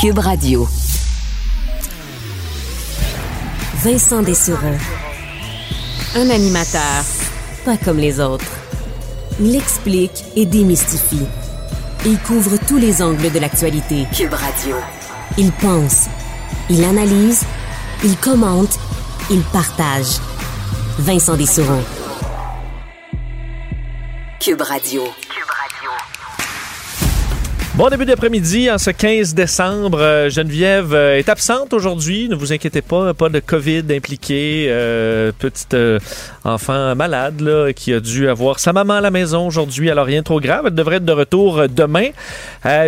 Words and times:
Cube 0.00 0.20
Radio. 0.20 0.68
Vincent 3.82 4.22
Dessureau. 4.22 4.76
Un 6.14 6.30
animateur 6.30 7.02
pas 7.64 7.76
comme 7.76 7.98
les 7.98 8.20
autres. 8.20 8.46
Il 9.40 9.56
explique 9.56 10.22
et 10.36 10.46
démystifie. 10.46 11.26
Il 12.06 12.16
couvre 12.20 12.58
tous 12.68 12.76
les 12.76 13.02
angles 13.02 13.32
de 13.32 13.40
l'actualité. 13.40 14.06
Cube 14.16 14.34
Radio. 14.34 14.76
Il 15.36 15.50
pense, 15.50 16.06
il 16.70 16.84
analyse, 16.84 17.42
il 18.04 18.16
commente, 18.18 18.78
il 19.32 19.40
partage. 19.52 20.20
Vincent 21.00 21.36
Dessureau. 21.36 21.82
Cube 24.38 24.62
Radio. 24.62 25.02
Bon 27.78 27.90
début 27.90 28.06
d'après-midi, 28.06 28.68
en 28.72 28.76
ce 28.76 28.90
15 28.90 29.36
décembre. 29.36 30.00
Euh, 30.00 30.28
Geneviève 30.30 30.92
euh, 30.94 31.16
est 31.16 31.28
absente 31.28 31.72
aujourd'hui. 31.72 32.28
Ne 32.28 32.34
vous 32.34 32.52
inquiétez 32.52 32.82
pas, 32.82 33.14
pas 33.14 33.28
de 33.28 33.38
COVID 33.38 33.84
impliqué. 33.90 34.66
Euh, 34.68 35.30
petite 35.38 35.76
enfant 36.42 36.96
malade 36.96 37.72
qui 37.76 37.94
a 37.94 38.00
dû 38.00 38.28
avoir 38.28 38.58
sa 38.58 38.72
maman 38.72 38.94
à 38.94 39.00
la 39.00 39.12
maison 39.12 39.46
aujourd'hui. 39.46 39.90
Alors 39.90 40.06
rien 40.06 40.22
de 40.22 40.24
trop 40.24 40.40
grave. 40.40 40.64
Elle 40.66 40.74
devrait 40.74 40.96
être 40.96 41.04
de 41.04 41.12
retour 41.12 41.68
demain. 41.68 42.08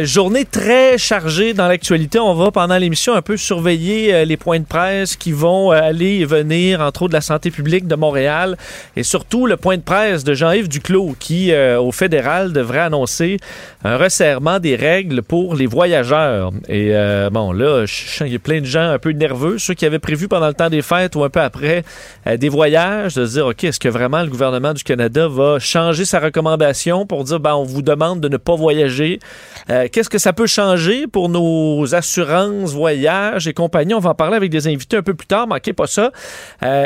Journée 0.03 0.45
très 0.45 0.99
chargée 0.99 1.55
dans 1.55 1.69
l'actualité. 1.69 2.19
On 2.19 2.35
va 2.35 2.51
pendant 2.51 2.77
l'émission 2.77 3.15
un 3.15 3.23
peu 3.23 3.37
surveiller 3.37 4.25
les 4.25 4.37
points 4.37 4.59
de 4.59 4.65
presse 4.65 5.15
qui 5.15 5.31
vont 5.31 5.71
aller 5.71 6.17
et 6.17 6.25
venir, 6.25 6.81
entre 6.81 7.03
autres 7.03 7.11
de 7.11 7.17
la 7.17 7.21
santé 7.21 7.53
publique 7.53 7.87
de 7.87 7.95
Montréal 7.95 8.57
et 8.97 9.05
surtout 9.05 9.47
le 9.47 9.57
point 9.57 9.77
de 9.77 9.83
presse 9.83 10.25
de 10.25 10.35
Jean-Yves 10.35 10.69
Duclos 10.69 11.15
qui, 11.21 11.53
au 11.55 11.93
fédéral, 11.93 12.53
devrait 12.53 12.81
annoncer 12.81 13.37
un 13.85 13.97
resserrement 13.97 14.59
des 14.59 14.80
règles 14.81 15.23
pour 15.23 15.55
les 15.55 15.67
voyageurs. 15.67 16.50
Et 16.69 16.89
euh, 16.92 17.31
bon, 17.31 17.53
là, 17.53 17.84
qu'il 17.86 18.28
y 18.28 18.34
a 18.34 18.39
plein 18.39 18.61
de 18.61 18.67
gens 18.67 18.91
un 18.91 18.98
peu 18.98 19.11
nerveux, 19.11 19.59
ceux 19.59 19.75
qui 19.75 19.84
avaient 19.84 19.98
prévu 19.98 20.27
pendant 20.27 20.48
le 20.48 20.55
temps 20.55 20.70
des 20.70 20.83
fêtes 20.83 21.14
ou 21.17 21.22
un 21.22 21.28
peu 21.28 21.41
après 21.41 21.84
euh, 22.27 22.37
des 22.37 22.48
voyages, 22.48 23.15
de 23.15 23.27
se 23.27 23.32
dire, 23.32 23.47
OK, 23.47 23.62
est-ce 23.62 23.78
que 23.78 23.88
vraiment 23.88 24.22
le 24.22 24.28
gouvernement 24.28 24.72
du 24.72 24.82
Canada 24.82 25.28
va 25.28 25.59
changer 25.59 26.05
sa 26.05 26.19
recommandation 26.19 27.06
pour 27.06 27.25
dire, 27.25 27.41
ben, 27.41 27.55
on 27.55 27.65
vous 27.65 27.82
demande 27.82 28.21
de 28.21 28.28
ne 28.28 28.38
pas 28.38 28.55
voyager? 28.55 29.21
Euh, 29.69 29.87
Qu'est-ce 29.93 30.09
que 30.09 30.19
ça 30.19 30.32
peut 30.32 30.47
changer 30.47 31.06
pour 31.06 31.28
nos 31.28 31.94
assurances, 31.94 32.72
voyages 32.72 33.47
et 33.47 33.53
compagnie? 33.53 33.94
On 33.94 34.00
va 34.00 34.10
en 34.10 34.15
parler 34.15 34.37
avec 34.37 34.50
des 34.50 34.66
invités 34.66 34.97
un 34.97 35.03
peu 35.03 35.15
plus 35.15 35.26
tard, 35.26 35.47
manquez 35.47 35.75
pas 35.75 35.87
ça. 35.87 36.10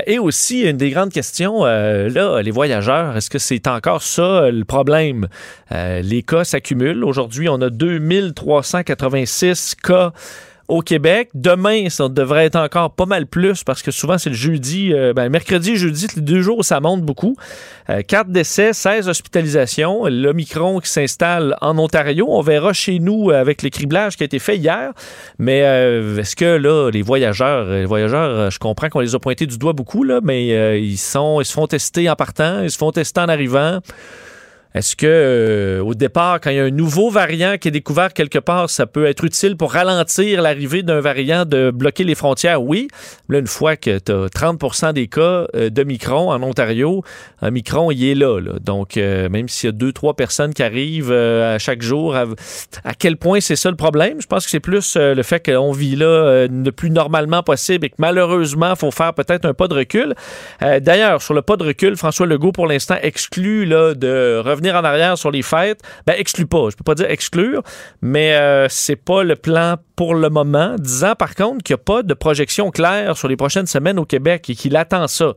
Et 0.07 0.19
aussi, 0.19 0.63
une 0.63 0.77
des 0.77 0.91
grandes 0.91 1.13
questions, 1.13 1.65
là, 1.65 2.43
les 2.43 2.51
voyageurs, 2.51 3.17
est-ce 3.17 3.31
que 3.31 3.39
c'est 3.39 3.69
encore 3.69 4.03
ça 4.03 4.51
le 4.51 4.65
problème? 4.65 5.29
Les 5.71 6.23
cas 6.23 6.45
s'accumulent. 6.45 7.05
Aujourd'hui, 7.05 7.49
on 7.49 7.61
a 7.61 7.71
2386 7.85 9.77
cas 9.83 10.13
au 10.69 10.81
Québec. 10.81 11.29
Demain, 11.35 11.89
ça 11.91 12.09
devrait 12.09 12.47
être 12.47 12.57
encore 12.57 12.95
pas 12.95 13.07
mal 13.07 13.27
plus 13.27 13.65
parce 13.65 13.83
que 13.83 13.91
souvent, 13.91 14.19
c'est 14.19 14.31
le 14.31 14.37
jeudi, 14.37 14.93
euh, 14.93 15.13
ben, 15.13 15.29
mercredi 15.29 15.73
et 15.73 15.77
jeudi, 15.77 16.07
les 16.17 16.23
deux 16.23 16.41
jours, 16.41 16.65
ça 16.65 16.81
monte 16.81 17.03
beaucoup. 17.03 17.37
Euh, 17.91 18.03
4 18.03 18.31
décès, 18.31 18.73
16 18.73 19.09
hospitalisations. 19.09 20.07
L'Omicron 20.07 20.81
qui 20.81 20.89
s'installe 20.89 21.57
en 21.61 21.79
Ontario. 21.79 22.27
On 22.31 22.41
verra 22.41 22.73
chez 22.73 22.99
nous 22.99 23.31
euh, 23.31 23.41
avec 23.41 23.63
le 23.63 23.69
criblage 23.69 24.17
qui 24.17 24.23
a 24.23 24.27
été 24.27 24.39
fait 24.39 24.57
hier. 24.57 24.93
Mais 25.39 25.63
euh, 25.65 26.19
est-ce 26.19 26.35
que 26.35 26.57
là, 26.57 26.91
les 26.91 27.03
voyageurs, 27.03 27.67
les 27.67 27.85
voyageurs, 27.85 28.31
euh, 28.31 28.51
je 28.51 28.59
comprends 28.59 28.89
qu'on 28.89 29.01
les 29.01 29.15
a 29.15 29.19
pointés 29.19 29.47
du 29.47 29.59
doigt 29.59 29.75
beaucoup, 29.75 30.03
là, 30.03 30.21
mais 30.23 30.55
euh, 30.55 30.79
ils, 30.79 30.97
sont, 30.97 31.41
ils 31.41 31.45
se 31.45 31.53
font 31.53 31.67
tester 31.67 32.09
en 32.09 32.17
partant, 32.17 32.63
ils 32.63 32.71
se 32.71 32.79
font 32.79 32.91
tester 32.91 33.21
en 33.21 33.29
arrivant. 33.29 33.81
Est-ce 34.75 34.97
que 34.97 35.07
euh, 35.07 35.83
au 35.83 35.95
départ, 35.95 36.41
quand 36.41 36.51
il 36.51 36.57
y 36.57 36.61
a 36.61 36.65
un 36.65 36.71
nouveau 36.71 37.11
variant 37.11 37.57
qui 37.59 37.69
est 37.69 37.71
découvert 37.71 38.13
quelque 38.13 38.39
part, 38.39 38.71
ça 38.71 38.87
peut 38.87 39.07
être 39.07 39.25
utile 39.25 39.57
pour 39.57 39.73
ralentir 39.73 40.43
l'arrivée 40.43 40.83
d'un 40.83 41.01
variant 41.01 41.45
de 41.45 41.71
bloquer 41.71 42.05
les 42.05 42.15
frontières? 42.15 42.63
Oui. 42.63 42.89
Là, 43.29 43.39
une 43.39 43.47
fois 43.47 43.77
que 43.77 43.99
tu 43.99 44.13
as 44.13 44.27
30% 44.27 44.93
des 44.93 45.07
cas 45.07 45.47
euh, 45.55 45.71
de 45.71 45.85
Micron 45.85 46.31
en 46.31 46.43
Ontario, 46.43 47.03
un 47.41 47.51
Micron, 47.51 47.91
il 47.91 48.05
est 48.05 48.15
là. 48.15 48.41
Donc, 48.61 48.97
euh, 48.97 49.29
même 49.29 49.49
s'il 49.49 49.69
y 49.69 49.71
a 49.71 49.73
deux, 49.73 49.93
trois 49.93 50.15
personnes 50.15 50.55
qui 50.55 50.63
arrivent 50.63 51.13
euh, 51.13 51.55
à 51.55 51.59
chaque 51.59 51.83
jour, 51.83 52.17
à, 52.17 52.27
quel 52.99 53.17
point 53.17 53.41
c'est 53.41 53.57
ça 53.57 53.71
le 53.71 53.77
problème? 53.77 54.21
Je 54.21 54.27
pense 54.27 54.45
que 54.45 54.51
c'est 54.51 54.61
plus 54.61 54.97
euh, 54.97 55.15
le 55.15 55.23
fait 55.23 55.45
qu'on 55.45 55.73
vit 55.73 55.97
là 55.97 56.07
euh, 56.07 56.49
le 56.51 56.73
plus 56.73 56.91
normalement 56.91 57.43
possible 57.43 57.87
et 57.87 57.91
que 57.91 57.97
malheureusement, 57.99 58.71
il 58.71 58.77
faut 58.77 58.91
faire 58.91 59.13
peut-être 59.13 59.45
un 59.45 59.53
pas 59.53 59.69
de 59.69 59.75
recul. 59.75 60.15
Euh, 60.63 60.81
D'ailleurs, 60.81 61.21
sur 61.21 61.35
le 61.35 61.43
pas 61.43 61.57
de 61.57 61.65
recul, 61.65 61.97
François 61.97 62.27
Legault, 62.27 62.53
pour 62.53 62.67
l'instant, 62.67 62.97
exclut 63.03 63.67
là, 63.67 63.95
de 63.95 64.41
revenir 64.45 64.64
en 64.73 64.85
arrière 64.85 65.19
sur 65.19 65.31
les 65.31 65.43
fêtes. 65.43 65.81
Ben, 66.07 66.15
exclut 66.17 66.47
pas. 66.47 66.69
Je 66.71 66.77
peux 66.77 66.85
pas 66.85 66.95
dire 66.95 67.11
exclure, 67.11 67.63
mais 68.03 68.35
euh, 68.35 68.67
c'est 68.69 68.97
pas 68.97 69.23
le 69.23 69.37
plan 69.37 69.77
pour 69.97 70.15
le 70.15 70.29
moment, 70.29 70.77
disant 70.79 71.15
par 71.15 71.35
contre 71.35 71.63
qu'il 71.63 71.75
n'y 71.75 71.81
a 71.81 71.85
pas 71.85 72.03
de 72.03 72.15
projection 72.15 72.71
claire 72.71 73.17
sur 73.17 73.29
les 73.29 73.37
prochaines 73.37 73.67
semaines 73.67 73.99
au 73.99 74.05
Québec 74.05 74.51
et 74.51 74.55
qu'il 74.55 74.77
attend 74.77 75.07
ça. 75.07 75.35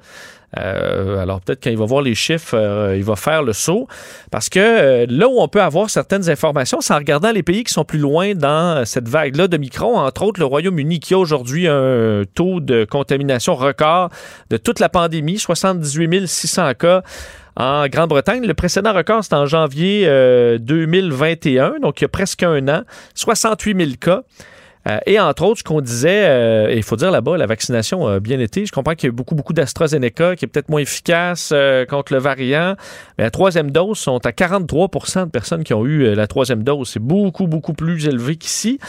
Euh, 0.57 1.19
alors 1.19 1.41
peut-être 1.41 1.61
quand 1.61 1.69
il 1.69 1.77
va 1.77 1.85
voir 1.85 2.01
les 2.01 2.15
chiffres, 2.15 2.55
euh, 2.55 2.95
il 2.95 3.03
va 3.03 3.15
faire 3.15 3.43
le 3.43 3.53
saut. 3.53 3.87
Parce 4.31 4.49
que 4.49 4.59
euh, 4.59 5.05
là 5.09 5.27
où 5.27 5.39
on 5.39 5.47
peut 5.47 5.61
avoir 5.61 5.89
certaines 5.89 6.29
informations, 6.29 6.79
c'est 6.81 6.93
en 6.93 6.97
regardant 6.97 7.31
les 7.31 7.43
pays 7.43 7.63
qui 7.63 7.73
sont 7.73 7.83
plus 7.83 7.99
loin 7.99 8.33
dans 8.33 8.85
cette 8.85 9.09
vague-là 9.09 9.47
de 9.47 9.57
Micron, 9.57 9.97
entre 9.97 10.23
autres 10.23 10.39
le 10.39 10.45
Royaume-Uni 10.45 10.99
qui 10.99 11.13
a 11.13 11.17
aujourd'hui 11.17 11.67
un 11.67 12.23
taux 12.33 12.59
de 12.59 12.85
contamination 12.85 13.55
record 13.55 14.09
de 14.49 14.57
toute 14.57 14.79
la 14.79 14.89
pandémie, 14.89 15.37
78 15.37 16.27
600 16.27 16.73
cas 16.75 17.03
en 17.57 17.87
Grande-Bretagne. 17.87 18.45
Le 18.45 18.53
précédent 18.53 18.93
record, 18.93 19.23
c'était 19.23 19.35
en 19.35 19.47
janvier 19.47 20.03
euh, 20.05 20.57
2021, 20.59 21.79
donc 21.81 21.99
il 21.99 22.03
y 22.03 22.05
a 22.05 22.09
presque 22.09 22.43
un 22.43 22.67
an, 22.67 22.83
68 23.15 23.77
000 23.77 23.91
cas. 23.99 24.23
Euh, 24.87 24.99
et 25.05 25.19
entre 25.19 25.43
autres, 25.43 25.59
ce 25.59 25.63
qu'on 25.63 25.81
disait, 25.81 26.25
euh, 26.27 26.73
il 26.73 26.83
faut 26.83 26.95
dire 26.95 27.11
là-bas, 27.11 27.37
la 27.37 27.45
vaccination 27.45 28.07
a 28.07 28.19
bien 28.19 28.39
été. 28.39 28.65
Je 28.65 28.71
comprends 28.71 28.95
qu'il 28.95 29.07
y 29.07 29.09
a 29.09 29.11
beaucoup, 29.11 29.35
beaucoup 29.35 29.53
d'AstraZeneca 29.53 30.35
qui 30.35 30.45
est 30.45 30.47
peut-être 30.47 30.69
moins 30.69 30.79
efficace 30.79 31.49
euh, 31.53 31.85
contre 31.85 32.13
le 32.13 32.19
variant. 32.19 32.75
Mais 33.17 33.25
la 33.25 33.31
troisième 33.31 33.71
dose 33.71 33.97
sont 33.97 34.25
à 34.25 34.31
43% 34.31 35.25
de 35.25 35.29
personnes 35.29 35.63
qui 35.63 35.73
ont 35.73 35.85
eu 35.85 36.05
euh, 36.05 36.15
la 36.15 36.27
troisième 36.27 36.63
dose. 36.63 36.89
C'est 36.89 37.01
beaucoup, 37.01 37.47
beaucoup 37.47 37.73
plus 37.73 38.07
élevé 38.07 38.37
qu'ici. 38.37 38.79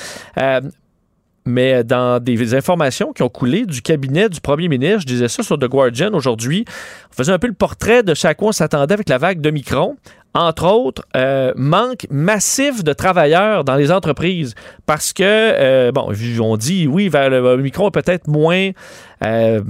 Euh, 1.48 1.58
mais 1.58 1.84
dans 1.84 2.22
des 2.22 2.54
informations 2.54 3.12
qui 3.12 3.22
ont 3.22 3.28
coulé 3.28 3.66
du 3.66 3.82
cabinet 3.82 4.28
du 4.28 4.40
premier 4.40 4.68
ministre, 4.68 5.00
je 5.00 5.06
disais 5.06 5.28
ça 5.28 5.42
sur 5.42 5.58
The 5.58 5.64
Guardian 5.64 6.12
aujourd'hui, 6.14 6.64
on 7.10 7.16
faisait 7.16 7.32
un 7.32 7.38
peu 7.38 7.48
le 7.48 7.54
portrait 7.54 8.02
de 8.02 8.14
chaque 8.14 8.38
quoi 8.38 8.48
on 8.48 8.52
s'attendait 8.52 8.94
avec 8.94 9.08
la 9.08 9.18
vague 9.18 9.40
de 9.40 9.50
Micron. 9.50 9.96
Entre 10.34 10.66
autres, 10.66 11.02
euh, 11.16 11.52
manque 11.56 12.06
massif 12.10 12.84
de 12.84 12.92
travailleurs 12.92 13.64
dans 13.64 13.74
les 13.74 13.90
entreprises 13.90 14.54
parce 14.86 15.12
que, 15.12 15.22
euh, 15.24 15.90
bon, 15.90 16.12
on 16.40 16.56
dit 16.56 16.86
oui, 16.86 17.08
vers 17.08 17.30
le 17.30 17.56
Micron 17.56 17.88
est 17.88 17.92
peut-être 17.92 18.28
moins... 18.28 18.70
euh, 19.24 19.62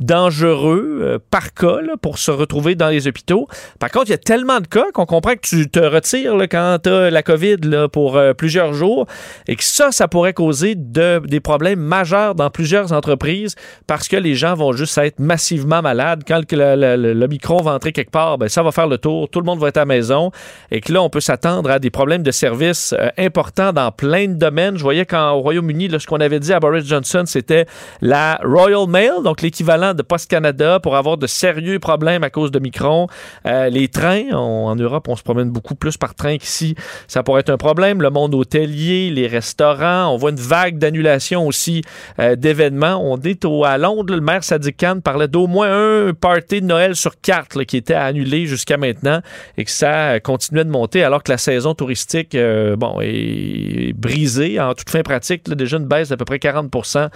dangereux 0.00 0.98
euh, 1.02 1.18
par 1.30 1.54
cas 1.54 1.78
pour 2.00 2.18
se 2.18 2.30
retrouver 2.30 2.74
dans 2.74 2.88
les 2.88 3.08
hôpitaux. 3.08 3.48
Par 3.78 3.90
contre, 3.90 4.06
il 4.06 4.10
y 4.10 4.14
a 4.14 4.18
tellement 4.18 4.60
de 4.60 4.66
cas 4.66 4.86
qu'on 4.92 5.06
comprend 5.06 5.34
que 5.34 5.46
tu 5.46 5.68
te 5.68 5.78
retires 5.78 6.34
quand 6.50 6.78
tu 6.82 6.88
as 6.88 7.10
la 7.10 7.22
COVID 7.22 7.88
pour 7.92 8.16
euh, 8.16 8.32
plusieurs 8.32 8.74
jours 8.74 9.06
et 9.46 9.56
que 9.56 9.64
ça, 9.64 9.92
ça 9.92 10.08
pourrait 10.08 10.32
causer 10.32 10.74
de, 10.74 11.20
des 11.26 11.40
problèmes 11.40 11.80
majeurs 11.80 12.34
dans 12.34 12.50
plusieurs 12.50 12.92
entreprises 12.92 13.54
parce 13.86 14.08
que 14.08 14.16
les 14.16 14.34
gens 14.34 14.54
vont 14.54 14.72
juste 14.72 14.96
être 14.98 15.18
massivement 15.18 15.82
malades. 15.82 16.22
Quand 16.26 16.40
le, 16.50 17.26
micro 17.26 17.62
va 17.62 17.72
entrer 17.72 17.92
quelque 17.92 18.10
part, 18.10 18.38
ben, 18.38 18.48
ça 18.48 18.62
va 18.62 18.72
faire 18.72 18.86
le 18.86 18.98
tour, 18.98 19.28
tout 19.28 19.40
le 19.40 19.46
monde 19.46 19.58
va 19.58 19.68
être 19.68 19.76
à 19.76 19.80
la 19.80 19.86
maison 19.86 20.30
et 20.70 20.80
que 20.80 20.92
là, 20.92 21.02
on 21.02 21.10
peut 21.10 21.20
s'attendre 21.20 21.70
à 21.70 21.78
des 21.78 21.90
problèmes 21.90 22.22
de 22.22 22.30
service 22.30 22.94
euh, 22.98 23.08
importants 23.18 23.72
dans 23.72 23.90
plein 23.90 24.28
de 24.28 24.34
domaines. 24.34 24.76
Je 24.76 24.82
voyais 24.82 25.06
qu'au 25.06 25.40
Royaume-Uni, 25.40 25.90
ce 25.98 26.06
qu'on 26.06 26.20
avait 26.20 26.40
dit 26.40 26.52
à 26.52 26.60
Boris 26.60 26.84
Johnson, 26.84 27.24
c'était 27.26 27.66
la 28.00 28.38
Royal 28.44 28.86
Mail, 28.88 29.22
donc 29.24 29.42
l'équivalent 29.42 29.85
de 29.94 30.02
Post 30.02 30.30
Canada 30.30 30.80
pour 30.80 30.96
avoir 30.96 31.16
de 31.16 31.26
sérieux 31.26 31.78
problèmes 31.78 32.22
à 32.22 32.30
cause 32.30 32.50
de 32.50 32.58
Micron. 32.58 33.06
Euh, 33.46 33.68
les 33.68 33.88
trains, 33.88 34.30
en 34.32 34.74
Europe, 34.76 35.08
on 35.08 35.16
se 35.16 35.22
promène 35.22 35.50
beaucoup 35.50 35.74
plus 35.74 35.96
par 35.96 36.14
train 36.14 36.38
qu'ici. 36.38 36.74
Ça 37.06 37.22
pourrait 37.22 37.40
être 37.40 37.50
un 37.50 37.56
problème. 37.56 38.02
Le 38.02 38.10
monde 38.10 38.34
hôtelier, 38.34 39.10
les 39.10 39.26
restaurants, 39.26 40.12
on 40.12 40.16
voit 40.16 40.30
une 40.30 40.36
vague 40.36 40.78
d'annulation 40.78 41.46
aussi 41.46 41.82
euh, 42.18 42.36
d'événements. 42.36 43.00
On 43.02 43.20
est 43.20 43.44
au, 43.44 43.64
à 43.64 43.78
Londres, 43.78 44.14
le 44.14 44.20
maire 44.20 44.44
Sadiq 44.44 44.76
Khan 44.76 45.00
parlait 45.02 45.28
d'au 45.28 45.46
moins 45.46 45.68
un 45.70 46.12
party 46.12 46.60
de 46.60 46.66
Noël 46.66 46.96
sur 46.96 47.20
carte 47.20 47.64
qui 47.64 47.76
était 47.76 47.94
annulé 47.94 48.46
jusqu'à 48.46 48.76
maintenant 48.76 49.20
et 49.56 49.64
que 49.64 49.70
ça 49.70 50.20
continuait 50.20 50.64
de 50.64 50.70
monter 50.70 51.02
alors 51.02 51.22
que 51.22 51.32
la 51.32 51.38
saison 51.38 51.74
touristique 51.74 52.34
euh, 52.34 52.76
est 53.00 53.92
brisée 53.94 54.60
en 54.60 54.74
toute 54.74 54.90
fin 54.90 55.02
pratique. 55.02 55.48
déjà 55.48 55.78
une 55.78 55.86
baisse 55.86 56.10
d'à 56.10 56.16
peu 56.16 56.24
près 56.24 56.36
40% 56.36 57.08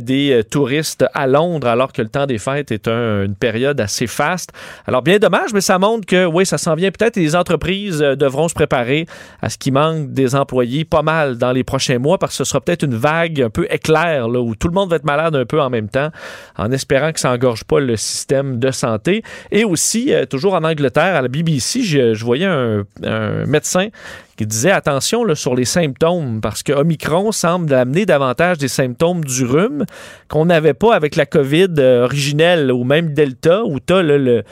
des 0.00 0.42
touristes 0.50 1.04
à 1.12 1.26
Londres 1.26 1.68
alors 1.68 1.92
que 1.92 1.95
le 2.02 2.08
temps 2.08 2.26
des 2.26 2.38
fêtes 2.38 2.72
est 2.72 2.88
une 2.88 3.34
période 3.34 3.80
assez 3.80 4.06
faste. 4.06 4.52
Alors, 4.86 5.02
bien 5.02 5.18
dommage, 5.18 5.52
mais 5.52 5.60
ça 5.60 5.78
montre 5.78 6.06
que, 6.06 6.24
oui, 6.26 6.46
ça 6.46 6.58
s'en 6.58 6.74
vient 6.74 6.90
peut-être 6.90 7.16
et 7.16 7.20
les 7.20 7.36
entreprises 7.36 8.02
euh, 8.02 8.16
devront 8.16 8.48
se 8.48 8.54
préparer 8.54 9.06
à 9.42 9.48
ce 9.48 9.58
qui 9.58 9.70
manque 9.70 10.12
des 10.12 10.34
employés 10.34 10.84
pas 10.84 11.02
mal 11.02 11.38
dans 11.38 11.52
les 11.52 11.64
prochains 11.64 11.98
mois 11.98 12.18
parce 12.18 12.32
que 12.32 12.38
ce 12.38 12.44
sera 12.44 12.60
peut-être 12.60 12.82
une 12.82 12.94
vague 12.94 13.42
un 13.42 13.50
peu 13.50 13.66
éclair 13.70 14.28
là, 14.28 14.40
où 14.40 14.54
tout 14.54 14.68
le 14.68 14.74
monde 14.74 14.90
va 14.90 14.96
être 14.96 15.04
malade 15.04 15.34
un 15.34 15.44
peu 15.44 15.60
en 15.60 15.70
même 15.70 15.88
temps 15.88 16.10
en 16.56 16.70
espérant 16.72 17.12
que 17.12 17.20
ça 17.20 17.32
engorge 17.32 17.64
pas 17.64 17.80
le 17.80 17.96
système 17.96 18.58
de 18.58 18.70
santé. 18.70 19.22
Et 19.50 19.64
aussi, 19.64 20.12
euh, 20.12 20.26
toujours 20.26 20.54
en 20.54 20.64
Angleterre, 20.64 21.16
à 21.16 21.22
la 21.22 21.28
BBC, 21.28 21.82
je, 21.82 22.24
voyais 22.24 22.46
un 22.46 22.84
médecin 23.46 23.88
qui 24.36 24.46
disait 24.46 24.70
attention 24.70 25.34
sur 25.34 25.54
les 25.54 25.64
symptômes 25.64 26.40
parce 26.40 26.62
que 26.62 26.72
Omicron 26.72 27.32
semble 27.32 27.72
amener 27.74 28.06
davantage 28.06 28.58
des 28.58 28.68
symptômes 28.68 29.24
du 29.24 29.44
rhume 29.44 29.84
qu'on 30.28 30.46
n'avait 30.46 30.74
pas 30.74 30.94
avec 30.94 31.16
la 31.16 31.26
COVID 31.26 31.74
euh, 31.78 32.04
originelle 32.04 32.70
ou 32.70 32.84
même 32.84 33.14
Delta 33.14 33.64
où 33.64 33.80
tu 33.80 33.92
as 33.94 34.02
le 34.02 34.44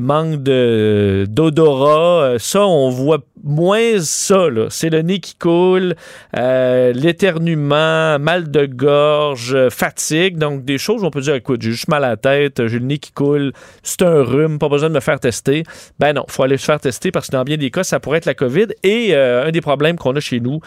manque 0.00 0.42
de 0.42 1.26
d'odorat, 1.28 2.22
euh, 2.22 2.38
ça, 2.38 2.66
on 2.66 2.88
voit 2.88 3.18
moins 3.44 4.00
ça. 4.00 4.46
C'est 4.70 4.90
le 4.90 5.02
nez 5.02 5.20
qui 5.20 5.34
coule, 5.34 5.94
euh, 6.36 6.92
l'éternuement, 6.92 8.18
mal 8.18 8.50
de 8.50 8.66
gorge, 8.66 9.68
fatigue. 9.68 10.38
Donc, 10.38 10.64
des 10.64 10.78
choses 10.78 11.02
où 11.02 11.06
on 11.06 11.10
peut 11.10 11.20
dire, 11.20 11.34
écoute, 11.34 11.62
j'ai 11.62 11.70
juste 11.70 11.88
mal 11.88 12.04
à 12.04 12.10
la 12.10 12.16
tête, 12.16 12.66
j'ai 12.66 12.78
le 12.78 12.86
nez 12.86 12.98
qui 12.98 13.12
coule, 13.12 13.52
c'est 13.82 14.02
un 14.02 14.22
rhume, 14.22 14.58
pas 14.58 14.68
besoin 14.68 14.88
de 14.88 14.94
me 14.94 15.00
faire 15.00 15.20
tester. 15.20 15.62
Ben 15.98 16.12
non, 16.12 16.24
faut 16.28 16.42
aller 16.42 16.56
se 16.56 16.64
faire 16.64 16.80
tester 16.80 17.12
parce 17.12 17.28
que 17.28 17.32
dans 17.32 17.44
bien 17.44 17.56
des 17.56 17.70
cas, 17.70 17.84
ça 17.84 18.00
pourrait 18.00 18.18
être 18.18 18.26
la 18.26 18.34
COVID. 18.34 18.66
Et 18.82 19.14
euh, 19.14 19.46
un 19.46 19.50
des 19.50 19.60
problèmes 19.60 19.96
qu'on 19.96 20.16
a 20.16 20.20
chez 20.20 20.40
nous, 20.40 20.60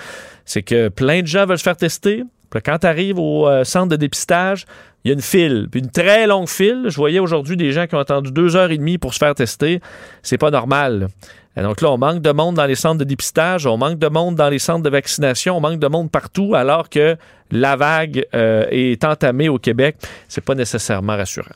c'est 0.45 0.63
que 0.63 0.89
plein 0.89 1.21
de 1.21 1.27
gens 1.27 1.45
veulent 1.45 1.57
se 1.57 1.63
faire 1.63 1.77
tester. 1.77 2.23
Quand 2.57 2.79
tu 2.79 2.87
arrives 2.87 3.19
au 3.19 3.47
centre 3.63 3.89
de 3.89 3.95
dépistage, 3.95 4.65
il 5.03 5.09
y 5.09 5.11
a 5.11 5.13
une 5.13 5.21
file, 5.21 5.67
puis 5.71 5.79
une 5.79 5.89
très 5.89 6.27
longue 6.27 6.49
file. 6.49 6.85
Je 6.87 6.95
voyais 6.95 7.19
aujourd'hui 7.19 7.55
des 7.55 7.71
gens 7.71 7.87
qui 7.87 7.95
ont 7.95 7.99
attendu 7.99 8.31
deux 8.31 8.55
heures 8.55 8.71
et 8.71 8.77
demie 8.77 8.97
pour 8.97 9.13
se 9.13 9.19
faire 9.19 9.33
tester. 9.33 9.79
C'est 10.23 10.37
pas 10.37 10.51
normal. 10.51 11.07
donc 11.55 11.81
là, 11.81 11.91
on 11.91 11.97
manque 11.97 12.21
de 12.21 12.31
monde 12.31 12.55
dans 12.55 12.65
les 12.65 12.75
centres 12.75 12.97
de 12.97 13.05
dépistage, 13.05 13.65
on 13.65 13.77
manque 13.77 13.97
de 13.97 14.07
monde 14.07 14.35
dans 14.35 14.49
les 14.49 14.59
centres 14.59 14.83
de 14.83 14.89
vaccination, 14.89 15.57
on 15.57 15.61
manque 15.61 15.79
de 15.79 15.87
monde 15.87 16.11
partout, 16.11 16.53
alors 16.53 16.89
que 16.89 17.15
la 17.51 17.75
vague 17.75 18.25
euh, 18.33 18.65
est 18.71 19.03
entamée 19.05 19.47
au 19.47 19.57
Québec. 19.57 19.95
C'est 20.27 20.43
pas 20.43 20.55
nécessairement 20.55 21.15
rassurant. 21.15 21.55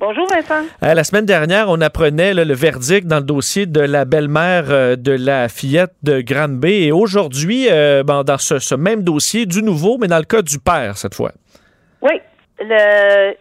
Bonjour 0.00 0.26
Vincent. 0.26 0.64
Euh, 0.82 0.92
la 0.92 1.04
semaine 1.04 1.24
dernière, 1.24 1.66
on 1.68 1.80
apprenait 1.80 2.34
le 2.34 2.52
verdict 2.52 3.06
dans 3.06 3.18
le 3.18 3.22
dossier 3.22 3.66
de 3.66 3.80
la 3.80 4.04
belle-mère 4.04 4.64
euh, 4.70 4.96
de 4.96 5.12
la 5.12 5.48
fillette 5.48 5.92
de 6.02 6.20
Grande-Bay. 6.20 6.82
Et 6.82 6.92
aujourd'hui, 6.92 7.68
euh, 7.70 8.02
dans 8.02 8.38
ce, 8.38 8.74
même 8.74 9.04
dossier, 9.04 9.46
du 9.46 9.62
nouveau, 9.62 9.96
mais 9.98 10.08
dans 10.08 10.18
le 10.18 10.24
cas 10.24 10.42
du 10.42 10.58
père 10.58 10.96
cette 10.96 11.14
fois. 11.14 11.30
Oui. 12.02 12.20
Le, 12.58 13.34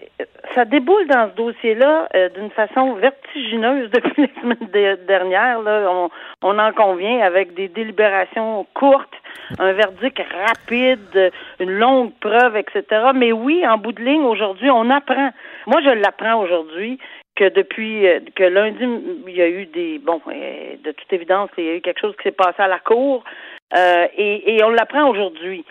ça 0.53 0.65
déboule 0.65 1.07
dans 1.07 1.31
ce 1.31 1.35
dossier-là 1.35 2.07
d'une 2.35 2.51
façon 2.51 2.93
vertigineuse 2.95 3.89
depuis 3.93 4.29
la 4.35 4.41
semaine 4.41 4.97
dernière. 5.07 5.59
Là. 5.59 5.87
On, 5.89 6.09
on 6.43 6.59
en 6.59 6.71
convient 6.71 7.19
avec 7.21 7.55
des 7.55 7.67
délibérations 7.67 8.67
courtes 8.75 9.13
un 9.59 9.73
verdict 9.73 10.19
rapide, 10.19 11.31
une 11.59 11.71
longue 11.71 12.13
preuve, 12.19 12.57
etc. 12.57 13.11
Mais 13.15 13.31
oui, 13.31 13.65
en 13.67 13.77
bout 13.77 13.91
de 13.91 14.03
ligne, 14.03 14.23
aujourd'hui, 14.23 14.69
on 14.69 14.89
apprend. 14.89 15.31
Moi, 15.67 15.81
je 15.81 15.89
l'apprends 15.89 16.41
aujourd'hui 16.41 16.99
que 17.35 17.49
depuis 17.49 18.07
euh, 18.07 18.19
que 18.35 18.43
lundi, 18.43 18.85
il 19.27 19.35
y 19.35 19.41
a 19.41 19.49
eu 19.49 19.65
des 19.65 19.99
bon, 19.99 20.21
euh, 20.27 20.75
de 20.83 20.91
toute 20.91 21.11
évidence, 21.11 21.49
il 21.57 21.63
y 21.63 21.69
a 21.69 21.75
eu 21.75 21.81
quelque 21.81 21.99
chose 21.99 22.15
qui 22.17 22.23
s'est 22.23 22.31
passé 22.31 22.61
à 22.61 22.67
la 22.67 22.79
cour, 22.79 23.23
euh, 23.75 24.07
et, 24.17 24.59
on 24.63 24.69
l'apprend 24.69 25.09
aujourd'hui. 25.09 25.65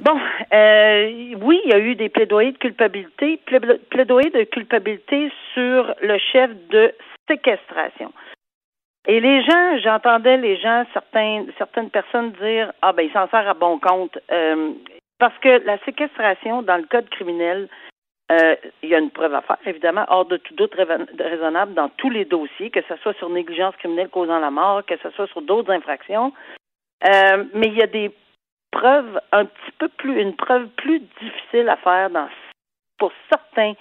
Bon, 0.00 0.18
oui, 1.40 1.60
il 1.64 1.70
y 1.70 1.74
a 1.74 1.78
eu 1.78 1.94
des 1.94 2.10
plaidoyers 2.10 2.52
de 2.52 2.58
culpabilité, 2.58 3.40
plaidoyers 3.90 4.30
de 4.30 4.42
culpabilité 4.44 5.32
sur 5.54 5.94
le 6.02 6.18
chef 6.18 6.50
de 6.68 6.92
séquestration. 7.28 8.12
Et 9.06 9.20
les 9.20 9.42
gens, 9.44 9.78
j'entendais 9.78 10.36
les 10.36 10.56
gens, 10.56 10.84
certaines 10.92 11.90
personnes 11.90 12.32
dire 12.32 12.72
Ah 12.82 12.92
ben 12.92 13.02
il 13.02 13.12
s'en 13.12 13.28
sert 13.28 13.48
à 13.48 13.54
bon 13.54 13.78
compte. 13.78 14.18
Euh, 14.32 14.72
parce 15.18 15.36
que 15.38 15.64
la 15.64 15.78
séquestration 15.84 16.62
dans 16.62 16.76
le 16.76 16.86
code 16.90 17.08
criminel, 17.10 17.68
euh, 18.32 18.56
il 18.82 18.88
y 18.88 18.94
a 18.94 18.98
une 18.98 19.12
preuve 19.12 19.34
à 19.34 19.42
faire, 19.42 19.58
évidemment, 19.64 20.04
hors 20.08 20.24
de 20.24 20.36
tout 20.38 20.54
doute 20.54 20.74
raisonnable 20.74 21.74
dans 21.74 21.88
tous 21.90 22.10
les 22.10 22.24
dossiers, 22.24 22.70
que 22.70 22.82
ce 22.88 22.96
soit 22.96 23.16
sur 23.18 23.30
négligence 23.30 23.76
criminelle 23.76 24.08
causant 24.08 24.40
la 24.40 24.50
mort, 24.50 24.84
que 24.84 24.96
ce 24.96 25.10
soit 25.10 25.28
sur 25.28 25.42
d'autres 25.42 25.72
infractions. 25.72 26.32
Euh, 27.04 27.44
mais 27.54 27.68
il 27.68 27.74
y 27.74 27.82
a 27.82 27.86
des 27.86 28.10
preuves 28.72 29.20
un 29.30 29.44
petit 29.44 29.72
peu 29.78 29.88
plus, 29.88 30.20
une 30.20 30.34
preuve 30.34 30.66
plus 30.76 31.00
difficile 31.22 31.68
à 31.68 31.76
faire 31.76 32.10
dans, 32.10 32.28
pour 32.98 33.12
certains 33.30 33.74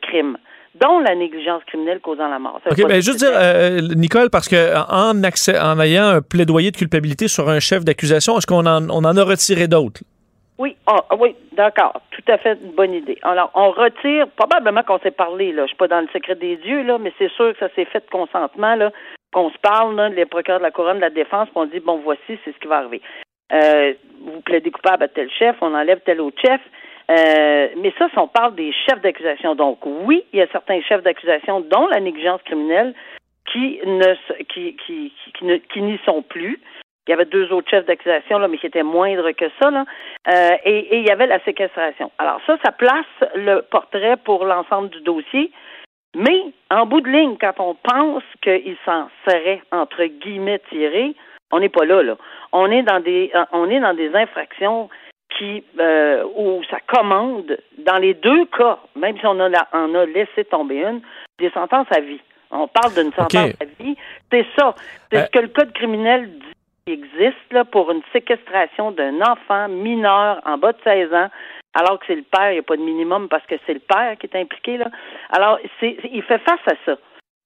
crimes 0.00 0.38
dont 0.80 0.98
la 1.00 1.14
négligence 1.14 1.62
criminelle 1.64 2.00
causant 2.00 2.28
la 2.28 2.38
mort. 2.38 2.60
OK, 2.70 2.78
mais 2.86 3.00
juste 3.00 3.18
dire, 3.18 3.32
euh, 3.32 3.80
Nicole, 3.94 4.30
parce 4.30 4.48
que 4.48 4.74
en, 4.90 5.22
accès, 5.22 5.58
en 5.58 5.78
ayant 5.80 6.06
un 6.06 6.22
plaidoyer 6.22 6.70
de 6.70 6.76
culpabilité 6.76 7.28
sur 7.28 7.48
un 7.48 7.60
chef 7.60 7.84
d'accusation, 7.84 8.36
est-ce 8.38 8.46
qu'on 8.46 8.66
en, 8.66 8.88
on 8.90 9.04
en 9.04 9.16
a 9.16 9.24
retiré 9.24 9.68
d'autres? 9.68 10.00
Oui, 10.58 10.74
ah, 10.86 11.04
ah, 11.10 11.16
oui, 11.16 11.36
d'accord, 11.52 12.00
tout 12.10 12.32
à 12.32 12.38
fait 12.38 12.58
une 12.62 12.72
bonne 12.72 12.94
idée. 12.94 13.18
Alors, 13.22 13.50
on 13.54 13.70
retire, 13.72 14.26
probablement 14.36 14.82
qu'on 14.82 14.98
s'est 15.00 15.10
parlé, 15.10 15.52
là, 15.52 15.64
je 15.64 15.68
suis 15.68 15.76
pas 15.76 15.88
dans 15.88 16.00
le 16.00 16.08
secret 16.14 16.34
des 16.34 16.56
dieux, 16.56 16.82
là, 16.82 16.96
mais 16.98 17.12
c'est 17.18 17.30
sûr 17.32 17.52
que 17.52 17.58
ça 17.58 17.68
s'est 17.74 17.84
fait 17.84 18.00
de 18.00 18.10
consentement, 18.10 18.74
là, 18.74 18.90
qu'on 19.34 19.50
se 19.50 19.58
parle, 19.58 19.96
là, 19.96 20.08
les 20.08 20.24
procureurs 20.24 20.60
de 20.60 20.64
la 20.64 20.70
couronne, 20.70 20.96
de 20.96 21.02
la 21.02 21.10
défense, 21.10 21.48
puis 21.50 21.56
on 21.56 21.66
dit, 21.66 21.80
bon, 21.80 22.00
voici, 22.02 22.38
c'est 22.44 22.52
ce 22.54 22.58
qui 22.58 22.68
va 22.68 22.78
arriver. 22.78 23.02
Euh, 23.52 23.92
vous 24.24 24.40
plaidez 24.40 24.70
coupable 24.70 25.04
à 25.04 25.08
tel 25.08 25.30
chef, 25.30 25.56
on 25.60 25.74
enlève 25.74 26.00
tel 26.06 26.22
autre 26.22 26.40
chef. 26.40 26.60
Euh, 27.10 27.68
mais 27.76 27.92
ça, 27.98 28.08
si 28.10 28.18
on 28.18 28.28
parle 28.28 28.54
des 28.54 28.72
chefs 28.72 29.00
d'accusation, 29.00 29.54
donc 29.54 29.78
oui, 29.84 30.24
il 30.32 30.38
y 30.40 30.42
a 30.42 30.46
certains 30.48 30.80
chefs 30.82 31.02
d'accusation, 31.02 31.60
dont 31.60 31.86
la 31.86 32.00
négligence 32.00 32.42
criminelle, 32.42 32.94
qui 33.52 33.80
ne 33.84 34.14
qui, 34.44 34.76
qui, 34.76 35.12
qui, 35.34 35.60
qui 35.72 35.82
n'y 35.82 35.98
sont 36.04 36.22
plus. 36.22 36.60
Il 37.06 37.12
y 37.12 37.14
avait 37.14 37.24
deux 37.24 37.52
autres 37.52 37.70
chefs 37.70 37.86
d'accusation, 37.86 38.38
là, 38.38 38.48
mais 38.48 38.58
qui 38.58 38.66
étaient 38.66 38.82
moindres 38.82 39.32
que 39.36 39.44
ça, 39.62 39.70
là. 39.70 39.84
Euh, 40.28 40.56
et, 40.64 40.78
et, 40.78 40.98
il 40.98 41.06
y 41.06 41.10
avait 41.10 41.28
la 41.28 41.38
séquestration. 41.44 42.10
Alors 42.18 42.40
ça, 42.46 42.58
ça 42.64 42.72
place 42.72 43.06
le 43.36 43.60
portrait 43.60 44.16
pour 44.16 44.44
l'ensemble 44.44 44.90
du 44.90 45.00
dossier. 45.02 45.52
Mais 46.16 46.46
en 46.70 46.86
bout 46.86 47.02
de 47.02 47.08
ligne, 47.08 47.36
quand 47.38 47.60
on 47.60 47.74
pense 47.74 48.24
qu'il 48.42 48.76
s'en 48.84 49.08
serait 49.28 49.62
entre 49.70 50.04
guillemets 50.04 50.60
tiré, 50.70 51.14
on 51.52 51.60
n'est 51.60 51.68
pas 51.68 51.84
là, 51.84 52.02
là. 52.02 52.16
On 52.52 52.70
est 52.72 52.82
dans 52.82 53.00
des 53.00 53.30
on 53.52 53.70
est 53.70 53.80
dans 53.80 53.94
des 53.94 54.12
infractions 54.16 54.88
qui 55.36 55.64
euh, 55.78 56.24
où 56.36 56.62
ça 56.70 56.78
commande, 56.86 57.58
dans 57.78 57.98
les 57.98 58.14
deux 58.14 58.46
cas, 58.46 58.78
même 58.94 59.18
si 59.18 59.26
on 59.26 59.38
a, 59.40 59.48
a 59.48 60.06
laissé 60.06 60.44
tomber 60.44 60.82
une, 60.82 61.00
des 61.38 61.50
sentences 61.50 61.88
à 61.90 62.00
vie. 62.00 62.20
On 62.50 62.68
parle 62.68 62.94
d'une 62.94 63.12
sentence 63.12 63.34
à 63.60 63.64
vie 63.78 63.96
C'est 64.30 64.46
ça. 64.56 64.74
C'est 65.10 65.18
Euh. 65.18 65.24
ce 65.26 65.30
que 65.30 65.38
le 65.40 65.48
code 65.48 65.72
criminel 65.72 66.30
dit 66.30 66.52
qui 66.86 66.92
existe 66.92 67.52
là, 67.52 67.64
pour 67.64 67.90
une 67.90 68.02
séquestration 68.12 68.92
d'un 68.92 69.20
enfant 69.20 69.68
mineur 69.68 70.40
en 70.46 70.56
bas 70.56 70.72
de 70.72 70.78
16 70.84 71.12
ans, 71.12 71.28
alors 71.74 71.98
que 71.98 72.06
c'est 72.06 72.14
le 72.14 72.22
père, 72.22 72.50
il 72.50 72.54
n'y 72.54 72.58
a 72.60 72.62
pas 72.62 72.76
de 72.76 72.82
minimum 72.82 73.28
parce 73.28 73.44
que 73.46 73.56
c'est 73.66 73.74
le 73.74 73.80
père 73.80 74.16
qui 74.18 74.26
est 74.26 74.36
impliqué. 74.40 74.76
Là. 74.78 74.86
Alors, 75.30 75.58
c'est, 75.80 75.96
il 76.12 76.22
fait 76.22 76.38
face 76.38 76.60
à 76.66 76.74
ça. 76.86 76.96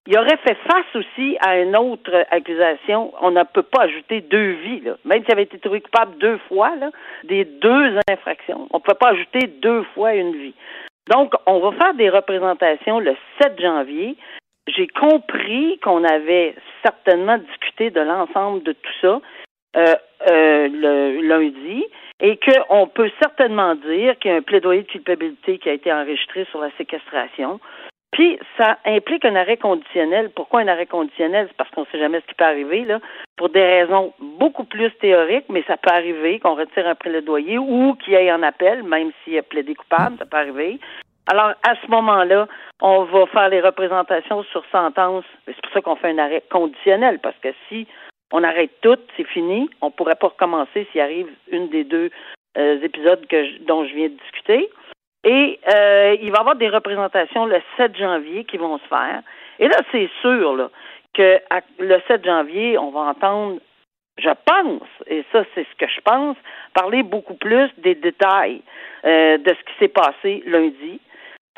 Il 0.07 0.19
aurait 0.19 0.39
fait 0.39 0.57
face 0.67 0.97
aussi 0.97 1.37
à 1.41 1.59
une 1.59 1.77
autre 1.77 2.25
accusation. 2.31 3.13
On 3.21 3.31
ne 3.31 3.43
peut 3.45 3.63
pas 3.63 3.83
ajouter 3.83 4.23
deux 4.23 4.53
vies, 4.53 4.81
là. 4.81 4.97
même 5.05 5.23
s'il 5.23 5.33
avait 5.33 5.43
été 5.43 5.59
trouvé 5.59 5.81
coupable 5.81 6.17
deux 6.19 6.39
fois, 6.49 6.73
des 7.25 7.45
deux 7.45 7.99
infractions. 8.11 8.67
On 8.73 8.79
ne 8.79 8.83
peut 8.83 8.95
pas 8.95 9.11
ajouter 9.11 9.47
deux 9.47 9.83
fois 9.95 10.15
une 10.15 10.35
vie. 10.35 10.55
Donc, 11.11 11.35
on 11.47 11.59
va 11.59 11.73
faire 11.73 11.95
des 11.95 12.09
représentations 12.09 12.99
le 12.99 13.15
7 13.41 13.61
janvier. 13.61 14.17
J'ai 14.69 14.87
compris 14.87 15.79
qu'on 15.83 16.05
avait 16.05 16.55
certainement 16.85 17.39
discuté 17.39 17.91
de 17.91 18.01
l'ensemble 18.01 18.63
de 18.63 18.73
tout 18.73 18.93
ça 19.01 19.21
euh, 19.77 19.95
euh, 20.31 20.69
le 20.69 21.21
lundi 21.23 21.85
et 22.21 22.39
qu'on 22.39 22.87
peut 22.87 23.11
certainement 23.21 23.75
dire 23.75 24.19
qu'il 24.19 24.31
y 24.31 24.35
a 24.35 24.37
un 24.37 24.43
plaidoyer 24.43 24.83
de 24.83 24.89
culpabilité 24.89 25.59
qui 25.59 25.69
a 25.69 25.73
été 25.73 25.93
enregistré 25.93 26.47
sur 26.51 26.61
la 26.61 26.71
séquestration. 26.77 27.61
Puis, 28.13 28.39
ça 28.57 28.79
implique 28.85 29.25
un 29.25 29.37
arrêt 29.37 29.57
conditionnel. 29.57 30.31
Pourquoi 30.35 30.61
un 30.61 30.69
arrêt 30.69 30.87
conditionnel? 30.87 31.47
C'est 31.49 31.57
parce 31.57 31.71
qu'on 31.71 31.83
ne 31.83 31.87
sait 31.87 31.99
jamais 31.99 32.21
ce 32.21 32.27
qui 32.27 32.35
peut 32.35 32.45
arriver, 32.45 32.85
là, 32.85 33.01
pour 33.37 33.51
des 33.51 33.63
raisons 33.63 34.13
beaucoup 34.19 34.65
plus 34.65 34.91
théoriques, 35.01 35.49
mais 35.49 35.63
ça 35.67 35.77
peut 35.77 35.93
arriver 35.93 36.41
qu'on 36.41 36.57
retire 36.57 36.89
un 36.89 36.97
plaidoyer 36.97 37.59
ou 37.59 37.95
qu'il 37.95 38.15
y 38.15 38.17
ait 38.17 38.31
un 38.31 38.43
appel, 38.43 38.83
même 38.83 39.13
s'il 39.23 39.39
a 39.39 39.43
plaidé 39.43 39.75
coupable, 39.75 40.17
ça 40.19 40.27
peut 40.27 40.39
arriver. 40.39 40.81
Alors, 41.33 41.53
à 41.63 41.75
ce 41.83 41.91
moment-là, 41.91 42.49
on 42.81 43.05
va 43.05 43.27
faire 43.27 43.49
les 43.49 43.61
représentations 43.61 44.43
sur 44.45 44.65
sentence. 44.73 45.25
C'est 45.47 45.61
pour 45.63 45.73
ça 45.73 45.81
qu'on 45.81 45.97
fait 45.97 46.11
un 46.11 46.19
arrêt 46.19 46.43
conditionnel, 46.51 47.21
parce 47.21 47.39
que 47.39 47.51
si 47.69 47.87
on 48.33 48.43
arrête 48.43 48.73
tout, 48.81 48.99
c'est 49.17 49.27
fini, 49.27 49.71
on 49.81 49.87
ne 49.87 49.93
pourrait 49.93 50.17
pas 50.17 50.29
recommencer 50.29 50.87
s'il 50.91 51.01
arrive 51.01 51.29
une 51.51 51.69
des 51.69 51.85
deux 51.85 52.11
euh, 52.59 52.81
épisodes 52.83 53.25
que 53.29 53.59
dont 53.65 53.85
je 53.85 53.95
viens 53.95 54.09
de 54.09 54.19
discuter. 54.23 54.69
Et 55.25 55.61
euh, 55.75 56.17
il 56.23 56.31
va 56.31 56.39
y 56.39 56.41
avoir 56.41 56.57
des 56.57 56.69
représentations 56.69 57.47
le 57.47 57.61
7 57.77 57.97
janvier 57.97 58.45
qui 58.45 58.57
vont 58.57 58.79
se 58.79 58.87
faire. 58.89 59.23
Et 59.59 59.69
là, 59.69 59.77
c'est 59.93 60.09
sûr 60.23 60.57
là, 60.57 60.71
que 61.15 61.37
à- 61.51 61.61
le 61.79 62.01
7 62.09 62.25
janvier, 62.25 62.79
on 62.79 62.91
va 62.91 63.01
entendre, 63.01 63.59
je 64.19 64.31
pense, 64.47 64.89
et 65.07 65.25
ça 65.33 65.45
c'est 65.55 65.65
ce 65.71 65.77
que 65.77 65.87
je 65.91 66.01
pense, 66.01 66.37
parler 66.75 67.03
beaucoup 67.03 67.35
plus 67.35 67.69
des 67.79 67.95
détails 67.95 68.63
euh, 69.05 69.37
de 69.39 69.49
ce 69.51 69.65
qui 69.65 69.79
s'est 69.79 69.89
passé 69.89 70.43
lundi. 70.47 71.01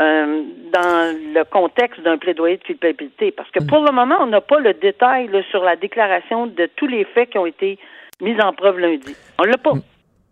euh, 0.01 0.43
dans 0.73 1.15
le 1.35 1.45
contexte 1.45 2.01
d'un 2.01 2.17
plaidoyer 2.19 2.57
de 2.57 2.63
culpabilité. 2.65 3.31
Parce 3.31 3.51
que 3.51 3.63
pour 3.63 3.85
le 3.85 3.93
moment, 3.93 4.17
on 4.21 4.27
n'a 4.27 4.41
pas 4.41 4.59
le 4.59 4.73
détail 4.73 5.29
là, 5.29 5.43
sur 5.51 5.63
la 5.63 5.77
déclaration 5.77 6.47
de 6.47 6.67
tous 6.77 6.87
les 6.89 7.05
faits 7.05 7.31
qui 7.31 7.39
ont 7.39 7.47
été 7.47 7.79
mis 8.21 8.41
en 8.41 8.53
preuve 8.55 8.79
lundi. 8.81 9.15
On 9.39 9.45
l'a 9.45 9.59
pas. 9.59 9.73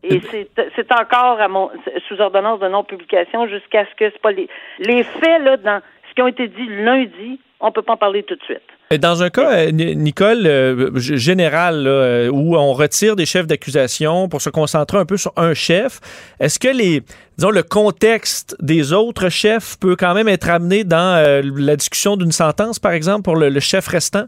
Et 0.02 0.20
c'est 0.32 0.92
encore 0.92 1.40
à 1.40 1.48
mon, 1.48 1.70
sous 2.08 2.20
ordonnance 2.20 2.60
de 2.60 2.68
non-publication 2.68 3.46
jusqu'à 3.48 3.84
ce 3.84 3.94
que 3.96 4.10
c'est 4.10 4.22
pas 4.22 4.32
les, 4.32 4.48
les 4.78 5.02
faits 5.02 5.42
là, 5.42 5.56
dans 5.58 5.80
ce 6.08 6.14
qui 6.14 6.22
ont 6.22 6.26
été 6.28 6.48
dit 6.48 6.66
lundi, 6.68 7.38
on 7.60 7.70
peut 7.70 7.82
pas 7.82 7.92
en 7.92 7.96
parler 7.98 8.22
tout 8.22 8.34
de 8.34 8.42
suite. 8.42 8.62
Dans 8.98 9.22
un 9.22 9.30
cas, 9.30 9.52
euh, 9.52 9.70
Ni- 9.70 9.94
Nicole, 9.94 10.46
euh, 10.46 10.90
général, 10.96 11.84
là, 11.84 11.90
euh, 11.90 12.28
où 12.30 12.56
on 12.56 12.72
retire 12.72 13.14
des 13.14 13.26
chefs 13.26 13.46
d'accusation 13.46 14.28
pour 14.28 14.40
se 14.40 14.50
concentrer 14.50 14.98
un 14.98 15.04
peu 15.04 15.16
sur 15.18 15.32
un 15.36 15.54
chef, 15.54 16.00
est-ce 16.40 16.58
que 16.58 16.68
les, 16.68 17.02
disons, 17.36 17.50
le 17.50 17.62
contexte 17.62 18.56
des 18.60 18.92
autres 18.92 19.28
chefs 19.28 19.78
peut 19.78 19.94
quand 19.96 20.14
même 20.14 20.28
être 20.28 20.48
amené 20.48 20.82
dans 20.82 21.14
euh, 21.18 21.42
la 21.44 21.76
discussion 21.76 22.16
d'une 22.16 22.32
sentence, 22.32 22.78
par 22.78 22.92
exemple, 22.92 23.22
pour 23.22 23.36
le, 23.36 23.48
le 23.50 23.60
chef 23.60 23.86
restant? 23.86 24.24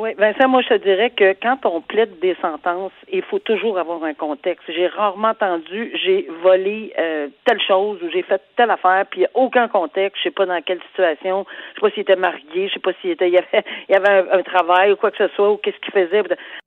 Oui, 0.00 0.14
Vincent, 0.16 0.48
moi, 0.48 0.62
je 0.62 0.68
te 0.68 0.82
dirais 0.82 1.10
que 1.10 1.34
quand 1.42 1.66
on 1.66 1.82
plaide 1.82 2.18
des 2.20 2.34
sentences, 2.40 2.92
il 3.12 3.20
faut 3.20 3.38
toujours 3.38 3.78
avoir 3.78 4.02
un 4.02 4.14
contexte. 4.14 4.64
J'ai 4.72 4.86
rarement 4.86 5.28
entendu, 5.28 5.92
j'ai 6.02 6.26
volé 6.42 6.90
euh, 6.98 7.28
telle 7.44 7.60
chose 7.60 8.02
ou 8.02 8.08
j'ai 8.10 8.22
fait 8.22 8.40
telle 8.56 8.70
affaire, 8.70 9.04
puis 9.10 9.20
il 9.20 9.22
n'y 9.24 9.26
a 9.26 9.30
aucun 9.34 9.68
contexte. 9.68 10.16
Je 10.16 10.22
sais 10.22 10.34
pas 10.34 10.46
dans 10.46 10.62
quelle 10.62 10.80
situation. 10.88 11.44
Je 11.44 11.74
sais 11.74 11.80
pas 11.82 11.90
s'il 11.90 12.00
était 12.00 12.16
marié, 12.16 12.68
je 12.68 12.72
sais 12.72 12.80
pas 12.80 12.92
s'il 13.02 13.10
était, 13.10 13.28
il 13.28 13.34
y 13.34 13.36
avait, 13.36 13.62
il 13.90 13.94
avait 13.94 14.08
un, 14.08 14.38
un 14.38 14.42
travail 14.42 14.92
ou 14.92 14.96
quoi 14.96 15.10
que 15.10 15.18
ce 15.18 15.28
soit, 15.34 15.52
ou 15.52 15.58
qu'est-ce 15.58 15.76
qu'il 15.80 15.92
faisait. 15.92 16.22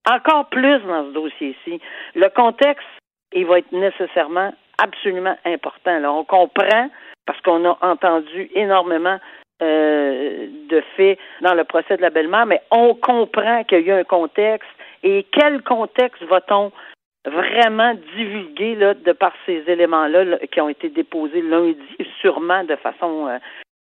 Encore 0.07 0.49
plus 0.49 0.79
dans 0.81 1.07
ce 1.07 1.13
dossier-ci. 1.13 1.81
Le 2.13 2.29
contexte, 2.29 2.85
il 3.33 3.47
va 3.47 3.57
être 3.57 3.71
nécessairement 3.71 4.53
absolument 4.77 5.35
important. 5.43 5.97
Là. 5.97 6.13
On 6.13 6.23
comprend, 6.23 6.87
parce 7.25 7.41
qu'on 7.41 7.65
a 7.65 7.79
entendu 7.81 8.51
énormément 8.53 9.17
euh, 9.61 10.47
de 10.67 10.81
faits 10.97 11.19
dans 11.41 11.53
le 11.53 11.63
procès 11.63 11.95
de 11.95 12.01
la 12.01 12.09
belle-mère, 12.09 12.45
mais 12.45 12.61
on 12.71 12.95
comprend 12.95 13.63
qu'il 13.63 13.81
y 13.81 13.91
a 13.91 13.97
un 13.97 14.03
contexte. 14.03 14.67
Et 15.03 15.25
quel 15.31 15.61
contexte 15.61 16.23
va-t-on 16.23 16.71
vraiment 17.25 17.93
divulguer 18.17 18.75
là, 18.75 18.93
de 18.95 19.11
par 19.11 19.31
ces 19.45 19.63
éléments-là 19.67 20.23
là, 20.23 20.37
qui 20.51 20.59
ont 20.59 20.69
été 20.69 20.89
déposés 20.89 21.41
lundi, 21.41 21.77
sûrement 22.21 22.63
de 22.63 22.75
façon 22.77 23.27
euh, 23.27 23.37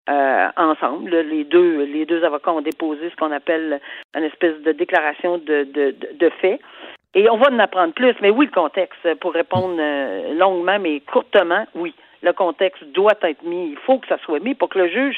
euh, 0.10 0.48
ensemble. 0.58 1.16
les 1.16 1.46
deux 1.46 1.84
les 1.86 2.06
deux 2.06 2.24
avocats 2.24 2.52
ont 2.52 2.62
déposé 2.62 3.10
ce 3.10 3.16
qu'on 3.16 3.32
appelle 3.32 3.80
une 4.16 4.24
espèce 4.24 4.62
de 4.62 4.74
déclaration 4.74 5.38
de, 5.38 5.64
de, 5.64 5.96
de, 6.14 6.30
fait. 6.42 6.60
Et 7.14 7.30
on 7.30 7.38
va 7.38 7.50
en 7.50 7.60
apprendre 7.60 7.94
plus. 7.94 8.14
Mais 8.22 8.30
oui, 8.30 8.46
le 8.46 8.52
contexte, 8.52 9.16
pour 9.20 9.34
répondre 9.34 9.82
longuement 10.34 10.80
mais 10.80 11.00
courtement, 11.00 11.66
oui, 11.76 11.94
le 12.24 12.34
contexte 12.34 12.84
doit 12.92 13.18
être 13.22 13.44
mis. 13.44 13.72
Il 13.72 13.78
faut 13.78 14.00
que 14.00 14.08
ça 14.08 14.18
soit 14.20 14.40
mis 14.40 14.54
pour 14.54 14.70
que 14.70 14.80
le 14.80 14.88
juge 14.90 15.18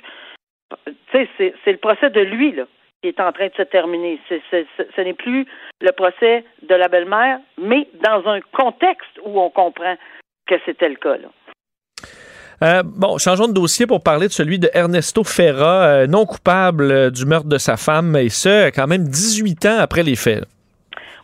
c'est, 1.12 1.54
le 1.66 1.78
procès 1.78 2.10
de 2.10 2.22
lui, 2.22 2.56
qui 3.02 3.08
est 3.08 3.20
en 3.20 3.32
train 3.32 3.48
de 3.48 3.54
se 3.56 3.64
terminer. 3.64 4.20
Ce 4.30 5.02
n'est 5.02 5.14
plus 5.14 5.46
le 5.82 5.92
procès 5.92 6.44
de 6.62 6.76
la 6.76 6.88
belle-mère, 6.88 7.40
mais 7.62 7.88
dans 8.04 8.28
un 8.30 8.40
contexte 8.52 9.20
où 9.24 9.40
on 9.40 9.50
comprend 9.50 9.96
que 10.48 10.56
c'était 10.66 10.90
le 10.90 10.96
cas. 10.96 11.16
Euh, 12.64 12.84
bon, 12.84 13.18
changeons 13.18 13.48
de 13.48 13.54
dossier 13.54 13.88
pour 13.88 14.02
parler 14.02 14.28
de 14.28 14.32
celui 14.32 14.60
de 14.60 14.70
Ernesto 14.74 15.24
Ferra, 15.24 15.84
euh, 15.84 16.08
non 16.08 16.26
coupable 16.26 16.92
euh, 16.92 17.10
du 17.10 17.26
meurtre 17.26 17.48
de 17.48 17.58
sa 17.58 17.76
femme, 17.76 18.16
et 18.16 18.30
ce, 18.30 18.70
quand 18.70 18.88
même 18.88 19.04
18 19.04 19.66
ans 19.66 19.78
après 19.80 20.04
les 20.04 20.16
faits. 20.16 20.46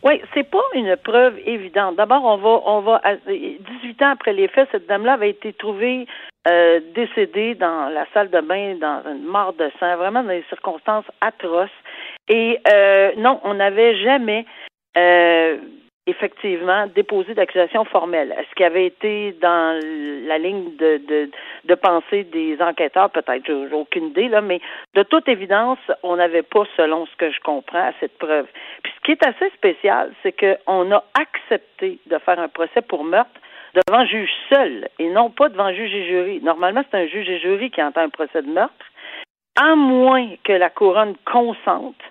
Oui, 0.03 0.22
c'est 0.34 0.50
pas 0.50 0.63
une 0.75 0.96
preuve 0.98 1.38
évidente. 1.46 1.96
D'abord, 1.98 2.24
on 2.24 2.38
va, 2.38 2.62
on 2.65 2.79
va, 2.82 3.01
à- 3.03 3.15
18 3.15 4.01
ans 4.01 4.12
après 4.12 4.34
les 4.34 4.48
faits, 4.48 4.70
cette 4.72 4.88
dame-là 4.88 5.13
avait 5.13 5.32
été 5.32 5.51
trouvée 5.53 6.08
euh, 6.48 6.79
décédée 6.96 7.56
dans 7.56 7.89
la 7.89 8.06
salle 8.13 8.29
de 8.29 8.39
bain, 8.39 8.75
dans 8.75 9.01
une 9.12 9.25
mort 9.25 9.53
de 9.53 9.70
sang, 9.79 9.98
vraiment 9.98 10.24
dans 10.24 10.29
des 10.29 10.46
circonstances 10.48 11.06
atroces. 11.20 11.70
Et 12.29 12.60
euh, 12.72 13.12
non, 13.18 13.41
on 13.44 13.56
n'avait 13.56 13.98
jamais 14.01 14.46
euh, 14.98 15.58
effectivement 16.10 16.88
déposé 16.88 17.34
d'accusation 17.34 17.86
formelle. 17.86 18.34
Est-ce 18.38 18.54
qui 18.56 18.63
avait 18.63 18.86
été 18.86 19.34
dans 19.42 19.80
la 20.28 20.38
ligne 20.38 20.75
de, 20.78 21.75
pensée 21.75 22.24
des 22.25 22.58
enquêteurs, 22.62 23.10
peut-être, 23.10 23.46
j'ai 23.46 23.74
aucune 23.74 24.08
idée, 24.08 24.28
là, 24.28 24.42
mais 24.42 24.60
de 24.96 25.04
toute 25.04 25.28
évidence, 25.28 25.80
on 26.04 26.18
n'avait 26.18 26.44
pas, 26.44 26.63
selon 26.75 27.06
ce 27.06 27.16
que 27.16 27.32
je 27.32 27.39
comprends, 27.42 27.92
cette 28.00 28.18
preuve. 28.18 28.48
Puis 28.84 28.94
ce 28.98 29.01
qui 29.06 29.12
est 29.12 29.25
assez 29.25 29.50
spécial, 29.56 30.12
c'est 30.24 30.34
qu'on 30.34 30.92
a 30.92 31.04
accepté 31.20 32.00
de 32.06 32.18
faire 32.18 32.39
un 32.39 32.50
procès 32.50 32.82
pour 32.82 33.04
meurtre 33.04 33.39
devant 33.88 34.06
juge 34.06 34.32
seul 34.50 34.89
et 34.98 35.10
non 35.10 35.30
pas 35.30 35.50
devant 35.50 35.72
juge 35.72 35.94
et 35.94 36.08
jury. 36.08 36.42
Normalement, 36.42 36.84
c'est 36.89 36.98
un 36.98 37.08
juge 37.08 37.30
et 37.30 37.39
jury 37.39 37.70
qui 37.70 37.82
entend 37.84 38.01
un 38.01 38.10
procès 38.10 38.42
de 38.42 38.50
meurtre, 38.50 38.86
à 39.56 39.75
moins 39.75 40.28
que 40.44 40.54
la 40.54 40.70
couronne 40.70 41.16
consente 41.25 42.01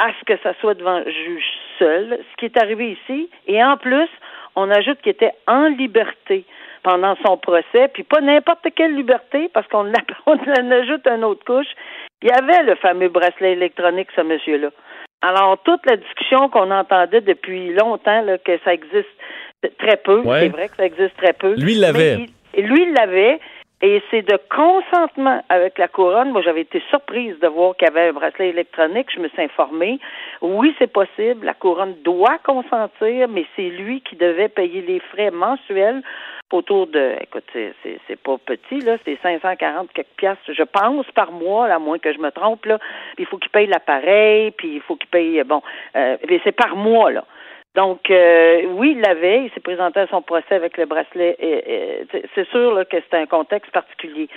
à 0.00 0.08
ce 0.18 0.24
que 0.24 0.40
ça 0.42 0.54
soit 0.60 0.74
devant 0.74 1.02
juge 1.04 1.44
seul, 1.78 2.18
ce 2.30 2.36
qui 2.38 2.46
est 2.46 2.56
arrivé 2.56 2.92
ici. 3.02 3.28
Et 3.46 3.62
en 3.62 3.76
plus, 3.76 4.08
on 4.56 4.70
ajoute 4.70 5.00
qu'il 5.02 5.12
était 5.12 5.32
en 5.46 5.68
liberté 5.68 6.44
pendant 6.82 7.14
son 7.24 7.36
procès, 7.36 7.88
puis 7.94 8.02
pas 8.02 8.20
n'importe 8.20 8.66
quelle 8.74 8.94
liberté, 8.96 9.48
parce 9.54 9.66
qu'on 9.68 9.90
en 10.26 10.70
ajoute 10.72 11.06
une 11.06 11.24
autre 11.24 11.44
couche. 11.44 11.72
Il 12.22 12.28
y 12.28 12.32
avait 12.32 12.62
le 12.64 12.74
fameux 12.76 13.08
bracelet 13.08 13.52
électronique, 13.52 14.08
ce 14.16 14.22
monsieur-là. 14.22 14.68
Alors, 15.22 15.58
toute 15.62 15.84
la 15.88 15.96
discussion 15.96 16.48
qu'on 16.48 16.70
entendait 16.72 17.20
depuis 17.20 17.72
longtemps, 17.74 18.22
là, 18.22 18.38
que 18.38 18.58
ça 18.64 18.74
existe 18.74 19.06
très 19.78 19.96
peu, 19.96 20.20
Ouais. 20.20 20.40
c'est 20.40 20.48
vrai 20.48 20.68
que 20.68 20.76
ça 20.76 20.84
existe 20.86 21.16
très 21.16 21.32
peu. 21.32 21.54
Lui, 21.54 21.74
il 21.74 21.80
l'avait. 21.80 22.16
Lui, 22.56 22.82
il 22.82 22.92
l'avait. 22.94 23.38
Et 23.84 24.00
c'est 24.12 24.22
de 24.22 24.38
consentement 24.48 25.42
avec 25.48 25.76
la 25.76 25.88
couronne. 25.88 26.30
Moi, 26.30 26.42
j'avais 26.42 26.60
été 26.60 26.80
surprise 26.88 27.36
de 27.40 27.48
voir 27.48 27.76
qu'il 27.76 27.88
y 27.88 27.90
avait 27.90 28.08
un 28.08 28.12
bracelet 28.12 28.50
électronique. 28.50 29.08
Je 29.12 29.18
me 29.18 29.28
suis 29.28 29.42
informée. 29.42 29.98
Oui, 30.40 30.72
c'est 30.78 30.92
possible. 30.92 31.44
La 31.44 31.54
couronne 31.54 31.96
doit 32.04 32.38
consentir, 32.44 33.26
mais 33.28 33.44
c'est 33.56 33.70
lui 33.70 34.00
qui 34.02 34.14
devait 34.14 34.48
payer 34.48 34.82
les 34.82 35.00
frais 35.00 35.32
mensuels 35.32 36.02
autour 36.52 36.86
de, 36.86 37.16
écoute, 37.20 37.44
c'est, 37.54 38.22
pas 38.22 38.36
petit, 38.38 38.80
là, 38.80 38.98
c'est 39.04 39.18
540 39.22 39.90
quelques 39.92 40.06
piastres, 40.16 40.52
je 40.52 40.62
pense, 40.62 41.06
par 41.14 41.32
mois, 41.32 41.66
à 41.66 41.78
moins 41.78 41.98
que 41.98 42.12
je 42.12 42.18
me 42.18 42.30
trompe, 42.30 42.66
là. 42.66 42.78
Puis 43.16 43.24
il 43.24 43.26
faut 43.26 43.38
qu'il 43.38 43.50
paye 43.50 43.66
l'appareil, 43.66 44.50
puis 44.52 44.74
il 44.74 44.80
faut 44.82 44.96
qu'il 44.96 45.08
paye, 45.08 45.42
bon, 45.44 45.62
euh, 45.96 46.16
c'est 46.44 46.52
par 46.52 46.76
mois, 46.76 47.10
là. 47.10 47.24
Donc, 47.74 48.10
euh, 48.10 48.64
oui, 48.74 48.92
il 48.96 49.00
l'avait. 49.00 49.44
Il 49.44 49.50
s'est 49.52 49.60
présenté 49.60 50.00
à 50.00 50.06
son 50.08 50.22
procès 50.22 50.54
avec 50.54 50.76
le 50.76 50.86
bracelet. 50.86 51.36
Et, 51.38 51.72
et, 51.74 52.06
c'est- 52.10 52.24
c'est 52.34 52.48
sûr 52.48 52.74
là, 52.74 52.84
que 52.84 53.00
c'était 53.00 53.16
un 53.16 53.26
contexte 53.26 53.72
particulier. 53.72 54.28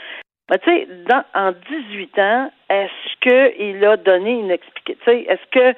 Ben, 0.50 0.58
tu 0.60 0.70
sais, 0.70 0.88
en 1.34 1.51
18 1.51 2.20
ans, 2.20 2.51
est-ce 2.70 3.20
qu'il 3.58 3.84
a 3.84 3.98
donné 3.98 4.32
une 4.32 4.51
explication? 4.51 5.01
Tu 5.04 5.12
sais, 5.12 5.22
est-ce 5.27 5.50
que 5.51 5.77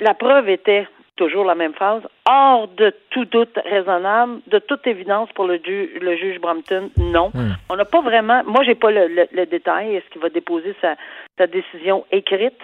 la 0.00 0.14
preuve 0.14 0.48
était 0.48 0.86
toujours 1.16 1.44
la 1.44 1.54
même 1.54 1.72
phrase, 1.72 2.02
hors 2.28 2.68
de 2.68 2.92
tout 3.10 3.24
doute 3.24 3.58
raisonnable, 3.64 4.40
de 4.48 4.58
toute 4.58 4.86
évidence 4.86 5.30
pour 5.32 5.46
le, 5.46 5.58
le 5.66 6.16
juge 6.16 6.38
Brompton, 6.40 6.90
non. 6.98 7.30
Hmm. 7.32 7.54
On 7.70 7.76
n'a 7.76 7.86
pas 7.86 8.02
vraiment, 8.02 8.42
moi 8.44 8.62
j'ai 8.64 8.74
pas 8.74 8.90
le, 8.90 9.26
le, 9.32 9.46
détail, 9.46 9.96
est-ce 9.96 10.06
qu'il 10.10 10.20
va 10.20 10.28
déposer 10.28 10.74
sa, 10.82 10.94
sa 11.38 11.46
décision 11.46 12.04
écrite? 12.12 12.60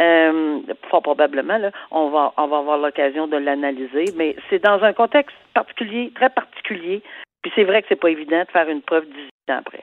Euh, 0.00 0.60
fort 0.90 1.02
probablement, 1.02 1.58
on 1.90 2.10
va 2.10 2.32
avoir 2.36 2.78
l'occasion 2.78 3.26
de 3.26 3.36
l'analyser, 3.36 4.06
mais 4.16 4.36
c'est 4.48 4.62
dans 4.62 4.82
un 4.82 4.92
contexte 4.92 5.36
particulier, 5.54 6.12
très 6.14 6.30
particulier. 6.30 7.02
Puis 7.42 7.52
c'est 7.54 7.64
vrai 7.64 7.82
que 7.82 7.88
c'est 7.88 8.00
pas 8.00 8.10
évident 8.10 8.40
de 8.40 8.50
faire 8.50 8.68
une 8.68 8.82
preuve 8.82 9.04
18 9.04 9.30
ans 9.50 9.58
après. 9.58 9.82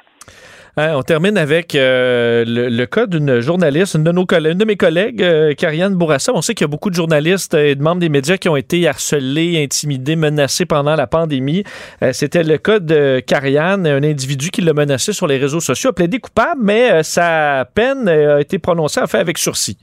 Hein, 0.79 0.93
on 0.95 1.01
termine 1.01 1.39
avec 1.39 1.73
euh, 1.73 2.43
le, 2.45 2.85
cas 2.85 3.07
d'une 3.07 3.39
journaliste, 3.39 3.95
une 3.95 4.03
de, 4.03 4.11
nos 4.11 4.27
une 4.29 4.59
de 4.59 4.65
mes 4.65 4.75
collègues, 4.75 5.23
euh, 5.23 5.55
Karianne 5.55 5.95
Bourassa. 5.95 6.31
On 6.35 6.43
sait 6.43 6.53
qu'il 6.53 6.65
y 6.65 6.69
a 6.69 6.71
beaucoup 6.71 6.91
de 6.91 6.95
journalistes 6.95 7.55
et 7.55 7.73
de 7.73 7.81
membres 7.81 7.99
des 7.99 8.09
médias 8.09 8.37
qui 8.37 8.47
ont 8.47 8.55
été 8.55 8.87
harcelés, 8.87 9.63
intimidés, 9.63 10.15
menacés 10.15 10.67
pendant 10.67 10.95
la 10.95 11.07
pandémie. 11.07 11.63
Euh, 12.03 12.13
c'était 12.13 12.43
le 12.43 12.59
cas 12.59 12.79
de 12.79 13.19
Karianne, 13.25 13.87
un 13.87 14.03
individu 14.03 14.51
qui 14.51 14.61
l'a 14.61 14.73
menacé 14.73 15.13
sur 15.13 15.25
les 15.25 15.37
réseaux 15.37 15.61
sociaux, 15.61 15.89
a 15.89 15.93
plaidé 15.93 16.19
coupable, 16.19 16.61
mais 16.63 17.01
sa 17.01 17.65
peine 17.73 18.07
a 18.07 18.39
été 18.39 18.59
prononcée 18.59 18.99
à 18.99 19.07
fait 19.07 19.17
avec 19.17 19.39
sursis. 19.39 19.79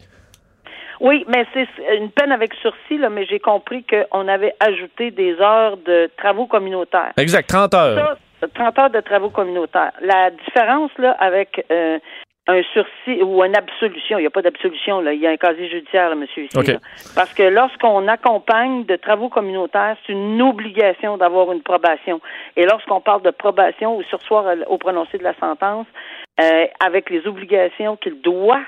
Oui, 1.04 1.22
mais 1.28 1.46
c'est 1.52 1.68
une 1.98 2.10
peine 2.10 2.32
avec 2.32 2.54
sursis, 2.54 2.96
là, 2.96 3.10
mais 3.10 3.26
j'ai 3.26 3.38
compris 3.38 3.84
qu'on 3.84 4.26
avait 4.26 4.54
ajouté 4.58 5.10
des 5.10 5.38
heures 5.38 5.76
de 5.76 6.10
travaux 6.16 6.46
communautaires. 6.46 7.12
Exact, 7.18 7.46
30 7.46 7.74
heures. 7.74 8.16
30 8.54 8.78
heures 8.78 8.90
de 8.90 9.00
travaux 9.00 9.28
communautaires. 9.28 9.92
La 10.00 10.30
différence 10.30 10.90
là 10.98 11.12
avec 11.20 11.64
euh, 11.70 11.98
un 12.46 12.62
sursis 12.72 13.22
ou 13.22 13.42
une 13.44 13.56
absolution, 13.56 14.18
il 14.18 14.22
n'y 14.22 14.26
a 14.26 14.30
pas 14.30 14.42
d'absolution, 14.42 15.00
là, 15.00 15.12
il 15.12 15.20
y 15.20 15.26
a 15.26 15.30
un 15.30 15.36
casier 15.36 15.68
judiciaire, 15.68 16.08
là, 16.10 16.14
monsieur, 16.14 16.44
ici. 16.44 16.78
Parce 17.14 17.32
que 17.34 17.42
lorsqu'on 17.42 18.06
accompagne 18.08 18.84
de 18.84 18.96
travaux 18.96 19.28
communautaires, 19.28 19.96
c'est 20.06 20.12
une 20.12 20.40
obligation 20.42 21.16
d'avoir 21.16 21.52
une 21.52 21.62
probation. 21.62 22.20
Et 22.56 22.64
lorsqu'on 22.64 23.00
parle 23.00 23.22
de 23.22 23.30
probation 23.30 23.96
ou 23.96 24.02
sursoir 24.04 24.44
au 24.68 24.78
prononcé 24.78 25.18
de 25.18 25.24
la 25.24 25.34
sentence, 25.34 25.86
euh, 26.40 26.66
avec 26.80 27.10
les 27.10 27.26
obligations 27.26 27.96
qu'il 27.96 28.20
doit 28.20 28.62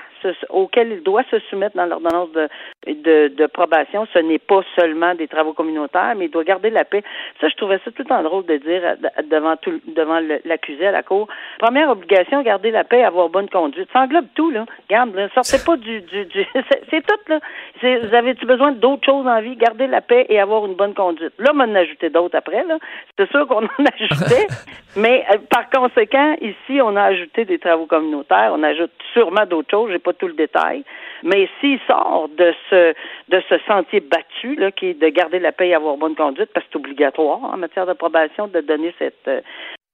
auxquelles 0.49 0.91
il 0.91 1.03
doit 1.03 1.23
se 1.29 1.39
soumettre 1.49 1.75
dans 1.75 1.85
l'ordonnance 1.85 2.31
de, 2.31 2.47
de, 2.87 3.27
de, 3.35 3.45
probation, 3.47 4.07
ce 4.13 4.19
n'est 4.19 4.39
pas 4.39 4.61
seulement 4.75 5.13
des 5.15 5.27
travaux 5.27 5.53
communautaires, 5.53 6.13
mais 6.15 6.25
il 6.25 6.31
doit 6.31 6.43
garder 6.43 6.69
la 6.69 6.85
paix. 6.85 7.03
Ça, 7.41 7.49
je 7.49 7.55
trouvais 7.55 7.79
ça 7.83 7.91
tout 7.91 8.03
le 8.03 8.05
temps 8.05 8.23
drôle 8.23 8.45
de 8.45 8.57
dire 8.57 8.81
euh, 8.83 9.21
devant 9.29 9.57
tout, 9.57 9.79
devant 9.87 10.19
l'accusé 10.45 10.87
à 10.87 10.91
la 10.91 11.03
cour. 11.03 11.27
Première 11.59 11.89
obligation, 11.89 12.41
garder 12.41 12.71
la 12.71 12.83
paix, 12.83 13.03
avoir 13.03 13.29
bonne 13.29 13.49
conduite. 13.49 13.89
Ça 13.91 14.01
englobe 14.01 14.27
tout, 14.35 14.49
là. 14.51 14.65
Garde, 14.89 15.15
ne 15.15 15.27
sortez 15.29 15.57
pas 15.65 15.75
du, 15.75 16.01
du, 16.01 16.25
du 16.25 16.45
c'est 16.89 17.05
tout, 17.05 17.29
là. 17.29 17.39
Vous 17.81 18.13
avez-tu 18.13 18.45
besoin 18.45 18.71
d'autres 18.71 19.05
choses 19.05 19.27
en 19.27 19.41
vie? 19.41 19.55
Garder 19.55 19.87
la 19.87 20.01
paix 20.01 20.25
et 20.29 20.39
avoir 20.39 20.65
une 20.65 20.75
bonne 20.75 20.93
conduite. 20.93 21.33
Là, 21.37 21.51
on 21.53 21.59
en 21.59 21.75
a 21.75 21.79
ajouté 21.79 22.09
d'autres 22.09 22.37
après, 22.37 22.63
là. 22.63 22.77
C'est 23.17 23.29
sûr 23.29 23.47
qu'on 23.47 23.65
en 23.65 23.85
ajoutait, 23.93 24.47
mais 24.95 25.25
euh, 25.31 25.37
par 25.49 25.69
conséquent, 25.69 26.35
ici, 26.41 26.81
on 26.81 26.95
a 26.95 27.03
ajouté 27.03 27.45
des 27.45 27.59
travaux 27.59 27.85
communautaires. 27.85 28.51
On 28.53 28.63
ajoute 28.63 28.91
sûrement 29.13 29.45
d'autres 29.45 29.69
choses 29.69 29.91
pas 29.99 30.13
tout 30.17 30.27
le 30.27 30.33
détail, 30.33 30.83
mais 31.23 31.49
s'il 31.59 31.79
sort 31.87 32.29
de 32.37 32.53
ce 32.69 32.93
de 33.29 33.41
ce 33.49 33.57
sentier 33.67 33.99
battu 33.99 34.55
là, 34.55 34.71
qui 34.71 34.87
est 34.87 34.93
de 35.01 35.09
garder 35.09 35.39
la 35.39 35.51
paix 35.51 35.69
et 35.69 35.75
avoir 35.75 35.97
bonne 35.97 36.15
conduite, 36.15 36.49
parce 36.53 36.65
que 36.65 36.71
c'est 36.73 36.79
obligatoire 36.79 37.43
en 37.43 37.57
matière 37.57 37.85
d'approbation 37.85 38.47
de 38.47 38.61
donner 38.61 38.93
cette 38.99 39.27
euh, 39.27 39.41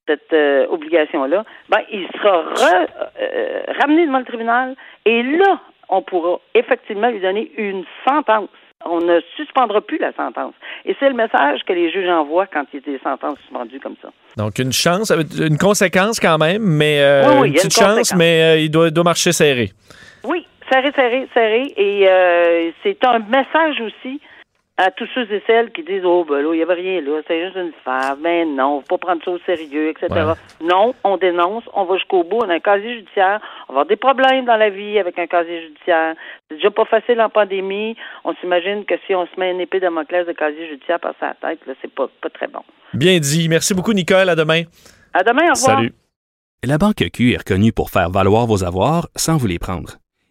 cette 0.08 0.34
euh, 0.34 0.66
obligation-là, 0.70 1.46
ben, 1.70 1.80
il 1.92 2.06
sera 2.14 2.44
euh, 2.60 3.64
ramené 3.80 4.06
devant 4.06 4.20
le 4.20 4.26
tribunal 4.26 4.76
et 5.06 5.24
là, 5.24 5.62
on 5.90 6.02
pourra 6.02 6.40
effectivement 6.56 7.10
lui 7.10 7.22
donner 7.22 7.52
une 7.58 7.86
sentence. 8.06 8.50
On 8.86 9.00
ne 9.00 9.22
suspendra 9.38 9.80
plus 9.80 9.98
la 9.98 10.12
sentence. 10.12 10.54
Et 10.84 10.94
c'est 11.00 11.08
le 11.08 11.16
message 11.16 11.62
que 11.66 11.72
les 11.72 11.90
juges 11.90 12.10
envoient 12.10 12.48
quand 12.48 12.66
il 12.74 12.82
y 12.82 12.84
a 12.84 12.98
des 12.98 13.00
sentences 13.02 13.40
suspendues 13.40 13.80
comme 13.80 13.96
ça. 14.02 14.10
Donc, 14.36 14.60
une 14.60 14.74
chance, 14.74 15.10
une 15.40 15.58
conséquence 15.58 16.20
quand 16.20 16.38
même, 16.38 16.62
mais 16.62 17.00
une 17.00 17.54
petite 17.54 17.74
chance, 17.74 18.14
mais 18.14 18.66
il 18.66 18.70
doit, 18.70 18.90
doit 18.90 19.06
marcher 19.06 19.32
serré. 19.32 19.70
Oui, 20.26 20.48
serré, 20.72 20.92
serré, 20.96 21.28
serré. 21.34 21.74
Et 21.76 22.08
euh, 22.08 22.72
c'est 22.84 23.04
un 23.06 23.20
message 23.20 23.82
aussi 23.82 24.20
à 24.78 24.90
tous 24.90 25.08
ceux 25.14 25.32
et 25.32 25.44
celles 25.46 25.72
qui 25.72 25.84
disent 25.84 26.04
Oh, 26.04 26.26
ben 26.28 26.42
là, 26.42 26.54
il 26.54 26.58
n'y 26.58 26.64
avait 26.64 26.74
rien 26.74 27.02
là, 27.02 27.22
c'est 27.28 27.44
juste 27.44 27.56
une 27.56 27.74
femme, 27.86 28.20
mais 28.22 28.44
non, 28.46 28.82
faut 28.82 28.98
pas 28.98 29.08
prendre 29.08 29.24
ça 29.24 29.32
au 29.32 29.40
sérieux, 29.46 29.90
etc. 29.90 30.34
Non, 30.64 30.96
on 31.04 31.18
dénonce, 31.18 31.64
on 31.74 31.86
va 31.86 31.98
jusqu'au 31.98 32.24
bout, 32.24 32.40
on 32.44 32.50
a 32.50 32.56
un 32.56 32.60
casier 32.60 32.96
judiciaire, 32.96 33.40
on 33.70 33.74
va 33.74 33.82
avoir 33.82 33.86
des 33.86 33.96
problèmes 33.96 34.46
dans 34.46 34.56
la 34.56 34.70
vie 34.70 34.98
avec 34.98 35.20
un 35.20 35.28
casier 35.28 35.62
judiciaire. 35.62 36.16
C'est 36.50 36.56
déjà 36.56 36.72
pas 36.72 36.86
facile 36.86 37.22
en 37.22 37.30
pandémie. 37.30 37.96
On 38.24 38.34
s'imagine 38.36 38.86
que 38.86 38.96
si 39.06 39.14
on 39.14 39.28
se 39.28 39.40
met 39.40 39.52
une 39.52 39.62
épée 39.62 39.80
de 39.80 39.88
de 39.88 40.32
casier 40.32 40.68
judiciaire 40.70 41.00
par 41.00 41.14
sa 41.20 41.36
tête, 41.36 41.60
là, 41.68 41.74
c'est 41.82 41.94
pas, 41.94 42.08
pas 42.22 42.30
très 42.30 42.48
bon. 42.48 42.62
Bien 42.94 43.20
dit. 43.20 43.48
Merci 43.50 43.74
beaucoup, 43.76 43.94
Nicole. 43.94 44.30
À 44.30 44.36
demain. 44.36 44.64
À 45.14 45.24
demain, 45.24 45.50
au 45.50 45.54
revoir. 45.54 45.78
Salut. 45.78 45.94
La 46.64 46.78
Banque 46.78 47.04
Q 47.14 47.34
est 47.34 47.38
reconnue 47.38 47.74
pour 47.74 47.90
faire 47.90 48.10
valoir 48.10 48.48
vos 48.48 48.64
avoirs 48.64 49.08
sans 49.16 49.38
vous 49.38 49.48
les 49.48 49.60
prendre. 49.60 49.98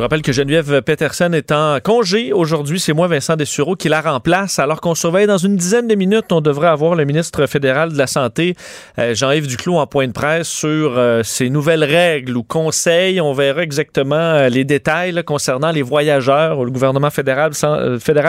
Je 0.00 0.02
rappelle 0.02 0.22
que 0.22 0.32
Geneviève 0.32 0.80
Peterson 0.80 1.30
est 1.34 1.52
en 1.52 1.78
congé 1.78 2.32
aujourd'hui. 2.32 2.80
C'est 2.80 2.94
moi, 2.94 3.06
Vincent 3.06 3.36
Dessureau, 3.36 3.76
qui 3.76 3.90
la 3.90 4.00
remplace. 4.00 4.58
Alors 4.58 4.80
qu'on 4.80 4.94
surveille 4.94 5.26
dans 5.26 5.36
une 5.36 5.56
dizaine 5.56 5.88
de 5.88 5.94
minutes, 5.94 6.32
on 6.32 6.40
devrait 6.40 6.68
avoir 6.68 6.94
le 6.94 7.04
ministre 7.04 7.44
fédéral 7.44 7.92
de 7.92 7.98
la 7.98 8.06
Santé, 8.06 8.56
euh, 8.98 9.14
Jean-Yves 9.14 9.46
Duclos, 9.46 9.76
en 9.76 9.86
point 9.86 10.06
de 10.06 10.12
presse 10.12 10.48
sur 10.48 10.96
euh, 10.96 11.22
ces 11.22 11.50
nouvelles 11.50 11.84
règles 11.84 12.34
ou 12.34 12.42
conseils. 12.42 13.20
On 13.20 13.34
verra 13.34 13.60
exactement 13.60 14.14
euh, 14.16 14.48
les 14.48 14.64
détails 14.64 15.22
concernant 15.22 15.70
les 15.70 15.82
voyageurs. 15.82 16.64
Le 16.64 16.70
gouvernement 16.70 17.10
fédéral, 17.10 17.52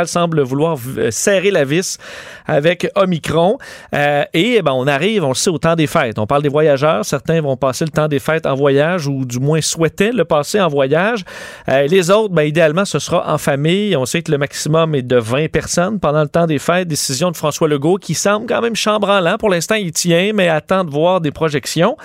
semble 0.07 0.41
vouloir 0.41 0.77
serrer 1.09 1.51
la 1.51 1.63
vis 1.63 1.99
avec 2.47 2.91
Omicron. 2.95 3.59
et 3.93 4.61
ben, 4.61 4.73
on 4.73 4.87
arrive, 4.87 5.23
on 5.23 5.29
le 5.29 5.35
sait, 5.35 5.49
au 5.49 5.57
temps 5.57 5.77
des 5.77 5.87
fêtes. 5.87 6.19
On 6.19 6.27
parle 6.27 6.43
des 6.43 6.49
voyageurs. 6.49 7.05
Certains 7.05 7.39
vont 7.39 7.55
passer 7.55 7.85
le 7.85 7.91
temps 7.91 8.09
des 8.09 8.19
fêtes 8.19 8.45
en 8.45 8.55
voyage 8.55 9.07
ou 9.07 9.23
du 9.23 9.39
moins 9.39 9.61
souhaitaient 9.61 10.11
le 10.11 10.25
passer 10.25 10.59
en 10.59 10.67
voyage. 10.67 11.23
Euh, 11.69 11.87
les 11.87 12.09
autres, 12.09 12.33
ben, 12.33 12.43
idéalement, 12.43 12.85
ce 12.85 12.99
sera 12.99 13.31
en 13.31 13.37
famille. 13.37 13.95
On 13.95 14.05
sait 14.05 14.21
que 14.21 14.31
le 14.31 14.37
maximum 14.37 14.95
est 14.95 15.01
de 15.01 15.17
20 15.17 15.51
personnes 15.51 15.99
pendant 15.99 16.21
le 16.21 16.27
temps 16.27 16.47
des 16.47 16.59
fêtes. 16.59 16.87
Décision 16.87 17.31
de 17.31 17.37
François 17.37 17.67
Legault 17.67 17.97
qui 17.97 18.13
semble 18.13 18.47
quand 18.47 18.61
même 18.61 18.75
chambranlant. 18.75 19.37
Pour 19.37 19.49
l'instant, 19.49 19.75
il 19.75 19.91
tient, 19.91 20.31
mais 20.33 20.47
attend 20.47 20.83
de 20.83 20.89
voir 20.89 21.21
des 21.21 21.31
projections. 21.31 21.97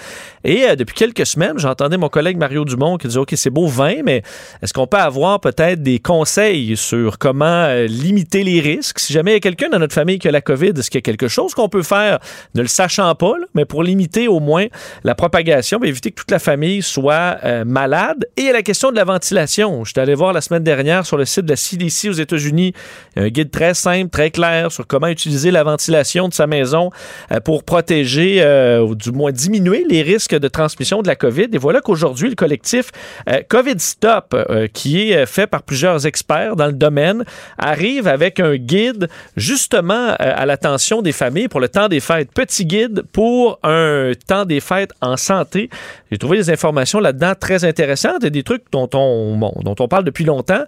Et 0.45 0.65
euh, 0.65 0.77
depuis 0.77 0.95
quelques 0.95 1.27
semaines, 1.27 1.59
j'entendais 1.59 1.97
mon 1.97 2.09
collègue 2.09 2.37
Mario 2.37 2.65
Dumont 2.65 2.99
qui 2.99 3.09
disait, 3.09 3.19
OK, 3.19 3.33
c'est 3.35 3.51
beau 3.51 3.67
20, 3.67 4.03
mais 4.05 4.23
est-ce 4.63 4.73
qu'on 4.73 4.87
peut 4.87 4.97
avoir 4.99 5.41
peut-être 5.41 5.83
des 5.83 5.99
conseils 5.99 6.77
sur 6.77 7.19
comment 7.19 7.45
euh, 7.47 7.87
limiter 7.87 8.45
les 8.45 8.61
risques? 8.61 8.99
Si 8.99 9.13
jamais 9.13 9.33
il 9.33 9.35
y 9.35 9.39
a 9.39 9.41
quelqu'un 9.41 9.69
dans 9.69 9.79
notre 9.79 9.95
famille 9.95 10.19
qui 10.19 10.29
a 10.29 10.33
la 10.33 10.41
COVID, 10.41 10.73
est-ce 10.77 10.91
qu'il 10.91 10.99
y 10.99 11.03
a 11.03 11.03
quelque 11.03 11.29
chose 11.29 11.55
qu'on 11.55 11.69
peut 11.69 11.83
faire, 11.83 12.19
ne 12.55 12.63
le 12.63 12.69
sachant 12.69 13.15
pas, 13.15 13.35
mais 13.55 13.65
pour 13.65 13.83
limiter 13.83 14.29
au 14.29 14.41
moins 14.41 14.67
la 15.05 15.15
propagation, 15.15 15.83
éviter 15.83 16.11
que 16.11 16.21
toute 16.21 16.31
la 16.31 16.39
famille 16.39 16.83
soit 16.83 17.39
malade? 17.65 18.27
Et 18.37 18.53
la 18.53 18.63
question 18.63 18.91
de 18.91 18.97
la 18.97 19.05
ventilation 19.05 19.46
Je 19.47 19.91
suis 19.91 20.01
allé 20.01 20.15
voir 20.15 20.33
la 20.33 20.41
semaine 20.41 20.65
dernière 20.65 21.07
sur 21.07 21.17
le 21.17 21.25
site 21.25 21.45
de 21.45 21.51
la 21.51 21.57
CDC 21.57 22.09
aux 22.09 22.13
États-Unis 22.13 22.75
un 23.17 23.29
guide 23.29 23.51
très 23.51 23.75
simple, 23.75 24.11
très 24.11 24.31
clair 24.31 24.73
sur 24.73 24.87
comment 24.87 25.07
utiliser 25.07 25.51
la 25.51 25.63
ventilation 25.63 26.29
de 26.29 26.35
sa 26.35 26.47
maison 26.47 26.91
euh, 27.33 27.41
pour 27.41 27.65
protéger, 27.65 28.43
euh, 28.43 28.81
ou 28.81 28.95
du 28.95 29.13
moins 29.13 29.33
diminuer 29.33 29.85
les 29.89 30.03
risques 30.03 30.35
de 30.35 30.49
transmission 30.49 31.03
de 31.03 31.07
la 31.07 31.17
COVID. 31.17 31.49
Et 31.53 31.59
voilà 31.59 31.81
qu'aujourd'hui, 31.81 32.29
le 32.29 32.35
collectif 32.35 32.91
euh, 33.29 33.41
COVID 33.49 33.79
Stop, 33.79 34.35
qui 34.73 35.11
est 35.11 35.27
fait 35.27 35.47
par 35.47 35.63
plusieurs 35.63 36.07
experts 36.07 36.57
dans 36.57 36.67
le 36.67 36.73
domaine, 36.73 37.25
arrive 37.59 38.09
avec 38.09 38.41
un 38.41 38.57
guide 38.57 39.09
justement 39.37 40.15
à 40.19 40.47
l'attention 40.47 41.03
des 41.03 41.13
familles 41.13 41.49
pour 41.49 41.61
le 41.61 41.69
temps 41.69 41.89
des 41.89 42.01
fêtes. 42.01 42.31
Petit 42.33 42.67
guide 42.67 43.03
pour 43.13 43.59
un 43.63 44.13
temps 44.27 44.45
des 44.45 44.61
fêtes 44.61 44.93
en 45.01 45.17
santé. 45.17 45.71
J'ai 46.11 46.19
trouvé 46.19 46.39
des 46.39 46.51
informations 46.51 47.01
là-dedans 47.01 47.33
très 47.39 47.65
intéressantes 47.65 48.25
et 48.25 48.31
des 48.31 48.43
trucs 48.43 48.65
dont 48.73 48.89
on, 48.95 49.26
dont 49.35 49.75
on 49.79 49.89
parle 49.89 50.05
depuis 50.05 50.25
longtemps, 50.25 50.65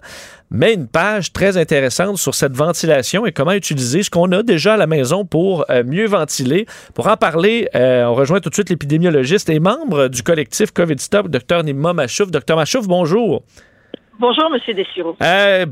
mais 0.51 0.73
une 0.73 0.87
page 0.87 1.31
très 1.31 1.57
intéressante 1.57 2.17
sur 2.17 2.35
cette 2.35 2.55
ventilation 2.55 3.25
et 3.25 3.31
comment 3.31 3.53
utiliser 3.53 4.03
ce 4.03 4.09
qu'on 4.09 4.31
a 4.31 4.43
déjà 4.43 4.73
à 4.73 4.77
la 4.77 4.87
maison 4.87 5.25
pour 5.25 5.65
euh, 5.69 5.83
mieux 5.83 6.07
ventiler. 6.07 6.65
Pour 6.93 7.07
en 7.07 7.17
parler, 7.17 7.69
euh, 7.75 8.05
on 8.05 8.15
rejoint 8.15 8.39
tout 8.39 8.49
de 8.49 8.55
suite 8.55 8.69
l'épidémiologiste 8.69 9.49
et 9.49 9.59
membre 9.59 10.07
du 10.07 10.23
collectif 10.23 10.71
COVID 10.71 10.99
Stop, 10.99 11.29
Dr 11.29 11.63
Nima 11.63 11.93
Machouf. 11.93 12.31
Dr 12.31 12.55
Machouf, 12.55 12.87
bonjour. 12.87 13.43
Bonjour, 14.19 14.53
M. 14.53 14.75
Dessureau. 14.75 15.15
Euh, 15.23 15.65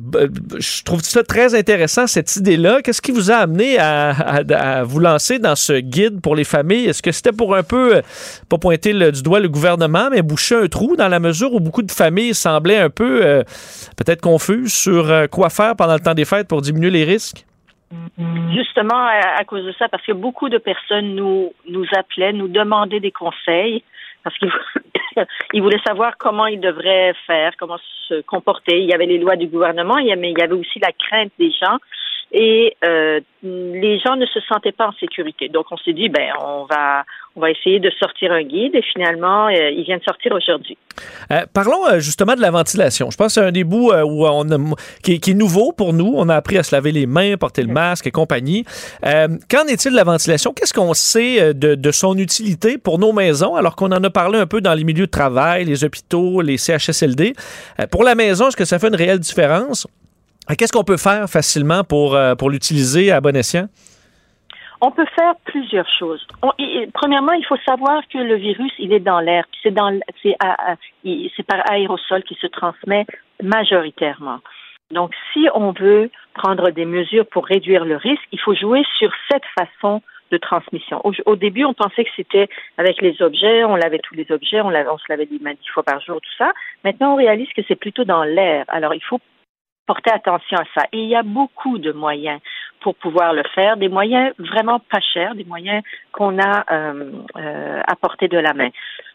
je 0.57 0.83
trouve 0.85 1.01
ça 1.01 1.21
très 1.21 1.53
intéressant, 1.53 2.07
cette 2.07 2.33
idée-là. 2.37 2.81
Qu'est-ce 2.81 3.01
qui 3.01 3.11
vous 3.11 3.29
a 3.29 3.35
amené 3.35 3.77
à, 3.77 4.83
vous 4.85 5.01
lancer 5.01 5.37
dans 5.37 5.57
ce 5.57 5.73
guide 5.73 6.21
pour 6.21 6.33
les 6.33 6.45
familles? 6.45 6.85
Est-ce 6.85 7.03
que 7.03 7.11
c'était 7.11 7.33
pour 7.33 7.55
un 7.55 7.63
peu, 7.63 8.01
pas 8.49 8.57
pointer 8.57 8.93
du 9.11 9.21
doigt 9.21 9.41
le 9.41 9.49
gouvernement, 9.49 10.07
mais 10.09 10.21
boucher 10.21 10.55
un 10.55 10.67
trou 10.67 10.95
dans 10.95 11.09
la 11.09 11.19
mesure 11.19 11.53
où 11.53 11.59
beaucoup 11.59 11.81
de 11.83 11.91
familles 11.91 12.33
semblaient 12.33 12.79
un 12.79 12.89
peu 12.89 13.25
euh, 13.25 13.43
peut-être 13.97 14.21
confuses 14.21 14.73
sur 14.73 15.11
euh, 15.11 15.27
quoi 15.27 15.49
faire 15.49 15.75
pendant 15.75 15.95
le 15.95 15.99
temps 15.99 16.13
des 16.13 16.23
fêtes 16.23 16.47
pour 16.47 16.61
diminuer 16.61 16.89
les 16.89 17.03
risques? 17.03 17.45
Justement, 18.53 19.07
à, 19.07 19.43
cause 19.43 19.65
de 19.65 19.73
ça, 19.73 19.89
parce 19.89 20.05
que 20.05 20.13
beaucoup 20.13 20.47
de 20.47 20.57
personnes 20.57 21.15
nous, 21.15 21.51
nous 21.69 21.85
appelaient, 21.97 22.31
nous 22.31 22.47
demandaient 22.47 23.01
des 23.01 23.11
conseils, 23.11 23.83
parce 24.27 24.37
qu'ils 24.39 24.51
il 25.53 25.61
voulait 25.61 25.81
savoir 25.85 26.17
comment 26.17 26.47
il 26.47 26.59
devrait 26.59 27.13
faire, 27.25 27.53
comment 27.57 27.77
se 28.07 28.21
comporter. 28.21 28.79
Il 28.79 28.89
y 28.89 28.93
avait 28.93 29.05
les 29.05 29.17
lois 29.17 29.35
du 29.35 29.47
gouvernement, 29.47 29.95
mais 29.95 30.31
il 30.31 30.37
y 30.37 30.41
avait 30.41 30.53
aussi 30.53 30.79
la 30.79 30.91
crainte 30.91 31.31
des 31.39 31.51
gens. 31.51 31.77
Et 32.31 32.75
euh, 32.83 33.21
les 33.43 33.99
gens 33.99 34.15
ne 34.15 34.25
se 34.25 34.39
sentaient 34.41 34.71
pas 34.71 34.87
en 34.87 34.93
sécurité. 34.93 35.47
Donc, 35.47 35.67
on 35.71 35.77
s'est 35.77 35.93
dit, 35.93 36.09
ben, 36.09 36.29
on 36.41 36.65
va, 36.65 37.03
on 37.35 37.41
va 37.41 37.51
essayer 37.51 37.79
de 37.79 37.89
sortir 37.99 38.31
un 38.31 38.43
guide 38.43 38.75
et 38.75 38.81
finalement, 38.81 39.47
euh, 39.47 39.69
il 39.69 39.83
vient 39.83 39.97
de 39.97 40.03
sortir 40.03 40.33
aujourd'hui. 40.33 40.77
Euh, 41.31 41.45
parlons 41.53 41.87
euh, 41.87 41.99
justement 41.99 42.35
de 42.35 42.41
la 42.41 42.51
ventilation. 42.51 43.09
Je 43.11 43.17
pense 43.17 43.27
que 43.27 43.41
c'est 43.41 43.47
un 43.47 43.51
des 43.51 43.63
bouts 43.63 43.93
où 43.93 44.27
on 44.27 44.75
qui, 45.03 45.13
est, 45.13 45.33
nouveau 45.33 45.71
pour 45.71 45.93
nous. 45.93 46.13
On 46.15 46.27
a 46.29 46.35
appris 46.35 46.57
à 46.57 46.63
se 46.63 46.75
laver 46.75 46.91
les 46.91 47.05
mains, 47.05 47.37
porter 47.37 47.61
le 47.61 47.71
masque 47.71 48.07
et 48.07 48.11
compagnie. 48.11 48.65
qu'en 49.03 49.65
est-il 49.67 49.91
de 49.91 49.95
la 49.95 50.03
ventilation? 50.03 50.51
Qu'est-ce 50.53 50.73
qu'on 50.73 50.93
sait 50.93 51.53
de, 51.53 51.75
de, 51.75 51.91
son 51.91 52.17
utilité 52.17 52.77
pour 52.77 52.99
nos 52.99 53.13
maisons 53.13 53.55
alors 53.55 53.75
qu'on 53.75 53.91
en 53.91 54.03
a 54.03 54.09
parlé 54.09 54.39
un 54.39 54.47
peu 54.47 54.61
dans 54.61 54.73
les 54.73 54.83
milieux 54.83 55.05
de 55.05 55.11
travail, 55.11 55.65
les 55.65 55.83
hôpitaux, 55.83 56.41
les 56.41 56.57
CHSLD? 56.57 57.33
pour 57.91 58.03
la 58.03 58.15
maison, 58.15 58.47
est-ce 58.47 58.57
que 58.57 58.65
ça 58.65 58.79
fait 58.79 58.87
une 58.87 58.95
réelle 58.95 59.19
différence? 59.19 59.87
Qu'est-ce 60.55 60.71
qu'on 60.71 60.83
peut 60.83 60.97
faire 60.97 61.29
facilement 61.29 61.83
pour, 61.83 62.17
pour 62.37 62.49
l'utiliser 62.49 63.11
à 63.11 63.21
bon 63.21 63.35
escient? 63.35 63.67
On 64.79 64.91
peut 64.91 65.07
faire 65.15 65.33
plusieurs 65.45 65.87
choses. 65.97 66.25
premièrement, 66.93 67.33
il 67.33 67.45
faut 67.45 67.57
savoir 67.65 68.03
que 68.13 68.19
le 68.19 68.35
virus, 68.35 68.71
il 68.77 68.93
est 68.93 68.99
dans 68.99 69.19
l'air. 69.19 69.45
C'est 69.63 69.71
par 69.71 69.91
aérosol 71.71 72.23
qui 72.23 72.35
se 72.35 72.47
transmet 72.47 73.05
majoritairement. 73.41 74.39
Donc, 74.91 75.13
si 75.33 75.47
on 75.53 75.71
veut 75.71 76.09
prendre 76.33 76.69
des 76.69 76.85
mesures 76.85 77.25
pour 77.25 77.45
réduire 77.45 77.85
le 77.85 77.97
risque, 77.97 78.27
il 78.31 78.39
faut 78.39 78.55
jouer 78.55 78.83
sur 78.99 79.11
cette 79.29 79.43
façon 79.57 80.01
de 80.31 80.37
transmission. 80.37 81.01
Au, 81.25 81.35
début, 81.35 81.63
on 81.63 81.73
pensait 81.73 82.03
que 82.03 82.09
c'était 82.15 82.49
avec 82.77 83.01
les 83.01 83.21
objets, 83.21 83.63
on 83.63 83.75
lavait 83.75 83.99
tous 83.99 84.13
les 84.13 84.29
objets, 84.29 84.61
on, 84.61 84.67
on 84.67 84.97
se 84.97 85.05
lavait 85.09 85.25
des 85.25 85.39
mains 85.39 85.53
dix 85.53 85.69
fois 85.73 85.83
par 85.83 86.01
jour, 86.01 86.19
tout 86.21 86.35
ça. 86.37 86.51
Maintenant, 86.83 87.13
on 87.13 87.15
réalise 87.15 87.47
que 87.55 87.61
c'est 87.67 87.75
plutôt 87.75 88.03
dans 88.03 88.23
l'air. 88.23 88.65
Alors, 88.67 88.93
il 88.93 89.03
faut 89.03 89.19
porter 89.87 90.11
attention 90.11 90.57
à 90.57 90.65
ça. 90.75 90.85
Et 90.91 90.99
il 90.99 91.09
y 91.09 91.15
a 91.15 91.23
beaucoup 91.23 91.79
de 91.79 91.91
moyens 91.91 92.39
pour 92.81 92.95
pouvoir 92.95 93.33
le 93.33 93.43
faire, 93.55 93.77
des 93.77 93.89
moyens 93.89 94.33
vraiment 94.37 94.79
pas 94.79 94.99
chers, 95.13 95.33
des 95.33 95.45
moyens 95.45 95.81
qu'on 96.11 96.37
a 96.39 96.65
euh, 96.71 97.11
euh, 97.37 97.81
à 97.87 97.95
portée 97.95 98.27
de 98.27 98.37
la 98.37 98.53
main. 98.53 98.69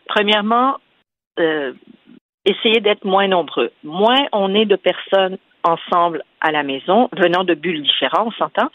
Premièrement, 0.09 0.79
euh, 1.39 1.73
essayer 2.45 2.81
d'être 2.81 3.05
moins 3.05 3.29
nombreux. 3.29 3.71
Moins 3.85 4.27
on 4.33 4.55
est 4.55 4.65
de 4.65 4.77
personnes 4.77 5.39
ensemble 5.63 6.25
à 6.41 6.51
la 6.51 6.65
maison, 6.65 7.09
venant 7.13 7.45
de 7.45 7.55
bulles 7.55 7.83
différentes, 7.83 8.29
on 8.29 8.33
s'entend? 8.33 8.69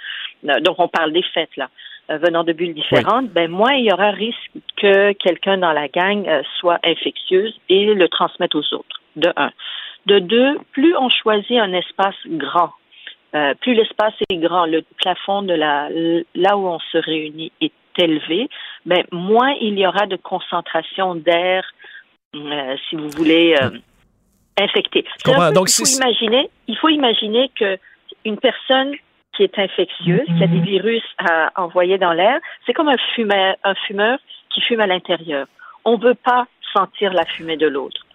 Euh, 0.48 0.60
donc 0.62 0.80
on 0.80 0.88
parle 0.88 1.12
des 1.12 1.24
fêtes 1.34 1.58
là. 1.58 1.70
Euh, 2.10 2.18
venant 2.20 2.46
de 2.46 2.54
bulles 2.54 2.74
différentes, 2.74 3.28
ben 3.32 3.52
moins 3.52 3.74
il 3.74 3.86
y 3.86 3.92
aura 3.92 4.12
risque 4.12 4.52
que 4.78 5.12
quelqu'un 5.14 5.58
dans 5.58 5.74
la 5.74 5.90
gang 5.90 6.26
soit 6.60 6.80
infectieuse 6.86 7.60
et 7.68 7.94
le 7.94 8.08
transmette 8.08 8.56
aux 8.56 8.74
autres. 8.74 9.02
De 9.18 9.34
un. 9.36 9.52
De 10.08 10.20
deux, 10.20 10.58
plus 10.72 10.96
on 10.96 11.10
choisit 11.10 11.60
un 11.60 11.74
espace 11.74 12.16
grand, 12.28 12.72
euh, 13.36 13.54
plus 13.56 13.74
l'espace 13.74 14.14
est 14.30 14.38
grand, 14.38 14.66
le 14.66 14.82
plafond 15.02 15.42
de 15.42 15.54
la 15.54 15.90
là 16.34 16.58
où 16.58 16.66
on 16.66 16.80
se 16.80 16.98
réunit 16.98 17.52
est 17.60 17.74
élevé, 17.98 18.50
mais 18.86 19.04
ben, 19.12 19.20
moins 19.20 19.54
il 19.60 19.78
y 19.78 19.86
aura 19.86 20.06
de 20.06 20.16
concentration 20.16 21.16
d'air, 21.16 21.66
euh, 22.36 22.76
si 22.88 22.96
vous 22.96 23.10
voulez, 23.10 23.56
euh, 23.62 23.70
infecté. 24.58 25.04
Donc, 25.26 25.70
il 25.70 25.86
faut 25.86 26.02
imaginer, 26.02 26.50
il 26.68 26.78
faut 26.78 26.90
imaginer 26.90 27.52
que 27.60 27.78
une 28.24 28.38
personne 28.38 28.94
qui 29.36 29.44
est 29.44 29.60
infectieuse, 29.60 30.26
qui 30.38 30.44
a 30.44 30.48
des 30.48 30.62
virus 30.62 31.04
à 31.18 31.52
envoyer 31.58 31.98
dans 31.98 32.14
l'air, 32.14 32.40
c'est 32.66 32.74
comme 32.74 32.88
un 32.88 32.98
fumeur, 33.14 33.56
un 33.64 33.76
fumeur 33.76 34.20
qui 34.50 34.62
fume 34.62 34.80
à 34.80 34.88
l'intérieur. 34.88 35.48
On 35.84 35.98
ne 35.98 36.04
veut 36.04 36.16
pas 36.16 36.48
sentir 36.74 37.12
la 37.14 37.26
fumée 37.26 37.58
de 37.58 37.68
l'autre. 37.68 38.07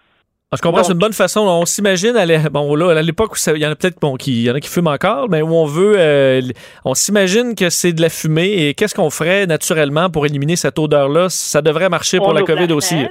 Je 0.55 0.61
comprends, 0.61 0.83
c'est 0.83 0.93
une 0.93 0.99
bonne 0.99 1.15
façon. 1.15 1.41
On 1.41 1.65
s'imagine 1.65 2.15
à 2.17 2.27
l'époque 2.27 3.33
où 3.33 3.37
il 3.55 3.63
y 3.63 3.67
en 3.67 3.71
a 3.71 3.75
peut-être 3.75 3.99
bon, 3.99 4.17
qui, 4.17 4.43
y 4.43 4.51
en 4.51 4.55
a 4.55 4.61
qui 4.61 4.69
fument 4.69 4.89
encore, 4.89 5.31
mais 5.31 5.41
où 5.41 5.55
on 5.55 5.65
veut, 5.65 5.95
euh, 5.97 6.43
on 6.85 6.93
s'imagine 6.95 7.55
que 7.55 7.71
c'est 7.71 7.95
de 7.95 8.03
la 8.03 8.11
fumée. 8.11 8.67
Et 8.69 8.75
qu'est-ce 8.75 8.95
qu'on 8.95 9.09
ferait 9.09 9.47
naturellement 9.47 10.11
pour 10.11 10.27
éliminer 10.27 10.57
cette 10.57 10.79
odeur-là? 10.79 11.31
Ça 11.31 11.63
devrait 11.63 11.89
marcher 11.89 12.19
pour 12.19 12.35
la 12.35 12.43
COVID 12.43 12.71
aussi. 12.73 13.07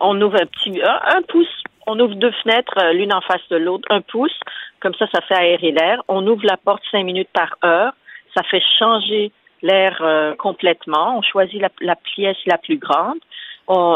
On 0.00 0.20
ouvre 0.20 0.36
un 0.36 0.46
petit, 0.46 0.80
un, 0.82 1.22
pouce. 1.28 1.46
On 1.86 1.98
ouvre 2.00 2.14
deux 2.16 2.32
fenêtres, 2.42 2.74
euh, 2.82 2.92
l'une 2.92 3.12
en 3.12 3.20
face 3.20 3.40
de 3.50 3.56
l'autre, 3.56 3.86
un 3.90 4.00
pouce. 4.00 4.38
Comme 4.80 4.94
ça, 4.94 5.06
ça 5.12 5.20
fait 5.22 5.34
aérer 5.34 5.72
l'air. 5.72 6.02
On 6.08 6.26
ouvre 6.26 6.44
la 6.44 6.56
porte 6.56 6.82
cinq 6.90 7.04
minutes 7.04 7.30
par 7.32 7.56
heure. 7.64 7.92
Ça 8.36 8.42
fait 8.50 8.62
changer 8.78 9.32
l'air 9.62 9.98
euh, 10.02 10.34
complètement. 10.36 11.18
On 11.18 11.22
choisit 11.22 11.62
la, 11.80 11.96
pièce 11.96 12.36
la 12.46 12.58
plus 12.58 12.78
grande 12.78 13.18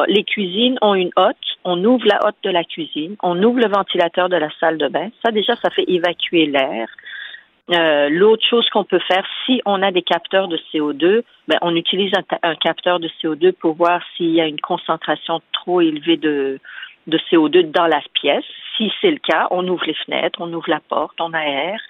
les 0.08 0.24
cuisines 0.24 0.78
ont 0.82 0.94
une 0.94 1.10
hotte, 1.16 1.36
on 1.64 1.82
ouvre 1.84 2.06
la 2.06 2.26
hotte 2.26 2.36
de 2.42 2.50
la 2.50 2.64
cuisine, 2.64 3.16
on 3.22 3.42
ouvre 3.42 3.60
le 3.60 3.68
ventilateur 3.68 4.28
de 4.28 4.36
la 4.36 4.48
salle 4.60 4.78
de 4.78 4.88
bain. 4.88 5.08
Ça, 5.24 5.30
déjà, 5.30 5.56
ça 5.56 5.70
fait 5.70 5.84
évacuer 5.88 6.46
l'air. 6.46 6.88
Euh, 7.70 8.08
l'autre 8.10 8.44
chose 8.48 8.68
qu'on 8.70 8.84
peut 8.84 9.00
faire, 9.06 9.24
si 9.46 9.62
on 9.64 9.82
a 9.82 9.92
des 9.92 10.02
capteurs 10.02 10.48
de 10.48 10.58
CO2, 10.72 11.22
ben, 11.48 11.58
on 11.62 11.76
utilise 11.76 12.12
un, 12.42 12.54
capteur 12.56 12.98
de 12.98 13.08
CO2 13.22 13.52
pour 13.52 13.74
voir 13.74 14.02
s'il 14.16 14.30
y 14.30 14.40
a 14.40 14.46
une 14.46 14.60
concentration 14.60 15.40
trop 15.52 15.80
élevée 15.80 16.16
de, 16.16 16.58
de 17.06 17.18
CO2 17.30 17.70
dans 17.70 17.86
la 17.86 18.00
pièce. 18.14 18.44
Si 18.76 18.92
c'est 19.00 19.10
le 19.10 19.18
cas, 19.18 19.46
on 19.52 19.66
ouvre 19.68 19.84
les 19.86 19.94
fenêtres, 19.94 20.40
on 20.40 20.52
ouvre 20.52 20.68
la 20.68 20.80
porte, 20.80 21.20
on 21.20 21.32
aère. 21.32 21.80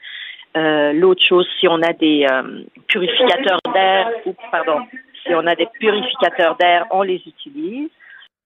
Euh, 0.56 0.92
L'autre 0.92 1.22
chose, 1.26 1.48
si 1.58 1.66
on 1.66 1.80
a 1.82 1.94
des 1.94 2.26
euh, 2.30 2.62
purificateurs 2.86 3.60
d'air, 3.72 4.10
ou 4.26 4.34
pardon, 4.50 4.82
si 5.22 5.34
on 5.34 5.46
a 5.46 5.54
des 5.54 5.66
purificateurs 5.78 6.56
d'air, 6.56 6.86
on 6.90 7.02
les 7.02 7.22
utilise. 7.26 7.90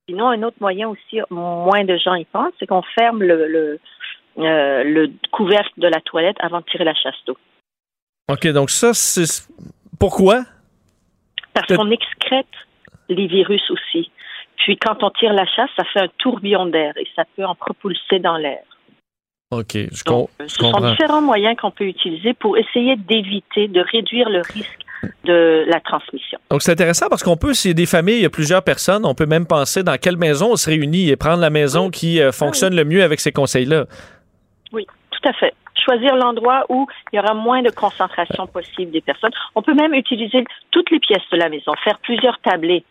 Sinon, 0.08 0.28
un 0.28 0.42
autre 0.42 0.56
moyen 0.60 0.88
aussi, 0.88 1.20
moins 1.30 1.84
de 1.84 1.96
gens 1.96 2.14
y 2.14 2.24
pensent, 2.24 2.52
c'est 2.58 2.66
qu'on 2.66 2.82
ferme 2.82 3.22
le, 3.22 3.48
le, 3.48 3.80
euh, 4.38 4.84
le 4.84 5.10
couvercle 5.32 5.72
de 5.78 5.88
la 5.88 6.00
toilette 6.00 6.36
avant 6.40 6.60
de 6.60 6.64
tirer 6.64 6.84
la 6.84 6.94
chasse 6.94 7.16
d'eau. 7.26 7.36
OK, 8.30 8.46
donc 8.48 8.70
ça, 8.70 8.94
c'est. 8.94 9.48
Pourquoi? 9.98 10.44
Parce 11.54 11.74
qu'on 11.74 11.90
excrète 11.90 12.46
les 13.08 13.26
virus 13.26 13.62
aussi. 13.70 14.10
Puis 14.58 14.76
quand 14.76 15.02
on 15.02 15.10
tire 15.10 15.32
la 15.32 15.46
chasse, 15.46 15.70
ça 15.76 15.84
fait 15.84 16.00
un 16.00 16.08
tourbillon 16.18 16.66
d'air 16.66 16.92
et 16.96 17.06
ça 17.14 17.24
peut 17.36 17.44
en 17.44 17.54
propulser 17.54 18.18
dans 18.18 18.36
l'air. 18.36 18.62
OK, 19.52 19.72
je, 19.74 20.04
Donc, 20.04 20.28
ce 20.40 20.48
sont 20.48 20.80
différents 20.80 21.22
moyens 21.22 21.56
qu'on 21.56 21.70
peut 21.70 21.86
utiliser 21.86 22.34
pour 22.34 22.58
essayer 22.58 22.96
d'éviter, 22.96 23.68
de 23.68 23.80
réduire 23.80 24.28
le 24.28 24.40
risque 24.40 24.85
de 25.24 25.64
la 25.68 25.80
transmission. 25.80 26.38
Donc, 26.50 26.62
c'est 26.62 26.72
intéressant 26.72 27.08
parce 27.08 27.22
qu'on 27.22 27.36
peut, 27.36 27.54
s'il 27.54 27.70
y 27.70 27.72
a 27.72 27.74
des 27.74 27.86
familles, 27.86 28.16
il 28.16 28.22
y 28.22 28.26
a 28.26 28.30
plusieurs 28.30 28.62
personnes, 28.62 29.04
on 29.04 29.14
peut 29.14 29.26
même 29.26 29.46
penser 29.46 29.82
dans 29.82 29.96
quelle 29.98 30.16
maison 30.16 30.52
on 30.52 30.56
se 30.56 30.70
réunit 30.70 31.10
et 31.10 31.16
prendre 31.16 31.40
la 31.40 31.50
maison 31.50 31.90
qui 31.90 32.20
euh, 32.20 32.32
fonctionne 32.32 32.74
le 32.74 32.84
mieux 32.84 33.02
avec 33.02 33.20
ces 33.20 33.32
conseils-là. 33.32 33.86
Oui, 34.72 34.86
tout 35.10 35.28
à 35.28 35.32
fait. 35.32 35.54
Choisir 35.84 36.16
l'endroit 36.16 36.64
où 36.68 36.86
il 37.12 37.16
y 37.16 37.18
aura 37.18 37.34
moins 37.34 37.62
de 37.62 37.70
concentration 37.70 38.46
possible 38.46 38.90
des 38.90 39.00
personnes. 39.00 39.30
On 39.54 39.62
peut 39.62 39.74
même 39.74 39.94
utiliser 39.94 40.44
toutes 40.70 40.90
les 40.90 40.98
pièces 40.98 41.22
de 41.30 41.36
la 41.36 41.48
maison, 41.48 41.72
faire 41.84 41.98
plusieurs 42.00 42.38
tablés 42.40 42.84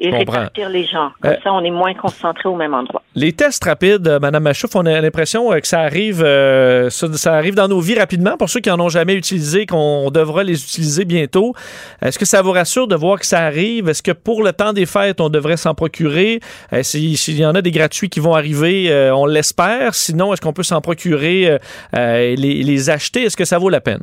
et 0.00 0.10
répartir 0.10 0.68
les 0.70 0.84
gens. 0.84 1.10
Comme 1.22 1.32
Euh, 1.32 1.36
ça, 1.44 1.52
on 1.52 1.62
est 1.62 1.70
moins 1.70 1.94
concentrés 1.94 2.48
au 2.48 2.56
même 2.56 2.74
endroit. 2.74 3.02
Les 3.14 3.32
tests 3.32 3.62
rapides, 3.64 4.08
euh, 4.08 4.18
Madame 4.18 4.42
Machouf, 4.42 4.74
on 4.74 4.84
a 4.86 5.00
l'impression 5.00 5.52
euh, 5.52 5.60
que 5.60 5.68
ça 5.68 5.80
arrive, 5.80 6.20
euh, 6.24 6.90
ça, 6.90 7.12
ça 7.14 7.34
arrive 7.34 7.54
dans 7.54 7.68
nos 7.68 7.78
vies 7.80 7.96
rapidement. 7.96 8.36
Pour 8.36 8.48
ceux 8.50 8.58
qui 8.58 8.70
en 8.70 8.80
ont 8.80 8.88
jamais 8.88 9.14
utilisé, 9.14 9.66
qu'on 9.66 10.10
devra 10.10 10.42
les 10.42 10.60
utiliser 10.60 11.04
bientôt. 11.04 11.54
Est-ce 12.02 12.18
que 12.18 12.24
ça 12.24 12.42
vous 12.42 12.50
rassure 12.50 12.88
de 12.88 12.96
voir 12.96 13.20
que 13.20 13.26
ça 13.26 13.40
arrive? 13.40 13.88
Est-ce 13.88 14.02
que 14.02 14.10
pour 14.12 14.42
le 14.42 14.52
temps 14.52 14.72
des 14.72 14.86
fêtes, 14.86 15.20
on 15.20 15.28
devrait 15.28 15.56
s'en 15.56 15.74
procurer? 15.74 16.40
Euh, 16.72 16.82
si- 16.82 17.16
S'il 17.16 17.38
y 17.38 17.46
en 17.46 17.54
a 17.54 17.62
des 17.62 17.70
gratuits 17.70 18.08
qui 18.08 18.18
vont 18.20 18.34
arriver, 18.34 18.90
on 19.14 19.26
l'espère. 19.26 19.94
Sinon, 19.94 20.32
est-ce 20.32 20.40
qu'on 20.40 20.52
peut 20.52 20.62
s'en 20.64 20.80
procurer 20.80 21.58
et 21.96 22.36
les, 22.36 22.62
les 22.64 22.90
acheter? 22.90 23.22
Est-ce 23.24 23.36
que 23.36 23.44
ça 23.44 23.58
vaut 23.58 23.68
la 23.70 23.80
peine? 23.80 24.02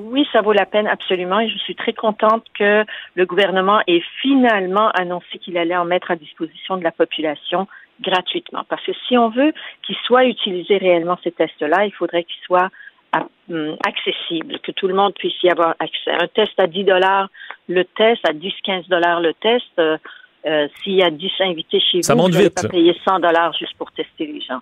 Oui, 0.00 0.26
ça 0.32 0.42
vaut 0.42 0.52
la 0.52 0.64
peine 0.64 0.86
absolument 0.86 1.40
et 1.40 1.48
je 1.48 1.58
suis 1.58 1.74
très 1.74 1.92
contente 1.92 2.44
que 2.56 2.84
le 3.16 3.26
gouvernement 3.26 3.80
ait 3.88 4.02
finalement 4.22 4.90
annoncé 4.90 5.38
qu'il 5.40 5.58
allait 5.58 5.76
en 5.76 5.84
mettre 5.84 6.12
à 6.12 6.16
disposition 6.16 6.76
de 6.76 6.84
la 6.84 6.92
population 6.92 7.66
gratuitement. 8.00 8.62
Parce 8.68 8.84
que 8.84 8.92
si 9.08 9.18
on 9.18 9.28
veut 9.28 9.52
qu'ils 9.82 9.96
soient 10.06 10.24
utilisés 10.24 10.76
réellement 10.78 11.18
ces 11.24 11.32
tests-là, 11.32 11.84
il 11.84 11.92
faudrait 11.92 12.22
qu'ils 12.22 12.40
soient 12.44 12.70
à- 13.10 13.26
hum, 13.50 13.76
accessibles, 13.84 14.60
que 14.60 14.70
tout 14.70 14.86
le 14.86 14.94
monde 14.94 15.14
puisse 15.14 15.42
y 15.42 15.50
avoir 15.50 15.74
accès. 15.80 16.12
Un 16.12 16.28
test 16.28 16.52
à 16.60 16.68
10 16.68 16.84
dollars 16.84 17.28
le 17.68 17.82
test, 17.84 18.20
à 18.28 18.32
10-15 18.32 18.86
dollars 18.88 19.20
le 19.20 19.34
test. 19.34 19.64
euh, 19.80 19.98
euh, 20.46 20.68
S'il 20.82 20.94
y 20.94 21.02
a 21.02 21.10
10 21.10 21.32
invités 21.40 21.80
chez 21.80 22.02
Ça 22.02 22.14
vous, 22.14 22.22
vous 22.22 22.28
vite, 22.38 22.54
pas 22.54 22.68
payer 22.68 22.96
100 23.04 23.18
dollars 23.18 23.52
juste 23.54 23.76
pour 23.76 23.90
tester 23.90 24.26
les 24.26 24.40
gens. 24.42 24.60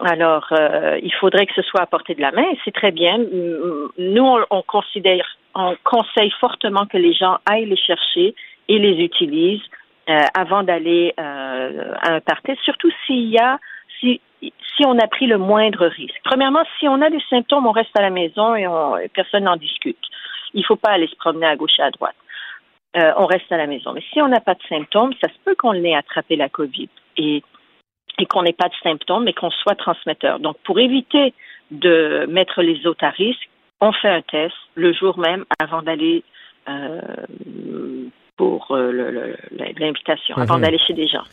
Alors, 0.00 0.46
euh, 0.52 0.98
il 1.02 1.12
faudrait 1.14 1.46
que 1.46 1.54
ce 1.54 1.62
soit 1.62 1.80
à 1.80 1.86
portée 1.86 2.14
de 2.14 2.20
la 2.20 2.32
main. 2.32 2.46
C'est 2.64 2.74
très 2.74 2.90
bien. 2.90 3.18
Nous, 3.18 4.24
on, 4.24 4.44
on 4.50 4.62
considère, 4.62 5.26
on 5.54 5.76
conseille 5.84 6.32
fortement 6.40 6.86
que 6.86 6.98
les 6.98 7.14
gens 7.14 7.38
aillent 7.46 7.66
les 7.66 7.76
chercher 7.76 8.34
et 8.68 8.78
les 8.78 9.04
utilisent 9.04 9.62
euh, 10.08 10.18
avant 10.34 10.62
d'aller 10.62 11.14
euh, 11.18 11.94
à 12.02 12.14
un 12.14 12.20
party. 12.20 12.52
Surtout 12.64 12.90
s'il 13.06 13.28
y 13.30 13.38
a, 13.38 13.58
si, 14.00 14.20
si 14.42 14.84
on 14.84 14.98
a 14.98 15.06
pris 15.06 15.26
le 15.26 15.38
moindre 15.38 15.86
risque. 15.86 16.20
Premièrement, 16.24 16.64
si 16.78 16.88
on 16.88 17.00
a 17.00 17.08
des 17.08 17.22
symptômes, 17.30 17.66
on 17.66 17.72
reste 17.72 17.96
à 17.96 18.02
la 18.02 18.10
maison 18.10 18.54
et, 18.54 18.66
on, 18.66 18.96
personne 19.14 19.44
n'en 19.44 19.56
discute. 19.56 19.96
Il 20.54 20.60
ne 20.60 20.64
faut 20.64 20.76
pas 20.76 20.90
aller 20.90 21.06
se 21.06 21.16
promener 21.16 21.46
à 21.46 21.56
gauche 21.56 21.78
et 21.78 21.82
à 21.82 21.90
droite. 21.90 22.16
Euh, 22.96 23.12
on 23.16 23.26
reste 23.26 23.50
à 23.50 23.56
la 23.56 23.66
maison. 23.66 23.92
Mais 23.92 24.04
si 24.12 24.20
on 24.20 24.28
n'a 24.28 24.40
pas 24.40 24.54
de 24.54 24.62
symptômes, 24.68 25.14
ça 25.20 25.28
se 25.28 25.38
peut 25.44 25.54
qu'on 25.54 25.72
l'ait 25.72 25.96
attrapé 25.96 26.36
la 26.36 26.48
COVID. 26.48 26.88
Et 27.16 27.42
et 28.18 28.26
qu'on 28.26 28.42
n'ait 28.42 28.52
pas 28.52 28.68
de 28.68 28.74
symptômes, 28.82 29.24
mais 29.24 29.32
qu'on 29.32 29.50
soit 29.50 29.74
transmetteur. 29.74 30.38
Donc, 30.38 30.56
pour 30.64 30.78
éviter 30.78 31.32
de 31.70 32.26
mettre 32.28 32.62
les 32.62 32.86
autres 32.86 33.04
à 33.04 33.10
risque, 33.10 33.48
on 33.80 33.92
fait 33.92 34.08
un 34.08 34.22
test 34.22 34.54
le 34.74 34.92
jour 34.92 35.18
même 35.18 35.44
avant 35.58 35.82
d'aller 35.82 36.22
euh, 36.68 37.00
pour 38.36 38.68
euh, 38.72 39.34
l'invitation, 39.78 40.36
avant 40.36 40.56
Mhm. 40.56 40.62
d'aller 40.62 40.78
chez 40.78 40.94
des 40.94 41.06
gens. 41.06 41.24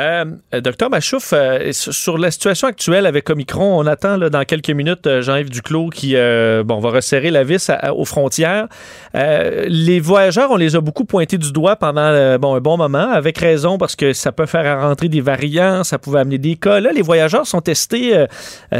Euh, 0.00 0.24
Docteur 0.62 0.88
Machouf, 0.88 1.34
euh, 1.34 1.70
sur 1.72 2.16
la 2.16 2.30
situation 2.30 2.66
actuelle 2.66 3.04
avec 3.04 3.28
Omicron, 3.28 3.78
on 3.78 3.86
attend 3.86 4.16
là, 4.16 4.30
dans 4.30 4.42
quelques 4.44 4.70
minutes 4.70 5.06
euh, 5.06 5.20
Jean-Yves 5.20 5.50
Duclos 5.50 5.90
qui 5.90 6.16
euh, 6.16 6.62
bon, 6.64 6.78
va 6.78 6.88
resserrer 6.88 7.30
la 7.30 7.44
vis 7.44 7.68
à- 7.68 7.74
à- 7.74 7.92
aux 7.92 8.06
frontières. 8.06 8.68
Les 9.12 10.00
voyageurs, 10.00 10.50
on 10.50 10.56
les 10.56 10.76
a 10.76 10.80
beaucoup 10.80 11.04
pointés 11.04 11.36
du 11.36 11.52
doigt 11.52 11.76
pendant 11.76 12.38
bon, 12.38 12.54
un 12.54 12.60
bon 12.60 12.78
moment, 12.78 13.10
avec 13.10 13.36
raison, 13.36 13.76
parce 13.76 13.94
que 13.94 14.14
ça 14.14 14.32
peut 14.32 14.46
faire 14.46 14.80
rentrer 14.80 15.08
des 15.10 15.20
variants, 15.20 15.84
ça 15.84 15.98
pouvait 15.98 16.20
amener 16.20 16.38
des 16.38 16.56
cas. 16.56 16.80
Là, 16.80 16.90
les 16.92 17.02
voyageurs 17.02 17.46
sont 17.46 17.60
testés 17.60 18.24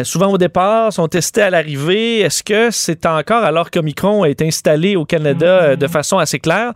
souvent 0.04 0.28
au 0.32 0.38
départ, 0.38 0.94
sont 0.94 1.08
testés 1.08 1.42
à 1.42 1.50
l'arrivée. 1.50 2.20
Est-ce 2.20 2.42
que 2.42 2.70
c'est 2.70 3.04
encore, 3.04 3.44
alors 3.44 3.70
qu'Omicron 3.70 4.24
est 4.24 4.40
installé 4.40 4.96
au 4.96 5.04
Canada 5.04 5.76
de 5.76 5.86
façon 5.86 6.16
assez 6.16 6.38
claire, 6.38 6.72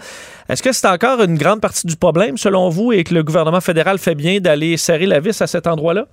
est-ce 0.51 0.63
que 0.63 0.73
c'est 0.73 0.87
encore 0.87 1.23
une 1.23 1.39
grande 1.39 1.63
partie 1.63 1.87
du 1.87 1.97
problème, 1.97 2.37
selon 2.37 2.69
vous, 2.69 2.93
et 2.93 3.03
que 3.03 3.15
le 3.15 3.23
gouvernement 3.23 3.63
fédéral 3.63 3.99
fait 3.99 4.15
bien 4.15 4.26
d'aller 4.41 4.77
serrer 4.77 5.07
la 5.07 5.21
vis 5.21 5.41
à 5.43 5.47
cet 5.47 5.67
endroit-là? 5.67 6.05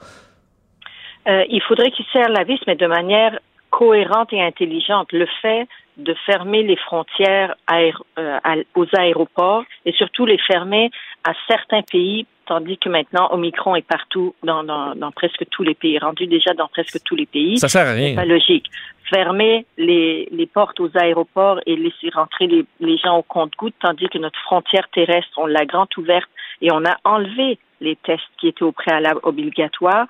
Euh, 1.28 1.43
il 1.49 1.62
faudrait 1.62 1.91
qu'ils 1.91 2.06
serrent 2.12 2.30
la 2.39 2.43
vis, 2.43 2.60
mais 2.67 2.76
de 2.76 2.88
manière 2.88 3.34
cohérente 3.69 4.32
et 4.34 4.41
intelligente. 4.41 5.08
Le 5.12 5.28
fait 5.41 5.67
de 5.97 6.13
fermer 6.26 6.63
les 6.63 6.76
frontières 6.76 7.52
aéro- 7.67 8.06
euh, 8.19 8.39
aux 8.76 8.88
aéroports 9.04 9.63
et 9.86 9.93
surtout 9.93 10.26
les 10.26 10.39
fermer 10.52 10.89
à 11.23 11.34
certains 11.47 11.84
pays, 11.84 12.26
tandis 12.45 12.78
que 12.78 12.89
maintenant 12.89 13.30
Omicron 13.32 13.76
est 13.76 13.88
partout 13.88 14.36
dans, 14.43 14.63
dans, 14.63 14.95
dans 14.95 15.12
presque 15.12 15.43
tous 15.52 15.63
les 15.63 15.76
pays, 15.76 15.97
rendu 15.99 16.28
déjà 16.28 16.54
dans 16.54 16.67
presque 16.67 16.97
tous 17.06 17.15
les 17.15 17.26
pays. 17.26 17.58
Ça 17.58 17.69
sert 17.69 17.88
à 17.88 17.93
C'est 17.93 18.06
rien. 18.06 18.15
pas 18.15 18.26
logique. 18.26 18.67
Fermer 19.10 19.65
les, 19.78 20.28
les 20.32 20.47
portes 20.47 20.80
aux 20.80 20.89
aéroports 20.95 21.60
et 21.65 21.76
laisser 21.76 22.10
rentrer 22.13 22.47
les, 22.47 22.65
les 22.80 22.97
gens 22.97 23.17
au 23.17 23.23
compte-gouttes, 23.23 23.76
tandis 23.80 24.10
que 24.10 24.17
notre 24.17 24.39
frontière 24.41 24.88
terrestre, 24.93 25.32
on 25.38 25.45
l'a 25.45 25.65
grande 25.65 25.89
ouverte 25.97 26.30
et 26.62 26.71
on 26.71 26.84
a 26.86 26.95
enlevé 27.06 27.60
les 27.83 27.95
tests 27.97 28.23
qui 28.39 28.47
étaient 28.47 28.63
au 28.63 28.71
préalable 28.71 29.19
obligatoires, 29.23 30.07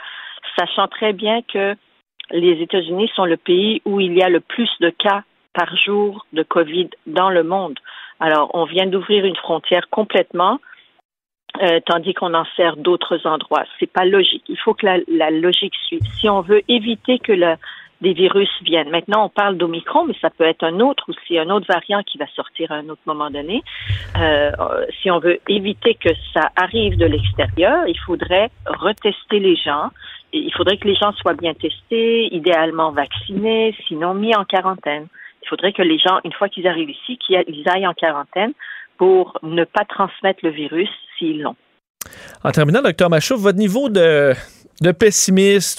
sachant 0.58 0.88
très 0.88 1.12
bien 1.12 1.42
que 1.42 1.76
les 2.32 2.62
États-Unis 2.62 3.12
sont 3.16 3.26
le 3.26 3.38
pays 3.38 3.82
où 3.86 4.00
il 4.00 4.14
y 4.14 4.24
a 4.24 4.30
le 4.30 4.40
plus 4.40 4.70
de 4.80 4.90
cas 4.90 5.24
par 5.54 5.76
jour 5.76 6.26
de 6.34 6.44
COVID 6.44 6.90
dans 7.06 7.30
le 7.30 7.44
monde. 7.44 7.78
Alors, 8.20 8.50
on 8.54 8.66
vient 8.66 8.88
d'ouvrir 8.88 9.26
une 9.26 9.36
frontière 9.36 9.90
complètement, 9.90 10.60
euh, 11.62 11.80
tandis 11.86 12.14
qu'on 12.14 12.34
en 12.34 12.46
sert 12.56 12.78
d'autres 12.78 13.28
endroits. 13.28 13.66
C'est 13.80 13.92
pas 13.92 14.06
logique. 14.06 14.44
Il 14.48 14.58
faut 14.58 14.74
que 14.74 14.86
la, 14.86 14.98
la 15.08 15.30
logique 15.30 15.76
suive. 15.86 16.02
Si 16.20 16.30
on 16.30 16.42
veut 16.42 16.62
éviter 16.68 17.20
que 17.20 17.34
le, 17.34 17.56
des 18.04 18.14
virus 18.14 18.50
viennent. 18.64 18.90
Maintenant, 18.90 19.26
on 19.26 19.30
parle 19.30 19.58
d'Omicron, 19.58 20.06
mais 20.06 20.14
ça 20.22 20.30
peut 20.30 20.44
être 20.44 20.64
un 20.64 20.82
autre 20.82 21.06
aussi, 21.08 21.40
un 21.40 21.50
autre 21.50 21.66
variant 21.68 22.04
qui 22.04 22.18
va 22.18 22.26
sortir 22.36 22.72
à 22.72 22.76
un 22.76 22.90
autre 22.90 23.02
moment 23.06 23.32
donné. 23.32 23.64
Euh, 24.18 24.52
si 25.02 25.10
on 25.10 25.20
veut 25.20 25.40
éviter 25.48 25.96
que 25.96 26.10
ça 26.34 26.50
arrive 26.58 26.98
de 26.98 27.06
l'extérieur, 27.06 27.88
il 27.88 27.98
faudrait 28.06 28.50
retester 28.66 29.40
les 29.40 29.56
gens. 29.56 29.90
Il 30.34 30.54
faudrait 30.54 30.78
que 30.78 30.88
les 30.88 30.96
gens 30.96 31.14
soient 31.14 31.34
bien 31.34 31.54
testés, 31.54 32.28
idéalement 32.36 32.92
vaccinés, 32.92 33.74
sinon 33.88 34.14
mis 34.14 34.36
en 34.36 34.44
quarantaine. 34.44 35.08
Il 35.44 35.48
faudrait 35.48 35.72
que 35.72 35.82
les 35.82 35.98
gens, 35.98 36.20
une 36.26 36.34
fois 36.34 36.50
qu'ils 36.50 36.68
arrivent 36.68 36.90
ici, 36.90 37.18
qu'ils 37.18 37.64
aillent 37.70 37.88
en 37.88 37.94
quarantaine 37.94 38.52
pour 38.98 39.38
ne 39.44 39.64
pas 39.64 39.86
transmettre 39.86 40.40
le 40.44 40.50
virus 40.50 40.90
s'ils 41.18 41.42
l'ont. 41.42 41.56
En 42.44 42.52
terminant, 42.52 42.82
docteur 42.82 43.10
Machouf, 43.10 43.40
votre 43.40 43.58
niveau 43.58 43.88
de, 43.88 44.34
de 44.82 44.92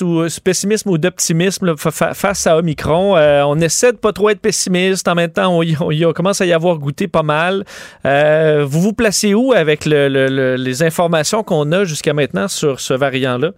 ou 0.03 0.27
pessimisme 0.43 0.91
ou 0.91 0.99
d'optimisme 0.99 1.75
face 1.77 2.47
à 2.47 2.57
Omicron, 2.57 3.17
euh, 3.17 3.43
on 3.45 3.57
essaie 3.57 3.93
de 3.93 3.99
pas 3.99 4.13
trop 4.13 4.31
être 4.31 4.41
pessimiste. 4.41 5.09
En 5.09 5.15
même 5.15 5.33
temps, 5.33 5.59
on, 5.59 6.13
commence 6.13 6.41
à 6.41 6.47
y 6.47 6.53
avoir 6.53 6.79
goûté 6.79 7.09
pas 7.09 7.23
mal. 7.23 7.65
Euh, 8.07 8.65
vous 8.65 8.81
vous 8.81 8.93
placez 8.93 9.35
où 9.35 9.53
avec 9.53 9.85
le- 9.85 10.09
le- 10.09 10.29
le- 10.29 10.57
les 10.57 10.83
informations 10.83 11.43
qu'on 11.43 11.73
a 11.73 11.85
jusqu'à 11.85 12.15
maintenant 12.15 12.49
sur 12.49 12.81
ce 12.81 12.95
variant-là? 12.95 13.51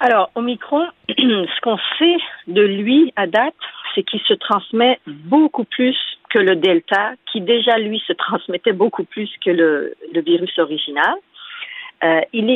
Alors, 0.00 0.30
Omicron, 0.34 0.86
ce 1.08 1.60
qu'on 1.62 1.78
sait 1.98 2.16
de 2.46 2.62
lui 2.62 3.12
à 3.16 3.26
date, 3.26 3.54
c'est 3.94 4.02
qu'il 4.02 4.20
se 4.26 4.34
transmet 4.34 4.98
beaucoup 5.06 5.64
plus 5.64 5.96
que 6.30 6.38
le 6.38 6.56
Delta, 6.56 7.12
qui 7.32 7.40
déjà, 7.40 7.78
lui, 7.78 8.02
se 8.06 8.12
transmettait 8.12 8.72
beaucoup 8.72 9.04
plus 9.04 9.30
que 9.44 9.50
le 9.50 10.20
virus 10.20 10.58
original. 10.58 11.14
Euh, 12.02 12.20
il 12.32 12.50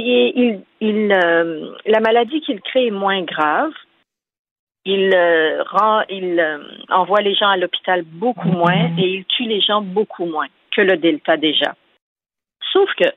il, 0.80 1.12
euh, 1.12 1.74
la 1.86 2.00
maladie 2.00 2.40
qu'il 2.40 2.60
crée 2.60 2.86
est 2.86 2.92
moins 2.92 3.22
grave. 3.22 3.72
Il 4.84 5.14
euh, 5.14 5.62
rend, 5.64 6.02
il 6.08 6.42
envoie 6.88 7.20
les 7.20 7.34
gens 7.34 7.48
à 7.48 7.56
l'hôpital 7.56 8.02
beaucoup 8.02 8.48
moins 8.48 8.90
et 8.98 9.06
il 9.06 9.24
tue 9.26 9.44
les 9.44 9.60
gens 9.60 9.82
beaucoup 9.82 10.24
moins 10.24 10.48
que 10.70 10.80
le 10.80 10.96
Delta 10.96 11.36
déjà. 11.36 11.74
Sauf 12.72 12.92
que, 12.94 13.08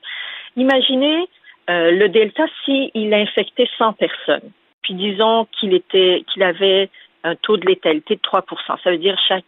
imaginez 0.56 1.26
le 1.68 2.08
Delta 2.08 2.44
s'il 2.64 3.14
a 3.14 3.18
infecté 3.18 3.68
100 3.78 3.94
personnes, 3.94 4.50
puis 4.82 4.94
disons 4.94 5.46
qu'il 5.52 5.72
était, 5.72 6.24
qu'il 6.30 6.42
avait 6.42 6.90
un 7.24 7.36
taux 7.36 7.56
de 7.56 7.66
létalité 7.66 8.16
de 8.16 8.20
3% 8.20 8.82
Ça 8.82 8.90
veut 8.90 8.98
dire 8.98 9.18
chaque, 9.26 9.44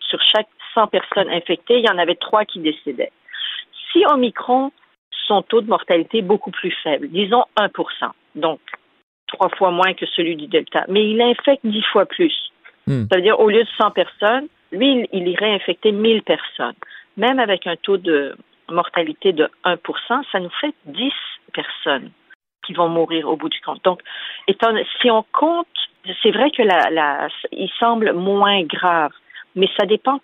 sur 0.00 0.20
chaque 0.22 0.48
100 0.74 0.86
personnes 0.88 1.30
infectées, 1.30 1.78
il 1.78 1.86
y 1.86 1.90
en 1.90 1.98
avait 1.98 2.14
3 2.14 2.44
qui 2.44 2.60
décédaient. 2.60 3.12
Si 3.90 4.04
Omicron, 4.06 4.70
son 5.26 5.42
taux 5.42 5.60
de 5.60 5.68
mortalité 5.68 6.18
est 6.18 6.22
beaucoup 6.22 6.50
plus 6.50 6.74
faible, 6.82 7.08
disons 7.08 7.44
1 7.56 7.68
donc 8.34 8.60
trois 9.26 9.48
fois 9.50 9.70
moins 9.70 9.94
que 9.94 10.06
celui 10.06 10.36
du 10.36 10.46
Delta, 10.46 10.84
mais 10.88 11.08
il 11.08 11.20
infecte 11.20 11.64
10 11.64 11.82
fois 11.92 12.06
plus. 12.06 12.34
Hmm. 12.86 13.04
Ça 13.10 13.16
veut 13.16 13.22
dire 13.22 13.40
au 13.40 13.48
lieu 13.48 13.64
de 13.64 13.68
100 13.78 13.90
personnes, 13.90 14.46
lui, 14.72 14.92
il, 14.92 15.08
il 15.12 15.28
irait 15.28 15.54
infecter 15.54 15.92
1000 15.92 16.22
personnes. 16.22 16.74
Même 17.16 17.38
avec 17.38 17.66
un 17.66 17.76
taux 17.76 17.96
de 17.96 18.36
mortalité 18.68 19.32
de 19.32 19.48
1 19.64 19.76
ça 20.32 20.40
nous 20.40 20.50
fait 20.60 20.74
10 20.86 21.12
personnes 21.52 22.10
qui 22.64 22.72
vont 22.72 22.88
mourir 22.88 23.28
au 23.28 23.36
bout 23.36 23.48
du 23.48 23.60
compte. 23.60 23.82
Donc, 23.84 24.00
étant, 24.48 24.72
si 25.00 25.10
on 25.10 25.24
compte, 25.32 25.66
c'est 26.22 26.32
vrai 26.32 26.50
que 26.50 26.62
la, 26.62 26.90
la, 26.90 27.28
il 27.52 27.70
semble 27.78 28.12
moins 28.12 28.62
grave, 28.62 29.12
mais 29.54 29.68
ça 29.78 29.86
dépend 29.86 30.20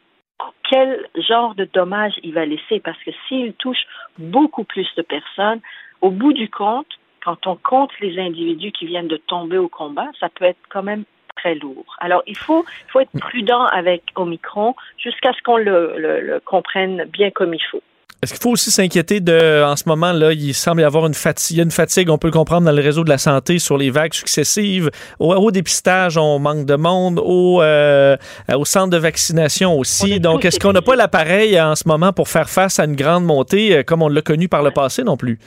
quel 0.68 1.07
genre 1.28 1.55
de 1.55 1.68
dommages 1.72 2.18
il 2.22 2.33
va 2.35 2.44
laisser, 2.46 2.81
parce 2.81 2.98
que 3.05 3.11
s'il 3.26 3.52
touche 3.55 3.85
beaucoup 4.18 4.64
plus 4.64 4.88
de 4.96 5.02
personnes, 5.02 5.61
au 6.00 6.11
bout 6.11 6.33
du 6.33 6.48
compte, 6.48 6.88
quand 7.24 7.46
on 7.46 7.57
compte 7.57 7.90
les 8.00 8.18
individus 8.18 8.72
qui 8.72 8.87
viennent 8.87 9.09
de 9.09 9.16
tomber 9.16 9.59
au 9.59 9.68
combat, 9.68 10.09
ça 10.18 10.28
peut 10.28 10.44
être 10.44 10.59
quand 10.68 10.83
même 10.83 11.05
très 11.37 11.55
lourd. 11.55 11.96
Alors, 12.00 12.22
il 12.26 12.37
faut, 12.37 12.64
il 12.87 12.90
faut 12.90 13.00
être 13.00 13.18
prudent 13.18 13.64
avec 13.66 14.02
Omicron 14.16 14.74
jusqu'à 14.98 15.33
ce 15.33 15.42
qu'on 15.42 15.57
le, 15.57 15.94
le, 15.96 16.20
le 16.20 16.40
comprenne 16.40 17.05
bien 17.05 17.31
comme 17.31 17.55
il 17.55 17.62
faut. 17.70 17.83
Est-ce 18.20 18.35
qu'il 18.35 18.42
faut 18.42 18.51
aussi 18.51 18.70
s'inquiéter 18.70 19.20
de, 19.20 19.64
en 19.64 19.75
ce 19.75 19.88
moment, 19.88 20.12
là, 20.12 20.33
il 20.33 20.55
semble 20.55 20.83
y 20.83 20.85
avoir 20.85 21.07
une 21.07 21.14
fatigue, 21.14 21.57
il 21.57 21.59
y 21.59 21.61
a 21.61 21.64
une 21.64 21.72
fatigue, 21.72 22.09
on 22.09 22.18
peut 22.18 22.29
le 22.29 22.33
comprendre 22.33 22.66
dans 22.66 22.72
le 22.72 22.83
réseau 22.83 23.03
de 23.03 23.09
la 23.09 23.18
santé 23.18 23.59
sur 23.59 23.77
les 23.77 23.90
vagues 23.90 24.14
successives. 24.14 24.90
Au, 25.18 25.35
au 25.35 25.51
dépistage, 25.51 26.16
on 26.16 26.38
manque 26.38 26.64
de 26.64 26.77
monde. 26.77 27.18
Au, 27.18 27.61
euh, 27.62 28.16
au 28.55 28.64
centre 28.64 28.90
de 28.90 28.96
vaccination 28.96 29.77
aussi. 29.77 30.20
Donc, 30.20 30.44
est-ce 30.44 30.61
qu'on 30.61 30.72
n'a 30.72 30.83
pas 30.83 30.94
l'appareil 30.94 31.61
en 31.61 31.75
ce 31.75 31.88
moment 31.88 32.12
pour 32.12 32.29
faire 32.29 32.48
face 32.48 32.79
à 32.79 32.85
une 32.85 32.94
grande 32.94 33.25
montée 33.25 33.77
euh, 33.77 33.83
comme 33.83 34.03
on 34.03 34.09
l'a 34.09 34.22
connu 34.22 34.48
par 34.48 34.62
le 34.62 34.70
passé 34.70 35.03
non 35.03 35.16
plus? 35.16 35.38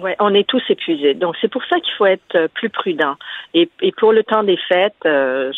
Oui, 0.00 0.12
on 0.20 0.32
est 0.34 0.46
tous 0.48 0.62
épuisés. 0.68 1.14
Donc, 1.14 1.34
c'est 1.40 1.50
pour 1.50 1.62
ça 1.68 1.76
qu'il 1.80 1.92
faut 1.98 2.06
être 2.06 2.36
euh, 2.36 2.48
plus 2.54 2.70
prudent. 2.70 3.16
Et, 3.52 3.68
et 3.82 3.92
pour 3.92 4.12
le 4.12 4.22
temps 4.22 4.44
des 4.44 4.58
fêtes, 4.68 4.94
euh, 5.04 5.52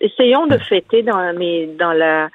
essayons 0.00 0.46
de 0.46 0.56
fêter 0.58 1.02
dans, 1.02 1.34
mais 1.36 1.68
dans 1.78 1.92
la 1.92 2.28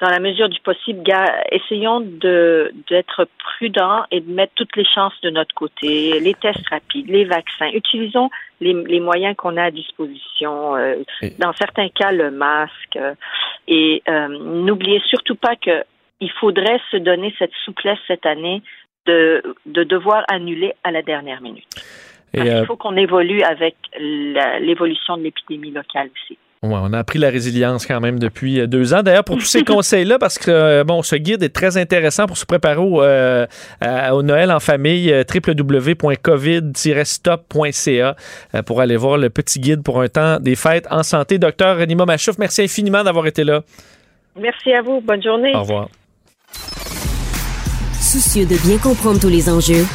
dans 0.00 0.10
la 0.10 0.20
mesure 0.20 0.48
du 0.50 0.60
possible, 0.60 1.02
essayons 1.50 2.00
de 2.00 2.70
d'être 2.88 3.26
prudents 3.38 4.04
et 4.10 4.20
de 4.20 4.30
mettre 4.30 4.52
toutes 4.54 4.76
les 4.76 4.84
chances 4.84 5.18
de 5.22 5.30
notre 5.30 5.54
côté, 5.54 6.20
les 6.20 6.34
tests 6.34 6.68
rapides, 6.68 7.08
les 7.08 7.24
vaccins. 7.24 7.70
Utilisons 7.72 8.28
les, 8.60 8.74
les 8.74 9.00
moyens 9.00 9.34
qu'on 9.36 9.56
a 9.56 9.64
à 9.64 9.70
disposition. 9.70 10.76
Euh, 10.76 10.96
dans 11.38 11.54
certains 11.54 11.88
cas, 11.88 12.12
le 12.12 12.30
masque. 12.30 12.96
Euh, 12.96 13.14
et 13.68 14.02
euh, 14.08 14.28
n'oubliez 14.28 15.00
surtout 15.06 15.36
pas 15.36 15.56
que 15.56 15.84
il 16.20 16.30
faudrait 16.30 16.80
se 16.90 16.96
donner 16.98 17.34
cette 17.38 17.52
souplesse 17.64 17.98
cette 18.06 18.26
année 18.26 18.62
de, 19.06 19.42
de 19.66 19.84
devoir 19.84 20.24
annuler 20.28 20.74
à 20.84 20.90
la 20.90 21.02
dernière 21.02 21.40
minute. 21.40 21.68
Parce 22.32 22.48
euh, 22.48 22.58
qu'il 22.58 22.66
faut 22.66 22.76
qu'on 22.76 22.96
évolue 22.96 23.42
avec 23.42 23.76
l'évolution 23.98 25.16
de 25.16 25.22
l'épidémie 25.22 25.70
locale 25.70 26.10
aussi. 26.14 26.38
Ouais, 26.66 26.78
on 26.82 26.92
a 26.92 26.98
appris 26.98 27.18
la 27.18 27.30
résilience 27.30 27.86
quand 27.86 28.00
même 28.00 28.18
depuis 28.18 28.60
euh, 28.60 28.66
deux 28.66 28.92
ans. 28.94 29.02
D'ailleurs, 29.02 29.24
pour 29.24 29.36
tous 29.36 29.46
ces 29.46 29.64
conseils-là, 29.64 30.18
parce 30.18 30.38
que 30.38 30.50
euh, 30.50 30.84
bon, 30.84 31.02
ce 31.02 31.16
guide 31.16 31.42
est 31.42 31.54
très 31.54 31.76
intéressant 31.76 32.26
pour 32.26 32.36
se 32.36 32.46
préparer 32.46 32.78
au, 32.78 33.02
euh, 33.02 33.46
au 34.10 34.22
Noël 34.22 34.50
en 34.50 34.60
famille, 34.60 35.12
euh, 35.12 35.24
www.covid-stop.ca 35.32 38.16
euh, 38.54 38.62
pour 38.62 38.80
aller 38.80 38.96
voir 38.96 39.18
le 39.18 39.30
petit 39.30 39.60
guide 39.60 39.82
pour 39.82 40.00
un 40.00 40.08
temps 40.08 40.38
des 40.40 40.56
fêtes 40.56 40.86
en 40.90 41.02
santé. 41.02 41.38
Docteur 41.38 41.76
Renima 41.78 42.06
Machouf, 42.06 42.38
merci 42.38 42.62
infiniment 42.62 43.04
d'avoir 43.04 43.26
été 43.26 43.44
là. 43.44 43.62
Merci 44.38 44.72
à 44.72 44.82
vous. 44.82 45.00
Bonne 45.00 45.22
journée. 45.22 45.54
Au 45.54 45.60
revoir. 45.60 45.88
Soucieux 48.00 48.46
de 48.46 48.56
bien 48.66 48.78
comprendre 48.78 49.20
tous 49.20 49.28
les 49.28 49.48
enjeux, 49.48 49.86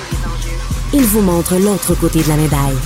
il 0.93 1.03
vous 1.03 1.21
montre 1.21 1.55
l'autre 1.55 1.95
côté 1.99 2.21
de 2.21 2.29
la 2.29 2.35
médaille. 2.35 2.77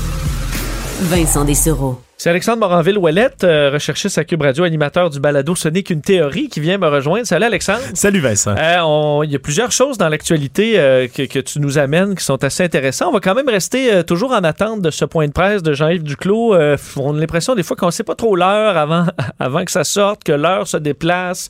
Vincent 1.01 1.43
Dessereau. 1.43 1.99
C'est 2.17 2.29
Alexandre 2.29 2.59
Moranville-Ouellette, 2.59 3.43
euh, 3.43 3.71
recherchiste 3.73 4.17
à 4.17 4.23
Cube 4.23 4.41
Radio, 4.41 4.63
animateur 4.63 5.09
du 5.09 5.19
balado 5.19 5.53
Ce 5.53 5.67
n'est 5.67 5.83
qu'une 5.83 5.99
théorie, 6.01 6.47
qui 6.47 6.61
vient 6.61 6.77
me 6.77 6.87
rejoindre. 6.87 7.27
Salut 7.27 7.43
Alexandre. 7.43 7.81
Salut 7.93 8.21
Vincent. 8.21 8.55
Euh, 8.57 9.19
Il 9.25 9.31
y 9.31 9.35
a 9.35 9.39
plusieurs 9.39 9.73
choses 9.73 9.97
dans 9.97 10.07
l'actualité 10.07 10.79
euh, 10.79 11.07
que, 11.13 11.23
que 11.23 11.39
tu 11.39 11.59
nous 11.59 11.77
amènes 11.77 12.15
qui 12.15 12.23
sont 12.23 12.41
assez 12.45 12.63
intéressantes. 12.63 13.09
On 13.09 13.13
va 13.13 13.19
quand 13.19 13.35
même 13.35 13.49
rester 13.49 13.93
euh, 13.93 14.01
toujours 14.03 14.31
en 14.31 14.45
attente 14.45 14.81
de 14.81 14.91
ce 14.91 15.03
point 15.03 15.27
de 15.27 15.33
presse 15.33 15.61
de 15.61 15.73
Jean-Yves 15.73 16.03
Duclos. 16.03 16.55
On 16.95 17.17
a 17.17 17.19
l'impression 17.19 17.53
des 17.53 17.63
fois 17.63 17.75
qu'on 17.75 17.87
ne 17.87 17.91
sait 17.91 18.05
pas 18.05 18.15
trop 18.15 18.37
l'heure 18.37 18.77
avant, 18.77 19.07
avant 19.39 19.65
que 19.65 19.71
ça 19.71 19.83
sorte, 19.83 20.23
que 20.23 20.31
l'heure 20.31 20.69
se 20.69 20.77
déplace. 20.77 21.49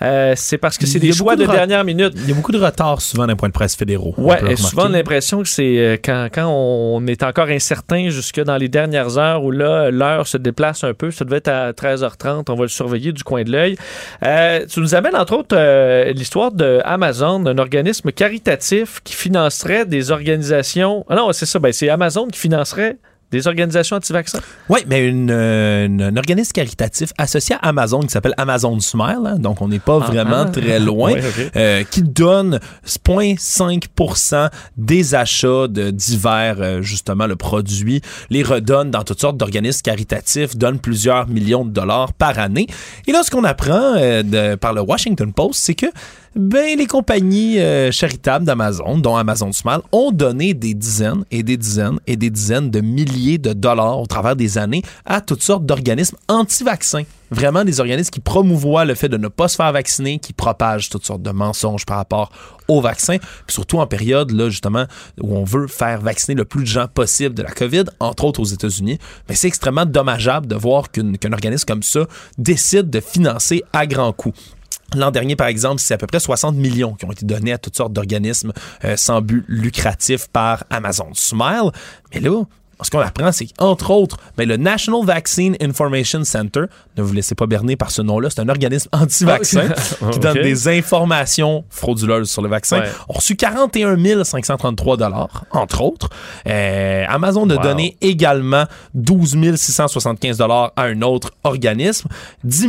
C'est 0.00 0.58
parce 0.58 0.78
que 0.78 0.86
c'est 0.86 0.98
des 0.98 1.12
choix 1.12 1.36
de, 1.36 1.42
de 1.44 1.48
re- 1.48 1.52
dernière 1.52 1.84
minute. 1.84 2.14
Il 2.16 2.28
y 2.28 2.32
a 2.32 2.34
beaucoup 2.34 2.52
de 2.52 2.58
retard 2.62 3.02
souvent 3.02 3.26
d'un 3.26 3.36
point 3.36 3.48
de 3.48 3.54
presse 3.54 3.76
fédéraux. 3.76 4.14
le 4.16 4.50
et 4.50 4.56
souvent 4.56 4.82
on 4.82 4.84
a 4.84 4.86
remarquer. 4.86 4.96
l'impression 4.98 5.42
que 5.42 5.48
c'est 5.48 6.00
quand, 6.02 6.28
quand 6.34 6.46
on 6.48 7.06
est 7.06 7.22
encore 7.22 7.48
incertain 7.48 8.08
jusque 8.08 8.42
dans 8.42 8.56
les 8.56 8.68
dernières 8.68 9.18
heures 9.18 9.42
où 9.44 9.50
là, 9.50 9.90
l'heure 9.90 10.05
se 10.24 10.36
déplace 10.36 10.84
un 10.84 10.94
peu. 10.94 11.10
Ça 11.10 11.24
devait 11.24 11.38
être 11.38 11.48
à 11.48 11.72
13h30. 11.72 12.44
On 12.48 12.54
va 12.54 12.62
le 12.62 12.68
surveiller 12.68 13.12
du 13.12 13.22
coin 13.24 13.44
de 13.44 13.52
l'œil. 13.52 13.76
Euh, 14.24 14.64
tu 14.66 14.80
nous 14.80 14.94
amènes 14.94 15.16
entre 15.16 15.36
autres 15.36 15.56
euh, 15.56 16.12
l'histoire 16.12 16.52
de 16.52 16.80
Amazon, 16.84 17.44
un 17.46 17.58
organisme 17.58 18.12
caritatif 18.12 19.00
qui 19.04 19.14
financerait 19.14 19.86
des 19.86 20.10
organisations. 20.10 21.04
Ah 21.08 21.16
non, 21.16 21.32
c'est 21.32 21.46
ça. 21.46 21.58
Ben, 21.58 21.72
c'est 21.72 21.88
Amazon 21.88 22.28
qui 22.28 22.38
financerait 22.38 22.96
des 23.30 23.46
organisations 23.48 23.96
anti-vaccins? 23.96 24.38
Oui, 24.68 24.80
mais 24.86 25.06
une, 25.06 25.30
euh, 25.30 25.86
une- 25.86 26.02
un 26.02 26.16
organisme 26.16 26.52
caritatif 26.52 27.12
associé 27.18 27.56
à 27.60 27.68
Amazon 27.68 28.00
qui 28.00 28.08
s'appelle 28.10 28.34
Amazon 28.36 28.78
Smile, 28.80 29.18
hein, 29.24 29.38
donc 29.38 29.60
on 29.62 29.68
n'est 29.68 29.78
pas 29.78 29.98
Ah, 30.02 30.06
vraiment 30.06 30.44
ah. 30.46 30.50
très 30.50 30.78
loin, 30.78 31.14
euh, 31.56 31.82
qui 31.90 32.02
donne 32.02 32.60
0,5% 32.84 34.48
des 34.76 35.14
achats 35.14 35.68
de 35.68 35.90
divers, 35.90 36.56
euh, 36.60 36.82
justement, 36.82 37.26
le 37.26 37.36
produit, 37.36 38.00
les 38.30 38.42
redonne 38.42 38.90
dans 38.90 39.02
toutes 39.02 39.20
sortes 39.20 39.36
d'organismes 39.36 39.82
caritatifs, 39.82 40.56
donne 40.56 40.78
plusieurs 40.78 41.28
millions 41.28 41.64
de 41.64 41.70
dollars 41.70 42.12
par 42.12 42.38
année. 42.38 42.66
Et 43.06 43.12
là, 43.12 43.22
ce 43.22 43.30
qu'on 43.30 43.44
apprend 43.44 43.94
euh, 43.96 44.22
de- 44.22 44.54
par 44.56 44.72
le 44.72 44.80
Washington 44.80 45.32
Post, 45.32 45.60
c'est 45.62 45.74
que 45.74 45.86
ben, 46.36 46.76
les 46.78 46.86
compagnies 46.86 47.58
euh, 47.58 47.90
charitables 47.90 48.44
d'Amazon, 48.44 48.98
dont 48.98 49.16
Amazon 49.16 49.52
Smile, 49.52 49.80
ont 49.90 50.12
donné 50.12 50.52
des 50.52 50.74
dizaines 50.74 51.24
et 51.30 51.42
des 51.42 51.56
dizaines 51.56 51.98
et 52.06 52.16
des 52.16 52.28
dizaines 52.28 52.70
de 52.70 52.80
milliers 52.80 53.38
de 53.38 53.54
dollars 53.54 53.98
au 53.98 54.06
travers 54.06 54.36
des 54.36 54.58
années 54.58 54.82
à 55.06 55.22
toutes 55.22 55.42
sortes 55.42 55.64
d'organismes 55.64 56.18
anti-vaccins. 56.28 57.04
Vraiment 57.30 57.64
des 57.64 57.80
organismes 57.80 58.10
qui 58.10 58.20
promouvoient 58.20 58.84
le 58.84 58.94
fait 58.94 59.08
de 59.08 59.16
ne 59.16 59.28
pas 59.28 59.48
se 59.48 59.56
faire 59.56 59.72
vacciner, 59.72 60.18
qui 60.18 60.34
propagent 60.34 60.90
toutes 60.90 61.06
sortes 61.06 61.22
de 61.22 61.30
mensonges 61.30 61.86
par 61.86 61.96
rapport 61.96 62.30
au 62.68 62.82
vaccin, 62.82 63.16
surtout 63.48 63.78
en 63.78 63.86
période, 63.86 64.30
là, 64.30 64.50
justement, 64.50 64.84
où 65.20 65.36
on 65.36 65.42
veut 65.42 65.66
faire 65.66 66.00
vacciner 66.02 66.34
le 66.34 66.44
plus 66.44 66.60
de 66.60 66.66
gens 66.66 66.86
possible 66.86 67.34
de 67.34 67.42
la 67.42 67.50
COVID, 67.50 67.84
entre 67.98 68.24
autres 68.24 68.40
aux 68.40 68.44
États-Unis. 68.44 68.98
Mais 69.28 69.34
c'est 69.34 69.48
extrêmement 69.48 69.86
dommageable 69.86 70.46
de 70.46 70.54
voir 70.54 70.90
qu'un 70.90 71.32
organisme 71.32 71.64
comme 71.66 71.82
ça 71.82 72.06
décide 72.36 72.90
de 72.90 73.00
financer 73.00 73.64
à 73.72 73.86
grands 73.86 74.12
coups. 74.12 74.55
L'an 74.94 75.10
dernier, 75.10 75.36
par 75.36 75.48
exemple, 75.48 75.80
c'est 75.80 75.94
à 75.94 75.98
peu 75.98 76.06
près 76.06 76.20
60 76.20 76.54
millions 76.54 76.94
qui 76.94 77.04
ont 77.04 77.12
été 77.12 77.26
donnés 77.26 77.52
à 77.52 77.58
toutes 77.58 77.76
sortes 77.76 77.92
d'organismes 77.92 78.52
euh, 78.84 78.96
sans 78.96 79.20
but 79.20 79.44
lucratif 79.48 80.28
par 80.28 80.64
Amazon 80.70 81.10
Smile. 81.12 81.70
Mais 82.14 82.20
là, 82.20 82.44
ce 82.82 82.90
qu'on 82.90 83.00
apprend, 83.00 83.32
c'est 83.32 83.46
qu'entre 83.46 83.90
autres, 83.90 84.16
ben, 84.36 84.46
le 84.48 84.56
National 84.56 85.04
Vaccine 85.04 85.56
Information 85.62 86.22
Center, 86.24 86.62
ne 86.96 87.02
vous 87.02 87.12
laissez 87.14 87.34
pas 87.34 87.46
berner 87.46 87.76
par 87.76 87.90
ce 87.90 88.02
nom-là, 88.02 88.28
c'est 88.30 88.40
un 88.40 88.48
organisme 88.48 88.88
anti-vaccin 88.92 89.68
qui 90.12 90.18
donne 90.18 90.34
des 90.42 90.68
informations 90.68 91.64
frauduleuses 91.70 92.30
sur 92.30 92.42
le 92.42 92.48
vaccin, 92.48 92.80
Ouais. 92.80 92.88
ont 93.08 93.14
reçu 93.14 93.36
41 93.36 94.24
533 94.24 94.96
dollars, 94.98 95.44
entre 95.52 95.80
autres. 95.82 96.10
Euh, 96.46 97.04
Amazon 97.08 97.48
a 97.50 97.56
donné 97.56 97.96
également 98.00 98.64
12 98.94 99.54
675 99.56 100.36
dollars 100.38 100.72
à 100.76 100.84
un 100.84 101.00
autre 101.02 101.30
organisme, 101.44 102.08
10 102.44 102.68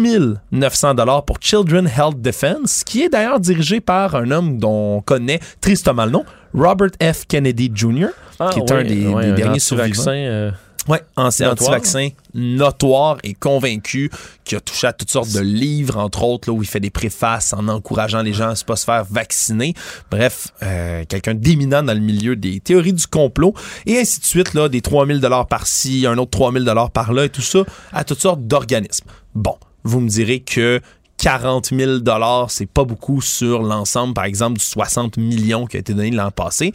900 0.51 0.93
dollars 0.93 1.25
pour 1.25 1.37
Children 1.41 1.87
Health 1.87 2.21
Defense, 2.21 2.83
qui 2.85 3.03
est 3.03 3.09
d'ailleurs 3.09 3.39
dirigé 3.39 3.79
par 3.81 4.15
un 4.15 4.31
homme 4.31 4.57
dont 4.57 4.97
on 4.97 5.01
connaît 5.01 5.39
tristement 5.61 6.05
le 6.05 6.11
nom, 6.11 6.25
Robert 6.57 6.91
F. 7.01 7.25
Kennedy 7.27 7.71
Jr., 7.73 8.07
Ah, 8.39 8.49
qui 8.53 8.59
est 8.59 8.71
un 8.71 8.83
des, 8.83 9.05
des 9.05 9.31
derniers 9.33 9.59
survivants. 9.59 10.03
euh, 10.07 10.51
Ouais, 10.87 11.01
ancien 11.17 11.51
anti-vaccin 11.51 12.09
notoire 12.33 13.17
et 13.25 13.33
convaincu 13.33 14.09
qui 14.45 14.55
a 14.55 14.61
touché 14.61 14.87
à 14.87 14.93
toutes 14.93 15.11
sortes 15.11 15.33
de 15.33 15.41
livres, 15.41 15.97
entre 15.97 16.23
autres, 16.23 16.49
là, 16.49 16.55
où 16.57 16.63
il 16.63 16.67
fait 16.67 16.79
des 16.79 16.89
préfaces 16.89 17.51
en 17.53 17.67
encourageant 17.67 18.21
les 18.21 18.31
gens 18.31 18.47
à 18.47 18.53
ne 18.53 18.63
pas 18.65 18.77
se 18.77 18.85
faire 18.85 19.03
vacciner. 19.03 19.73
Bref, 20.09 20.47
euh, 20.63 21.03
quelqu'un 21.09 21.33
d'éminent 21.33 21.83
dans 21.83 21.93
le 21.93 21.99
milieu 21.99 22.37
des 22.37 22.61
théories 22.61 22.93
du 22.93 23.05
complot 23.05 23.53
et 23.85 23.99
ainsi 23.99 24.21
de 24.21 24.25
suite, 24.25 24.53
là, 24.53 24.69
des 24.69 24.79
3000 24.79 25.19
dollars 25.19 25.47
par-ci, 25.47 26.05
un 26.07 26.17
autre 26.17 26.31
3000 26.31 26.63
dollars 26.63 26.91
par-là 26.91 27.25
et 27.25 27.29
tout 27.29 27.41
ça 27.41 27.59
à 27.91 28.05
toutes 28.05 28.21
sortes 28.21 28.47
d'organismes. 28.47 29.07
Bon, 29.35 29.55
vous 29.83 29.99
me 29.99 30.07
direz 30.07 30.39
que 30.39 30.79
40 31.17 31.73
000 31.73 31.97
dollars, 31.99 32.51
c'est 32.51 32.65
pas 32.65 32.84
beaucoup 32.84 33.21
sur 33.21 33.63
l'ensemble, 33.63 34.13
par 34.13 34.25
exemple, 34.25 34.60
du 34.60 34.65
60 34.65 35.17
millions 35.17 35.65
qui 35.65 35.77
a 35.77 35.80
été 35.80 35.93
donné 35.93 36.12
l'an 36.12 36.32
passé. 36.32 36.73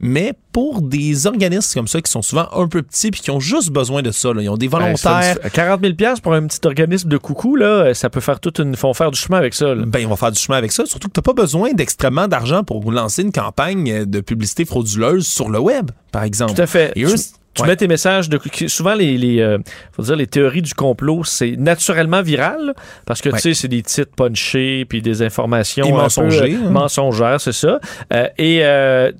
Mais 0.00 0.34
pour 0.52 0.82
des 0.82 1.26
organismes 1.26 1.72
comme 1.72 1.88
ça 1.88 2.02
qui 2.02 2.10
sont 2.10 2.20
souvent 2.20 2.48
un 2.52 2.68
peu 2.68 2.82
petits 2.82 3.10
puis 3.10 3.20
qui 3.20 3.30
ont 3.30 3.40
juste 3.40 3.70
besoin 3.70 4.02
de 4.02 4.10
ça, 4.10 4.34
là, 4.34 4.42
ils 4.42 4.48
ont 4.48 4.56
des 4.56 4.68
ben, 4.68 4.78
volontaires. 4.78 5.38
40 5.52 5.80
000 5.80 5.94
piastres 5.94 6.20
pour 6.20 6.34
un 6.34 6.46
petit 6.46 6.60
organisme 6.66 7.08
de 7.08 7.16
coucou, 7.16 7.56
là, 7.56 7.94
ça 7.94 8.10
peut 8.10 8.20
faire 8.20 8.40
toute 8.40 8.58
une. 8.58 8.76
font 8.76 8.92
faire 8.92 9.10
du 9.10 9.18
chemin 9.18 9.38
avec 9.38 9.54
ça. 9.54 9.74
là. 9.74 9.84
Ben, 9.86 10.00
ils 10.00 10.08
vont 10.08 10.16
faire 10.16 10.32
du 10.32 10.38
chemin 10.38 10.58
avec 10.58 10.72
ça. 10.72 10.84
Surtout 10.84 11.08
que 11.08 11.14
tu 11.14 11.22
pas 11.22 11.32
besoin 11.32 11.72
d'extrêmement 11.72 12.28
d'argent 12.28 12.64
pour 12.64 12.90
lancer 12.90 13.22
une 13.22 13.32
campagne 13.32 14.04
de 14.04 14.20
publicité 14.20 14.64
frauduleuse 14.64 15.26
sur 15.26 15.48
le 15.48 15.58
web, 15.58 15.90
par 16.12 16.24
exemple. 16.24 16.54
Tout 16.54 16.62
à 16.62 16.66
fait. 16.66 16.92
Et 16.96 17.04
eux, 17.04 17.14
tu 17.54 17.62
ouais. 17.62 17.68
mets 17.68 17.76
tes 17.76 17.88
messages 17.88 18.28
de 18.28 18.38
souvent 18.68 18.94
les, 18.94 19.16
les 19.16 19.40
euh, 19.40 19.58
faut 19.92 20.02
dire 20.02 20.16
les 20.16 20.26
théories 20.26 20.62
du 20.62 20.74
complot 20.74 21.22
c'est 21.24 21.56
naturellement 21.56 22.22
viral 22.22 22.74
parce 23.06 23.20
que 23.20 23.28
Ouais. 23.30 23.36
tu 23.36 23.40
sais 23.42 23.54
c'est 23.54 23.68
des 23.68 23.82
titres 23.82 24.12
punchés 24.16 24.84
puis 24.88 25.00
des 25.02 25.22
informations 25.22 25.88
mensongers, 25.90 26.54
euh, 26.54 26.66
hein. 26.66 26.70
mensongères 26.70 27.40
c'est 27.40 27.52
ça 27.52 27.78
Euh, 28.12 28.28
et 28.38 28.58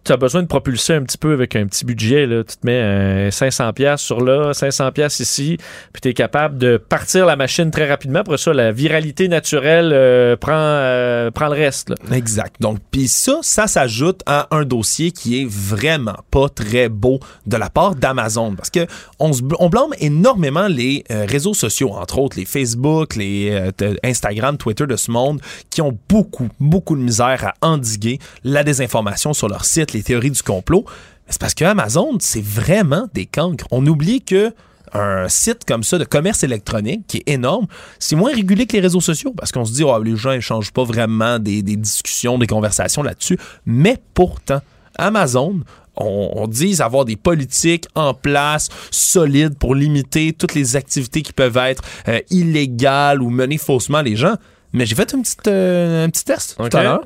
tu 0.05 0.13
as 0.13 0.17
besoin 0.17 0.43
de 0.43 0.47
propulser 0.49 0.95
un 0.95 1.03
petit 1.03 1.19
peu 1.19 1.33
avec 1.33 1.57
un 1.57 1.67
petit 1.67 1.85
budget 1.85 2.27
là 2.27 2.43
tu 2.45 2.57
te 2.57 2.67
mets 2.67 2.73
euh, 2.73 3.31
500 3.31 3.73
pièces 3.73 4.01
sur 4.01 4.21
là 4.23 4.53
500 4.53 4.93
pièces 4.93 5.21
ici 5.21 5.57
puis 5.93 6.01
tu 6.03 6.09
es 6.09 6.15
capable 6.15 6.59
de 6.59 6.77
partir 6.77 7.27
la 7.27 7.37
machine 7.37 7.71
très 7.71 7.89
rapidement 7.89 8.21
après 8.21 8.37
ça 8.39 8.53
la 8.53 8.73
viralité 8.73 9.29
naturelle 9.29 9.91
euh, 9.93 10.37
prend 10.37 10.53
euh, 10.55 11.31
prend 11.31 11.47
le 11.47 11.53
reste 11.55 11.91
là. 11.91 11.97
Exact. 12.13 12.57
Donc, 12.61 12.79
puis 12.91 13.09
ça, 13.09 13.39
ça 13.43 13.67
s'ajoute 13.67 14.21
à 14.27 14.49
un 14.51 14.65
dossier 14.65 15.11
qui 15.11 15.43
est 15.43 15.47
vraiment 15.49 16.17
pas 16.31 16.49
très 16.49 16.89
beau 16.89 17.21
de 17.47 17.57
la 17.57 17.71
part 17.71 17.95
d'Amazon. 17.95 18.24
Amazon, 18.25 18.55
parce 18.55 18.71
que 18.71 18.87
on, 19.19 19.31
blâme 19.69 19.93
énormément 19.99 20.67
les 20.67 21.05
euh, 21.11 21.27
réseaux 21.29 21.55
sociaux, 21.55 21.93
entre 21.93 22.19
autres 22.19 22.39
les 22.39 22.45
Facebook, 22.45 23.17
les 23.17 23.51
euh, 23.51 23.95
Instagram, 24.03 24.57
Twitter 24.57 24.87
de 24.87 24.97
ce 24.97 25.11
monde, 25.11 25.41
qui 25.71 25.83
ont 25.83 25.97
beaucoup, 26.09 26.49
beaucoup 26.59 26.97
de 26.97 27.03
misère 27.03 27.53
à 27.61 27.67
endiguer 27.67 28.19
la 28.43 28.65
désinformation 28.65 29.33
sur 29.35 29.49
leur 29.49 29.65
site, 29.65 29.93
les 29.93 30.03
théories 30.03 30.31
du 30.31 30.43
complot. 30.43 30.85
C'est 31.29 31.41
parce 31.41 31.55
que 31.55 31.65
Amazon, 31.65 32.17
c'est 32.21 32.45
vraiment 32.45 33.09
des 33.15 33.27
cancres. 33.27 33.67
On 33.71 33.87
oublie 33.87 34.23
que 34.23 34.53
un 34.93 35.29
site 35.29 35.65
comme 35.67 35.83
ça 35.83 35.99
de 35.99 36.05
commerce 36.05 36.45
électronique 36.45 37.05
qui 37.09 37.17
est 37.19 37.33
énorme, 37.33 37.67
c'est 37.99 38.15
moins 38.15 38.33
régulé 38.33 38.67
que 38.67 38.75
les 38.75 38.81
réseaux 38.81 39.01
sociaux 39.01 39.35
parce 39.37 39.51
qu'on 39.51 39.65
se 39.65 39.73
dit, 39.73 39.83
oh, 39.83 40.01
les 40.01 40.17
gens 40.17 40.33
échangent 40.33 40.73
pas 40.73 40.85
vraiment 40.85 41.39
des 41.39 41.63
discussions, 41.63 42.39
des 42.39 42.47
conversations 42.47 43.03
là-dessus. 43.03 43.39
Mais 43.67 43.99
pourtant, 44.15 44.61
Amazon, 44.97 45.61
on, 45.97 46.31
on 46.35 46.47
dit 46.47 46.81
avoir 46.81 47.05
des 47.05 47.17
politiques 47.17 47.87
en 47.95 48.15
place 48.15 48.69
solides 48.91 49.59
pour 49.59 49.75
limiter 49.75 50.33
toutes 50.33 50.55
les 50.55 50.77
activités 50.77 51.23
qui 51.23 51.33
peuvent 51.33 51.57
être 51.57 51.83
euh, 52.09 52.21
illégales 52.31 53.23
ou 53.23 53.31
mener 53.31 53.59
faussement 53.59 54.03
les 54.03 54.17
gens. 54.17 54.35
Mais 54.73 54.87
j'ai 54.87 54.97
fait 54.97 55.13
une 55.13 55.23
petite, 55.23 55.47
euh, 55.47 56.05
un 56.05 56.11
petit 56.11 56.25
test 56.25 56.57
tout 56.57 56.77
à 56.77 56.83
l'heure. 56.83 57.05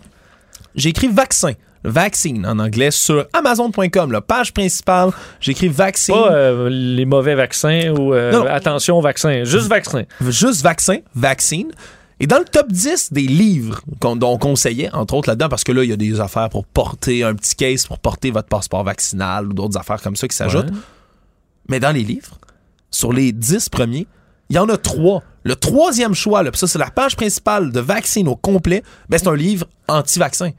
J'ai 0.74 0.90
écrit 0.90 1.08
vaccin. 1.08 1.52
Vaccine 1.84 2.44
en 2.44 2.58
anglais 2.58 2.90
sur 2.90 3.26
Amazon.com, 3.32 4.10
la 4.10 4.20
page 4.20 4.52
principale. 4.52 5.10
J'ai 5.40 5.52
écrit 5.52 5.68
vaccine. 5.68 6.14
Pas 6.14 6.32
euh, 6.32 6.68
les 6.68 7.04
mauvais 7.04 7.34
vaccins 7.34 7.94
ou 7.96 8.12
euh, 8.14 8.44
attention 8.48 9.00
vaccin, 9.00 9.44
juste 9.44 9.68
vaccin. 9.68 10.02
juste 10.28 10.62
vaccin, 10.62 10.98
vaccine. 11.14 11.70
Et 12.20 12.26
dans 12.26 12.38
le 12.38 12.44
top 12.44 12.72
10 12.72 13.12
des 13.12 13.22
livres 13.22 13.80
qu'on 14.00 14.16
dont 14.16 14.32
on 14.32 14.38
conseillait, 14.38 14.90
entre 14.92 15.14
autres 15.14 15.28
là-dedans, 15.28 15.48
parce 15.48 15.62
que 15.62 15.72
là, 15.72 15.84
il 15.84 15.90
y 15.90 15.92
a 15.92 15.96
des 15.96 16.20
affaires 16.20 16.48
pour 16.48 16.66
porter 16.66 17.22
un 17.22 17.34
petit 17.34 17.54
case 17.54 17.86
pour 17.86 17.98
porter 17.98 18.30
votre 18.30 18.48
passeport 18.48 18.82
vaccinal 18.82 19.46
ou 19.46 19.52
d'autres 19.52 19.78
affaires 19.78 20.02
comme 20.02 20.16
ça 20.16 20.26
qui 20.26 20.36
s'ajoutent. 20.36 20.70
Ouais. 20.70 20.76
Mais 21.68 21.80
dans 21.80 21.92
les 21.92 22.02
livres, 22.02 22.38
sur 22.90 23.12
les 23.12 23.32
10 23.32 23.68
premiers, 23.68 24.06
il 24.50 24.56
y 24.56 24.58
en 24.58 24.68
a 24.68 24.76
trois. 24.76 25.22
Le 25.44 25.54
troisième 25.54 26.14
choix, 26.14 26.42
là, 26.42 26.50
ça, 26.54 26.66
c'est 26.66 26.78
la 26.78 26.90
page 26.90 27.14
principale 27.14 27.70
de 27.70 27.80
Vaccine 27.80 28.26
au 28.28 28.36
complet, 28.36 28.82
ben, 29.08 29.18
c'est 29.18 29.28
un 29.28 29.36
livre 29.36 29.66
anti-vaccin. 29.86 30.50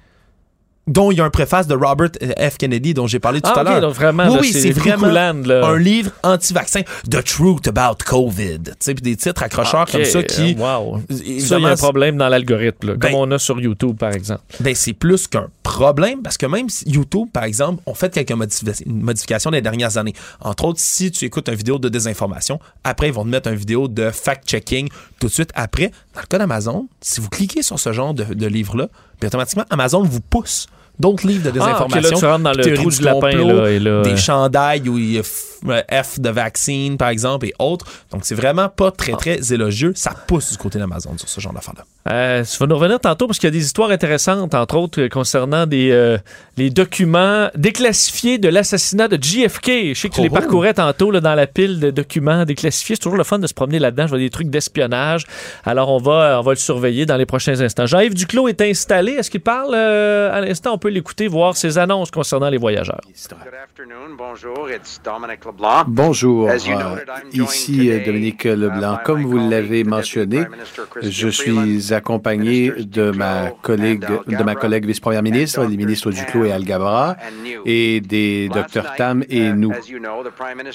Dont 0.90 1.12
il 1.12 1.18
y 1.20 1.22
a 1.22 1.26
un 1.26 1.30
préface 1.30 1.68
de 1.68 1.76
Robert 1.76 2.10
F. 2.40 2.58
Kennedy, 2.58 2.94
dont 2.94 3.06
j'ai 3.08 3.20
parlé 3.20 3.42
tout 3.42 3.50
Ah, 3.54 3.60
à 3.60 3.64
l'heure. 3.64 3.92
vraiment, 3.92 4.28
oui, 4.32 4.40
oui, 4.42 4.52
c'est 4.54 4.72
vraiment 4.72 5.08
Land, 5.08 5.44
là. 5.46 5.66
un 5.68 5.78
livre 5.78 6.12
anti-vaccin. 6.24 6.82
The 7.10 7.24
Truth 7.24 7.68
About 7.68 7.98
COVID. 8.06 8.60
Tu 8.64 8.72
sais, 8.80 8.94
des 8.96 9.16
titres 9.16 9.44
accrocheurs 9.44 9.82
Ok, 9.84 9.92
comme 9.92 10.06
ça 10.06 10.24
qui. 10.24 10.56
euh, 10.60 10.78
wow. 10.80 11.02
Ça, 11.10 11.58
il 11.58 11.62
y 11.62 11.66
a 11.66 11.70
un 11.70 11.76
problème 11.76 12.18
dans 12.18 12.28
l'algorithme, 12.28 12.88
là, 12.88 12.94
Ben- 12.96 13.12
comme 13.12 13.20
on 13.20 13.32
a 13.32 13.38
sur 13.40 13.60
YouTube, 13.62 13.98
par 13.98 14.12
exemple. 14.14 14.42
ben, 14.60 14.74
c'est 14.74 14.94
plus 14.94 15.28
qu'un 15.28 15.48
problème 15.64 16.22
parce 16.24 16.38
que 16.38 16.48
même 16.48 16.70
si 16.70 16.90
YouTube, 16.90 17.28
par 17.32 17.44
exemple, 17.44 17.84
ont 17.86 17.94
fait 17.94 18.12
quelques 18.12 18.32
modifi- 18.32 18.84
modifications 18.88 19.52
les 19.52 19.62
dernières 19.62 19.98
années. 19.98 20.14
Entre 20.42 20.66
autres, 20.66 20.80
si 20.82 21.12
tu 21.12 21.26
écoutes 21.26 21.48
une 21.50 21.56
vidéo 21.56 21.78
de 21.78 21.90
désinformation, 21.90 22.60
après, 22.84 23.08
ils 23.10 23.14
vont 23.14 23.24
te 23.24 23.30
mettre 23.30 23.50
une 23.50 23.56
vidéo 23.56 23.88
de 23.88 24.10
fact-checking 24.10 24.90
tout 25.20 25.28
de 25.28 25.32
suite 25.32 25.52
après. 25.54 25.92
Dans 26.16 26.22
le 26.22 26.26
cas 26.28 26.38
d'Amazon, 26.40 26.88
si 27.02 27.22
vous 27.22 27.30
cliquez 27.30 27.62
sur 27.62 27.80
ce 27.80 27.94
genre 27.94 28.14
de, 28.16 28.24
de 28.34 28.48
livre-là, 28.48 28.88
puis 29.20 29.28
automatiquement, 29.28 29.66
Amazon 29.70 30.02
vous 30.02 30.22
pousse 30.22 30.68
d'autres 31.00 31.26
livres 31.26 31.52
de 31.52 31.60
Ah, 31.60 31.84
ok, 31.84 31.90
désinformation. 31.94 32.12
là, 32.12 32.18
tu 32.20 32.26
rentres 32.26 32.44
dans 32.44 32.54
le 32.54 32.76
trou 32.76 32.90
du 32.92 33.02
lapin, 33.02 33.32
complot, 33.32 33.62
là, 33.62 33.70
et 33.72 33.80
là, 33.80 34.02
des 34.04 34.18
chandails 34.18 34.90
où 34.90 34.98
il 34.98 35.22
F, 35.66 35.70
euh, 35.70 36.22
de 36.22 36.30
vaccine, 36.30 36.98
par 36.98 37.10
exemple, 37.10 37.46
et 37.48 37.54
autres. 37.60 37.86
Donc, 38.12 38.22
c'est 38.26 38.36
vraiment 38.36 38.70
pas 38.70 38.88
Ah. 38.88 38.96
très, 38.98 39.12
très 39.14 39.54
élogieux. 39.54 39.94
Ça 39.96 40.12
pousse 40.28 40.52
du 40.52 40.58
côté 40.58 40.80
d'Amazon 40.80 41.18
sur 41.18 41.28
ce 41.30 41.40
genre 41.40 41.54
d'affaires-là. 41.54 41.86
Euh, 42.12 42.44
tu 42.44 42.58
vas 42.58 42.66
nous 42.66 42.76
revenir 42.76 43.00
tantôt 43.00 43.28
parce 43.28 43.38
qu'il 43.40 43.48
y 43.48 43.52
a 43.52 43.58
des 43.58 43.64
histoires 43.66 43.92
intéressantes, 43.92 44.54
entre 44.56 44.76
autres, 44.78 45.02
euh, 45.02 45.10
concernant 45.10 45.66
des, 45.68 45.92
euh, 45.92 46.18
les 46.58 46.70
documents 46.70 47.50
déclassifiés 47.56 48.38
de 48.38 48.50
l'assassinat 48.50 49.08
de 49.08 49.22
JFK. 49.22 49.94
Je 49.94 50.00
sais 50.00 50.10
que 50.10 50.16
tu 50.16 50.22
les 50.22 50.30
Oh. 50.32 50.34
parcourais 50.34 50.74
tantôt 50.74 51.12
là, 51.12 51.20
dans 51.20 51.36
la 51.36 51.46
pile 51.48 51.80
de 51.80 51.92
documents 51.92 52.46
déclassifiés. 52.46 52.96
C'est 52.96 53.02
toujours 53.02 53.18
le 53.18 53.24
fun 53.24 53.38
de 53.40 53.48
se 53.48 53.54
promener 53.54 53.80
là-dedans. 53.80 54.04
Je 54.06 54.10
vois 54.10 54.18
des 54.20 54.30
trucs 54.30 54.50
d'espionnage. 54.50 55.26
Alors, 55.66 55.90
on 55.90 55.98
va, 56.00 56.40
on 56.40 56.44
va 56.44 56.52
le 56.52 56.58
surveiller 56.58 57.06
dans 57.06 57.18
les 57.18 57.26
prochains 57.26 57.60
instants. 57.62 57.86
Jean-Yves 57.86 58.14
Duclos 58.16 58.48
est 58.48 58.62
installé. 58.62 59.12
Est-ce 59.14 59.30
qu'il 59.30 59.42
parle 59.42 59.74
euh, 59.76 60.34
à 60.34 60.42
l'instant? 60.42 60.74
On 60.74 60.78
peut 60.78 60.90
l'écouter, 60.90 61.28
voir 61.28 61.56
ses 61.58 61.78
annonces 61.78 62.12
concernant 62.12 62.50
les 62.50 62.58
voyageurs. 62.58 63.02
Good 63.06 63.38
afternoon. 63.64 64.16
Bonjour. 64.18 64.70
It's 64.70 65.00
Dominic. 65.04 65.40
Bonjour, 65.88 66.50
euh, 66.50 66.58
ici 67.34 67.90
euh, 67.90 68.06
Dominique 68.06 68.46
uh, 68.46 68.56
Leblanc. 68.56 69.00
Comme 69.04 69.24
vous 69.24 69.38
l'avez 69.38 69.84
mentionné, 69.84 70.44
je 71.02 71.28
suis 71.30 71.94
accompagné 71.94 72.72
de 72.72 73.12
ma 73.12 73.50
collègue, 73.62 74.06
de 74.28 74.44
ma 74.44 74.56
collègue 74.56 74.86
vice-première 74.86 75.24
ministre, 75.24 75.64
les 75.66 75.78
ministres 75.78 76.12
Duclos 76.12 76.46
et 76.46 76.52
Algabra, 76.52 77.16
et 77.66 78.02
des 78.02 78.50
night, 78.54 78.80
Tam 78.98 79.24
et 79.30 79.48
uh, 79.48 79.54
nous. 79.54 79.74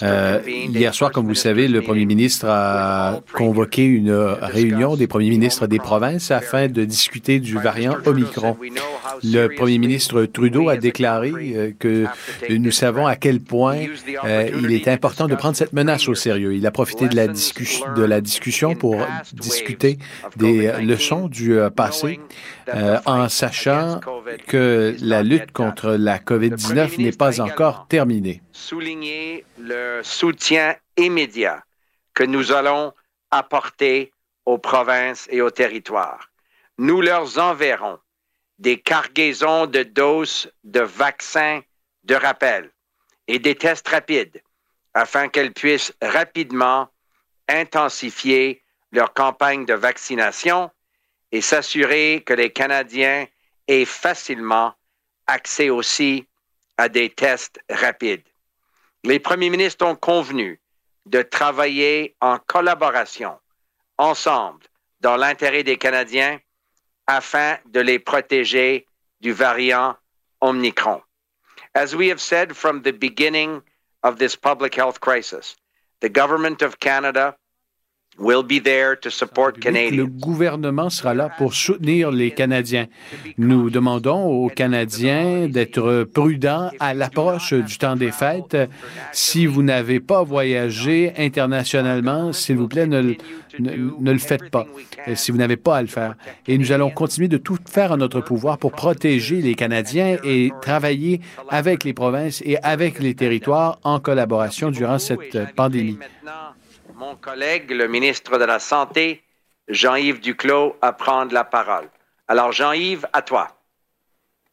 Euh, 0.03 0.41
hier 0.47 0.95
soir, 0.95 1.13
comme 1.13 1.25
vous 1.25 1.31
le 1.31 1.35
savez, 1.35 1.69
le 1.69 1.83
premier 1.83 2.07
ministre 2.07 2.47
a 2.49 3.21
convoqué 3.33 3.85
une 3.85 4.13
réunion 4.13 4.97
des 4.97 5.07
premiers 5.07 5.31
ministres 5.31 5.67
des 5.67 5.79
provinces 5.79 6.31
afin 6.31 6.69
de 6.69 6.85
discuter 6.85 7.41
du 7.41 7.55
variant 7.55 7.97
Omicron. 8.07 8.55
said, 8.55 8.61
"We 8.61 8.71
know 8.71 8.83
how 9.03 9.19
Le 9.23 9.49
premier 9.49 9.79
ministre 9.79 10.25
Trudeau 10.25 10.69
a 10.69 10.77
déclaré 10.77 11.75
que 11.79 12.05
nous 12.51 12.71
savons 12.71 13.07
à 13.07 13.17
quel 13.17 13.41
point 13.41 13.79
euh, 14.25 14.51
il 14.65 14.73
est 14.73 14.89
important 14.89 15.27
de 15.27 15.35
prendre 15.35 15.57
cette 15.57 15.73
menace 15.73 16.09
au 16.09 16.15
sérieux. 16.15 16.55
Il 16.55 16.67
a 16.67 16.71
profité 16.71 17.09
de 17.09 17.17
la, 17.17 17.29
discussion, 17.29 17.85
learned 17.85 17.99
de 17.99 18.05
la 18.05 18.21
discussion 18.21 18.71
in 18.71 18.75
pour 18.75 19.07
discuter 19.33 19.99
des 20.37 20.69
COVID-19, 20.69 20.87
leçons 20.87 21.29
du 21.29 21.59
euh, 21.59 21.71
passé 21.71 22.21
euh, 22.69 22.99
en 23.07 23.29
sachant 23.29 24.01
que 24.47 24.97
la 25.01 25.23
lutte 25.23 25.53
contre 25.53 25.93
la 25.93 26.19
COVID-19 26.19 27.03
n'est 27.03 27.13
pas 27.13 27.41
encore 27.41 27.87
terminée. 27.89 28.43
souligner 28.53 29.45
le 29.59 30.01
soutien 30.03 30.77
immédiat 30.97 31.63
que 32.15 32.25
nous 32.25 32.53
allons 32.53 32.93
apporter 33.31 34.13
aux 34.47 34.59
provinces 34.59 35.27
et 35.31 35.41
aux 35.41 35.51
territoires. 35.51 36.31
Nous 36.79 37.01
leur 37.01 37.39
enverrons 37.39 37.99
des 38.59 38.79
cargaisons 38.79 39.67
de 39.67 39.83
doses 39.83 40.51
de 40.63 40.81
vaccins 40.81 41.61
de 42.05 42.15
rappel 42.15 42.71
et 43.27 43.39
des 43.39 43.55
tests 43.55 43.89
rapides 43.89 44.43
afin 44.95 45.29
qu'elles 45.29 45.53
puissent 45.53 45.93
rapidement 46.01 46.89
intensifier 47.49 48.63
leur 48.93 49.13
campagne 49.13 49.67
de 49.67 49.75
vaccination 49.75 50.71
et 51.33 51.41
s'assurer 51.41 52.23
que 52.25 52.33
les 52.33 52.53
Canadiens 52.53 53.27
aient 53.67 53.85
facilement 53.85 54.75
accès 55.27 55.69
aussi 55.69 56.27
à 56.77 56.89
des 56.89 57.11
tests 57.11 57.59
rapides. 57.69 58.25
Les 59.03 59.19
premiers 59.19 59.51
ministres 59.51 59.85
ont 59.85 59.97
convenu 59.97 60.61
de 61.07 61.23
travailler 61.23 62.17
en 62.21 62.39
collaboration, 62.39 63.39
ensemble, 63.99 64.65
dans 65.01 65.17
l'intérêt 65.17 65.63
des 65.63 65.77
Canadiens, 65.77 66.41
afin 67.07 67.59
de 67.67 67.81
les 67.81 67.99
protéger 67.99 68.87
du 69.21 69.33
variant 69.33 69.97
Omicron. 70.41 71.03
As 71.75 71.95
we 71.95 72.11
have 72.11 72.21
said 72.21 72.55
from 72.55 72.83
the 72.83 72.93
beginning 72.93 73.61
of 74.05 74.19
this 74.19 74.37
public 74.37 74.75
health 74.75 75.01
crisis, 75.01 75.57
the 76.01 76.09
government 76.09 76.63
of 76.63 76.79
Canada 76.79 77.35
will 78.19 78.43
be 78.43 78.63
there 78.63 78.97
to 79.01 79.11
support 79.11 79.55
Le 79.65 80.05
gouvernement 80.07 80.91
sera 80.91 81.15
là 81.15 81.29
pour 81.37 81.55
soutenir 81.55 82.11
les 82.11 82.31
Canadiens. 82.31 82.87
Nous 83.39 83.71
demandons 83.71 84.25
aux 84.25 84.49
Canadiens 84.49 85.49
d'être 85.49 86.05
prudents 86.13 86.71
à 86.81 86.95
l'approche 86.95 87.53
du 87.55 87.77
temps 87.79 87.97
des 87.97 88.13
fêtes. 88.13 88.57
Si 89.13 89.47
vous 89.47 89.63
n'avez 89.63 90.01
pas 90.01 90.23
voyagé 90.23 91.13
internationalement, 91.17 92.33
s'il 92.33 92.57
vous 92.57 92.69
plaît, 92.69 92.87
ne, 92.87 93.01
le- 93.01 93.17
ne- 93.59 93.91
ne 94.01 94.13
le 94.13 94.19
faites 94.19 94.51
pas, 94.51 94.67
si 95.15 95.31
vous 95.33 95.39
n'avez 95.39 95.57
pas 95.57 95.77
à 95.79 95.83
le 95.83 95.89
faire. 95.89 96.15
Et 96.47 96.57
nous 96.59 96.73
allons 96.73 96.91
continuer 96.91 97.29
de 97.29 97.37
tout 97.39 97.59
faire 97.67 97.93
en 97.93 97.97
notre 97.97 98.21
pouvoir 98.21 98.59
pour 98.59 98.73
protéger 98.73 99.41
les 99.41 99.55
Canadiens 99.55 100.19
et 100.25 100.51
travailler 100.63 101.21
avec 101.49 101.85
les 101.85 101.93
provinces 101.95 102.43
et 102.45 102.59
avec 102.63 103.01
les 103.01 103.15
territoires 103.15 103.79
en 103.83 103.99
collaboration 104.01 104.71
durant 104.71 104.99
cette 104.99 105.55
pandémie. 105.55 105.99
Mon 107.07 107.17
collègue, 107.17 107.71
le 107.71 107.87
ministre 107.87 108.39
de 108.39 108.45
la 108.45 108.59
Santé, 108.59 109.23
Jean-Yves 109.69 110.21
Duclos, 110.21 110.75
à 110.81 110.95
prendre 110.95 111.35
la 111.35 111.45
parole. 111.45 111.91
Alors, 112.29 112.51
Jean-Yves, 112.51 113.07
à 113.13 113.21
toi. 113.21 113.49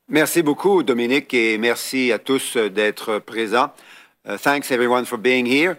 Merci 0.10 0.42
beaucoup, 0.42 0.84
Dominique, 0.84 1.34
et 1.34 1.58
merci 1.58 2.12
à 2.12 2.20
tous 2.20 2.58
d'être 2.58 3.20
présents. 3.20 3.72
Uh, 4.28 4.36
thanks 4.38 4.70
everyone 4.70 5.06
for 5.06 5.18
being 5.18 5.46
here. 5.46 5.78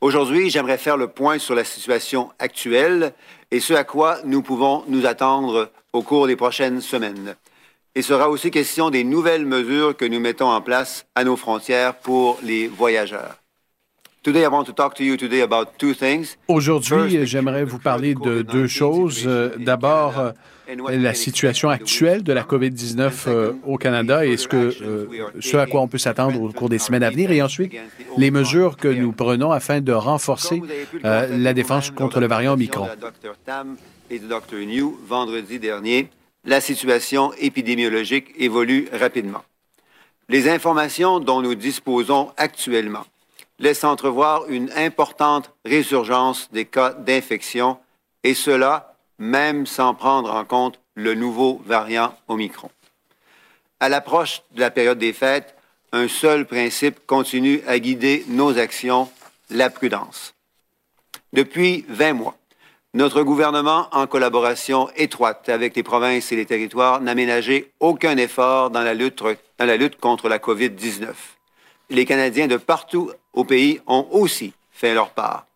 Aujourd'hui, 0.00 0.48
j'aimerais 0.48 0.78
faire 0.78 0.96
le 0.96 1.08
point 1.08 1.40
sur 1.40 1.56
la 1.56 1.64
situation 1.64 2.30
actuelle 2.38 3.14
et 3.50 3.58
ce 3.58 3.74
à 3.74 3.82
quoi 3.82 4.18
nous 4.24 4.42
pouvons 4.42 4.84
nous 4.86 5.06
attendre 5.06 5.72
au 5.92 6.02
cours 6.02 6.28
des 6.28 6.36
prochaines 6.36 6.80
semaines. 6.80 7.34
Il 7.96 8.04
sera 8.04 8.30
aussi 8.30 8.52
question 8.52 8.90
des 8.90 9.02
nouvelles 9.02 9.44
mesures 9.44 9.96
que 9.96 10.04
nous 10.04 10.20
mettons 10.20 10.50
en 10.50 10.60
place 10.60 11.04
à 11.16 11.24
nos 11.24 11.36
frontières 11.36 11.96
pour 11.96 12.38
les 12.44 12.68
voyageurs. 12.68 13.41
Aujourd'hui, 16.48 17.26
j'aimerais 17.26 17.64
vous 17.64 17.78
parler 17.78 18.14
de 18.14 18.42
deux 18.42 18.66
choses. 18.68 19.28
D'abord, 19.58 20.18
euh, 20.18 20.30
la 20.68 21.14
situation 21.14 21.68
actuelle 21.70 22.22
de 22.22 22.32
la 22.32 22.44
COVID-19 22.44 23.24
euh, 23.26 23.52
au 23.66 23.78
Canada 23.78 24.24
et 24.24 24.36
ce, 24.36 24.46
que, 24.46 24.74
euh, 24.82 25.06
ce 25.40 25.56
à 25.56 25.66
quoi 25.66 25.80
on 25.80 25.88
peut 25.88 25.98
s'attendre 25.98 26.40
au 26.40 26.52
cours 26.52 26.68
des 26.68 26.78
semaines 26.78 27.02
à 27.02 27.10
venir. 27.10 27.32
Et 27.32 27.42
ensuite, 27.42 27.72
les 28.16 28.30
mesures 28.30 28.76
que 28.76 28.86
nous 28.86 29.12
prenons 29.12 29.50
afin 29.50 29.80
de 29.80 29.92
renforcer 29.92 30.62
la 31.02 31.52
défense 31.52 31.90
contre 31.90 32.20
le 32.20 32.28
variant 32.28 32.52
Omicron. 32.52 32.88
Et 34.10 34.18
de 34.20 34.26
Dr. 34.26 34.66
New 34.66 34.98
vendredi 35.06 35.58
dernier, 35.58 36.08
la 36.44 36.60
situation 36.60 37.32
épidémiologique 37.40 38.28
évolue 38.38 38.88
rapidement. 38.92 39.42
Les 40.28 40.48
informations 40.48 41.18
dont 41.18 41.42
nous 41.42 41.56
disposons 41.56 42.30
actuellement 42.36 43.04
laisse 43.62 43.84
entrevoir 43.84 44.48
une 44.48 44.70
importante 44.72 45.52
résurgence 45.64 46.50
des 46.50 46.64
cas 46.64 46.94
d'infection, 46.94 47.78
et 48.24 48.34
cela 48.34 48.96
même 49.18 49.66
sans 49.66 49.94
prendre 49.94 50.34
en 50.34 50.44
compte 50.44 50.80
le 50.94 51.14
nouveau 51.14 51.62
variant 51.64 52.12
Omicron. 52.26 52.70
À 53.78 53.88
l'approche 53.88 54.42
de 54.50 54.60
la 54.60 54.72
période 54.72 54.98
des 54.98 55.12
fêtes, 55.12 55.54
un 55.92 56.08
seul 56.08 56.44
principe 56.44 57.06
continue 57.06 57.62
à 57.68 57.78
guider 57.78 58.24
nos 58.26 58.58
actions, 58.58 59.08
la 59.48 59.70
prudence. 59.70 60.34
Depuis 61.32 61.84
20 61.88 62.14
mois, 62.14 62.36
notre 62.94 63.22
gouvernement, 63.22 63.86
en 63.92 64.08
collaboration 64.08 64.90
étroite 64.96 65.48
avec 65.48 65.76
les 65.76 65.84
provinces 65.84 66.32
et 66.32 66.36
les 66.36 66.46
territoires, 66.46 67.00
n'a 67.00 67.14
ménagé 67.14 67.72
aucun 67.78 68.16
effort 68.16 68.70
dans 68.70 68.82
la 68.82 68.92
lutte, 68.92 69.22
dans 69.58 69.66
la 69.66 69.76
lutte 69.76 70.00
contre 70.00 70.28
la 70.28 70.38
COVID-19 70.38 71.12
les 71.92 72.06
Canadiens 72.06 72.46
de 72.46 72.56
partout 72.56 73.10
au 73.32 73.44
pays 73.44 73.80
ont 73.86 74.06
aussi 74.10 74.52
fait 74.70 74.94
leur 74.94 75.10
part. 75.10 75.46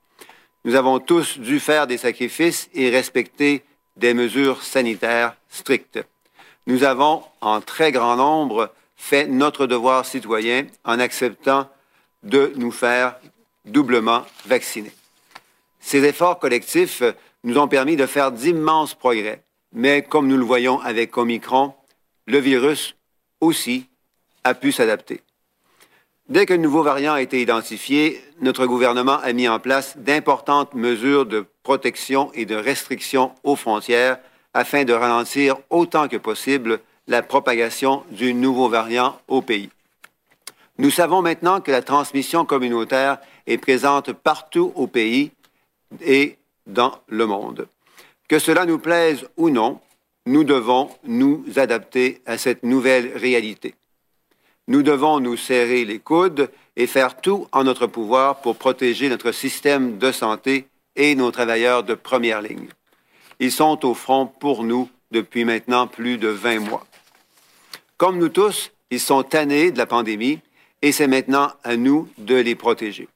Nous 0.64 0.74
avons 0.74 0.98
tous 0.98 1.38
dû 1.38 1.60
faire 1.60 1.86
des 1.86 1.98
sacrifices 1.98 2.68
et 2.74 2.90
respecter 2.90 3.62
des 3.96 4.14
mesures 4.14 4.62
sanitaires 4.62 5.36
strictes. 5.48 6.04
Nous 6.66 6.82
avons, 6.82 7.22
en 7.40 7.60
très 7.60 7.92
grand 7.92 8.16
nombre, 8.16 8.72
fait 8.96 9.26
notre 9.26 9.66
devoir 9.66 10.04
citoyen 10.04 10.66
en 10.84 10.98
acceptant 10.98 11.68
de 12.22 12.52
nous 12.56 12.72
faire 12.72 13.16
doublement 13.64 14.24
vacciner. 14.46 14.92
Ces 15.80 16.04
efforts 16.04 16.40
collectifs 16.40 17.02
nous 17.44 17.58
ont 17.58 17.68
permis 17.68 17.96
de 17.96 18.06
faire 18.06 18.32
d'immenses 18.32 18.94
progrès, 18.94 19.42
mais 19.72 20.02
comme 20.02 20.26
nous 20.26 20.36
le 20.36 20.44
voyons 20.44 20.80
avec 20.80 21.16
Omicron, 21.16 21.74
le 22.26 22.38
virus 22.38 22.96
aussi 23.40 23.86
a 24.42 24.54
pu 24.54 24.72
s'adapter. 24.72 25.20
Dès 26.28 26.44
que 26.44 26.54
le 26.54 26.60
nouveau 26.60 26.82
variant 26.82 27.12
a 27.12 27.22
été 27.22 27.40
identifié, 27.40 28.20
notre 28.40 28.66
gouvernement 28.66 29.18
a 29.18 29.32
mis 29.32 29.48
en 29.48 29.60
place 29.60 29.96
d'importantes 29.96 30.74
mesures 30.74 31.24
de 31.24 31.46
protection 31.62 32.32
et 32.34 32.46
de 32.46 32.56
restriction 32.56 33.32
aux 33.44 33.54
frontières 33.54 34.18
afin 34.52 34.84
de 34.84 34.92
ralentir 34.92 35.56
autant 35.70 36.08
que 36.08 36.16
possible 36.16 36.80
la 37.06 37.22
propagation 37.22 38.02
du 38.10 38.34
nouveau 38.34 38.68
variant 38.68 39.20
au 39.28 39.40
pays. 39.40 39.70
Nous 40.78 40.90
savons 40.90 41.22
maintenant 41.22 41.60
que 41.60 41.70
la 41.70 41.82
transmission 41.82 42.44
communautaire 42.44 43.18
est 43.46 43.58
présente 43.58 44.12
partout 44.12 44.72
au 44.74 44.88
pays 44.88 45.30
et 46.04 46.38
dans 46.66 46.98
le 47.06 47.26
monde. 47.26 47.68
Que 48.28 48.40
cela 48.40 48.66
nous 48.66 48.80
plaise 48.80 49.28
ou 49.36 49.48
non, 49.48 49.78
nous 50.26 50.42
devons 50.42 50.90
nous 51.04 51.44
adapter 51.54 52.20
à 52.26 52.36
cette 52.36 52.64
nouvelle 52.64 53.16
réalité. 53.16 53.76
Nous 54.68 54.82
devons 54.82 55.20
nous 55.20 55.36
serrer 55.36 55.84
les 55.84 56.00
coudes 56.00 56.50
et 56.76 56.86
faire 56.86 57.20
tout 57.20 57.46
en 57.52 57.64
notre 57.64 57.86
pouvoir 57.86 58.40
pour 58.40 58.56
protéger 58.56 59.08
notre 59.08 59.32
système 59.32 59.98
de 59.98 60.10
santé 60.10 60.66
et 60.96 61.14
nos 61.14 61.30
travailleurs 61.30 61.84
de 61.84 61.94
première 61.94 62.42
ligne. 62.42 62.68
Ils 63.38 63.52
sont 63.52 63.84
au 63.86 63.94
front 63.94 64.26
pour 64.26 64.64
nous 64.64 64.88
depuis 65.12 65.44
maintenant 65.44 65.86
plus 65.86 66.18
de 66.18 66.28
20 66.28 66.60
mois. 66.60 66.86
Comme 67.96 68.18
nous 68.18 68.28
tous, 68.28 68.72
ils 68.90 69.00
sont 69.00 69.22
tannés 69.22 69.70
de 69.70 69.78
la 69.78 69.86
pandémie 69.86 70.40
et 70.82 70.92
c'est 70.92 71.06
maintenant 71.06 71.52
à 71.62 71.76
nous 71.76 72.08
de 72.18 72.34
les 72.34 72.54
protéger. 72.54 73.08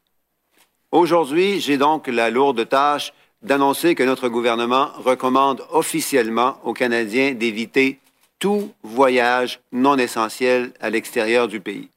Aujourd'hui, 0.93 1.61
j'ai 1.61 1.79
donc 1.79 2.07
la 2.07 2.31
lourde 2.31 2.69
tâche 2.69 3.13
d'annoncer 3.43 3.95
que 3.95 4.03
notre 4.03 4.29
gouvernement 4.29 4.91
recommande 4.99 5.65
officiellement 5.71 6.59
aux 6.65 6.75
Canadiens 6.75 7.33
d'éviter 7.33 7.99
tout 8.41 8.73
voyage 8.83 9.61
non 9.71 9.97
essentiel 9.99 10.73
à 10.81 10.91
l'extérieur 10.91 11.47
du 11.47 11.61
pays. 11.61 11.89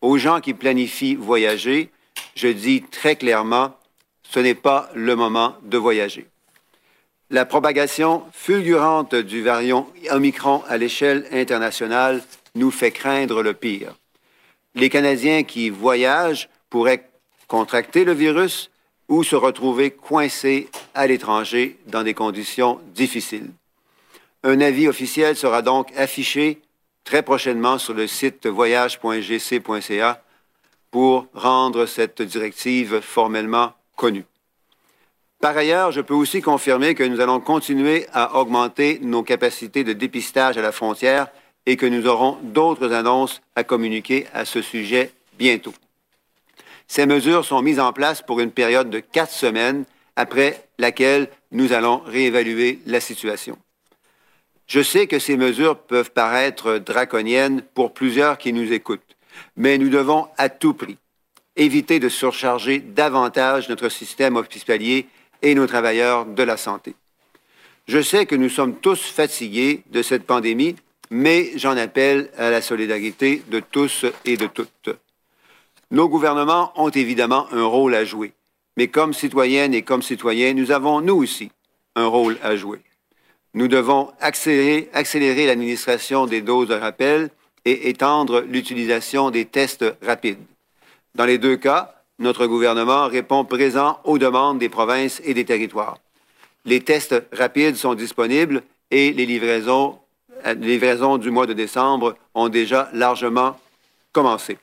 Aux 0.00 0.18
gens 0.18 0.40
qui 0.40 0.54
planifient 0.54 1.16
voyager, 1.16 1.90
je 2.36 2.46
dis 2.46 2.82
très 2.82 3.16
clairement, 3.16 3.74
ce 4.22 4.38
n'est 4.38 4.54
pas 4.54 4.90
le 4.94 5.16
moment 5.16 5.56
de 5.62 5.78
voyager. 5.78 6.26
La 7.30 7.44
propagation 7.44 8.22
fulgurante 8.32 9.14
du 9.14 9.42
variant 9.42 9.88
Omicron 10.10 10.62
à 10.68 10.76
l'échelle 10.76 11.26
internationale 11.32 12.22
nous 12.54 12.70
fait 12.70 12.92
craindre 12.92 13.42
le 13.42 13.54
pire. 13.54 13.94
Les 14.74 14.90
Canadiens 14.90 15.42
qui 15.42 15.70
voyagent 15.70 16.48
pourraient 16.70 17.08
contracter 17.48 18.04
le 18.04 18.12
virus 18.12 18.70
ou 19.08 19.24
se 19.24 19.36
retrouver 19.36 19.90
coincés 19.90 20.68
à 20.94 21.06
l'étranger 21.06 21.78
dans 21.86 22.02
des 22.02 22.14
conditions 22.14 22.78
difficiles. 22.94 23.50
Un 24.44 24.60
avis 24.60 24.88
officiel 24.88 25.36
sera 25.36 25.62
donc 25.62 25.92
affiché 25.96 26.60
très 27.04 27.22
prochainement 27.22 27.78
sur 27.78 27.94
le 27.94 28.06
site 28.06 28.46
voyage.gc.ca 28.46 30.22
pour 30.90 31.26
rendre 31.34 31.86
cette 31.86 32.22
directive 32.22 33.00
formellement 33.00 33.72
connue. 33.96 34.24
Par 35.40 35.56
ailleurs, 35.56 35.92
je 35.92 36.00
peux 36.00 36.14
aussi 36.14 36.40
confirmer 36.40 36.94
que 36.94 37.04
nous 37.04 37.20
allons 37.20 37.40
continuer 37.40 38.06
à 38.12 38.36
augmenter 38.36 38.98
nos 39.02 39.22
capacités 39.22 39.84
de 39.84 39.92
dépistage 39.92 40.58
à 40.58 40.62
la 40.62 40.72
frontière 40.72 41.28
et 41.66 41.76
que 41.76 41.86
nous 41.86 42.06
aurons 42.06 42.38
d'autres 42.42 42.92
annonces 42.92 43.40
à 43.54 43.64
communiquer 43.64 44.26
à 44.32 44.44
ce 44.44 44.62
sujet 44.62 45.12
bientôt. 45.38 45.74
Ces 46.88 47.06
mesures 47.06 47.44
sont 47.44 47.62
mises 47.62 47.80
en 47.80 47.92
place 47.92 48.22
pour 48.22 48.40
une 48.40 48.50
période 48.50 48.88
de 48.88 49.00
quatre 49.00 49.32
semaines, 49.32 49.84
après 50.16 50.68
laquelle 50.78 51.28
nous 51.52 51.72
allons 51.72 51.98
réévaluer 52.06 52.80
la 52.86 53.00
situation. 53.00 53.58
Je 54.68 54.82
sais 54.82 55.06
que 55.06 55.18
ces 55.18 55.38
mesures 55.38 55.78
peuvent 55.78 56.10
paraître 56.10 56.76
draconiennes 56.76 57.62
pour 57.74 57.94
plusieurs 57.94 58.36
qui 58.36 58.52
nous 58.52 58.70
écoutent, 58.70 59.16
mais 59.56 59.78
nous 59.78 59.88
devons 59.88 60.28
à 60.36 60.50
tout 60.50 60.74
prix 60.74 60.98
éviter 61.56 61.98
de 61.98 62.10
surcharger 62.10 62.78
davantage 62.78 63.68
notre 63.70 63.88
système 63.88 64.36
hospitalier 64.36 65.06
et 65.42 65.54
nos 65.54 65.66
travailleurs 65.66 66.26
de 66.26 66.42
la 66.42 66.56
santé. 66.56 66.94
Je 67.88 68.02
sais 68.02 68.26
que 68.26 68.36
nous 68.36 68.50
sommes 68.50 68.76
tous 68.76 69.00
fatigués 69.00 69.82
de 69.90 70.02
cette 70.02 70.24
pandémie, 70.24 70.76
mais 71.10 71.50
j'en 71.56 71.76
appelle 71.76 72.30
à 72.36 72.50
la 72.50 72.60
solidarité 72.60 73.42
de 73.48 73.60
tous 73.60 74.04
et 74.26 74.36
de 74.36 74.46
toutes. 74.46 74.90
Nos 75.90 76.08
gouvernements 76.08 76.72
ont 76.76 76.90
évidemment 76.90 77.46
un 77.52 77.64
rôle 77.64 77.94
à 77.94 78.04
jouer, 78.04 78.32
mais 78.76 78.88
comme 78.88 79.14
citoyennes 79.14 79.72
et 79.72 79.82
comme 79.82 80.02
citoyens, 80.02 80.52
nous 80.52 80.70
avons, 80.70 81.00
nous 81.00 81.16
aussi, 81.16 81.50
un 81.96 82.06
rôle 82.06 82.36
à 82.42 82.54
jouer. 82.54 82.80
Nous 83.54 83.68
devons 83.68 84.12
accélérer, 84.20 85.46
l'administration 85.46 86.26
des 86.26 86.42
doses 86.42 86.68
de 86.68 86.74
rappel 86.74 87.30
et 87.64 87.88
étendre 87.88 88.40
l'utilisation 88.40 89.30
des 89.30 89.46
tests 89.46 89.84
rapides. 90.02 90.38
Dans 91.14 91.24
les 91.24 91.38
deux 91.38 91.56
cas, 91.56 91.94
notre 92.18 92.46
gouvernement 92.46 93.06
répond 93.06 93.44
présent 93.44 93.98
aux 94.04 94.18
demandes 94.18 94.58
des 94.58 94.68
provinces 94.68 95.20
et 95.24 95.34
des 95.34 95.44
territoires. 95.44 95.98
Les 96.64 96.80
tests 96.80 97.14
rapides 97.32 97.76
sont 97.76 97.94
disponibles 97.94 98.62
et 98.90 99.12
livraisons, 99.12 99.98
les 100.44 100.54
livraisons 100.54 101.18
du 101.18 101.30
mois 101.30 101.46
de 101.46 101.52
décembre 101.52 102.16
ont 102.34 102.48
déjà 102.48 102.90
largement 102.92 103.58
commencé. 104.12 104.58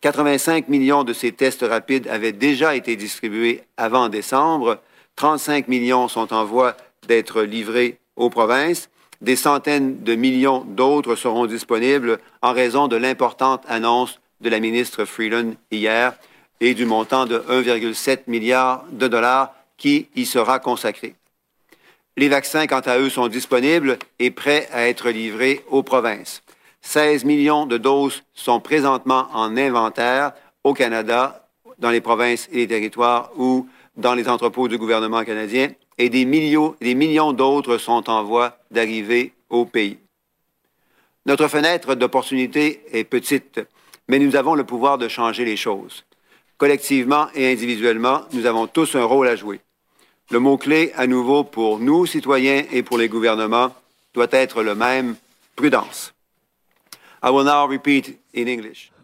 85 0.00 0.68
millions 0.68 1.04
de 1.04 1.12
ces 1.12 1.32
tests 1.32 1.64
rapides 1.68 2.08
avaient 2.08 2.32
déjà 2.32 2.76
été 2.76 2.96
distribués 2.96 3.62
avant 3.76 4.08
décembre. 4.08 4.80
35 5.16 5.68
millions 5.68 6.08
sont 6.08 6.32
en 6.32 6.44
voie 6.44 6.76
d'être 7.08 7.42
livrés 7.42 7.98
aux 8.18 8.30
provinces. 8.30 8.90
Des 9.20 9.36
centaines 9.36 10.02
de 10.02 10.14
millions 10.14 10.64
d'autres 10.66 11.16
seront 11.16 11.46
disponibles 11.46 12.18
en 12.42 12.52
raison 12.52 12.86
de 12.86 12.96
l'importante 12.96 13.64
annonce 13.66 14.20
de 14.40 14.50
la 14.50 14.60
ministre 14.60 15.04
Freeland 15.04 15.54
hier 15.70 16.14
et 16.60 16.74
du 16.74 16.86
montant 16.86 17.26
de 17.26 17.38
1,7 17.38 18.20
milliard 18.26 18.84
de 18.92 19.08
dollars 19.08 19.54
qui 19.76 20.08
y 20.14 20.26
sera 20.26 20.58
consacré. 20.58 21.14
Les 22.16 22.28
vaccins, 22.28 22.66
quant 22.66 22.80
à 22.80 22.98
eux, 22.98 23.10
sont 23.10 23.28
disponibles 23.28 23.98
et 24.18 24.30
prêts 24.30 24.68
à 24.72 24.88
être 24.88 25.10
livrés 25.10 25.64
aux 25.68 25.82
provinces. 25.82 26.42
16 26.82 27.24
millions 27.24 27.66
de 27.66 27.78
doses 27.78 28.22
sont 28.34 28.60
présentement 28.60 29.28
en 29.32 29.56
inventaire 29.56 30.32
au 30.64 30.74
Canada, 30.74 31.48
dans 31.78 31.90
les 31.90 32.00
provinces 32.00 32.48
et 32.52 32.56
les 32.56 32.68
territoires 32.68 33.30
ou 33.36 33.68
dans 33.96 34.14
les 34.14 34.28
entrepôts 34.28 34.68
du 34.68 34.78
gouvernement 34.78 35.24
canadien 35.24 35.70
et 35.98 36.08
des 36.08 36.24
millions, 36.24 37.32
d'autres 37.32 37.78
sont 37.78 38.08
en 38.08 38.22
voie 38.22 38.58
d'arriver 38.70 39.32
au 39.50 39.64
pays. 39.64 39.98
Notre 41.26 41.48
fenêtre 41.48 41.94
d'opportunité 41.94 42.82
est 42.92 43.04
petite, 43.04 43.60
mais 44.06 44.18
nous 44.18 44.36
avons 44.36 44.54
le 44.54 44.64
pouvoir 44.64 44.96
de 44.96 45.08
changer 45.08 45.44
les 45.44 45.56
choses. 45.56 46.04
Collectivement 46.56 47.28
et 47.34 47.52
individuellement, 47.52 48.22
nous 48.32 48.46
avons 48.46 48.66
tous 48.66 48.94
un 48.94 49.04
rôle 49.04 49.28
à 49.28 49.36
jouer. 49.36 49.60
Le 50.30 50.38
mot-clé, 50.38 50.92
à 50.96 51.06
nouveau, 51.06 51.44
pour 51.44 51.78
nous, 51.78 52.06
citoyens, 52.06 52.64
et 52.72 52.82
pour 52.82 52.98
les 52.98 53.08
gouvernements, 53.08 53.74
doit 54.14 54.28
être 54.30 54.62
le 54.62 54.74
même, 54.74 55.16
prudence. 55.56 56.12
I 57.22 57.30
will 57.30 57.44
now 57.44 57.66
repeat. 57.66 58.18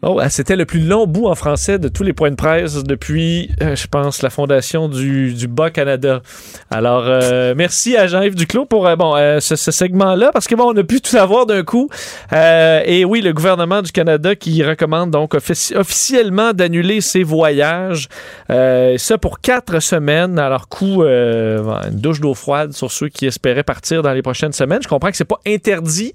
Oh, 0.07 0.19
ah, 0.21 0.29
c'était 0.29 0.55
le 0.55 0.65
plus 0.65 0.81
long 0.81 1.07
bout 1.07 1.25
en 1.25 1.33
français 1.33 1.79
de 1.79 1.87
tous 1.87 2.03
les 2.03 2.13
points 2.13 2.29
de 2.29 2.35
presse 2.35 2.83
depuis, 2.83 3.49
euh, 3.63 3.75
je 3.75 3.87
pense, 3.87 4.21
la 4.21 4.29
fondation 4.29 4.87
du, 4.87 5.33
du 5.33 5.47
Bas-Canada. 5.47 6.21
Alors, 6.69 7.05
euh, 7.07 7.55
merci 7.57 7.97
à 7.97 8.05
Jean-Yves 8.05 8.35
Duclos 8.35 8.65
pour 8.65 8.85
euh, 8.85 8.95
bon, 8.95 9.15
ce, 9.39 9.55
segment-là, 9.55 10.29
parce 10.31 10.47
que 10.47 10.53
bon, 10.53 10.71
on 10.71 10.77
a 10.77 10.83
pu 10.83 11.01
tout 11.01 11.09
savoir 11.09 11.47
d'un 11.47 11.63
coup. 11.63 11.89
et 12.31 13.03
oui, 13.03 13.21
le 13.21 13.33
gouvernement 13.33 13.81
du 13.81 13.91
Canada 13.91 14.35
qui 14.35 14.63
recommande 14.63 15.09
donc 15.09 15.33
officiellement 15.33 16.53
d'annuler 16.53 17.01
ses 17.01 17.23
voyages. 17.23 18.07
ça 18.47 19.17
pour 19.17 19.39
quatre 19.39 19.79
semaines. 19.79 20.37
Alors, 20.37 20.67
coup, 20.67 21.03
une 21.03 21.99
douche 21.99 22.21
d'eau 22.21 22.35
froide 22.35 22.73
sur 22.73 22.91
ceux 22.91 23.09
qui 23.09 23.25
espéraient 23.25 23.63
partir 23.63 24.03
dans 24.03 24.13
les 24.13 24.21
prochaines 24.21 24.53
semaines. 24.53 24.83
Je 24.83 24.87
comprends 24.87 25.09
que 25.09 25.17
c'est 25.17 25.25
pas 25.25 25.41
interdit, 25.47 26.13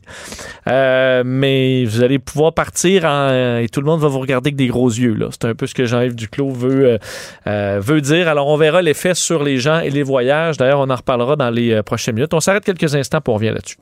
mais 0.67 1.85
vous 1.87 2.03
allez 2.05 2.21
pouvoir 2.21 2.55
partir 2.55 3.00
en, 3.05 3.59
et 3.59 3.69
tout 3.69 3.81
tout 3.81 3.87
le 3.87 3.91
monde 3.93 4.01
va 4.01 4.09
vous 4.09 4.19
regarder 4.19 4.49
avec 4.49 4.57
des 4.57 4.67
gros 4.67 4.91
yeux. 4.91 5.17
C'est 5.31 5.47
un 5.47 5.55
peu 5.55 5.67
ce 5.67 5.73
que 5.73 5.87
Jean-Yves 5.87 6.15
Duclos 6.15 6.51
veut, 6.51 6.85
euh, 6.85 6.99
euh, 7.47 7.81
veut 7.83 8.03
dire. 8.03 8.29
Alors, 8.29 8.47
on 8.49 8.59
verra 8.59 8.83
l'effet 8.83 9.15
sur 9.15 9.43
les 9.43 9.57
gens 9.57 9.81
et 9.81 9.89
les 9.89 10.03
voyages. 10.03 10.59
D'ailleurs, 10.59 10.81
on 10.81 10.91
en 10.91 10.97
reparlera 10.97 11.35
dans 11.37 11.49
les 11.49 11.73
euh, 11.73 11.83
prochaines 11.83 12.17
minutes. 12.17 12.35
On 12.35 12.41
s'arrête 12.41 12.63
quelques 12.63 12.95
instants 12.95 13.23
pour 13.23 13.35
revenir 13.35 13.55
là-dessus. 13.55 13.79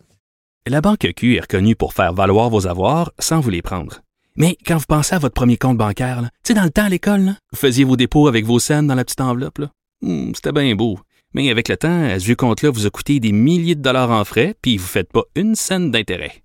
La 0.69 0.81
Banque 0.81 1.13
Q 1.17 1.35
est 1.35 1.41
reconnue 1.41 1.75
pour 1.75 1.95
faire 1.95 2.13
valoir 2.13 2.49
vos 2.49 2.69
avoirs 2.69 3.11
sans 3.19 3.41
vous 3.41 3.51
les 3.51 3.61
prendre. 3.61 4.03
Mais 4.37 4.57
quand 4.65 4.77
vous 4.77 4.87
pensez 4.87 5.17
à 5.17 5.19
votre 5.19 5.35
premier 5.35 5.57
compte 5.57 5.79
bancaire, 5.79 6.21
tu 6.23 6.29
sais, 6.45 6.55
dans 6.55 6.63
le 6.63 6.71
temps 6.71 6.85
à 6.85 6.89
l'école, 6.89 7.35
vous 7.51 7.59
faisiez 7.59 7.83
vos 7.83 7.97
dépôts 7.97 8.29
avec 8.29 8.45
vos 8.45 8.61
scènes 8.61 8.87
dans 8.87 8.95
la 8.95 9.05
petite 9.05 9.21
enveloppe. 9.21 9.63
Hmm, 10.01 10.31
c'était 10.33 10.53
bien 10.53 10.77
beau. 10.77 11.01
Mais 11.35 11.51
avec 11.51 11.69
le 11.69 11.77
temps, 11.77 12.09
ce 12.17 12.25
vieux 12.25 12.37
compte-là 12.37 12.71
vous 12.71 12.87
a 12.87 12.91
coûté 12.91 13.19
des 13.19 13.33
milliers 13.33 13.75
de 13.75 13.83
dollars 13.83 14.13
en 14.13 14.25
frais, 14.25 14.55
puis 14.63 14.77
vous 14.77 14.85
ne 14.85 14.89
faites 14.89 15.13
pas 15.13 15.25
une 15.35 15.57
scène 15.57 15.91
d'intérêt. 15.91 16.45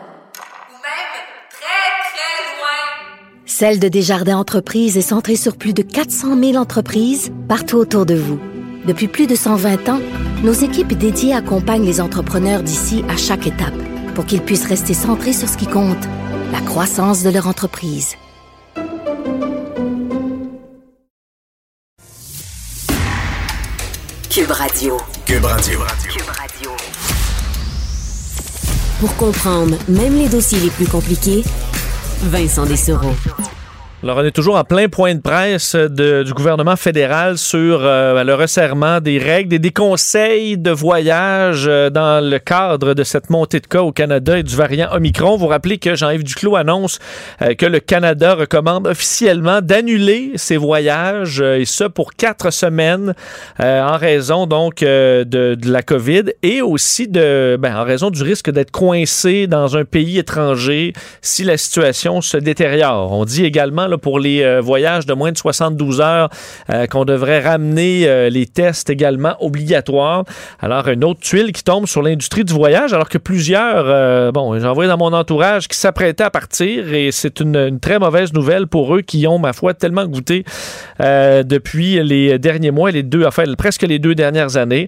Celle 3.61 3.77
de 3.77 3.89
Desjardins 3.89 4.39
Entreprises 4.39 4.97
est 4.97 5.01
centrée 5.01 5.35
sur 5.35 5.55
plus 5.55 5.75
de 5.75 5.83
400 5.83 6.35
000 6.35 6.55
entreprises 6.55 7.31
partout 7.47 7.77
autour 7.77 8.07
de 8.07 8.15
vous. 8.15 8.39
Depuis 8.87 9.07
plus 9.07 9.27
de 9.27 9.35
120 9.35 9.87
ans, 9.87 9.99
nos 10.43 10.51
équipes 10.51 10.97
dédiées 10.97 11.35
accompagnent 11.35 11.85
les 11.85 12.01
entrepreneurs 12.01 12.63
d'ici 12.63 13.03
à 13.07 13.17
chaque 13.17 13.45
étape 13.45 13.75
pour 14.15 14.25
qu'ils 14.25 14.41
puissent 14.41 14.65
rester 14.65 14.95
centrés 14.95 15.33
sur 15.33 15.47
ce 15.47 15.57
qui 15.57 15.67
compte, 15.67 16.03
la 16.51 16.59
croissance 16.61 17.21
de 17.21 17.29
leur 17.29 17.45
entreprise. 17.45 18.15
Cube 24.31 24.49
Radio. 24.49 24.97
Cube 25.27 25.45
Radio. 25.45 25.79
Cube 26.09 26.29
Radio. 26.35 26.71
Pour 28.99 29.15
comprendre 29.17 29.77
même 29.87 30.17
les 30.17 30.29
dossiers 30.29 30.61
les 30.61 30.71
plus 30.71 30.87
compliqués, 30.87 31.43
Vincent 32.23 32.65
Dessereau. 32.65 33.13
Alors, 34.03 34.17
on 34.17 34.23
est 34.23 34.31
toujours 34.31 34.55
en 34.55 34.63
plein 34.63 34.89
point 34.89 35.13
de 35.13 35.21
presse 35.21 35.75
du 35.75 36.33
gouvernement 36.33 36.75
fédéral 36.75 37.37
sur 37.37 37.81
euh, 37.83 38.23
le 38.23 38.33
resserrement 38.33 38.99
des 38.99 39.19
règles 39.19 39.53
et 39.53 39.59
des 39.59 39.69
conseils 39.69 40.57
de 40.57 40.71
voyage 40.71 41.65
euh, 41.67 41.91
dans 41.91 42.19
le 42.19 42.39
cadre 42.39 42.95
de 42.95 43.03
cette 43.03 43.29
montée 43.29 43.59
de 43.59 43.67
cas 43.67 43.83
au 43.83 43.91
Canada 43.91 44.39
et 44.39 44.41
du 44.41 44.55
variant 44.55 44.87
Omicron. 44.91 45.37
Vous 45.37 45.45
rappelez 45.45 45.77
que 45.77 45.93
Jean-Yves 45.93 46.23
Duclos 46.23 46.55
annonce 46.55 46.97
euh, 47.43 47.53
que 47.53 47.67
le 47.67 47.79
Canada 47.79 48.33
recommande 48.33 48.87
officiellement 48.87 49.61
d'annuler 49.61 50.31
ses 50.33 50.57
voyages 50.57 51.39
et 51.39 51.65
ce 51.65 51.83
pour 51.83 52.13
quatre 52.13 52.49
semaines 52.49 53.13
en 53.59 53.97
raison 53.97 54.47
donc 54.47 54.79
de, 54.79 55.23
de, 55.25 55.71
la 55.71 55.83
COVID 55.83 56.23
et 56.41 56.63
aussi 56.63 57.07
de 57.07 57.55
ben, 57.59 57.75
en 57.75 57.83
raison 57.83 58.09
du 58.09 58.23
risque 58.23 58.49
d'être 58.49 58.71
coincé 58.71 59.45
dans 59.45 59.77
un 59.77 59.85
pays 59.85 60.17
étranger 60.17 60.93
si 61.21 61.43
la 61.43 61.57
situation 61.57 62.21
se 62.21 62.37
détériore. 62.37 63.11
On 63.11 63.25
dit 63.25 63.45
également 63.45 63.87
pour 63.97 64.19
les 64.19 64.43
euh, 64.43 64.61
voyages 64.61 65.05
de 65.05 65.13
moins 65.13 65.31
de 65.31 65.37
72 65.37 66.01
heures 66.01 66.29
euh, 66.69 66.85
qu'on 66.87 67.05
devrait 67.05 67.39
ramener 67.39 68.07
euh, 68.07 68.29
les 68.29 68.45
tests 68.45 68.89
également 68.89 69.35
obligatoires. 69.39 70.23
Alors, 70.59 70.87
une 70.87 71.03
autre 71.03 71.19
tuile 71.19 71.51
qui 71.51 71.63
tombe 71.63 71.87
sur 71.87 72.01
l'industrie 72.01 72.43
du 72.43 72.53
voyage, 72.53 72.93
alors 72.93 73.09
que 73.09 73.17
plusieurs, 73.17 74.31
bon, 74.31 74.59
j'en 74.59 74.73
vois 74.73 74.87
dans 74.87 74.97
mon 74.97 75.13
entourage 75.13 75.67
qui 75.67 75.77
s'apprêtaient 75.77 76.23
à 76.23 76.29
partir 76.29 76.93
et 76.93 77.11
c'est 77.11 77.39
une, 77.39 77.79
très 77.79 77.99
mauvaise 77.99 78.33
nouvelle 78.33 78.67
pour 78.67 78.95
eux 78.95 79.01
qui 79.01 79.27
ont, 79.27 79.39
ma 79.39 79.53
foi, 79.53 79.73
tellement 79.73 80.05
goûté 80.05 80.43
depuis 80.99 82.01
les 82.03 82.37
derniers 82.39 82.71
mois, 82.71 82.91
les 82.91 83.03
deux, 83.03 83.25
enfin, 83.25 83.43
presque 83.57 83.83
les 83.83 83.99
deux 83.99 84.15
dernières 84.15 84.57
années. 84.57 84.87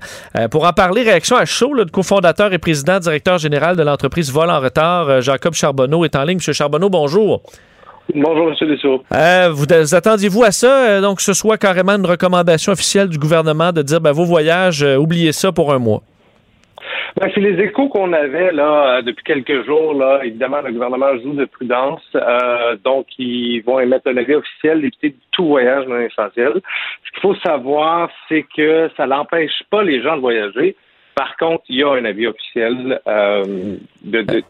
pour 0.51 0.65
en 0.65 0.73
parler, 0.73 1.03
réaction 1.03 1.35
à 1.35 1.45
chaud, 1.45 1.73
le 1.73 1.85
cofondateur 1.85 2.53
et 2.53 2.57
président 2.57 2.99
directeur 2.99 3.37
général 3.37 3.75
de 3.75 3.83
l'entreprise 3.83 4.31
Vol 4.31 4.49
en 4.49 4.59
retard, 4.59 5.21
Jacob 5.21 5.53
Charbonneau, 5.53 6.05
est 6.05 6.15
en 6.15 6.23
ligne. 6.23 6.37
Monsieur 6.37 6.53
Charbonneau, 6.53 6.89
bonjour. 6.89 7.41
Bonjour, 8.13 8.49
M. 8.49 8.67
Dessau. 8.67 9.03
Euh, 9.13 9.49
vous, 9.51 9.65
attendiez-vous 9.95 10.43
à 10.43 10.51
ça, 10.51 10.87
euh, 10.87 11.01
donc 11.01 11.17
que 11.17 11.23
ce 11.23 11.33
soit 11.33 11.57
carrément 11.57 11.93
une 11.93 12.05
recommandation 12.05 12.73
officielle 12.73 13.07
du 13.07 13.17
gouvernement 13.17 13.71
de 13.71 13.81
dire 13.81 14.01
ben, 14.01 14.11
vos 14.11 14.25
voyages, 14.25 14.83
euh, 14.83 14.97
oubliez 14.97 15.31
ça 15.31 15.51
pour 15.51 15.73
un 15.73 15.79
mois? 15.79 16.01
Ben, 17.19 17.31
c'est 17.33 17.39
les 17.39 17.57
échos 17.63 17.87
qu'on 17.87 18.11
avait 18.11 18.51
là 18.51 19.01
depuis 19.01 19.23
quelques 19.23 19.65
jours. 19.65 19.93
Là, 19.93 20.19
évidemment, 20.23 20.61
le 20.61 20.73
gouvernement 20.73 21.17
joue 21.23 21.33
de 21.33 21.45
prudence, 21.45 22.01
donc 22.83 23.05
ils 23.17 23.61
vont 23.61 23.79
émettre 23.79 24.07
un 24.07 24.17
avis 24.17 24.33
officiel 24.33 24.81
d'éviter 24.81 25.15
tout 25.31 25.45
voyage 25.47 25.87
non 25.87 25.99
essentiel. 25.99 26.53
Ce 27.05 27.11
qu'il 27.11 27.21
faut 27.21 27.35
savoir, 27.35 28.09
c'est 28.27 28.45
que 28.55 28.89
ça 28.97 29.05
n'empêche 29.05 29.63
pas 29.69 29.83
les 29.83 30.01
gens 30.01 30.15
de 30.15 30.21
voyager. 30.21 30.75
Par 31.15 31.37
contre, 31.37 31.63
il 31.69 31.77
y 31.77 31.83
a 31.83 31.91
un 31.91 32.03
avis 32.03 32.27
officiel 32.27 32.99
de, 33.05 34.43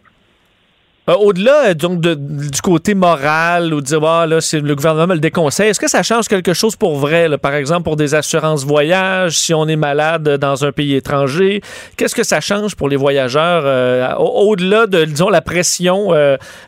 euh, 1.09 1.13
au-delà 1.15 1.67
euh, 1.67 1.73
donc 1.73 1.99
du 1.99 2.61
côté 2.61 2.93
moral 2.93 3.73
ou 3.73 3.81
de 3.81 3.85
dire 3.85 4.03
ah, 4.03 4.25
là 4.25 4.39
le 4.53 4.75
gouvernement 4.75 5.13
le 5.13 5.19
déconseille, 5.19 5.69
est-ce 5.69 5.79
que 5.79 5.89
ça 5.89 6.03
change 6.03 6.27
quelque 6.27 6.53
chose 6.53 6.75
pour 6.75 6.97
vrai 6.97 7.37
par 7.37 7.53
exemple 7.55 7.83
pour 7.83 7.95
des 7.95 8.15
assurances 8.15 8.65
voyage 8.65 9.37
si 9.37 9.53
on 9.53 9.67
est 9.67 9.75
malade 9.75 10.37
dans 10.37 10.63
un 10.63 10.71
pays 10.71 10.95
étranger, 10.95 11.61
qu'est-ce 11.97 12.15
que 12.15 12.23
ça 12.23 12.39
change 12.39 12.75
pour 12.75 12.89
les 12.89 12.95
voyageurs 12.95 13.63
euh, 13.65 14.13
au-delà 14.15 14.87
de 14.87 15.05
disons 15.05 15.29
la 15.29 15.41
pression 15.41 16.11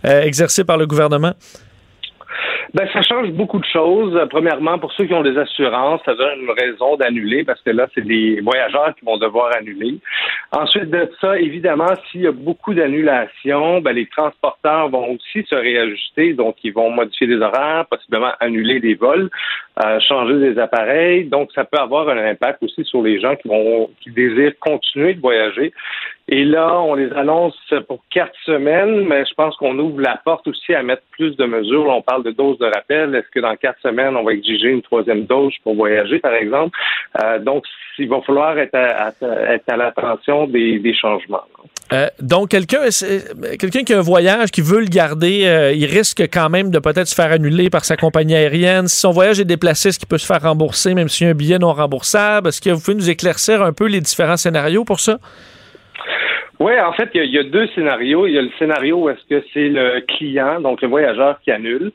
exercée 0.03 0.63
par 0.63 0.77
le 0.77 0.85
gouvernement? 0.85 1.33
Ben, 2.73 2.87
ça 2.91 3.01
change 3.01 3.29
beaucoup 3.31 3.59
de 3.59 3.65
choses. 3.65 4.19
Premièrement, 4.29 4.79
pour 4.79 4.91
ceux 4.93 5.05
qui 5.05 5.13
ont 5.13 5.21
des 5.21 5.37
assurances, 5.37 6.01
ça 6.05 6.15
donne 6.15 6.41
une 6.41 6.51
raison 6.51 6.97
d'annuler 6.97 7.43
parce 7.43 7.61
que 7.61 7.69
là, 7.69 7.87
c'est 7.93 8.05
des 8.05 8.41
voyageurs 8.41 8.93
qui 8.95 9.05
vont 9.05 9.17
devoir 9.17 9.55
annuler. 9.55 9.99
Ensuite 10.51 10.89
de 10.89 11.09
ça, 11.21 11.39
évidemment, 11.39 11.93
s'il 12.09 12.21
y 12.21 12.27
a 12.27 12.31
beaucoup 12.31 12.73
d'annulations, 12.73 13.81
ben, 13.81 13.93
les 13.93 14.07
transporteurs 14.07 14.89
vont 14.89 15.11
aussi 15.11 15.45
se 15.47 15.55
réajuster, 15.55 16.33
donc 16.33 16.55
ils 16.63 16.73
vont 16.73 16.89
modifier 16.89 17.27
des 17.27 17.37
horaires, 17.37 17.85
possiblement 17.89 18.31
annuler 18.39 18.79
des 18.79 18.95
vols, 18.95 19.29
changer 20.07 20.39
des 20.39 20.59
appareils. 20.59 21.25
Donc, 21.25 21.51
ça 21.53 21.65
peut 21.65 21.77
avoir 21.77 22.07
un 22.09 22.17
impact 22.17 22.63
aussi 22.63 22.83
sur 22.85 23.01
les 23.01 23.19
gens 23.19 23.35
qui 23.35 23.47
vont 23.47 23.89
qui 24.01 24.11
désirent 24.11 24.57
continuer 24.59 25.13
de 25.13 25.21
voyager. 25.21 25.73
Et 26.27 26.43
là, 26.43 26.79
on 26.81 26.95
les 26.95 27.11
annonce 27.13 27.55
pour 27.87 27.99
quatre 28.09 28.33
semaines, 28.45 29.05
mais 29.07 29.25
je 29.25 29.33
pense 29.35 29.55
qu'on 29.57 29.77
ouvre 29.77 30.01
la 30.01 30.19
porte 30.25 30.47
aussi 30.47 30.73
à 30.73 30.81
mettre 30.81 31.03
plus 31.11 31.35
de 31.37 31.45
mesures. 31.45 31.87
On 31.87 32.01
parle 32.01 32.23
de 32.23 32.31
doses 32.31 32.57
de 32.57 32.65
rappel. 32.65 33.13
Est-ce 33.13 33.29
que 33.29 33.39
dans 33.39 33.55
quatre 33.55 33.79
semaines, 33.81 34.15
on 34.15 34.23
va 34.23 34.33
exiger 34.33 34.69
une 34.69 34.81
troisième 34.81 35.25
dose 35.25 35.53
pour 35.63 35.75
voyager, 35.75 36.17
par 36.17 36.33
exemple? 36.33 36.75
Euh, 37.23 37.37
donc, 37.37 37.65
il 37.99 38.09
va 38.09 38.21
falloir 38.21 38.57
être 38.57 38.73
à, 38.73 39.09
être 39.53 39.69
à 39.69 39.77
l'attention 39.77 40.47
des, 40.47 40.79
des, 40.79 40.95
changements. 40.95 41.43
Euh, 41.93 42.07
donc, 42.19 42.49
quelqu'un 42.49 42.89
quelqu'un 43.59 43.83
qui 43.83 43.93
a 43.93 43.99
un 43.99 44.01
voyage, 44.01 44.49
qui 44.49 44.61
veut 44.61 44.79
le 44.79 44.87
garder, 44.87 45.45
euh, 45.45 45.71
il 45.71 45.85
risque 45.85 46.21
quand 46.33 46.49
même 46.49 46.71
de 46.71 46.79
peut-être 46.79 47.07
se 47.07 47.15
faire 47.15 47.31
annuler 47.31 47.69
par 47.69 47.85
sa 47.85 47.95
compagnie 47.95 48.35
aérienne. 48.35 48.87
Si 48.87 48.99
son 48.99 49.11
voyage 49.11 49.39
est 49.39 49.45
déplacé, 49.45 49.89
est-ce 49.89 49.99
qu'il 49.99 50.07
peut 50.07 50.17
se 50.17 50.25
faire 50.25 50.41
rembourser, 50.41 50.95
même 50.95 51.09
s'il 51.09 51.25
y 51.25 51.27
a 51.27 51.31
un 51.31 51.35
billet 51.35 51.59
non 51.59 51.73
remboursable? 51.73 52.49
Est-ce 52.49 52.61
que 52.61 52.71
vous 52.71 52.81
pouvez 52.81 52.95
nous 52.95 53.09
éclaircir 53.09 53.61
un 53.61 53.71
peu 53.71 53.87
les 53.87 54.01
différents 54.01 54.37
scénarios 54.37 54.83
pour 54.83 54.99
ça? 54.99 55.19
Oui, 56.59 56.73
en 56.79 56.93
fait, 56.93 57.09
il 57.13 57.25
y, 57.25 57.37
a 57.37 57.43
deux 57.43 57.67
scénarios. 57.75 58.27
Il 58.27 58.33
y 58.33 58.37
a 58.37 58.41
le 58.41 58.51
scénario 58.57 59.03
où 59.03 59.09
est-ce 59.09 59.27
que 59.29 59.45
c'est 59.53 59.67
le 59.67 60.01
client, 60.07 60.61
donc 60.61 60.81
le 60.81 60.87
voyageur, 60.87 61.37
qui 61.43 61.51
annule. 61.51 61.91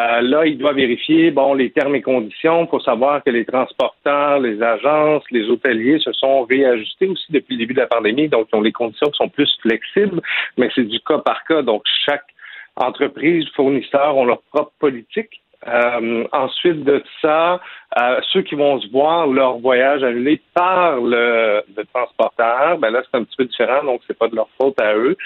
Euh, 0.00 0.22
là, 0.22 0.44
il 0.44 0.58
doit 0.58 0.72
vérifier 0.72 1.30
bon 1.30 1.54
les 1.54 1.70
termes 1.70 1.94
et 1.94 2.02
conditions. 2.02 2.64
Il 2.64 2.68
faut 2.68 2.80
savoir 2.80 3.22
que 3.22 3.30
les 3.30 3.44
transporteurs, 3.44 4.40
les 4.40 4.60
agences, 4.60 5.22
les 5.30 5.48
hôteliers 5.48 6.00
se 6.00 6.12
sont 6.12 6.42
réajustés 6.44 7.06
aussi 7.06 7.30
depuis 7.30 7.54
le 7.54 7.60
début 7.60 7.74
de 7.74 7.80
la 7.80 7.86
pandémie, 7.86 8.28
donc 8.28 8.48
ils 8.52 8.56
ont 8.56 8.60
les 8.60 8.72
conditions 8.72 9.08
qui 9.08 9.16
sont 9.16 9.28
plus 9.28 9.50
flexibles, 9.62 10.20
mais 10.56 10.68
c'est 10.74 10.88
du 10.88 10.98
cas 11.00 11.18
par 11.18 11.44
cas. 11.44 11.62
Donc 11.62 11.82
chaque 12.06 12.26
entreprise, 12.76 13.46
fournisseur 13.54 14.16
ont 14.16 14.24
leur 14.24 14.42
propre 14.42 14.72
politique. 14.80 15.43
Euh, 15.66 16.24
ensuite 16.32 16.84
de 16.84 17.02
ça, 17.22 17.60
euh, 17.98 18.20
ceux 18.32 18.42
qui 18.42 18.54
vont 18.54 18.80
se 18.80 18.88
voir 18.90 19.26
leur 19.26 19.58
voyage 19.58 20.02
annulé 20.02 20.40
par 20.52 21.00
le, 21.00 21.62
transporteur, 21.92 22.78
ben 22.78 22.90
là 22.90 23.02
c'est 23.02 23.16
un 23.16 23.24
petit 23.24 23.36
peu 23.36 23.44
différent, 23.44 23.84
donc 23.84 24.02
c'est 24.06 24.18
pas 24.18 24.28
de 24.28 24.36
leur 24.36 24.48
faute 24.60 24.78
à 24.80 24.94
eux. 24.94 25.16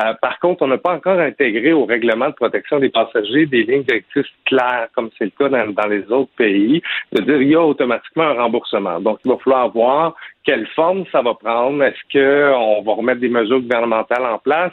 Euh, 0.00 0.14
par 0.20 0.40
contre, 0.40 0.62
on 0.62 0.68
n'a 0.68 0.78
pas 0.78 0.94
encore 0.94 1.18
intégré 1.18 1.72
au 1.72 1.84
règlement 1.84 2.28
de 2.28 2.34
protection 2.34 2.80
des 2.80 2.88
passagers 2.88 3.46
des 3.46 3.62
lignes 3.62 3.82
directrices 3.82 4.26
claires, 4.46 4.88
comme 4.94 5.10
c'est 5.18 5.26
le 5.26 5.30
cas 5.30 5.48
dans, 5.48 5.72
dans, 5.72 5.88
les 5.88 6.10
autres 6.10 6.32
pays, 6.36 6.82
de 7.12 7.22
dire 7.22 7.42
il 7.42 7.48
y 7.50 7.54
a 7.54 7.62
automatiquement 7.62 8.24
un 8.24 8.34
remboursement. 8.34 9.00
Donc 9.00 9.18
il 9.24 9.30
va 9.30 9.38
falloir 9.38 9.68
voir 9.68 10.14
quelle 10.44 10.66
forme 10.68 11.04
ça 11.12 11.22
va 11.22 11.34
prendre. 11.34 11.82
Est-ce 11.84 12.02
qu'on 12.12 12.82
va 12.82 12.92
remettre 12.92 13.20
des 13.20 13.28
mesures 13.28 13.60
gouvernementales 13.60 14.26
en 14.26 14.38
place? 14.38 14.72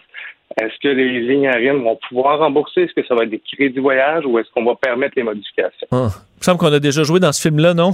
Est-ce 0.60 0.74
que 0.82 0.90
les 0.90 1.22
lignes 1.22 1.48
aériennes 1.48 1.84
vont 1.84 1.98
pouvoir 2.10 2.40
rembourser? 2.40 2.82
Est-ce 2.82 2.94
que 2.94 3.06
ça 3.08 3.16
va 3.16 3.24
être 3.24 3.30
des 3.30 3.40
crédits 3.40 3.80
voyage 3.80 4.26
ou 4.26 4.38
est-ce 4.40 4.50
qu'on 4.52 4.66
va 4.66 4.76
permettre 4.76 5.14
les 5.16 5.24
modifications? 5.24 5.88
Ah. 5.92 6.10
Il 6.12 6.40
me 6.40 6.44
semble 6.44 6.60
qu'on 6.60 6.74
a 6.74 6.80
déjà 6.80 7.04
joué 7.04 7.20
dans 7.20 7.32
ce 7.32 7.42
film-là, 7.42 7.74
non? 7.74 7.92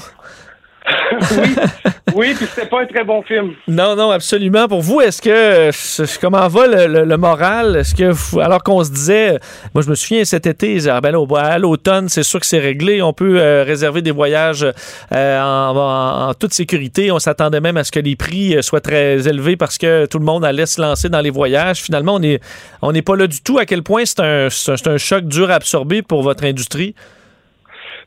oui, 1.31 1.55
oui, 2.15 2.33
puis 2.35 2.45
c'était 2.47 2.67
pas 2.67 2.81
un 2.81 2.85
très 2.85 3.03
bon 3.03 3.21
film. 3.23 3.53
Non, 3.67 3.95
non, 3.95 4.11
absolument. 4.11 4.67
Pour 4.67 4.81
vous, 4.81 5.01
est-ce 5.01 5.21
que 5.21 6.19
comment 6.19 6.47
va 6.47 6.87
le, 6.87 7.17
moral? 7.17 7.75
Est-ce 7.77 7.95
que 7.95 8.39
alors 8.39 8.63
qu'on 8.63 8.83
se 8.83 8.91
disait, 8.91 9.39
moi 9.73 9.83
je 9.83 9.89
me 9.89 9.95
souviens 9.95 10.23
cet 10.25 10.45
été, 10.45 10.77
ah, 10.89 11.01
ben 11.01 11.15
à 11.35 11.59
l'automne, 11.59 12.09
c'est 12.09 12.23
sûr 12.23 12.39
que 12.39 12.45
c'est 12.45 12.59
réglé, 12.59 13.01
on 13.01 13.13
peut 13.13 13.39
euh, 13.39 13.63
réserver 13.63 14.01
des 14.01 14.11
voyages 14.11 14.65
euh, 15.11 15.41
en, 15.41 16.33
toute 16.33 16.53
sécurité. 16.53 17.11
On 17.11 17.19
s'attendait 17.19 17.61
même 17.61 17.77
à 17.77 17.83
ce 17.83 17.91
que 17.91 17.99
les 17.99 18.15
prix 18.15 18.55
euh, 18.55 18.61
soient 18.61 18.81
très 18.81 19.27
élevés 19.27 19.57
parce 19.57 19.77
que 19.77 20.05
tout 20.05 20.19
le 20.19 20.25
monde 20.25 20.45
allait 20.45 20.65
se 20.65 20.81
lancer 20.81 21.09
dans 21.09 21.21
les 21.21 21.31
voyages. 21.31 21.81
Finalement, 21.81 22.15
on 22.15 22.19
n'est 22.19 22.39
on 22.81 22.91
n'est 22.91 23.01
pas 23.01 23.15
là 23.15 23.27
du 23.27 23.41
tout. 23.41 23.57
À 23.57 23.65
quel 23.65 23.83
point 23.83 24.03
c'est 24.05 24.19
un, 24.19 24.47
un 24.47 24.97
choc 24.97 25.25
dur 25.25 25.49
à 25.51 25.55
absorber 25.55 26.01
pour 26.01 26.23
votre 26.23 26.45
industrie? 26.45 26.95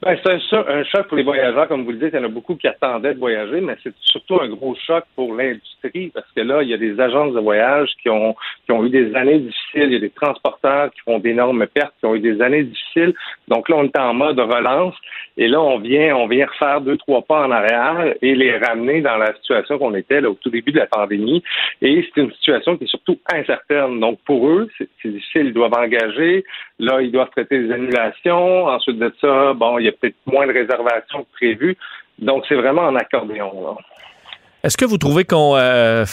Ben, 0.03 0.17
c'est 0.25 0.57
un, 0.57 0.85
choc 0.85 1.09
pour 1.09 1.17
les 1.19 1.23
voyageurs, 1.23 1.69
comme 1.69 1.85
vous 1.85 1.91
le 1.93 1.99
dites. 1.99 2.11
Il 2.15 2.17
y 2.17 2.19
en 2.21 2.25
a 2.25 2.29
beaucoup 2.29 2.57
qui 2.57 2.67
attendaient 2.67 3.13
de 3.13 3.19
voyager, 3.19 3.61
mais 3.61 3.77
c'est 3.83 3.95
surtout 4.01 4.41
un 4.41 4.49
gros 4.49 4.75
choc 4.87 5.05
pour 5.15 5.35
l'industrie 5.35 6.11
parce 6.15 6.31
que 6.35 6.41
là, 6.41 6.63
il 6.63 6.69
y 6.69 6.75
a 6.75 6.79
des 6.79 6.99
agences 6.99 7.35
de 7.35 7.41
voyage 7.41 7.91
qui 8.03 8.09
ont, 8.09 8.35
qui 8.65 8.73
ont 8.73 8.85
eu 8.85 8.91
des 8.91 9.15
années 9.15 9.39
difficiles. 9.39 9.85
Il 9.85 9.93
y 9.93 9.97
a 9.97 10.01
des 10.01 10.11
transporteurs 10.11 10.91
qui 10.91 11.01
font 11.01 11.19
d'énormes 11.19 11.67
pertes, 11.67 11.93
qui 12.01 12.07
ont 12.07 12.15
eu 12.15 12.21
des 12.21 12.41
années 12.41 12.63
difficiles. 12.63 13.15
Donc 13.49 13.69
là, 13.69 13.77
on 13.77 13.85
est 13.85 13.99
en 13.99 14.15
mode 14.15 14.41
relance. 14.41 14.95
Et 15.37 15.49
là, 15.49 15.61
on 15.61 15.79
vient, 15.79 16.17
on 16.17 16.27
vient 16.27 16.47
refaire 16.47 16.81
deux, 16.81 16.97
trois 16.97 17.23
pas 17.23 17.47
en 17.47 17.51
arrière 17.51 18.15
et 18.21 18.35
les 18.35 18.57
ramener 18.57 19.01
dans 19.01 19.17
la 19.17 19.35
situation 19.37 19.79
qu'on 19.79 19.95
était 19.95 20.21
là, 20.21 20.31
au 20.31 20.35
tout 20.35 20.51
début 20.51 20.73
de 20.73 20.79
la 20.79 20.87
pandémie. 20.87 21.43
Et 21.83 22.07
c'est 22.15 22.23
une 22.23 22.33
situation 22.33 22.77
qui 22.77 22.85
est 22.85 22.91
surtout 22.91 23.19
incertaine. 23.33 24.01
Donc 24.01 24.19
pour 24.25 24.49
eux, 24.49 24.69
c'est 24.79 24.89
difficile. 25.05 25.47
Ils 25.47 25.53
doivent 25.53 25.75
engager. 25.75 26.45
Là, 26.79 27.01
ils 27.03 27.13
doivent 27.13 27.31
traiter 27.31 27.59
des 27.59 27.73
annulations. 27.73 28.67
Ensuite 28.67 28.99
de 28.99 29.13
ça, 29.21 29.55
bon, 29.55 29.79
il 29.79 29.87
y 29.87 29.89
a 29.89 29.90
peut-être 29.93 30.17
moins 30.27 30.47
de 30.47 30.53
réservations 30.53 31.25
que 31.25 31.29
prévu. 31.33 31.77
Donc, 32.19 32.45
c'est 32.49 32.55
vraiment 32.55 32.83
en 32.83 32.97
accordéon. 32.97 33.77
Est-ce 34.63 34.77
que 34.77 34.85
vous 34.85 34.99
trouvez 34.99 35.25
qu'on 35.25 35.55
euh, 35.57 36.05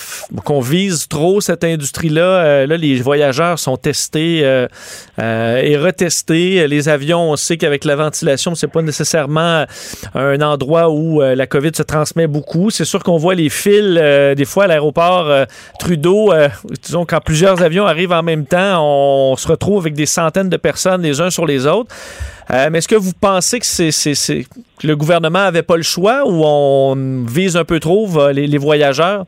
qu'on 0.45 0.61
vise 0.61 1.09
trop 1.09 1.41
cette 1.41 1.65
industrie-là? 1.65 2.21
Euh, 2.21 2.65
là, 2.65 2.77
les 2.77 2.95
voyageurs 3.01 3.59
sont 3.59 3.75
testés 3.75 4.39
euh, 4.45 4.67
et 5.17 5.75
retestés. 5.75 6.65
Les 6.69 6.87
avions, 6.87 7.31
on 7.31 7.35
sait 7.35 7.57
qu'avec 7.57 7.83
la 7.83 7.97
ventilation, 7.97 8.55
c'est 8.55 8.71
pas 8.71 8.81
nécessairement 8.81 9.65
un 10.15 10.41
endroit 10.41 10.89
où 10.89 11.19
la 11.19 11.45
COVID 11.45 11.71
se 11.75 11.83
transmet 11.83 12.27
beaucoup. 12.27 12.69
C'est 12.69 12.85
sûr 12.85 13.03
qu'on 13.03 13.17
voit 13.17 13.35
les 13.35 13.49
fils 13.49 13.95
des 14.37 14.45
fois 14.45 14.63
à 14.63 14.67
l'aéroport 14.67 15.29
Trudeau. 15.79 16.31
disons 16.83 17.05
quand 17.05 17.19
plusieurs 17.19 17.61
avions 17.61 17.85
arrivent 17.85 18.13
en 18.13 18.23
même 18.23 18.45
temps, 18.45 18.81
on 18.81 19.35
se 19.35 19.47
retrouve 19.47 19.83
avec 19.83 19.93
des 19.93 20.05
centaines 20.05 20.49
de 20.49 20.57
personnes 20.57 21.01
les 21.01 21.19
uns 21.19 21.29
sur 21.29 21.45
les 21.45 21.67
autres. 21.67 21.93
Euh, 22.49 22.69
mais 22.71 22.77
est-ce 22.77 22.87
que 22.87 22.95
vous 22.95 23.13
pensez 23.19 23.59
que, 23.59 24.87
le 24.87 24.95
gouvernement 24.95 25.39
n'avait 25.39 25.63
pas 25.63 25.75
le 25.75 25.83
choix 25.83 26.23
ou 26.25 26.43
on 26.45 27.25
vise 27.25 27.57
un 27.57 27.65
peu 27.65 27.79
trop 27.79 28.07
les, 28.31 28.57
voyageurs? 28.57 29.25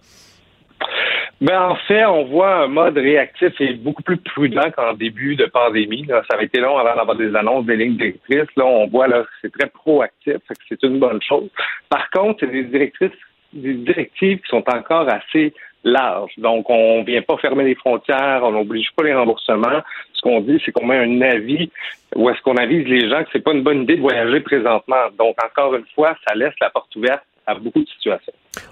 Ben, 1.42 1.62
en 1.62 1.76
fait, 1.88 2.06
on 2.06 2.26
voit 2.26 2.64
un 2.64 2.68
mode 2.68 2.98
réactif 2.98 3.54
et 3.62 3.74
beaucoup 3.74 4.04
plus 4.04 4.18
prudent 4.18 4.72
qu'en 4.76 4.94
début 4.94 5.36
de 5.36 5.46
pandémie. 5.46 6.06
ça 6.08 6.36
avait 6.36 6.46
été 6.46 6.60
long 6.60 6.78
avant 6.78 6.96
d'avoir 6.96 7.16
des 7.16 7.34
annonces 7.36 7.66
des 7.66 7.78
lignes 7.78 7.96
directrices. 7.98 8.56
Là, 8.58 8.66
on 8.66 8.88
voit 8.88 9.08
là 9.08 9.24
c'est 9.42 9.52
très 9.52 9.70
proactif, 9.70 10.38
c'est 10.68 10.84
une 10.84 11.00
bonne 11.00 11.22
chose. 11.22 11.50
Par 11.90 12.10
contre, 12.12 12.42
c'est 12.42 12.52
des 12.52 12.64
directrices, 12.64 13.12
des 13.54 13.74
directives 13.74 14.40
qui 14.40 14.50
sont 14.50 14.64
encore 14.70 15.08
assez 15.10 15.54
larges. 15.84 16.34
Donc, 16.38 16.70
on 16.70 17.04
vient 17.04 17.22
pas 17.22 17.38
fermer 17.38 17.64
les 17.64 17.76
frontières, 17.76 18.42
on 18.44 18.52
n'oblige 18.52 18.90
pas 18.96 19.04
les 19.04 19.14
remboursements. 19.14 19.82
Ce 20.14 20.22
qu'on 20.22 20.42
dit, 20.42 20.62
c'est 20.66 20.72
qu'on 20.72 20.86
met 20.86 20.98
un 20.98 21.22
avis 21.22 21.70
ou 22.16 22.30
est-ce 22.30 22.42
qu'on 22.42 22.58
avise 22.58 22.88
les 22.88 23.10
gens 23.10 23.24
que 23.24 23.30
c'est 23.32 23.44
pas 23.44 23.54
une 23.54 23.64
bonne 23.64 23.84
idée 23.84 23.96
de 23.96 24.02
voyager 24.02 24.42
présentement. 24.42 25.08
Donc, 25.18 25.36
encore 25.44 25.76
une 25.76 25.86
fois, 25.96 26.16
ça 26.28 26.36
laisse 26.36 26.54
la 26.60 26.70
porte 26.70 26.96
ouverte 26.96 27.24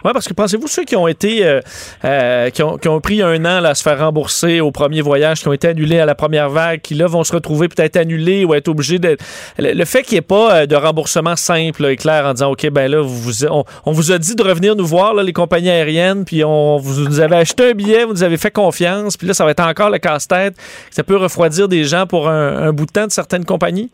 Oui, 0.03 0.11
parce 0.11 0.27
que 0.27 0.33
pensez-vous 0.33 0.67
ceux 0.67 0.83
qui 0.83 0.95
ont 0.95 1.07
été 1.07 1.45
euh, 1.45 1.61
euh, 2.03 2.49
qui, 2.49 2.63
ont, 2.63 2.77
qui, 2.77 2.87
ont, 2.87 2.99
pris 2.99 3.21
un 3.21 3.45
an 3.45 3.61
là, 3.61 3.69
à 3.69 3.75
se 3.75 3.83
faire 3.83 3.99
rembourser 3.99 4.59
au 4.59 4.71
premier 4.71 5.01
voyage, 5.01 5.41
qui 5.41 5.47
ont 5.47 5.53
été 5.53 5.67
annulés 5.67 5.99
à 5.99 6.05
la 6.05 6.15
première 6.15 6.49
vague, 6.49 6.81
qui 6.81 6.95
là 6.95 7.07
vont 7.07 7.23
se 7.23 7.31
retrouver 7.33 7.67
peut-être 7.67 7.95
annulés 7.95 8.43
ou 8.43 8.53
être 8.53 8.67
obligés 8.67 8.99
d'être. 8.99 9.23
Le, 9.57 9.85
fait 9.85 10.03
qu'il 10.03 10.13
n'y 10.13 10.19
ait 10.19 10.21
pas 10.21 10.55
euh, 10.55 10.65
de 10.65 10.75
remboursement 10.75 11.35
simple 11.35 11.85
et 11.85 11.95
clair 11.95 12.25
en 12.25 12.33
disant 12.33 12.51
OK, 12.51 12.67
ben 12.69 12.89
là, 12.89 13.01
vous, 13.01 13.45
on, 13.45 13.91
vous 13.91 14.11
a 14.11 14.17
dit 14.17 14.35
de 14.35 14.43
revenir 14.43 14.75
nous 14.75 14.85
voir, 14.85 15.13
les 15.13 15.33
compagnies 15.33 15.69
aériennes, 15.69 16.25
puis 16.25 16.43
on 16.43 16.77
vous 16.77 17.07
nous 17.07 17.19
avez 17.19 17.37
acheté 17.37 17.71
un 17.71 17.73
billet, 17.73 18.03
vous 18.03 18.13
nous 18.13 18.23
avez 18.23 18.37
fait 18.37 18.51
confiance, 18.51 19.15
puis 19.15 19.27
là, 19.27 19.33
ça 19.33 19.45
va 19.45 19.51
être 19.51 19.63
encore 19.63 19.89
le 19.89 19.99
casse-tête. 19.99 20.55
Ça 20.89 21.03
peut 21.03 21.17
refroidir 21.17 21.67
des 21.67 21.83
gens 21.83 22.07
pour 22.07 22.29
un, 22.29 22.67
un 22.67 22.73
bout 22.73 22.85
de 22.85 22.91
temps 22.91 23.07
de 23.07 23.11
certaines 23.11 23.45
compagnies? 23.45 23.91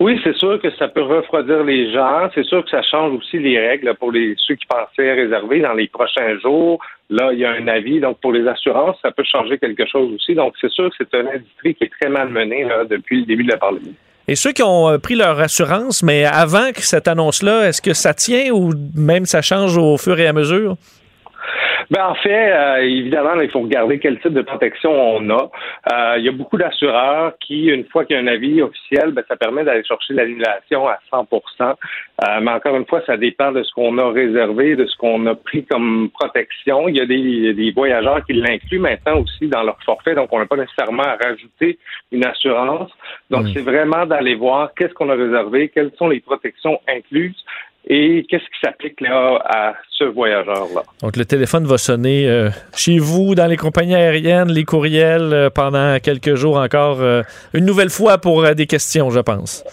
Oui, 0.00 0.20
c'est 0.24 0.36
sûr 0.36 0.60
que 0.60 0.70
ça 0.76 0.88
peut 0.88 1.02
refroidir 1.02 1.62
les 1.62 1.92
gens. 1.92 2.28
C'est 2.34 2.44
sûr 2.44 2.64
que 2.64 2.70
ça 2.70 2.82
change 2.82 3.16
aussi 3.16 3.38
les 3.38 3.58
règles 3.58 3.94
pour 3.94 4.10
les 4.10 4.34
ceux 4.38 4.56
qui 4.56 4.66
pensaient 4.66 5.12
réserver 5.12 5.60
dans 5.60 5.74
les 5.74 5.86
prochains 5.86 6.38
jours. 6.40 6.80
Là, 7.10 7.32
il 7.32 7.38
y 7.38 7.44
a 7.44 7.52
un 7.52 7.68
avis. 7.68 8.00
Donc, 8.00 8.20
pour 8.20 8.32
les 8.32 8.46
assurances, 8.48 8.96
ça 9.02 9.12
peut 9.12 9.22
changer 9.24 9.56
quelque 9.58 9.86
chose 9.86 10.12
aussi. 10.12 10.34
Donc, 10.34 10.54
c'est 10.60 10.70
sûr 10.70 10.90
que 10.90 10.96
c'est 10.98 11.14
une 11.18 11.28
industrie 11.28 11.74
qui 11.76 11.84
est 11.84 11.92
très 12.00 12.10
mal 12.10 12.28
menée 12.28 12.66
depuis 12.90 13.20
le 13.20 13.26
début 13.26 13.44
de 13.44 13.52
la 13.52 13.58
pandémie. 13.58 13.94
Et 14.26 14.36
ceux 14.36 14.52
qui 14.52 14.62
ont 14.62 14.88
euh, 14.88 14.98
pris 14.98 15.14
leur 15.14 15.38
assurance, 15.38 16.02
mais 16.02 16.24
avant 16.24 16.72
que 16.72 16.80
cette 16.80 17.08
annonce-là, 17.08 17.68
est-ce 17.68 17.82
que 17.82 17.92
ça 17.92 18.14
tient 18.14 18.52
ou 18.52 18.72
même 18.96 19.26
ça 19.26 19.42
change 19.42 19.76
au 19.76 19.98
fur 19.98 20.18
et 20.18 20.26
à 20.26 20.32
mesure? 20.32 20.76
Ben, 21.90 22.06
en 22.06 22.14
fait, 22.14 22.52
euh, 22.52 22.76
évidemment, 22.82 23.40
il 23.40 23.50
faut 23.50 23.60
regarder 23.60 23.98
quel 23.98 24.18
type 24.20 24.32
de 24.32 24.42
protection 24.42 24.90
on 24.90 25.30
a. 25.30 25.50
Euh, 25.92 26.14
il 26.18 26.24
y 26.24 26.28
a 26.28 26.32
beaucoup 26.32 26.56
d'assureurs 26.56 27.32
qui, 27.40 27.66
une 27.66 27.84
fois 27.84 28.04
qu'il 28.04 28.16
y 28.16 28.18
a 28.18 28.22
un 28.22 28.26
avis 28.26 28.62
officiel, 28.62 29.12
ben, 29.12 29.22
ça 29.28 29.36
permet 29.36 29.64
d'aller 29.64 29.84
chercher 29.84 30.14
l'annulation 30.14 30.88
à 30.88 30.98
100% 31.12 31.26
euh, 31.62 32.40
Mais 32.42 32.50
encore 32.50 32.76
une 32.76 32.86
fois, 32.86 33.02
ça 33.06 33.16
dépend 33.16 33.52
de 33.52 33.62
ce 33.62 33.72
qu'on 33.72 33.98
a 33.98 34.10
réservé, 34.10 34.76
de 34.76 34.86
ce 34.86 34.96
qu'on 34.96 35.26
a 35.26 35.34
pris 35.34 35.64
comme 35.64 36.10
protection. 36.10 36.88
Il 36.88 36.96
y 36.96 37.00
a 37.00 37.06
des, 37.06 37.54
des 37.54 37.70
voyageurs 37.72 38.24
qui 38.24 38.34
l'incluent 38.34 38.78
maintenant 38.78 39.20
aussi 39.20 39.48
dans 39.48 39.62
leur 39.62 39.78
forfait, 39.84 40.14
donc 40.14 40.28
on 40.32 40.38
n'a 40.38 40.46
pas 40.46 40.56
nécessairement 40.56 41.02
à 41.02 41.16
rajouter 41.16 41.78
une 42.12 42.24
assurance. 42.24 42.90
Donc, 43.30 43.46
c'est 43.52 43.62
vraiment 43.62 44.06
d'aller 44.06 44.34
voir 44.34 44.72
qu'est-ce 44.74 44.94
qu'on 44.94 45.10
a 45.10 45.14
réservé, 45.14 45.68
quelles 45.68 45.92
sont 45.98 46.08
les 46.08 46.20
protections 46.20 46.80
incluses 46.88 47.44
et 47.86 48.24
qu'est-ce 48.28 48.44
qui 48.44 48.60
s'applique 48.62 49.00
là 49.00 49.38
à 49.44 49.74
ce 49.90 50.04
voyageur-là? 50.04 50.82
Donc 51.02 51.16
le 51.16 51.24
téléphone 51.24 51.66
va 51.66 51.78
sonner 51.78 52.28
euh, 52.28 52.48
chez 52.74 52.98
vous, 52.98 53.34
dans 53.34 53.46
les 53.46 53.56
compagnies 53.56 53.94
aériennes, 53.94 54.50
les 54.50 54.64
courriels 54.64 55.32
euh, 55.32 55.50
pendant 55.50 55.98
quelques 56.00 56.34
jours 56.34 56.56
encore, 56.56 57.00
euh, 57.00 57.22
une 57.52 57.66
nouvelle 57.66 57.90
fois 57.90 58.18
pour 58.18 58.42
des 58.54 58.66
questions, 58.66 59.10
je 59.10 59.20
pense. 59.20 59.64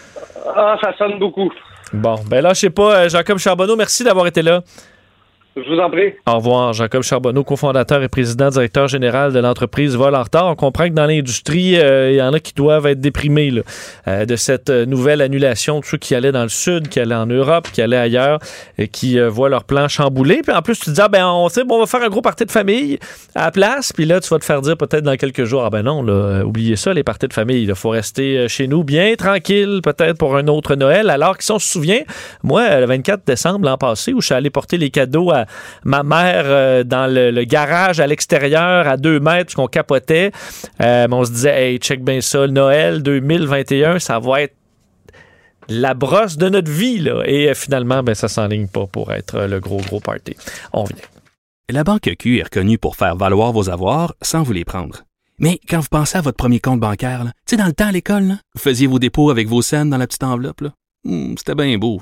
Ah, 0.55 0.77
ça 0.81 0.93
sonne 0.97 1.19
beaucoup. 1.19 1.51
Bon, 1.93 2.15
ben 2.29 2.41
là, 2.41 2.53
je 2.53 2.59
sais 2.59 2.69
pas, 2.69 3.07
Jacob 3.07 3.37
Charbonneau, 3.37 3.75
merci 3.75 4.03
d'avoir 4.03 4.27
été 4.27 4.41
là. 4.41 4.61
Je 5.57 5.69
vous 5.69 5.79
en 5.81 5.89
prie. 5.89 6.13
Au 6.25 6.35
revoir, 6.35 6.71
Jacob 6.71 7.03
Charbonneau, 7.03 7.43
cofondateur 7.43 8.01
et 8.01 8.07
président 8.07 8.47
directeur 8.47 8.87
général 8.87 9.33
de 9.33 9.39
l'entreprise 9.39 9.97
Vol 9.97 10.15
en 10.15 10.23
retard. 10.23 10.47
On 10.47 10.55
comprend 10.55 10.87
que 10.87 10.93
dans 10.93 11.05
l'industrie, 11.05 11.77
euh, 11.77 12.09
il 12.09 12.15
y 12.15 12.21
en 12.21 12.31
a 12.31 12.39
qui 12.39 12.53
doivent 12.53 12.85
être 12.85 13.01
déprimés 13.01 13.61
euh, 14.07 14.25
de 14.25 14.35
cette 14.37 14.69
euh, 14.69 14.85
nouvelle 14.85 15.19
annulation 15.19 15.81
de 15.81 15.85
ceux 15.85 15.97
qui 15.97 16.15
allaient 16.15 16.31
dans 16.31 16.43
le 16.43 16.49
sud, 16.49 16.87
qui 16.87 17.01
allaient 17.01 17.15
en 17.15 17.25
Europe, 17.25 17.67
qui 17.73 17.81
allaient 17.81 17.97
ailleurs, 17.97 18.39
et 18.77 18.87
qui 18.87 19.19
voient 19.19 19.49
leur 19.49 19.65
plan 19.65 19.89
chamboulé. 19.89 20.39
Puis 20.41 20.55
en 20.55 20.61
plus, 20.61 20.79
tu 20.79 20.85
te 20.85 20.91
dis, 20.91 21.01
ah, 21.01 21.09
ben, 21.09 21.27
on, 21.27 21.49
sait, 21.49 21.65
bon, 21.65 21.75
on 21.75 21.79
va 21.79 21.85
faire 21.85 22.01
un 22.01 22.09
gros 22.09 22.21
party 22.21 22.45
de 22.45 22.51
famille 22.51 22.97
à 23.35 23.45
la 23.45 23.51
place. 23.51 23.91
Puis 23.91 24.05
là, 24.05 24.21
tu 24.21 24.29
vas 24.29 24.39
te 24.39 24.45
faire 24.45 24.61
dire 24.61 24.77
peut-être 24.77 25.03
dans 25.03 25.17
quelques 25.17 25.43
jours, 25.43 25.65
ah 25.65 25.69
ben 25.69 25.81
non, 25.81 26.01
là, 26.01 26.45
oubliez 26.45 26.77
ça, 26.77 26.93
les 26.93 27.03
parties 27.03 27.27
de 27.27 27.33
famille. 27.33 27.63
Il 27.63 27.75
faut 27.75 27.89
rester 27.89 28.47
chez 28.47 28.67
nous 28.67 28.85
bien 28.85 29.15
tranquille, 29.17 29.81
peut-être 29.83 30.17
pour 30.17 30.37
un 30.37 30.47
autre 30.47 30.75
Noël. 30.75 31.09
Alors 31.09 31.37
qu'ils 31.37 31.53
on 31.53 31.59
se 31.59 31.67
souvient, 31.67 31.99
moi, 32.41 32.79
le 32.79 32.85
24 32.85 33.27
décembre 33.27 33.65
l'an 33.65 33.77
passé, 33.77 34.13
où 34.13 34.21
je 34.21 34.27
suis 34.27 34.35
allé 34.35 34.49
porter 34.49 34.77
les 34.77 34.91
cadeaux 34.91 35.29
à 35.31 35.40
moi, 35.83 36.03
ma 36.03 36.03
mère 36.03 36.43
euh, 36.45 36.83
dans 36.83 37.11
le, 37.11 37.43
garage 37.43 37.99
à 37.99 38.07
l'extérieur 38.07 38.87
à 38.87 38.97
deux 38.97 39.19
mètres, 39.19 39.45
parce 39.45 39.55
qu'on 39.55 39.67
capotait. 39.67 40.31
Euh, 40.81 41.07
on 41.11 41.25
se 41.25 41.31
disait, 41.31 41.71
hey, 41.71 41.77
check 41.77 42.03
bien 42.03 42.21
ça, 42.21 42.47
Noël 42.47 43.03
2021, 43.03 43.99
ça 43.99 44.19
va 44.19 44.41
être 44.41 44.55
la 45.71 45.93
brosse 45.93 46.37
de 46.37 46.49
notre 46.49 46.71
vie. 46.71 46.99
Là. 46.99 47.23
Et 47.25 47.49
euh, 47.49 47.53
finalement, 47.53 48.03
ben, 48.03 48.15
ça 48.15 48.27
s'enligne 48.27 48.67
pas 48.67 48.87
pour 48.87 49.11
être 49.11 49.35
euh, 49.35 49.47
le 49.47 49.59
gros, 49.59 49.81
gros 49.81 49.99
party. 49.99 50.35
On 50.73 50.83
vient. 50.83 50.97
La 51.69 51.83
Banque 51.83 52.09
Q 52.19 52.39
est 52.39 52.43
reconnue 52.43 52.77
pour 52.77 52.95
faire 52.95 53.15
valoir 53.15 53.53
vos 53.53 53.69
avoirs 53.69 54.13
sans 54.21 54.43
vous 54.43 54.53
les 54.53 54.65
prendre. 54.65 55.03
Mais 55.39 55.59
quand 55.69 55.79
vous 55.79 55.87
pensez 55.89 56.17
à 56.17 56.21
votre 56.21 56.37
premier 56.37 56.59
compte 56.59 56.79
bancaire, 56.79 57.23
tu 57.23 57.31
sais, 57.51 57.57
dans 57.57 57.65
le 57.65 57.73
temps 57.73 57.87
à 57.87 57.91
l'école, 57.91 58.37
vous 58.53 58.61
faisiez 58.61 58.87
vos 58.87 58.99
dépôts 58.99 59.31
avec 59.31 59.47
vos 59.47 59.61
scènes 59.61 59.89
dans 59.89 59.97
la 59.97 60.05
petite 60.05 60.23
enveloppe. 60.23 60.63
Hmm, 61.03 61.35
C'était 61.37 61.55
bien 61.55 61.77
beau. 61.77 62.01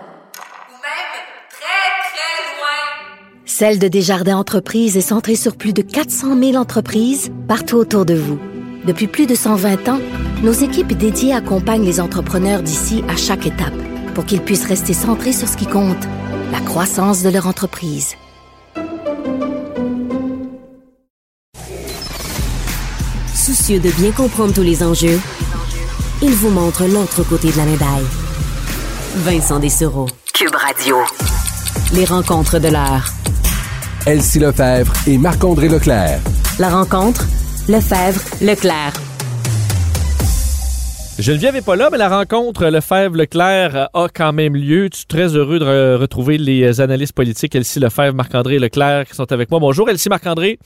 Celle 3.61 3.77
de 3.77 3.87
Desjardins 3.87 4.37
Entreprises 4.37 4.97
est 4.97 5.01
centrée 5.01 5.35
sur 5.35 5.55
plus 5.55 5.71
de 5.71 5.83
400 5.83 6.35
000 6.35 6.55
entreprises 6.55 7.31
partout 7.47 7.75
autour 7.75 8.07
de 8.07 8.15
vous. 8.15 8.39
Depuis 8.87 9.05
plus 9.05 9.27
de 9.27 9.35
120 9.35 9.87
ans, 9.87 9.99
nos 10.41 10.51
équipes 10.51 10.93
dédiées 10.93 11.35
accompagnent 11.35 11.85
les 11.85 11.99
entrepreneurs 11.99 12.63
d'ici 12.63 13.03
à 13.07 13.15
chaque 13.15 13.45
étape 13.45 13.75
pour 14.15 14.25
qu'ils 14.25 14.41
puissent 14.41 14.65
rester 14.65 14.93
centrés 14.93 15.31
sur 15.31 15.47
ce 15.47 15.57
qui 15.57 15.67
compte, 15.67 16.03
la 16.51 16.59
croissance 16.59 17.21
de 17.21 17.29
leur 17.29 17.45
entreprise. 17.45 18.15
Soucieux 23.35 23.79
de 23.79 23.91
bien 23.91 24.11
comprendre 24.11 24.55
tous 24.55 24.63
les 24.63 24.81
enjeux, 24.81 25.19
il 26.23 26.31
vous 26.31 26.49
montre 26.49 26.87
l'autre 26.87 27.21
côté 27.21 27.51
de 27.51 27.57
la 27.57 27.65
médaille. 27.65 28.07
Vincent 29.17 29.59
Dessereau. 29.59 30.07
Cube 30.33 30.55
Radio. 30.55 30.97
Les 31.93 32.05
rencontres 32.05 32.57
de 32.57 32.69
l'heure. 32.69 33.11
Elsie 34.07 34.39
Lefebvre 34.39 34.91
et 35.07 35.17
Marc-André 35.17 35.67
Leclerc. 35.69 36.19
La 36.59 36.69
rencontre, 36.69 37.25
Lefebvre, 37.69 38.19
Leclerc. 38.41 38.93
Geneviève 41.19 41.53
n'est 41.53 41.61
pas 41.61 41.75
là, 41.75 41.89
mais 41.91 41.99
la 41.99 42.09
rencontre 42.09 42.65
Lefebvre-Leclerc 42.65 43.89
a 43.93 44.07
quand 44.11 44.33
même 44.33 44.55
lieu. 44.55 44.89
Je 44.91 44.97
suis 44.97 45.05
très 45.05 45.35
heureux 45.35 45.59
de 45.59 45.65
re- 45.65 45.97
retrouver 46.01 46.39
les 46.39 46.81
analystes 46.81 47.13
politiques 47.13 47.53
Elsie 47.53 47.79
Lefebvre, 47.79 48.15
Marc-André 48.15 48.57
Leclerc 48.57 49.05
qui 49.05 49.15
sont 49.15 49.31
avec 49.31 49.51
moi. 49.51 49.59
Bonjour 49.59 49.87
Elsie 49.87 50.09
Marc-André. 50.09 50.57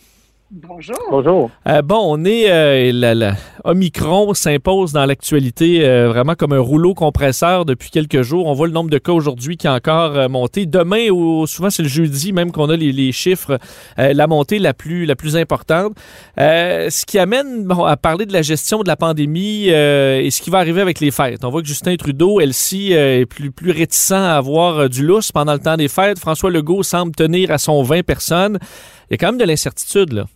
Bonjour. 0.51 0.95
Bonjour. 1.09 1.49
bon, 1.83 2.01
on 2.05 2.23
est. 2.23 2.49
euh, 2.51 2.91
la, 2.93 3.15
la- 3.15 3.33
Omicron 3.63 4.35
s'impose 4.35 4.93
dans 4.93 5.05
l'actualité 5.07 5.83
euh, 5.83 6.07
vraiment 6.09 6.35
comme 6.35 6.53
un 6.53 6.59
rouleau 6.59 6.93
compresseur 6.93 7.65
depuis 7.65 7.89
quelques 7.89 8.21
jours. 8.21 8.45
On 8.45 8.53
voit 8.53 8.67
le 8.67 8.73
nombre 8.73 8.91
de 8.91 8.99
cas 8.99 9.11
aujourd'hui 9.11 9.57
qui 9.57 9.67
a 9.67 9.73
encore 9.73 10.15
euh, 10.15 10.27
monté. 10.29 10.67
Demain, 10.67 11.09
ou 11.09 11.47
souvent 11.47 11.71
c'est 11.71 11.81
le 11.81 11.89
jeudi, 11.89 12.31
même 12.31 12.51
qu'on 12.51 12.69
a 12.69 12.75
les, 12.75 12.91
les 12.91 13.11
chiffres, 13.11 13.57
euh, 13.97 14.13
la 14.13 14.27
montée 14.27 14.59
la 14.59 14.75
plus, 14.75 15.05
la 15.07 15.15
plus 15.15 15.35
importante. 15.35 15.93
Euh, 16.39 16.91
ce 16.91 17.07
qui 17.07 17.17
amène 17.17 17.63
bon, 17.65 17.83
à 17.83 17.97
parler 17.97 18.27
de 18.27 18.33
la 18.33 18.43
gestion 18.43 18.83
de 18.83 18.87
la 18.87 18.95
pandémie 18.95 19.65
euh, 19.71 20.21
et 20.21 20.29
ce 20.29 20.43
qui 20.43 20.51
va 20.51 20.59
arriver 20.59 20.81
avec 20.81 20.99
les 20.99 21.09
fêtes. 21.09 21.43
On 21.43 21.49
voit 21.49 21.63
que 21.63 21.67
Justin 21.67 21.95
Trudeau, 21.95 22.39
elle-ci, 22.39 22.93
euh, 22.93 23.21
est 23.21 23.25
plus, 23.25 23.49
plus 23.51 23.71
réticent 23.71 24.11
à 24.11 24.37
avoir 24.37 24.77
euh, 24.77 24.87
du 24.89 25.03
lousse 25.03 25.31
pendant 25.31 25.53
le 25.53 25.59
temps 25.59 25.75
des 25.75 25.87
fêtes. 25.87 26.19
François 26.19 26.51
Legault 26.51 26.83
semble 26.83 27.13
tenir 27.15 27.49
à 27.49 27.57
son 27.57 27.81
20 27.81 28.03
personnes. 28.03 28.59
Il 29.09 29.11
y 29.11 29.15
a 29.15 29.17
quand 29.17 29.27
même 29.27 29.37
de 29.37 29.45
l'incertitude, 29.45 30.13
là. 30.13 30.27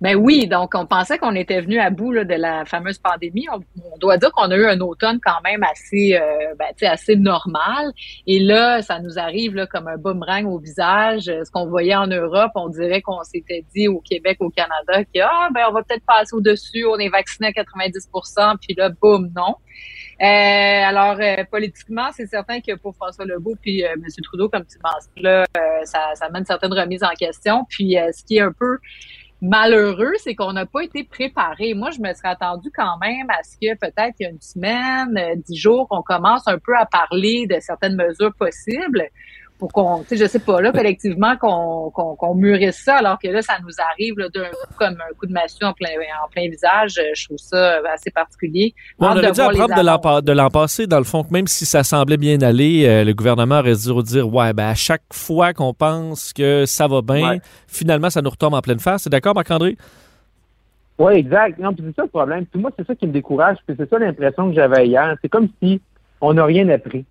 Ben 0.00 0.16
oui, 0.16 0.46
donc 0.46 0.72
on 0.74 0.86
pensait 0.86 1.18
qu'on 1.18 1.34
était 1.34 1.60
venu 1.60 1.78
à 1.78 1.90
bout 1.90 2.12
là, 2.12 2.24
de 2.24 2.34
la 2.34 2.64
fameuse 2.64 2.98
pandémie. 2.98 3.46
On, 3.52 3.60
on 3.92 3.98
doit 3.98 4.18
dire 4.18 4.30
qu'on 4.32 4.50
a 4.50 4.56
eu 4.56 4.66
un 4.66 4.80
automne 4.80 5.18
quand 5.24 5.40
même 5.44 5.62
assez, 5.62 6.16
euh, 6.16 6.54
ben, 6.58 6.88
assez 6.88 7.16
normal. 7.16 7.92
Et 8.26 8.40
là, 8.40 8.82
ça 8.82 9.00
nous 9.00 9.18
arrive 9.18 9.54
là, 9.54 9.66
comme 9.66 9.88
un 9.88 9.96
boomerang 9.96 10.46
au 10.46 10.58
visage. 10.58 11.24
Ce 11.24 11.50
qu'on 11.50 11.66
voyait 11.66 11.96
en 11.96 12.06
Europe, 12.06 12.52
on 12.54 12.68
dirait 12.68 13.02
qu'on 13.02 13.22
s'était 13.22 13.64
dit 13.74 13.88
au 13.88 14.00
Québec, 14.00 14.36
au 14.40 14.50
Canada, 14.50 15.04
que 15.04 15.20
ah, 15.22 15.48
ben, 15.54 15.64
on 15.68 15.72
va 15.72 15.82
peut-être 15.82 16.04
passer 16.06 16.34
au-dessus, 16.34 16.84
on 16.84 16.98
est 16.98 17.08
vacciné 17.08 17.48
à 17.48 17.62
90% 17.62 18.56
puis 18.60 18.74
là, 18.74 18.90
boum, 18.90 19.30
non. 19.34 19.56
Euh, 20.22 20.24
alors, 20.24 21.18
euh, 21.20 21.44
politiquement, 21.50 22.08
c'est 22.12 22.26
certain 22.26 22.60
que 22.60 22.74
pour 22.76 22.94
François 22.94 23.26
Legault 23.26 23.56
puis 23.60 23.84
euh, 23.84 23.92
M. 23.92 24.02
Trudeau, 24.22 24.48
comme 24.48 24.64
tu 24.64 24.78
mentionnes, 24.82 25.22
là, 25.22 25.44
euh, 25.56 25.84
ça, 25.84 26.14
ça 26.14 26.30
mène 26.30 26.46
certaines 26.46 26.72
remises 26.72 27.04
en 27.04 27.14
question. 27.18 27.66
Puis, 27.68 27.98
euh, 27.98 28.10
ce 28.12 28.24
qui 28.24 28.38
est 28.38 28.40
un 28.40 28.52
peu 28.52 28.78
malheureux, 29.40 30.12
c'est 30.18 30.34
qu'on 30.34 30.52
n'a 30.52 30.66
pas 30.66 30.82
été 30.82 31.04
préparé. 31.04 31.74
Moi, 31.74 31.90
je 31.90 32.00
me 32.00 32.12
serais 32.14 32.28
attendu 32.28 32.70
quand 32.74 32.98
même 32.98 33.28
à 33.30 33.42
ce 33.42 33.56
que 33.56 33.78
peut-être 33.78 34.14
il 34.18 34.24
y 34.24 34.26
a 34.26 34.30
une 34.30 34.40
semaine, 34.40 35.16
euh, 35.16 35.34
dix 35.46 35.56
jours, 35.56 35.86
on 35.90 36.02
commence 36.02 36.46
un 36.48 36.58
peu 36.58 36.74
à 36.76 36.86
parler 36.86 37.46
de 37.46 37.58
certaines 37.60 37.96
mesures 37.96 38.34
possibles 38.34 39.02
pour 39.58 39.72
qu'on, 39.72 40.00
tu 40.00 40.08
sais, 40.08 40.16
je 40.16 40.26
sais 40.26 40.38
pas, 40.38 40.60
là, 40.60 40.70
collectivement, 40.72 41.36
qu'on 41.36 41.90
qu'on 41.90 42.14
qu'on 42.16 42.34
mûrisse 42.34 42.82
ça, 42.84 42.96
alors 42.96 43.18
que 43.18 43.28
là, 43.28 43.40
ça 43.42 43.54
nous 43.62 43.72
arrive 43.92 44.18
là, 44.18 44.28
d'un 44.34 44.48
coup 44.50 44.74
comme 44.78 44.94
un 44.94 45.14
coup 45.18 45.26
de 45.26 45.32
massue 45.32 45.64
en 45.64 45.72
plein, 45.72 45.88
en 46.24 46.28
plein 46.30 46.48
visage. 46.48 47.00
Je 47.14 47.24
trouve 47.26 47.38
ça 47.38 47.78
assez 47.92 48.10
particulier. 48.10 48.74
Ouais, 48.98 49.08
on 49.10 49.16
aurait 49.16 49.32
dû 49.32 49.40
apprendre 49.40 50.22
de 50.22 50.32
l'an 50.32 50.50
passé, 50.50 50.86
dans 50.86 50.98
le 50.98 51.04
fond, 51.04 51.24
que 51.24 51.32
même 51.32 51.46
si 51.46 51.64
ça 51.64 51.82
semblait 51.84 52.16
bien 52.16 52.40
aller, 52.42 52.86
euh, 52.86 53.04
le 53.04 53.14
gouvernement 53.14 53.60
aurait 53.60 53.74
dû 53.74 54.02
dire 54.02 54.32
Ouais, 54.32 54.52
ben, 54.52 54.68
à 54.68 54.74
chaque 54.74 55.02
fois 55.12 55.52
qu'on 55.54 55.72
pense 55.72 56.32
que 56.32 56.64
ça 56.66 56.86
va 56.86 57.00
bien, 57.02 57.30
Ouais. 57.30 57.40
finalement, 57.66 58.10
ça 58.10 58.20
nous 58.22 58.30
retombe 58.30 58.54
en 58.54 58.60
pleine 58.60 58.80
face. 58.80 59.04
C'est 59.04 59.10
d'accord, 59.10 59.34
Marc-André? 59.34 59.76
Oui, 60.98 61.12
exact. 61.14 61.58
Non, 61.58 61.74
puis 61.74 61.84
c'est 61.86 61.96
ça 61.96 62.02
le 62.02 62.08
problème. 62.08 62.46
Puis 62.46 62.60
moi, 62.60 62.70
c'est 62.76 62.86
ça 62.86 62.94
qui 62.94 63.06
me 63.06 63.12
décourage. 63.12 63.58
Puis 63.66 63.76
c'est 63.78 63.88
ça 63.88 63.98
l'impression 63.98 64.48
que 64.48 64.54
j'avais 64.54 64.86
hier. 64.86 65.14
C'est 65.20 65.28
comme 65.28 65.48
si 65.62 65.80
on 66.20 66.32
n'a 66.34 66.44
rien 66.44 66.68
appris. 66.70 67.04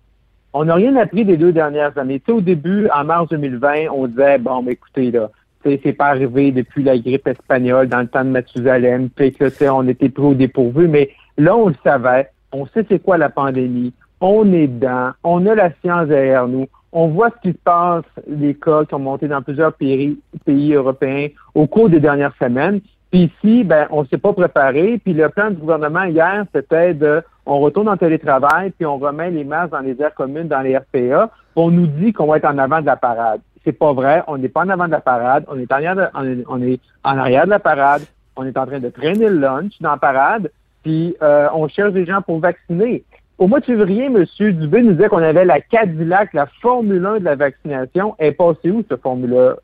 On 0.58 0.64
n'a 0.64 0.74
rien 0.76 0.96
appris 0.96 1.26
des 1.26 1.36
deux 1.36 1.52
dernières 1.52 1.98
années. 1.98 2.18
Tu 2.18 2.32
au 2.32 2.40
début, 2.40 2.88
en 2.88 3.04
mars 3.04 3.28
2020, 3.28 3.88
on 3.92 4.06
disait, 4.06 4.38
bon, 4.38 4.66
écoutez, 4.66 5.10
là, 5.10 5.28
c'est 5.62 5.92
pas 5.92 6.06
arrivé 6.06 6.50
depuis 6.50 6.82
la 6.82 6.96
grippe 6.96 7.28
espagnole 7.28 7.88
dans 7.88 8.00
le 8.00 8.06
temps 8.06 8.24
de 8.24 8.30
Mathusalem. 8.30 9.10
Puis 9.10 9.32
que, 9.32 9.68
on 9.68 9.86
était 9.86 10.10
au 10.18 10.32
dépourvu. 10.32 10.88
Mais 10.88 11.10
là, 11.36 11.54
on 11.54 11.68
le 11.68 11.74
savait. 11.84 12.30
On 12.52 12.64
sait 12.68 12.86
c'est 12.88 13.02
quoi 13.02 13.18
la 13.18 13.28
pandémie. 13.28 13.92
On 14.22 14.50
est 14.54 14.68
dedans. 14.68 15.10
On 15.24 15.44
a 15.44 15.54
la 15.54 15.72
science 15.82 16.08
derrière 16.08 16.48
nous. 16.48 16.68
On 16.90 17.08
voit 17.08 17.28
ce 17.28 17.50
qui 17.50 17.52
se 17.54 17.62
passe, 17.62 18.04
les 18.26 18.54
cas 18.54 18.86
qui 18.86 18.94
ont 18.94 18.98
monté 18.98 19.28
dans 19.28 19.42
plusieurs 19.42 19.74
pays 19.74 20.16
européens 20.46 21.28
au 21.54 21.66
cours 21.66 21.90
des 21.90 22.00
dernières 22.00 22.34
semaines. 22.40 22.80
Puis 23.10 23.32
ici, 23.32 23.64
ben, 23.64 23.86
on 23.90 24.02
ne 24.02 24.06
s'est 24.08 24.18
pas 24.18 24.32
préparé. 24.32 24.98
Puis 25.02 25.14
le 25.14 25.28
plan 25.28 25.50
du 25.50 25.56
gouvernement 25.56 26.04
hier, 26.04 26.44
c'était 26.54 26.94
de, 26.94 27.22
on 27.44 27.60
retourne 27.60 27.88
en 27.88 27.96
télétravail, 27.96 28.70
puis 28.70 28.86
on 28.86 28.98
remet 28.98 29.30
les 29.30 29.44
masques 29.44 29.72
dans 29.72 29.80
les 29.80 30.00
aires 30.00 30.14
communes, 30.14 30.48
dans 30.48 30.60
les 30.60 30.76
RPA. 30.76 31.30
On 31.54 31.70
nous 31.70 31.86
dit 31.86 32.12
qu'on 32.12 32.26
va 32.26 32.38
être 32.38 32.44
en 32.46 32.58
avant 32.58 32.80
de 32.80 32.86
la 32.86 32.96
parade. 32.96 33.40
C'est 33.64 33.72
pas 33.72 33.92
vrai. 33.92 34.22
On 34.26 34.38
n'est 34.38 34.48
pas 34.48 34.62
en 34.62 34.68
avant 34.68 34.86
de 34.86 34.92
la 34.92 35.00
parade. 35.00 35.44
On 35.48 35.58
est 35.58 35.70
en 35.72 35.76
arrière 35.76 35.96
de, 35.96 36.84
en 37.04 37.18
arrière 37.18 37.44
de 37.44 37.50
la 37.50 37.58
parade. 37.58 38.02
On 38.36 38.44
est 38.44 38.56
en 38.56 38.66
train 38.66 38.80
de 38.80 38.88
traîner 38.90 39.28
le 39.28 39.38
lunch 39.38 39.72
dans 39.80 39.92
la 39.92 39.96
parade. 39.96 40.50
Puis 40.82 41.16
euh, 41.22 41.48
on 41.54 41.66
cherche 41.68 41.92
des 41.92 42.04
gens 42.04 42.22
pour 42.22 42.38
vacciner. 42.38 43.04
Au 43.38 43.48
mois 43.48 43.60
de 43.60 43.64
février, 43.66 44.04
M. 44.04 44.24
Dubé 44.38 44.82
nous 44.82 44.92
disait 44.92 45.08
qu'on 45.08 45.18
avait 45.18 45.44
la 45.44 45.60
Cadillac, 45.60 46.32
la 46.32 46.46
Formule 46.62 47.04
1 47.04 47.18
de 47.18 47.24
la 47.24 47.34
vaccination. 47.34 48.14
Elle 48.18 48.28
est 48.28 48.32
passée 48.32 48.70
où, 48.70 48.82
cette 48.88 49.02
Formule, 49.02 49.56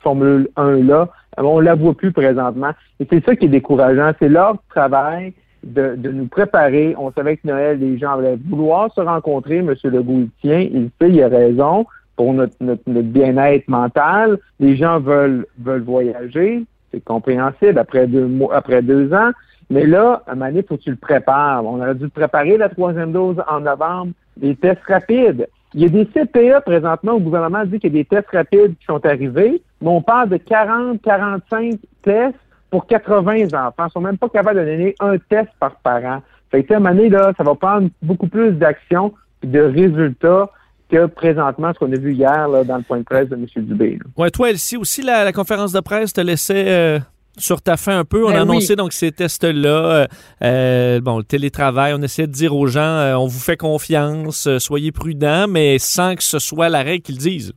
Formule 0.00 0.48
1-là? 0.56 1.08
On 1.38 1.60
la 1.60 1.74
voit 1.74 1.94
plus 1.94 2.12
présentement. 2.12 2.72
Et 3.00 3.06
c'est 3.10 3.24
ça 3.24 3.36
qui 3.36 3.46
est 3.46 3.48
décourageant. 3.48 4.12
C'est 4.18 4.28
leur 4.28 4.56
travail 4.68 5.32
de, 5.64 5.94
de 5.96 6.10
nous 6.10 6.26
préparer. 6.26 6.94
On 6.98 7.12
savait 7.12 7.36
que 7.36 7.46
Noël, 7.46 7.78
les 7.78 7.98
gens 7.98 8.18
allaient 8.18 8.38
vouloir 8.48 8.92
se 8.94 9.00
rencontrer. 9.00 9.58
M. 9.58 9.74
Legault, 9.84 10.20
il 10.20 10.30
tient, 10.40 10.60
il 10.60 10.90
sait, 11.00 11.10
il 11.10 11.22
a 11.22 11.28
raison 11.28 11.86
pour 12.16 12.34
notre, 12.34 12.54
notre, 12.60 12.82
notre 12.86 13.08
bien-être 13.08 13.68
mental. 13.68 14.38
Les 14.60 14.76
gens 14.76 15.00
veulent, 15.00 15.46
veulent 15.58 15.82
voyager. 15.82 16.64
C'est 16.92 17.02
compréhensible 17.02 17.78
après 17.78 18.06
deux 18.06 18.26
mois, 18.26 18.54
après 18.54 18.82
deux 18.82 19.12
ans. 19.14 19.30
Mais 19.70 19.86
là, 19.86 20.22
à 20.26 20.34
moment 20.34 20.50
donné, 20.50 20.62
faut 20.62 20.76
que 20.76 20.82
tu 20.82 20.90
le 20.90 20.96
prépares. 20.96 21.64
On 21.64 21.80
aurait 21.80 21.94
dû 21.94 22.08
préparer 22.10 22.58
la 22.58 22.68
troisième 22.68 23.12
dose 23.12 23.42
en 23.48 23.60
novembre. 23.60 24.12
Les 24.40 24.54
tests 24.54 24.82
rapides. 24.86 25.48
Il 25.74 25.82
y 25.82 25.84
a 25.86 25.88
des 25.88 26.06
CPA 26.06 26.60
présentement, 26.60 27.12
au 27.12 27.20
gouvernement 27.20 27.64
dit 27.64 27.78
qu'il 27.78 27.94
y 27.94 28.00
a 28.00 28.02
des 28.02 28.04
tests 28.04 28.30
rapides 28.30 28.76
qui 28.78 28.84
sont 28.86 29.04
arrivés, 29.06 29.62
mais 29.80 29.88
on 29.88 30.02
parle 30.02 30.28
de 30.28 30.36
40, 30.36 31.00
45 31.02 31.76
tests 32.02 32.34
pour 32.70 32.86
80 32.86 33.46
enfants. 33.54 33.86
Ils 33.86 33.92
sont 33.92 34.00
même 34.00 34.18
pas 34.18 34.28
capables 34.28 34.60
de 34.60 34.64
donner 34.64 34.94
un 35.00 35.16
test 35.18 35.48
par 35.58 35.76
parent. 35.76 36.22
Fait 36.50 36.62
que, 36.62 36.74
à 36.74 36.76
un 36.76 36.80
moment 36.80 36.94
donné, 36.94 37.08
là, 37.08 37.32
ça 37.36 37.42
va 37.42 37.54
prendre 37.54 37.88
beaucoup 38.02 38.28
plus 38.28 38.52
d'action 38.52 39.14
puis 39.40 39.50
de 39.50 39.60
résultats. 39.60 40.50
que 40.90 41.06
présentement 41.06 41.72
ce 41.72 41.78
qu'on 41.78 41.90
a 41.92 41.96
vu 41.96 42.12
hier 42.12 42.48
là, 42.48 42.64
dans 42.64 42.76
le 42.76 42.82
point 42.82 42.98
de 42.98 43.04
presse 43.04 43.28
de 43.28 43.34
M. 43.34 43.46
Dubé. 43.64 43.98
Ouais, 44.16 44.30
toi, 44.30 44.50
Elsie, 44.50 44.76
aussi, 44.76 45.00
la, 45.02 45.24
la 45.24 45.32
conférence 45.32 45.72
de 45.72 45.80
presse 45.80 46.12
te 46.12 46.20
laissait 46.20 46.68
euh, 46.68 46.98
sur 47.38 47.62
ta 47.62 47.76
fin 47.76 47.98
un 47.98 48.04
peu. 48.04 48.24
On 48.24 48.30
Ben 48.30 48.36
a 48.36 48.40
annoncé 48.42 48.70
oui. 48.72 48.76
donc 48.76 48.92
ces 48.92 49.12
tests-là. 49.12 49.68
euh, 49.68 50.06
euh, 50.42 51.00
bon, 51.00 51.18
le 51.18 51.24
télétravail, 51.24 51.94
on 51.96 52.02
essaie 52.02 52.26
de 52.26 52.32
dire 52.32 52.54
aux 52.54 52.66
gens, 52.66 52.80
euh, 52.80 53.14
on 53.14 53.26
vous 53.26 53.40
fait 53.40 53.56
confiance, 53.56 54.46
euh, 54.46 54.58
soyez 54.58 54.92
prudents, 54.92 55.48
mais 55.48 55.78
sans 55.78 56.14
que 56.14 56.22
ce 56.22 56.38
soit 56.38 56.68
la 56.68 56.82
règle 56.82 57.02
qu'ils 57.02 57.18
disent. 57.18 57.52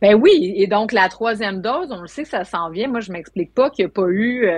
Ben 0.00 0.14
oui, 0.14 0.54
et 0.56 0.66
donc 0.66 0.92
la 0.92 1.08
troisième 1.08 1.60
dose, 1.60 1.88
on 1.90 2.00
le 2.00 2.06
sait 2.06 2.22
que 2.22 2.28
ça 2.30 2.44
s'en 2.44 2.70
vient. 2.70 2.88
Moi, 2.88 3.00
je 3.00 3.12
m'explique 3.12 3.52
pas 3.54 3.68
qu'il 3.68 3.84
n'y 3.84 3.90
a 3.90 3.92
pas 3.92 4.08
eu 4.08 4.48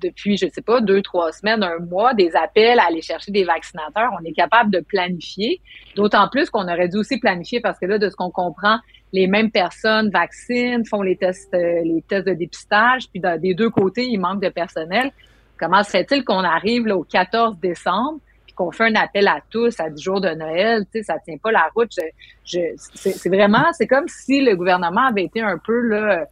depuis, 0.00 0.38
je 0.38 0.46
sais 0.50 0.62
pas, 0.62 0.80
deux, 0.80 1.02
trois 1.02 1.32
semaines, 1.32 1.62
un 1.62 1.78
mois, 1.78 2.14
des 2.14 2.34
appels 2.34 2.78
à 2.78 2.84
aller 2.86 3.02
chercher 3.02 3.30
des 3.30 3.44
vaccinateurs. 3.44 4.10
On 4.18 4.24
est 4.24 4.32
capable 4.32 4.70
de 4.70 4.80
planifier, 4.80 5.60
d'autant 5.96 6.28
plus 6.30 6.48
qu'on 6.48 6.64
aurait 6.64 6.88
dû 6.88 6.96
aussi 6.96 7.18
planifier 7.18 7.60
parce 7.60 7.78
que 7.78 7.84
là, 7.84 7.98
de 7.98 8.08
ce 8.08 8.16
qu'on 8.16 8.30
comprend, 8.30 8.78
les 9.12 9.26
mêmes 9.26 9.50
personnes 9.50 10.10
vaccinent, 10.10 10.84
font 10.86 11.02
les 11.02 11.16
tests, 11.16 11.52
euh, 11.54 11.80
les 11.84 12.02
tests 12.08 12.26
de 12.26 12.32
dépistage, 12.34 13.08
puis 13.10 13.20
de- 13.20 13.36
des 13.38 13.54
deux 13.54 13.70
côtés, 13.70 14.06
il 14.06 14.18
manque 14.18 14.40
de 14.42 14.48
personnel. 14.48 15.10
Comment 15.58 15.82
se 15.82 15.90
fait-il 15.90 16.24
qu'on 16.24 16.42
arrive 16.44 16.86
là, 16.86 16.96
au 16.96 17.04
14 17.04 17.58
décembre? 17.60 18.18
puis 18.44 18.54
qu'on 18.54 18.70
fait 18.70 18.84
un 18.84 18.94
appel 18.96 19.28
à 19.28 19.38
tous 19.50 19.78
à 19.80 19.88
10 19.88 20.02
jours 20.02 20.20
de 20.20 20.28
Noël, 20.30 20.84
tu 20.92 20.98
sais, 20.98 21.04
ça 21.04 21.14
tient 21.24 21.36
pas 21.38 21.52
la 21.52 21.70
route? 21.74 21.90
Je, 21.96 22.02
je, 22.44 22.58
c'est 22.94 23.12
c'est 23.12 23.28
vraiment, 23.30 23.64
c'est 23.72 23.86
comme 23.86 24.08
si 24.08 24.42
le 24.42 24.56
gouvernement 24.56 25.06
avait 25.06 25.24
été 25.24 25.40
un 25.40 25.56
peu, 25.56 25.80
là, 25.88 26.26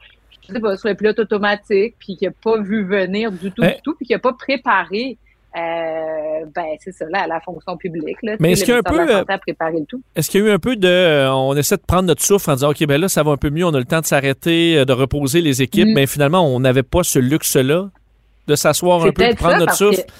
je 0.47 0.53
sais 0.53 0.61
pas, 0.61 0.77
sur 0.77 0.89
le 0.91 0.97
pilote 0.97 1.19
automatique, 1.19 1.95
puis 1.99 2.17
qu'il 2.17 2.29
n'a 2.29 2.35
pas 2.43 2.61
vu 2.61 2.85
venir 2.85 3.33
du 3.33 3.51
tout, 3.53 3.63
Eh. 3.65 3.77
du 3.77 3.83
tout, 3.83 3.95
puis 3.95 4.05
qu'il 4.07 4.17
n'a 4.17 4.21
pas 4.21 4.35
préparé, 4.35 5.17
euh, 5.57 6.47
ben, 6.55 6.67
c'est 6.81 6.93
ça, 6.93 7.05
là, 7.11 7.27
la 7.27 7.41
fonction 7.41 7.77
publique, 7.77 8.17
là. 8.23 8.37
Mais 8.41 8.53
est-ce 8.53 8.65
qu'il 8.65 8.73
y 8.73 8.77
a 8.77 8.79
un 8.79 8.83
de 8.83 8.85
peu, 8.85 9.85
tout. 9.89 10.03
Est-ce 10.15 10.31
qu'il 10.31 10.41
y 10.41 10.45
a 10.45 10.47
eu 10.47 10.51
un 10.53 10.59
peu 10.59 10.77
de. 10.77 10.87
euh, 10.89 11.33
on 11.33 11.57
essaie 11.57 11.77
de 11.77 11.83
prendre 11.87 12.05
notre 12.05 12.23
souffle 12.23 12.51
en 12.51 12.55
disant, 12.55 12.71
OK, 12.71 12.87
ben 12.87 13.01
là, 13.01 13.09
ça 13.09 13.23
va 13.23 13.33
un 13.33 13.37
peu 13.37 13.51
mieux, 13.51 13.65
on 13.65 13.75
a 13.75 13.79
le 13.79 13.85
temps 13.85 14.01
de 14.01 14.07
s'arrêter, 14.07 14.79
euh, 14.79 14.85
de 14.85 14.93
reposer 14.93 15.41
les 15.41 15.63
équipes, 15.63 15.89
Mm. 15.89 15.95
mais 15.95 16.07
finalement, 16.07 16.47
on 16.47 16.61
n'avait 16.61 16.83
pas 16.83 17.03
ce 17.03 17.19
luxe-là 17.19 17.89
de 18.47 18.55
s'asseoir 18.55 19.03
un 19.03 19.07
peu 19.07 19.13
peut-être 19.13 19.37
prendre 19.39 19.55
ça, 19.55 19.59
notre 19.61 19.75
souffle. 19.75 20.03
que 20.03 20.11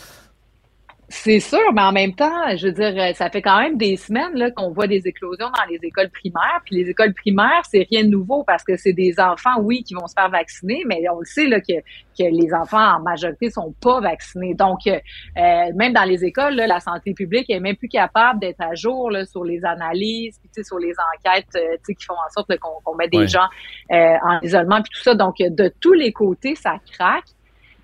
C'est 1.13 1.41
sûr, 1.41 1.73
mais 1.75 1.83
en 1.83 1.91
même 1.91 2.15
temps, 2.15 2.57
je 2.57 2.69
veux 2.69 2.73
dire, 2.73 2.95
euh, 2.97 3.13
ça 3.15 3.29
fait 3.31 3.43
quand 3.43 3.59
même 3.61 3.77
des 3.77 3.97
semaines 3.97 4.33
là, 4.35 4.53
qu'on 4.53 4.71
voit 4.71 4.87
des 4.87 5.09
éclosions 5.09 5.49
dans 5.51 5.65
les 5.69 5.81
écoles 5.83 6.09
primaires. 6.09 6.61
Puis 6.65 6.77
les 6.77 6.89
écoles 6.89 7.13
primaires, 7.13 7.63
c'est 7.69 7.85
rien 7.91 8.05
de 8.05 8.09
nouveau 8.11 8.45
parce 8.45 8.63
que 8.63 8.77
c'est 8.77 8.93
des 8.93 9.19
enfants, 9.19 9.59
oui, 9.61 9.83
qui 9.83 9.95
vont 9.95 10.07
se 10.07 10.15
faire 10.15 10.31
vacciner, 10.31 10.85
mais 10.87 11.03
on 11.13 11.19
le 11.19 11.25
sait 11.25 11.49
là, 11.49 11.61
que, 11.61 11.81
que 12.17 12.23
les 12.23 12.55
enfants 12.55 12.97
en 12.97 13.01
majorité 13.01 13.51
sont 13.51 13.75
pas 13.83 14.01
vaccinés. 14.01 14.55
Donc, 14.55 14.87
euh, 14.87 15.01
euh, 15.37 15.73
même 15.75 15.93
dans 15.93 16.05
les 16.05 16.25
écoles, 16.25 16.55
là, 16.55 16.69
la 16.69 16.79
santé 16.79 17.13
publique 17.13 17.51
est 17.51 17.59
même 17.59 17.77
plus 17.77 17.89
capable 17.89 18.39
d'être 18.39 18.61
à 18.61 18.77
jour 18.77 19.11
là, 19.11 19.27
sur 19.27 19.43
les 19.43 19.65
analyses, 19.65 20.39
puis, 20.39 20.65
sur 20.65 20.79
les 20.79 20.93
enquêtes 21.17 21.49
euh, 21.57 21.75
tu 21.79 21.87
sais, 21.87 21.95
qui 21.97 22.05
font 22.05 22.15
en 22.15 22.31
sorte 22.33 22.49
là, 22.51 22.57
qu'on 22.57 22.81
qu'on 22.85 22.95
met 22.95 23.09
des 23.09 23.19
Ouais. 23.19 23.27
gens 23.27 23.49
euh, 23.91 24.15
en 24.23 24.41
isolement, 24.43 24.81
puis 24.81 24.93
tout 24.95 25.03
ça. 25.03 25.17
Donc, 25.17 25.39
de 25.41 25.73
tous 25.81 25.93
les 25.93 26.13
côtés, 26.13 26.55
ça 26.55 26.77
craque. 26.93 27.25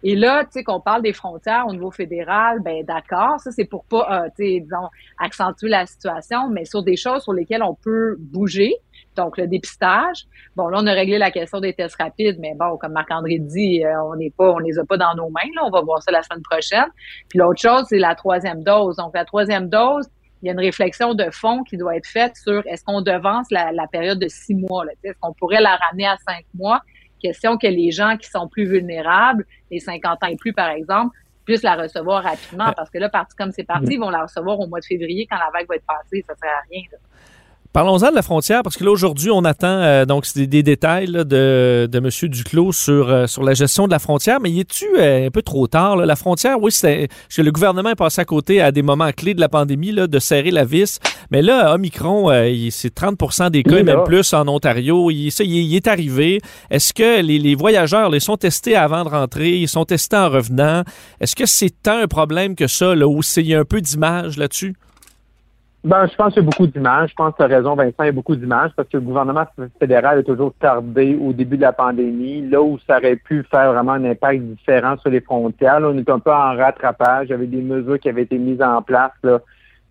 Et 0.09 0.15
là, 0.15 0.45
tu 0.45 0.53
sais, 0.53 0.63
qu'on 0.63 0.81
parle 0.81 1.03
des 1.03 1.13
frontières 1.13 1.65
au 1.67 1.73
niveau 1.73 1.91
fédéral, 1.91 2.61
ben 2.61 2.85
d'accord, 2.85 3.41
ça 3.41 3.51
c'est 3.51 3.65
pour 3.65 3.85
pas, 3.87 4.07
euh, 4.09 4.29
tu 4.37 4.45
sais, 4.45 4.61
disons, 4.61 4.89
accentuer 5.19 5.69
la 5.69 5.85
situation, 5.85 6.49
mais 6.49 6.65
sur 6.65 6.85
des 6.85 6.97
choses 6.97 7.25
sur 7.25 7.33
lesquelles 7.33 7.65
on 7.65 7.75
peut 7.75 8.15
bouger, 8.21 8.73
donc 9.17 9.37
le 9.37 9.49
dépistage. 9.49 10.27
Bon, 10.55 10.69
là, 10.69 10.79
on 10.81 10.87
a 10.87 10.93
réglé 10.93 11.19
la 11.19 11.33
question 11.33 11.59
des 11.59 11.75
tests 11.75 11.97
rapides, 12.01 12.37
mais 12.39 12.55
bon, 12.55 12.77
comme 12.77 12.93
Marc-André 12.93 13.41
dit, 13.41 13.85
euh, 13.85 14.01
on 14.05 14.15
n'est 14.15 14.31
pas, 14.31 14.53
on 14.53 14.59
les 14.59 14.79
a 14.79 14.85
pas 14.85 14.97
dans 14.97 15.13
nos 15.17 15.29
mains, 15.29 15.51
là, 15.57 15.63
on 15.65 15.71
va 15.71 15.81
voir 15.81 16.01
ça 16.01 16.13
la 16.13 16.23
semaine 16.23 16.43
prochaine. 16.49 16.87
Puis 17.29 17.41
l'autre 17.41 17.61
chose, 17.61 17.87
c'est 17.89 17.99
la 17.99 18.15
troisième 18.15 18.63
dose. 18.63 18.95
Donc, 18.95 19.13
la 19.13 19.25
troisième 19.25 19.69
dose, 19.69 20.07
il 20.41 20.47
y 20.47 20.51
a 20.51 20.53
une 20.53 20.61
réflexion 20.61 21.15
de 21.15 21.31
fond 21.33 21.65
qui 21.65 21.77
doit 21.77 21.97
être 21.97 22.07
faite 22.07 22.37
sur 22.37 22.65
est-ce 22.69 22.85
qu'on 22.85 23.03
devance 23.03 23.49
la, 23.51 23.73
la 23.73 23.89
période 23.89 24.21
de 24.21 24.29
six 24.29 24.55
mois, 24.55 24.85
est-ce 25.03 25.19
qu'on 25.21 25.33
pourrait 25.33 25.61
la 25.61 25.75
ramener 25.75 26.07
à 26.07 26.17
cinq 26.19 26.45
mois? 26.55 26.81
Question 27.23 27.57
que 27.57 27.67
les 27.67 27.91
gens 27.91 28.17
qui 28.17 28.29
sont 28.29 28.49
plus 28.49 28.67
vulnérables, 28.67 29.47
les 29.71 29.81
50 29.81 30.23
ans 30.23 30.27
et 30.27 30.37
plus, 30.37 30.53
par 30.53 30.69
exemple, 30.69 31.17
puissent 31.45 31.63
la 31.63 31.77
recevoir 31.77 32.25
rapidement. 32.25 32.73
Parce 32.77 32.91
que 32.91 32.99
là, 32.99 33.09
parti 33.09 33.35
comme 33.37 33.53
c'est 33.53 33.65
parti, 33.65 33.95
ils 33.95 34.01
vont 34.01 34.11
la 34.11 34.23
recevoir 34.23 34.59
au 34.61 34.67
mois 34.67 34.81
de 34.81 34.85
février 34.85 35.27
quand 35.31 35.37
la 35.37 35.51
vague 35.53 35.69
va 35.69 35.77
être 35.77 35.87
passée. 35.87 36.25
Ça 36.27 36.35
sert 36.35 36.51
à 36.51 36.63
rien. 36.71 36.83
là. 36.93 36.99
Parlons-en 37.77 38.09
de 38.09 38.15
la 38.15 38.23
frontière, 38.23 38.63
parce 38.63 38.79
que 38.79 38.85
là, 38.85 38.91
aujourd'hui, 38.91 39.31
on 39.31 39.45
attend 39.45 39.67
euh, 39.69 40.07
donc 40.07 40.25
des, 40.35 40.47
des 40.47 40.63
détails 40.63 41.09
là, 41.09 41.25
de, 41.25 41.87
de 41.93 41.99
M. 41.99 42.09
Duclos 42.31 42.73
sur, 42.73 43.11
euh, 43.11 43.27
sur 43.27 43.43
la 43.43 43.53
gestion 43.53 43.85
de 43.87 43.91
la 43.93 43.99
frontière. 43.99 44.41
Mais 44.41 44.51
y 44.51 44.61
est-tu 44.61 44.87
euh, 44.99 45.27
un 45.27 45.31
peu 45.31 45.43
trop 45.43 45.67
tard? 45.67 45.99
là? 45.99 46.07
La 46.07 46.17
frontière, 46.17 46.57
oui, 46.59 46.73
c'est 46.73 47.09
parce 47.09 47.37
que 47.37 47.43
le 47.43 47.53
gouvernement 47.53 47.91
est 47.91 47.95
passé 47.95 48.23
à 48.23 48.25
côté 48.25 48.63
à 48.63 48.73
des 48.73 48.81
moments 48.81 49.13
clés 49.13 49.35
de 49.35 49.41
la 49.43 49.51
pandémie 49.51 49.93
là, 49.93 50.07
de 50.07 50.19
serrer 50.19 50.53
la 50.53 50.65
vis. 50.65 51.01
Mais 51.31 51.43
là, 51.43 51.75
Omicron, 51.75 52.31
euh, 52.31 52.51
c'est 52.71 52.95
30 52.95 53.51
des 53.53 53.63
cas, 53.63 53.77
et 53.77 53.83
même 53.83 54.05
plus 54.07 54.33
en 54.33 54.49
Ontario. 54.49 55.11
Il, 55.11 55.31
ça, 55.31 55.45
il, 55.45 55.59
est- 55.59 55.65
il 55.67 55.77
est 55.77 55.87
arrivé. 55.87 56.41
Est-ce 56.71 56.95
que 56.95 57.21
les, 57.21 57.39
les 57.39 57.55
voyageurs 57.55 58.09
les 58.09 58.21
sont 58.21 58.39
testés 58.39 58.75
avant 58.75 59.05
de 59.05 59.11
rentrer? 59.11 59.51
Ils 59.51 59.69
sont 59.69 59.85
testés 59.85 60.17
en 60.17 60.31
revenant? 60.31 60.83
Est-ce 61.21 61.37
que 61.37 61.45
c'est 61.45 61.83
tant 61.83 61.99
un 61.99 62.07
problème 62.07 62.55
que 62.55 62.69
ça, 62.69 62.95
là, 62.95 63.07
où 63.07 63.23
c'est- 63.23 63.43
il 63.43 63.49
y 63.49 63.55
a 63.55 63.61
un 63.61 63.67
peu 63.67 63.83
d'image 63.83 64.39
là-dessus? 64.39 64.77
Ben, 65.87 66.09
je 66.09 66.17
pense 66.17 66.35
qu'il 66.35 66.43
y 66.43 66.45
a 66.45 66.51
beaucoup 66.51 66.67
d'images. 66.67 67.11
Je 67.11 67.15
pense 67.15 67.31
que 67.31 67.37
tu 67.37 67.43
as 67.45 67.47
raison, 67.47 67.77
Vincent, 67.77 68.03
il 68.03 68.07
y 68.07 68.09
a 68.09 68.13
beaucoup 68.13 68.35
d'images 68.35 68.73
parce 68.75 68.89
que 68.89 68.97
le 68.97 69.05
gouvernement 69.05 69.45
fédéral 69.79 70.19
a 70.19 70.23
toujours 70.25 70.53
tardé 70.59 71.17
au 71.17 71.33
début 71.33 71.57
de 71.57 71.63
la 71.63 71.73
pandémie, 71.73 72.43
là 72.43 72.61
où 72.61 72.77
ça 72.89 72.99
aurait 72.99 73.15
pu 73.15 73.45
faire 73.49 73.73
vraiment 73.73 73.93
un 73.93 74.05
impact 74.05 74.43
différent 74.43 74.97
sur 74.99 75.11
les 75.11 75.21
frontières. 75.21 75.79
Là, 75.79 75.91
on 75.95 75.97
est 75.97 76.11
un 76.11 76.19
peu 76.19 76.33
en 76.33 76.57
rattrapage. 76.57 77.29
Il 77.29 77.31
y 77.31 77.35
avait 77.35 77.47
des 77.47 77.63
mesures 77.63 78.01
qui 78.01 78.09
avaient 78.09 78.23
été 78.23 78.37
mises 78.37 78.61
en 78.61 78.83
place 78.83 79.13
là, 79.23 79.39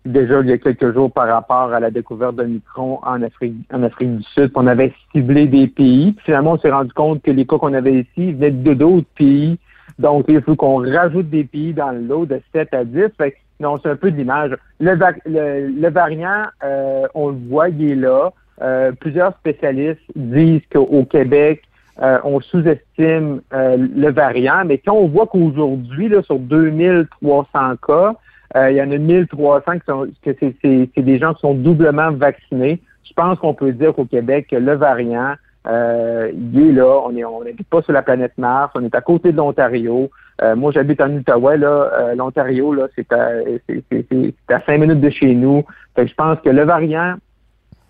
déjà 0.04 0.40
il 0.40 0.50
y 0.50 0.52
a 0.52 0.58
quelques 0.58 0.92
jours 0.92 1.10
par 1.10 1.28
rapport 1.28 1.72
à 1.72 1.80
la 1.80 1.90
découverte 1.90 2.36
de 2.36 2.44
Micron 2.44 3.00
en 3.02 3.22
Afrique, 3.22 3.54
en 3.72 3.82
Afrique 3.82 4.18
du 4.18 4.22
Sud. 4.34 4.50
On 4.54 4.66
avait 4.66 4.92
ciblé 5.12 5.46
des 5.46 5.66
pays. 5.66 6.12
Puis 6.12 6.26
finalement, 6.26 6.52
on 6.52 6.58
s'est 6.58 6.70
rendu 6.70 6.92
compte 6.92 7.22
que 7.22 7.30
les 7.30 7.46
cas 7.46 7.56
qu'on 7.56 7.72
avait 7.72 8.00
ici 8.00 8.34
venaient 8.34 8.50
de 8.50 8.74
d'autres 8.74 9.08
pays. 9.16 9.58
Donc, 9.98 10.26
il 10.28 10.42
faut 10.42 10.56
qu'on 10.56 10.76
rajoute 10.76 11.30
des 11.30 11.44
pays 11.44 11.72
dans 11.72 11.92
le 11.92 12.00
lot 12.00 12.26
de 12.26 12.38
7 12.52 12.74
à 12.74 12.84
10. 12.84 13.04
Fait 13.16 13.30
que, 13.30 13.36
non, 13.60 13.78
c'est 13.82 13.88
un 13.88 13.96
peu 13.96 14.10
de 14.10 14.16
l'image. 14.16 14.56
Le, 14.80 15.88
variant, 15.88 16.44
euh, 16.62 17.06
on 17.14 17.28
le 17.28 17.36
voit, 17.48 17.68
il 17.68 17.90
est 17.90 17.94
là. 17.94 18.32
Euh, 18.62 18.92
plusieurs 18.92 19.34
spécialistes 19.38 20.00
disent 20.14 20.62
qu'au 20.72 21.04
Québec, 21.04 21.62
euh, 22.02 22.18
on 22.24 22.40
sous-estime 22.40 23.40
le 23.52 24.10
variant, 24.10 24.64
mais 24.66 24.78
quand 24.78 24.94
on 24.94 25.08
voit 25.08 25.26
qu'aujourd'hui, 25.26 26.12
sur 26.22 26.38
2300 26.38 27.46
cas, 27.86 28.14
il 28.54 28.76
y 28.76 28.82
en 28.82 28.90
a 28.90 28.98
1300 28.98 29.60
qui 29.72 29.86
sont, 29.86 30.06
que 30.22 30.30
c'est, 30.40 31.02
des 31.02 31.18
gens 31.18 31.34
qui 31.34 31.40
sont 31.40 31.54
doublement 31.54 32.12
vaccinés. 32.12 32.80
Je 33.04 33.12
pense 33.14 33.38
qu'on 33.38 33.54
peut 33.54 33.72
dire 33.72 33.94
qu'au 33.94 34.04
Québec, 34.04 34.48
le 34.52 34.74
variant, 34.74 35.34
il 35.66 36.68
est 36.68 36.72
là. 36.72 37.00
On 37.06 37.16
est, 37.16 37.24
on 37.24 37.42
n'habite 37.42 37.68
pas 37.68 37.82
sur 37.82 37.92
la 37.92 38.02
planète 38.02 38.32
Mars. 38.36 38.72
On 38.74 38.84
est 38.84 38.94
à 38.94 39.00
côté 39.00 39.32
de 39.32 39.36
l'Ontario. 39.36 40.10
Euh, 40.42 40.54
moi, 40.56 40.70
j'habite 40.72 41.00
en 41.00 41.10
Outaouais. 41.10 41.56
Là, 41.56 41.90
Euh, 41.98 42.14
l'Ontario, 42.14 42.72
là, 42.74 42.88
c'est 42.94 43.10
à, 43.12 43.28
c'est, 43.68 43.82
c'est, 43.90 44.06
c'est- 44.10 44.34
à 44.54 44.60
cinq 44.60 44.78
minutes 44.80 45.00
de 45.00 45.10
chez 45.10 45.34
nous. 45.34 45.64
Fait 45.94 46.04
que 46.04 46.10
je 46.10 46.14
pense 46.14 46.38
que 46.40 46.50
le 46.50 46.62
variant, 46.64 47.14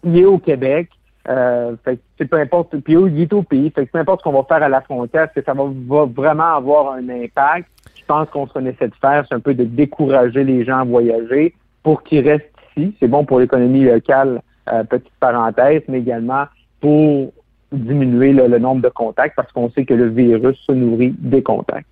il 0.04 0.18
est 0.18 0.24
au 0.24 0.38
Québec. 0.38 0.88
Euh, 1.28 1.74
fait 1.84 1.98
que 2.18 2.24
peu 2.24 2.38
importe. 2.38 2.76
Puis 2.78 2.94
il 2.94 3.20
est 3.20 3.32
au 3.32 3.42
pays. 3.42 3.70
Fait 3.70 3.84
que 3.86 3.90
peu 3.90 3.98
importe 3.98 4.20
ce 4.20 4.24
qu'on 4.24 4.32
va 4.40 4.44
faire 4.44 4.62
à 4.62 4.68
la 4.68 4.80
frontière, 4.80 5.32
que 5.32 5.42
ça 5.42 5.54
va, 5.54 5.64
vraiment 6.04 6.54
avoir 6.54 6.92
un 6.92 7.08
impact? 7.08 7.68
Je 7.98 8.04
pense 8.06 8.28
qu'on 8.30 8.46
qu'on 8.46 8.64
essaie 8.66 8.86
de 8.86 8.94
faire, 9.00 9.24
c'est 9.28 9.34
un 9.34 9.40
peu 9.40 9.54
de 9.54 9.64
décourager 9.64 10.44
les 10.44 10.64
gens 10.64 10.78
à 10.78 10.84
voyager 10.84 11.52
pour 11.82 12.04
qu'ils 12.04 12.28
restent 12.28 12.46
ici. 12.76 12.94
C'est 13.00 13.08
bon 13.08 13.24
pour 13.24 13.40
l'économie 13.40 13.82
locale, 13.84 14.40
euh, 14.72 14.84
petite 14.84 15.10
parenthèse, 15.18 15.82
mais 15.88 15.98
également 15.98 16.44
pour 16.80 17.32
diminuer 17.72 18.32
là, 18.32 18.46
le 18.46 18.60
nombre 18.60 18.82
de 18.82 18.88
contacts 18.88 19.34
parce 19.34 19.50
qu'on 19.50 19.68
sait 19.70 19.84
que 19.84 19.94
le 19.94 20.06
virus 20.08 20.56
se 20.64 20.70
nourrit 20.70 21.14
des 21.18 21.42
contacts. 21.42 21.88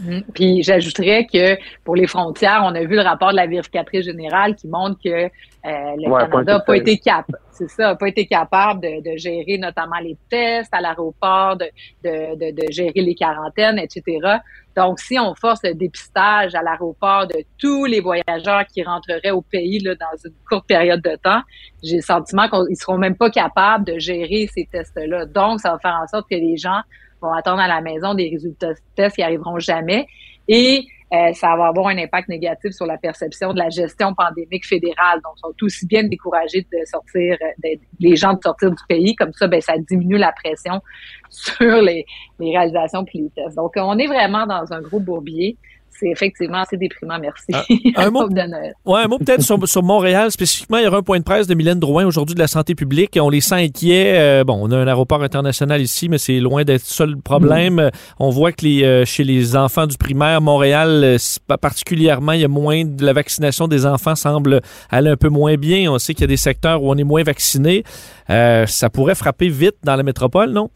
Mm. 0.00 0.20
Puis 0.34 0.62
j'ajouterais 0.62 1.26
que 1.32 1.56
pour 1.84 1.96
les 1.96 2.06
frontières, 2.06 2.62
on 2.64 2.74
a 2.74 2.80
vu 2.80 2.96
le 2.96 3.02
rapport 3.02 3.30
de 3.30 3.36
la 3.36 3.46
vérificatrice 3.46 4.04
générale 4.04 4.54
qui 4.54 4.68
montre 4.68 4.98
que 5.02 5.08
euh, 5.08 5.28
le 5.64 6.08
Ouais, 6.08 6.22
Canada 6.30 6.52
n'a 6.54 6.60
pas 6.60 6.76
été 6.76 6.98
capable, 6.98 7.38
c'est 7.50 7.68
ça, 7.68 7.96
pas 7.96 8.08
été 8.08 8.26
capable 8.26 8.80
de, 8.82 9.10
de 9.10 9.16
gérer 9.16 9.58
notamment 9.58 9.98
les 10.02 10.16
tests 10.30 10.72
à 10.72 10.80
l'aéroport, 10.80 11.56
de, 11.56 11.66
de, 12.04 12.36
de, 12.36 12.54
de 12.54 12.70
gérer 12.70 13.00
les 13.00 13.14
quarantaines, 13.14 13.78
etc. 13.78 14.38
Donc, 14.76 15.00
si 15.00 15.18
on 15.18 15.34
force 15.34 15.60
le 15.64 15.74
dépistage 15.74 16.54
à 16.54 16.62
l'aéroport 16.62 17.26
de 17.26 17.42
tous 17.58 17.86
les 17.86 18.00
voyageurs 18.00 18.66
qui 18.66 18.82
rentreraient 18.84 19.30
au 19.30 19.40
pays 19.40 19.78
là, 19.80 19.94
dans 19.94 20.16
une 20.24 20.34
courte 20.48 20.66
période 20.68 21.00
de 21.00 21.16
temps, 21.16 21.40
j'ai 21.82 21.96
le 21.96 22.02
sentiment 22.02 22.48
qu'ils 22.48 22.76
seront 22.76 22.98
même 22.98 23.16
pas 23.16 23.30
capables 23.30 23.86
de 23.86 23.98
gérer 23.98 24.48
ces 24.52 24.68
tests-là. 24.70 25.24
Donc, 25.24 25.60
ça 25.60 25.72
va 25.72 25.78
faire 25.78 25.98
en 26.00 26.06
sorte 26.06 26.28
que 26.30 26.36
les 26.36 26.58
gens 26.58 26.82
vont 27.26 27.34
attendre 27.34 27.60
à 27.60 27.68
la 27.68 27.80
maison 27.80 28.14
des 28.14 28.28
résultats 28.28 28.72
de 28.72 28.78
tests 28.94 29.16
qui 29.16 29.22
arriveront 29.22 29.58
jamais. 29.58 30.06
Et 30.48 30.86
euh, 31.12 31.32
ça 31.34 31.54
va 31.56 31.68
avoir 31.68 31.86
un 31.88 31.98
impact 31.98 32.28
négatif 32.28 32.72
sur 32.72 32.84
la 32.84 32.98
perception 32.98 33.52
de 33.52 33.58
la 33.58 33.70
gestion 33.70 34.12
pandémique 34.14 34.66
fédérale. 34.66 35.20
Donc, 35.22 35.34
ils 35.36 35.40
sont 35.40 35.54
aussi 35.62 35.86
bien 35.86 36.02
découragés 36.02 36.62
de 36.62 36.78
sortir, 36.84 37.36
euh, 37.42 37.68
les 38.00 38.16
gens 38.16 38.34
de 38.34 38.42
sortir 38.42 38.70
du 38.70 38.82
pays. 38.88 39.14
Comme 39.14 39.32
ça, 39.32 39.46
ben, 39.46 39.60
ça 39.60 39.74
diminue 39.78 40.18
la 40.18 40.32
pression 40.32 40.80
sur 41.30 41.80
les, 41.80 42.04
les 42.40 42.56
réalisations 42.56 43.04
puis 43.04 43.20
les 43.20 43.30
tests. 43.30 43.56
Donc, 43.56 43.72
on 43.76 43.98
est 43.98 44.08
vraiment 44.08 44.46
dans 44.46 44.72
un 44.72 44.80
gros 44.80 44.98
bourbier. 44.98 45.56
C'est 45.98 46.08
effectivement 46.08 46.58
assez 46.58 46.76
déprimant, 46.76 47.18
merci. 47.18 47.52
Ah, 47.52 47.64
un, 47.96 48.10
mot, 48.10 48.28
ouais, 48.28 49.00
un 49.00 49.08
mot 49.08 49.18
peut-être 49.18 49.42
sur, 49.42 49.66
sur, 49.68 49.82
Montréal 49.82 50.30
spécifiquement. 50.30 50.78
Il 50.78 50.84
y 50.84 50.86
aura 50.86 50.98
un 50.98 51.02
point 51.02 51.18
de 51.18 51.24
presse 51.24 51.46
de 51.46 51.54
Mylène 51.54 51.78
Drouin 51.78 52.04
aujourd'hui 52.06 52.34
de 52.34 52.40
la 52.40 52.46
santé 52.46 52.74
publique. 52.74 53.18
On 53.20 53.30
les 53.30 53.40
sent 53.40 53.54
inquiets. 53.54 54.14
Euh, 54.16 54.44
bon, 54.44 54.58
on 54.60 54.70
a 54.70 54.76
un 54.76 54.86
aéroport 54.86 55.22
international 55.22 55.80
ici, 55.80 56.08
mais 56.08 56.18
c'est 56.18 56.40
loin 56.40 56.64
d'être 56.64 56.84
ça 56.84 57.06
le 57.06 57.16
problème. 57.16 57.76
Mm. 57.76 57.90
On 58.18 58.30
voit 58.30 58.52
que 58.52 58.64
les, 58.64 58.84
euh, 58.84 59.04
chez 59.04 59.24
les 59.24 59.56
enfants 59.56 59.86
du 59.86 59.96
primaire, 59.96 60.40
Montréal, 60.40 61.02
euh, 61.04 61.56
particulièrement, 61.60 62.32
il 62.32 62.40
y 62.40 62.44
a 62.44 62.48
moins 62.48 62.84
de 62.84 63.04
la 63.04 63.12
vaccination 63.12 63.68
des 63.68 63.86
enfants 63.86 64.14
semble 64.14 64.60
aller 64.90 65.10
un 65.10 65.16
peu 65.16 65.28
moins 65.28 65.56
bien. 65.56 65.90
On 65.90 65.98
sait 65.98 66.14
qu'il 66.14 66.22
y 66.22 66.24
a 66.24 66.28
des 66.28 66.36
secteurs 66.36 66.82
où 66.82 66.90
on 66.90 66.96
est 66.96 67.04
moins 67.04 67.22
vacciné. 67.22 67.84
ça 68.28 68.90
pourrait 68.92 69.14
frapper 69.14 69.48
vite 69.48 69.76
dans 69.84 69.96
la 69.96 70.02
métropole, 70.02 70.50
non? 70.50 70.70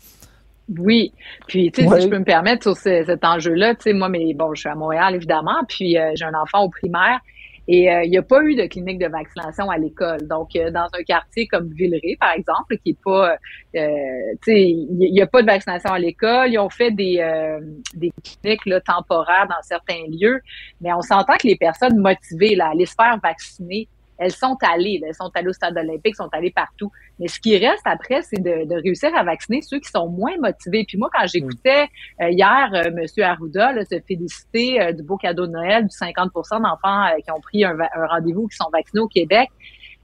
Oui. 0.79 1.13
Puis, 1.49 1.71
tu 1.73 1.83
sais, 1.83 1.89
si 1.89 2.03
je 2.03 2.09
peux 2.09 2.19
me 2.19 2.25
permettre 2.25 2.63
sur 2.63 2.77
cet 2.77 3.25
enjeu-là, 3.25 3.75
tu 3.75 3.83
sais, 3.83 3.93
moi, 3.93 4.09
mais 4.09 4.33
bon, 4.35 4.55
je 4.55 4.61
suis 4.61 4.69
à 4.69 4.75
Montréal, 4.75 5.15
évidemment, 5.15 5.63
puis 5.69 5.99
euh, 5.99 6.13
j'ai 6.15 6.25
un 6.25 6.35
enfant 6.35 6.65
au 6.65 6.71
primaire. 6.71 7.21
Et 7.69 7.93
euh, 7.93 8.03
il 8.03 8.11
n'y 8.11 8.19
a 8.19 8.23
pas 8.23 8.43
eu 8.43 8.57
de 8.57 8.67
clinique 8.67 8.99
de 8.99 9.07
vaccination 9.07 9.71
à 9.71 9.79
l'école. 9.79 10.27
Donc, 10.27 10.57
euh, 10.57 10.71
dans 10.71 10.89
un 10.93 11.03
quartier 11.05 11.47
comme 11.47 11.69
Villeray, 11.69 12.17
par 12.19 12.33
exemple, 12.33 12.77
qui 12.79 12.91
est 12.91 12.99
pas, 13.05 13.37
tu 13.73 13.81
sais, 14.43 14.61
il 14.61 15.13
n'y 15.13 15.23
a 15.23 15.27
pas 15.27 15.43
de 15.43 15.47
vaccination 15.47 15.93
à 15.93 15.99
l'école. 15.99 16.51
Ils 16.51 16.59
ont 16.59 16.71
fait 16.71 16.91
des, 16.91 17.23
des 17.95 18.11
cliniques 18.25 18.67
là, 18.67 18.81
temporaires 18.81 19.47
dans 19.49 19.63
certains 19.63 20.03
lieux, 20.09 20.41
mais 20.81 20.93
on 20.93 21.03
s'entend 21.03 21.37
que 21.37 21.47
les 21.47 21.57
personnes 21.57 21.99
motivées 21.99 22.57
là, 22.57 22.69
à 22.69 22.71
aller 22.71 22.87
se 22.87 22.95
faire 22.95 23.19
vacciner 23.23 23.89
elles 24.21 24.33
sont 24.33 24.57
allées. 24.61 25.01
Elles 25.05 25.15
sont 25.15 25.31
allées 25.35 25.49
au 25.49 25.53
stade 25.53 25.77
olympique, 25.77 26.15
sont 26.15 26.29
allées 26.33 26.53
partout. 26.53 26.93
Mais 27.19 27.27
ce 27.27 27.41
qui 27.41 27.57
reste 27.57 27.83
après, 27.87 28.21
c'est 28.23 28.41
de, 28.41 28.83
réussir 28.83 29.11
à 29.17 29.25
vacciner 29.25 29.63
ceux 29.63 29.81
qui 29.81 29.89
sont 29.89 30.09
moins 30.09 30.37
motivés. 30.39 30.85
Puis 30.87 30.99
moi, 30.99 31.09
quand 31.13 31.27
j'écoutais 31.27 31.89
euh, 32.21 32.29
hier 32.31 32.71
euh, 32.75 32.91
M. 32.97 33.07
Arruda 33.25 33.73
se 33.85 33.99
féliciter 34.07 34.81
euh, 34.81 34.93
du 34.93 35.03
beau 35.03 35.17
cadeau 35.17 35.47
de 35.47 35.53
Noël, 35.53 35.87
du 35.87 35.95
50% 35.97 36.63
d'enfants 36.63 37.07
qui 37.25 37.31
ont 37.31 37.41
pris 37.41 37.65
un, 37.65 37.75
rendez-vous, 38.11 38.47
qui 38.49 38.57
sont 38.57 38.69
vaccinés 38.71 39.01
au 39.01 39.09
Québec, 39.09 39.49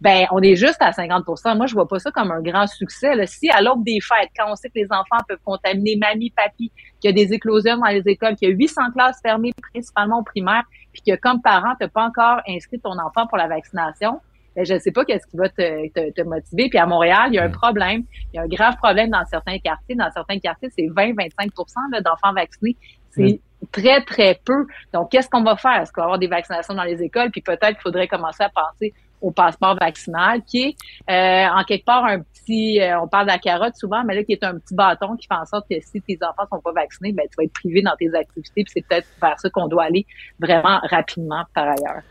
ben 0.00 0.26
on 0.30 0.42
est 0.42 0.56
juste 0.56 0.80
à 0.80 0.90
50% 0.90 1.56
Moi, 1.56 1.66
je 1.66 1.74
vois 1.74 1.88
pas 1.88 1.98
ça 1.98 2.10
comme 2.10 2.30
un 2.30 2.40
grand 2.40 2.66
succès. 2.66 3.12
Si 3.26 3.50
à 3.50 3.62
l'aube 3.62 3.84
des 3.84 3.98
fêtes, 4.00 4.30
quand 4.36 4.50
on 4.50 4.56
sait 4.56 4.68
que 4.68 4.78
les 4.78 4.88
enfants 4.90 5.22
peuvent 5.28 5.38
contaminer 5.44 5.96
mamie, 5.96 6.30
papy, 6.30 6.70
qu'il 7.00 7.10
y 7.10 7.12
a 7.12 7.12
des 7.12 7.32
éclosions 7.32 7.78
dans 7.78 7.90
les 7.90 8.02
écoles, 8.06 8.36
qu'il 8.36 8.48
y 8.48 8.52
a 8.52 8.54
800 8.54 8.92
classes 8.92 9.18
fermées, 9.22 9.52
principalement 9.72 10.20
au 10.20 10.22
primaire, 10.22 10.64
puis 10.96 11.12
que 11.14 11.20
comme 11.20 11.42
parent, 11.42 11.74
tu 11.78 11.84
n'as 11.84 11.88
pas 11.88 12.04
encore 12.04 12.40
inscrit 12.48 12.80
ton 12.80 12.98
enfant 12.98 13.26
pour 13.26 13.36
la 13.36 13.48
vaccination, 13.48 14.20
ben, 14.54 14.64
je 14.64 14.74
ne 14.74 14.78
sais 14.78 14.90
pas 14.90 15.04
qu'est-ce 15.04 15.26
qui 15.26 15.36
va 15.36 15.50
te, 15.50 15.88
te, 15.90 16.10
te, 16.12 16.22
motiver. 16.22 16.70
Puis 16.70 16.78
à 16.78 16.86
Montréal, 16.86 17.26
il 17.28 17.34
y 17.34 17.38
a 17.38 17.44
un 17.44 17.50
problème. 17.50 18.04
Il 18.32 18.36
y 18.36 18.38
a 18.38 18.42
un 18.42 18.48
grave 18.48 18.76
problème 18.76 19.10
dans 19.10 19.24
certains 19.26 19.58
quartiers. 19.58 19.94
Dans 19.94 20.10
certains 20.10 20.38
quartiers, 20.38 20.70
c'est 20.74 20.86
20-25% 20.86 22.02
d'enfants 22.02 22.32
vaccinés. 22.32 22.76
C'est 23.10 23.40
très, 23.70 24.02
très 24.04 24.40
peu. 24.44 24.66
Donc, 24.94 25.10
qu'est-ce 25.10 25.28
qu'on 25.28 25.42
va 25.42 25.56
faire? 25.56 25.82
Est-ce 25.82 25.92
qu'on 25.92 26.00
va 26.00 26.06
avoir 26.06 26.18
des 26.18 26.26
vaccinations 26.26 26.74
dans 26.74 26.84
les 26.84 27.02
écoles? 27.02 27.30
Puis 27.30 27.42
peut-être 27.42 27.72
qu'il 27.74 27.82
faudrait 27.82 28.08
commencer 28.08 28.44
à 28.44 28.48
penser 28.48 28.94
au 29.20 29.30
passeport 29.30 29.76
vaccinal, 29.76 30.42
qui 30.44 30.62
est 30.62 30.76
euh, 31.10 31.48
en 31.48 31.64
quelque 31.64 31.84
part 31.84 32.04
un 32.04 32.20
petit, 32.20 32.80
euh, 32.80 33.00
on 33.00 33.08
parle 33.08 33.26
de 33.26 33.32
la 33.32 33.38
carotte 33.38 33.76
souvent, 33.76 34.04
mais 34.04 34.14
là 34.14 34.24
qui 34.24 34.32
est 34.32 34.44
un 34.44 34.58
petit 34.58 34.74
bâton 34.74 35.16
qui 35.16 35.26
fait 35.26 35.34
en 35.34 35.46
sorte 35.46 35.66
que 35.70 35.76
si 35.80 36.00
tes 36.02 36.18
enfants 36.22 36.46
sont 36.50 36.60
pas 36.60 36.72
vaccinés, 36.72 37.12
ben 37.12 37.26
tu 37.30 37.36
vas 37.36 37.44
être 37.44 37.52
privé 37.52 37.82
dans 37.82 37.96
tes 37.98 38.14
activités, 38.14 38.64
puis 38.64 38.72
c'est 38.74 38.86
peut-être 38.86 39.08
vers 39.20 39.38
ça 39.38 39.50
qu'on 39.50 39.68
doit 39.68 39.84
aller 39.84 40.06
vraiment 40.38 40.80
rapidement 40.90 41.44
par 41.54 41.68
ailleurs. 41.68 42.02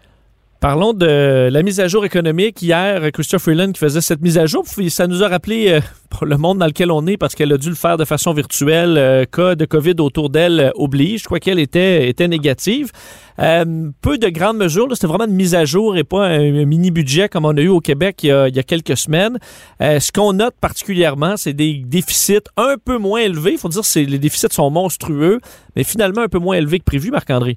Parlons 0.66 0.94
de 0.94 1.48
la 1.52 1.62
mise 1.62 1.80
à 1.80 1.88
jour 1.88 2.06
économique. 2.06 2.60
Hier, 2.60 3.12
Christophe 3.12 3.44
Freeland 3.44 3.72
qui 3.72 3.80
faisait 3.80 4.02
cette 4.02 4.22
mise 4.22 4.40
à 4.40 4.48
jour, 4.48 4.66
ça 4.90 5.06
nous 5.06 5.22
a 5.22 5.28
rappelé 5.28 5.68
euh, 5.70 5.80
le 6.26 6.38
monde 6.38 6.58
dans 6.58 6.66
lequel 6.66 6.90
on 6.90 7.06
est 7.06 7.18
parce 7.18 7.36
qu'elle 7.36 7.54
a 7.54 7.60
dû 7.60 7.70
le 7.70 7.76
faire 7.76 7.98
de 7.98 8.04
façon 8.04 8.34
virtuelle. 8.34 8.98
Euh, 8.98 9.26
cas 9.26 9.54
de 9.54 9.66
COVID 9.66 9.94
autour 10.00 10.32
d'elle 10.32 10.60
euh, 10.60 10.72
oblige. 10.74 11.20
Je 11.20 11.26
crois 11.26 11.40
qu'elle 11.40 11.60
était, 11.60 12.10
était 12.10 12.28
négative. 12.28 12.92
peu 13.38 14.18
de 14.18 14.28
grandes 14.30 14.58
mesures. 14.58 14.88
C'était 14.94 15.06
vraiment 15.06 15.28
une 15.28 15.36
mise 15.36 15.54
à 15.54 15.66
jour 15.66 15.98
et 15.98 16.04
pas 16.04 16.26
un, 16.26 16.66
mini-budget 16.66 17.30
comme 17.30 17.46
on 17.46 17.56
a 17.56 17.62
eu 17.62 17.68
au 17.68 17.80
Québec 17.80 18.24
il 18.24 18.30
y 18.30 18.32
a, 18.32 18.64
quelques 18.64 18.98
semaines. 18.98 19.38
ce 19.80 20.12
qu'on 20.12 20.34
note 20.34 20.56
particulièrement, 20.60 21.38
c'est 21.38 21.54
des 21.54 21.84
déficits 21.86 22.50
un 22.58 22.78
peu 22.84 22.98
moins 22.98 23.20
élevés. 23.20 23.52
Il 23.52 23.60
faut 23.60 23.70
dire 23.70 23.84
que 23.84 24.00
les 24.00 24.18
déficits 24.18 24.48
sont 24.50 24.72
monstrueux, 24.72 25.42
mais 25.76 25.84
finalement 25.84 26.22
un 26.22 26.28
peu 26.28 26.40
moins 26.40 26.56
élevés 26.56 26.80
que 26.80 26.86
prévu, 26.86 27.12
Marc-André. 27.12 27.56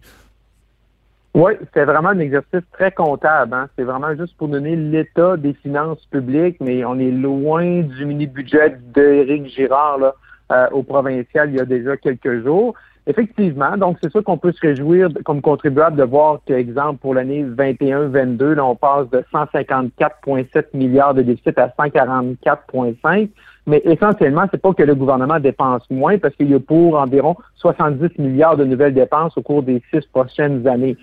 Oui, 1.38 1.52
c'est 1.72 1.84
vraiment 1.84 2.08
un 2.08 2.18
exercice 2.18 2.68
très 2.72 2.90
comptable. 2.90 3.54
Hein. 3.54 3.68
C'est 3.76 3.84
vraiment 3.84 4.12
juste 4.16 4.36
pour 4.36 4.48
donner 4.48 4.74
l'état 4.74 5.36
des 5.36 5.52
finances 5.52 6.04
publiques, 6.06 6.56
mais 6.58 6.84
on 6.84 6.98
est 6.98 7.12
loin 7.12 7.82
du 7.82 8.06
mini-budget 8.06 8.76
d'Éric 8.92 9.46
Girard 9.46 9.98
là, 9.98 10.14
euh, 10.50 10.66
au 10.72 10.82
provincial 10.82 11.50
il 11.50 11.58
y 11.58 11.60
a 11.60 11.64
déjà 11.64 11.96
quelques 11.96 12.42
jours. 12.42 12.74
Effectivement, 13.06 13.76
donc 13.76 13.98
c'est 14.02 14.10
sûr 14.10 14.24
qu'on 14.24 14.36
peut 14.36 14.50
se 14.50 14.60
réjouir 14.60 15.10
comme 15.24 15.40
contribuable 15.40 15.96
de 15.96 16.02
voir 16.02 16.40
qu'exemple 16.44 16.98
pour 16.98 17.14
l'année 17.14 17.44
21-22, 17.44 18.54
là, 18.54 18.64
on 18.64 18.74
passe 18.74 19.08
de 19.10 19.24
154,7 19.32 20.64
milliards 20.74 21.14
de 21.14 21.22
déficit 21.22 21.56
à 21.56 21.68
144,5. 21.68 23.28
Mais 23.68 23.80
essentiellement, 23.84 24.46
c'est 24.50 24.60
pas 24.60 24.72
que 24.72 24.82
le 24.82 24.96
gouvernement 24.96 25.38
dépense 25.38 25.88
moins 25.88 26.18
parce 26.18 26.34
qu'il 26.34 26.50
y 26.50 26.54
a 26.54 26.58
pour 26.58 26.98
environ 26.98 27.36
70 27.56 28.18
milliards 28.18 28.56
de 28.56 28.64
nouvelles 28.64 28.94
dépenses 28.94 29.38
au 29.38 29.42
cours 29.42 29.62
des 29.62 29.80
six 29.92 30.04
prochaines 30.06 30.66
années 30.66 30.96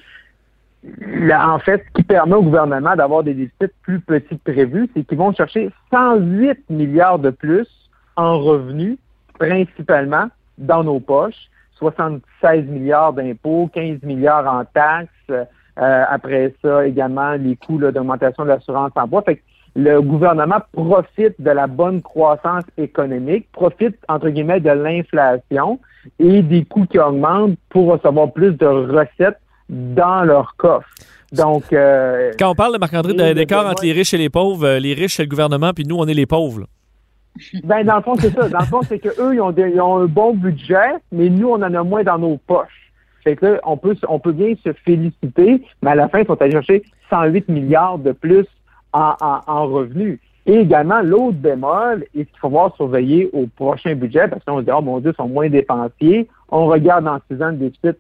en 1.33 1.59
fait, 1.59 1.83
ce 1.87 1.93
qui 1.93 2.03
permet 2.03 2.35
au 2.35 2.43
gouvernement 2.43 2.95
d'avoir 2.95 3.23
des 3.23 3.33
déficits 3.33 3.73
plus 3.81 3.99
petits 3.99 4.39
que 4.39 4.51
prévus, 4.51 4.89
c'est 4.93 5.03
qu'ils 5.03 5.17
vont 5.17 5.33
chercher 5.33 5.69
108 5.91 6.69
milliards 6.69 7.19
de 7.19 7.29
plus 7.29 7.67
en 8.15 8.39
revenus, 8.39 8.97
principalement 9.39 10.27
dans 10.57 10.83
nos 10.83 10.99
poches, 10.99 11.49
76 11.77 12.65
milliards 12.65 13.13
d'impôts, 13.13 13.69
15 13.73 14.03
milliards 14.03 14.47
en 14.47 14.63
taxes, 14.65 15.09
euh, 15.29 15.43
après 16.09 16.53
ça 16.61 16.85
également 16.87 17.33
les 17.33 17.57
coûts 17.57 17.77
d'augmentation 17.77 18.43
de 18.43 18.49
l'assurance 18.49 18.91
emploi. 18.95 19.21
Fait 19.23 19.37
que 19.37 19.41
le 19.75 20.01
gouvernement 20.01 20.61
profite 20.71 21.39
de 21.39 21.51
la 21.51 21.67
bonne 21.67 22.01
croissance 22.01 22.63
économique, 22.77 23.51
profite 23.51 23.97
entre 24.07 24.29
guillemets 24.29 24.61
de 24.61 24.69
l'inflation 24.69 25.79
et 26.19 26.41
des 26.41 26.63
coûts 26.63 26.85
qui 26.85 26.97
augmentent 26.97 27.57
pour 27.69 27.87
recevoir 27.87 28.31
plus 28.31 28.53
de 28.53 28.65
recettes 28.65 29.39
dans 29.69 30.23
leur 30.23 30.55
coffre. 30.55 30.87
Donc, 31.31 31.73
euh, 31.73 32.31
quand 32.39 32.51
on 32.51 32.55
parle 32.55 32.73
de 32.73 32.79
Marc-André 32.79 33.33
d'écart 33.33 33.65
entre 33.65 33.83
les 33.83 33.91
riches 33.91 34.13
et 34.13 34.17
les 34.17 34.29
pauvres, 34.29 34.65
euh, 34.65 34.79
les 34.79 34.93
riches 34.93 35.15
c'est 35.15 35.23
le 35.23 35.29
gouvernement, 35.29 35.71
puis 35.73 35.83
nous 35.85 35.97
on 35.97 36.05
est 36.07 36.13
les 36.13 36.25
pauvres. 36.25 36.65
Ben 37.63 37.83
dans 37.83 37.97
le 37.97 38.01
fond 38.01 38.15
c'est 38.15 38.33
ça. 38.33 38.47
Dans 38.47 38.59
le 38.59 38.65
fond 38.65 38.81
c'est 38.83 38.99
que 38.99 39.09
eux 39.19 39.33
ils 39.33 39.41
ont, 39.41 39.53
ils 39.57 39.81
ont, 39.81 39.97
un 39.97 40.05
bon 40.05 40.33
budget, 40.33 40.93
mais 41.11 41.29
nous 41.29 41.49
on 41.49 41.55
en 41.55 41.73
a 41.73 41.83
moins 41.83 42.03
dans 42.03 42.17
nos 42.17 42.37
poches. 42.37 42.93
Fait 43.23 43.35
que 43.35 43.59
on 43.63 43.75
peut 43.75 43.97
on 44.07 44.19
peut 44.19 44.31
bien 44.31 44.53
se 44.63 44.71
féliciter, 44.85 45.61
mais 45.81 45.91
à 45.91 45.95
la 45.95 46.07
fin 46.07 46.19
ils 46.19 46.27
sont 46.27 46.41
allés 46.41 46.51
chercher 46.51 46.83
108 47.09 47.49
milliards 47.49 47.97
de 47.97 48.11
plus 48.11 48.45
en, 48.93 49.15
en, 49.47 49.67
revenus. 49.67 50.19
Et 50.45 50.59
également, 50.59 51.01
l'autre 51.01 51.37
bémol, 51.37 52.05
et 52.13 52.19
ce 52.19 52.29
qu'il 52.29 52.39
faut 52.39 52.49
voir 52.49 52.75
surveiller 52.75 53.29
au 53.33 53.47
prochain 53.47 53.95
budget, 53.95 54.27
parce 54.27 54.43
qu'on 54.45 54.59
se 54.59 54.63
dit, 54.63 54.71
oh 54.71 54.81
mon 54.81 54.99
Dieu, 54.99 55.11
ils 55.11 55.15
sont 55.15 55.27
moins 55.27 55.49
dépensiers. 55.49 56.27
On 56.49 56.67
regarde 56.67 57.05
dans 57.05 57.19
six 57.29 57.41
ans 57.41 57.49
le 57.49 57.57
déficit 57.57 57.97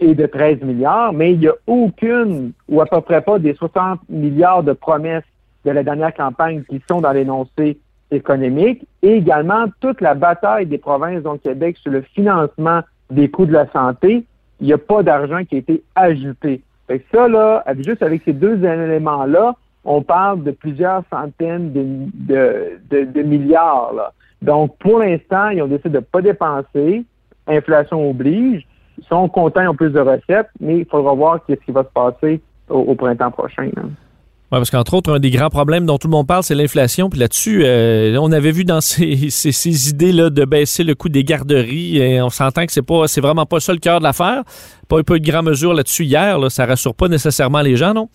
et 0.00 0.14
de 0.14 0.26
13 0.26 0.62
milliards, 0.62 1.12
mais 1.12 1.32
il 1.32 1.40
n'y 1.40 1.48
a 1.48 1.54
aucune, 1.66 2.52
ou 2.68 2.80
à 2.80 2.86
peu 2.86 3.00
près 3.00 3.20
pas, 3.20 3.38
des 3.38 3.54
60 3.54 4.00
milliards 4.08 4.62
de 4.62 4.72
promesses 4.72 5.24
de 5.64 5.70
la 5.70 5.82
dernière 5.82 6.14
campagne 6.14 6.62
qui 6.68 6.80
sont 6.88 7.00
dans 7.00 7.12
l'énoncé 7.12 7.78
économique, 8.10 8.86
et 9.02 9.16
également 9.16 9.66
toute 9.80 10.00
la 10.00 10.14
bataille 10.14 10.66
des 10.66 10.78
provinces 10.78 11.22
dont 11.22 11.36
Québec 11.36 11.76
sur 11.78 11.90
le 11.90 12.00
financement 12.00 12.80
des 13.10 13.28
coûts 13.28 13.46
de 13.46 13.52
la 13.52 13.70
santé, 13.70 14.24
il 14.60 14.66
n'y 14.66 14.72
a 14.72 14.78
pas 14.78 15.02
d'argent 15.02 15.44
qui 15.44 15.56
a 15.56 15.58
été 15.58 15.82
ajouté. 15.94 16.62
Fait 16.86 17.04
ça, 17.12 17.28
là, 17.28 17.64
juste 17.78 18.02
avec 18.02 18.22
ces 18.24 18.32
deux 18.32 18.64
éléments-là, 18.64 19.54
on 19.84 20.02
parle 20.02 20.42
de 20.42 20.50
plusieurs 20.50 21.02
centaines 21.10 21.72
de, 21.72 22.78
de, 22.90 23.22
milliards. 23.22 23.92
Là. 23.94 24.12
Donc, 24.42 24.76
pour 24.78 24.98
l'instant, 24.98 25.48
ils 25.50 25.62
ont 25.62 25.66
décidé 25.66 25.90
de 25.90 25.96
ne 25.96 26.00
pas 26.00 26.22
dépenser, 26.22 27.04
inflation 27.46 28.08
oblige, 28.08 28.66
sont 29.08 29.28
contents, 29.28 29.60
ils 29.60 29.68
ont 29.68 29.74
plus 29.74 29.90
de 29.90 30.00
recettes, 30.00 30.48
mais 30.60 30.78
il 30.78 30.86
faudra 30.86 31.14
voir 31.14 31.40
ce 31.48 31.54
qui 31.54 31.72
va 31.72 31.82
se 31.82 31.88
passer 31.92 32.40
au, 32.68 32.94
printemps 32.94 33.30
prochain. 33.30 33.70
Oui, 33.74 34.56
parce 34.56 34.70
qu'entre 34.70 34.94
autres, 34.94 35.12
un 35.12 35.18
des 35.18 35.30
grands 35.30 35.50
problèmes 35.50 35.84
dont 35.84 35.98
tout 35.98 36.08
le 36.08 36.12
monde 36.12 36.26
parle, 36.26 36.42
c'est 36.42 36.54
l'inflation. 36.54 37.10
Puis 37.10 37.20
là-dessus, 37.20 37.62
euh, 37.64 38.16
on 38.20 38.32
avait 38.32 38.50
vu 38.50 38.64
dans 38.64 38.80
ces, 38.82 39.30
ces, 39.30 39.90
idées-là 39.90 40.30
de 40.30 40.44
baisser 40.44 40.84
le 40.84 40.94
coût 40.94 41.08
des 41.08 41.24
garderies, 41.24 41.98
et 41.98 42.22
on 42.22 42.30
s'entend 42.30 42.66
que 42.66 42.72
c'est 42.72 42.82
pas, 42.82 43.06
c'est 43.08 43.20
vraiment 43.20 43.46
pas 43.46 43.60
ça 43.60 43.72
le 43.72 43.78
cœur 43.78 43.98
de 43.98 44.04
l'affaire. 44.04 44.42
Pas, 44.88 45.02
peu 45.02 45.20
de 45.20 45.26
grand 45.26 45.42
mesure 45.42 45.74
là-dessus 45.74 46.04
hier, 46.04 46.38
là, 46.38 46.50
ça 46.50 46.66
rassure 46.66 46.94
pas 46.94 47.08
nécessairement 47.08 47.60
les 47.60 47.76
gens, 47.76 47.94
non? 47.94 48.08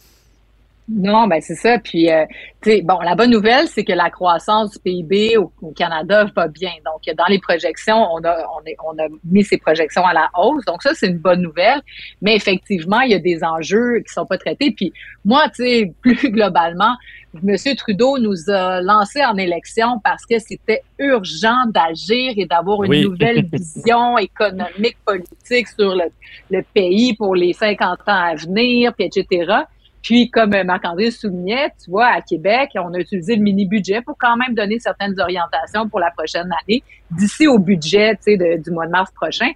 Non, 0.90 1.28
ben 1.28 1.40
c'est 1.40 1.56
ça. 1.56 1.80
Puis, 1.80 2.12
euh, 2.12 2.26
tu 2.62 2.72
sais, 2.72 2.82
bon, 2.82 3.00
la 3.00 3.16
bonne 3.16 3.32
nouvelle, 3.32 3.68
c'est 3.68 3.86
que 3.86 3.94
la 3.94 4.10
croissance 4.10 4.72
du 4.72 4.80
PIB 4.80 5.38
au, 5.38 5.52
au, 5.62 5.72
Canada 5.72 6.26
va 6.36 6.48
bien. 6.50 6.72
Donc, 6.86 7.16
dans 7.16 7.26
les 7.30 7.40
projections, 7.40 8.06
on 8.12 8.22
a, 8.24 8.46
on, 8.58 8.66
est, 8.66 8.76
on 8.84 8.98
a 9.00 9.08
mis 9.24 9.44
ces 9.44 9.58
projections 9.58 10.06
à 10.06 10.14
la 10.14 10.30
hausse. 10.38 10.66
Donc, 10.66 10.84
ça, 10.84 10.94
c'est 10.94 11.08
une 11.08 11.20
bonne 11.20 11.42
nouvelle. 11.42 11.82
Mais 12.22 12.36
effectivement, 12.36 13.00
il 13.00 13.12
y 13.12 13.14
a 13.14 13.20
des 13.20 13.44
enjeux 13.46 14.00
qui 14.06 14.14
sont 14.14 14.26
pas 14.26 14.38
traités. 14.38 14.72
Puis, 14.72 14.92
moi, 15.24 15.48
tu 15.56 15.64
sais, 15.64 15.94
plus 16.02 16.30
globalement, 16.30 16.96
M. 17.48 17.56
Trudeau 17.78 18.18
nous 18.20 18.50
a 18.50 18.82
lancé 18.82 19.24
en 19.24 19.38
élection 19.38 20.00
parce 20.04 20.26
que 20.26 20.38
c'était 20.38 20.84
urgent 21.00 21.66
d'agir 21.68 22.34
et 22.36 22.46
d'avoir 22.46 22.84
une 22.84 22.92
Oui. 22.92 23.04
nouvelle 23.04 23.46
vision 23.54 24.18
économique, 24.18 24.98
politique 25.06 25.70
sur 25.70 25.96
le, 25.96 26.12
le 26.52 26.62
pays 26.74 27.16
pour 27.16 27.36
les 27.36 27.54
50 27.54 28.00
ans 28.02 28.32
à 28.32 28.36
venir, 28.36 28.94
puis 28.94 29.06
etc. 29.06 29.64
Puis, 30.04 30.30
comme 30.30 30.54
euh, 30.54 30.64
Marc-André 30.66 31.10
soulignait, 31.12 31.70
tu 31.84 31.90
vois, 31.90 32.08
à 32.08 32.22
Québec, 32.22 32.72
on 32.76 32.94
a 32.94 33.00
utilisé 33.00 33.36
le 33.38 33.42
mini-budget 33.42 34.02
pour 34.02 34.18
quand 34.20 34.36
même 34.36 34.54
donner 34.54 34.78
certaines 34.78 35.20
orientations 35.20 35.88
pour 35.88 36.00
la 36.02 36.12
prochaine 36.12 36.50
année, 36.62 36.84
d'ici 37.10 37.48
au 37.48 37.58
budget, 37.58 38.14
de- 38.28 38.62
du 38.62 38.70
mois 38.72 38.86
de 38.86 38.92
mars 38.92 39.12
prochain. 39.16 39.50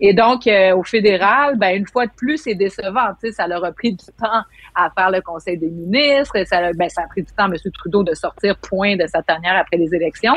Et 0.00 0.12
donc, 0.12 0.48
euh, 0.48 0.74
au 0.76 0.82
fédéral, 0.82 1.56
ben, 1.56 1.76
une 1.76 1.86
fois 1.86 2.06
de 2.06 2.12
plus, 2.16 2.38
c'est 2.38 2.56
décevant. 2.56 3.12
Ça 3.30 3.46
leur 3.46 3.64
a 3.64 3.70
pris 3.70 3.92
du 3.92 4.04
temps 4.20 4.42
à 4.74 4.90
faire 4.90 5.10
le 5.12 5.20
Conseil 5.20 5.56
des 5.56 5.70
ministres. 5.70 6.36
Ça, 6.46 6.72
ben, 6.72 6.88
ça 6.88 7.02
a 7.02 7.06
pris 7.06 7.22
du 7.22 7.32
temps 7.32 7.44
à 7.44 7.46
M. 7.46 7.54
Trudeau 7.72 8.02
de 8.02 8.12
sortir 8.14 8.56
point 8.58 8.96
de 8.96 9.06
sa 9.06 9.22
tanière 9.22 9.56
après 9.56 9.76
les 9.76 9.94
élections. 9.94 10.34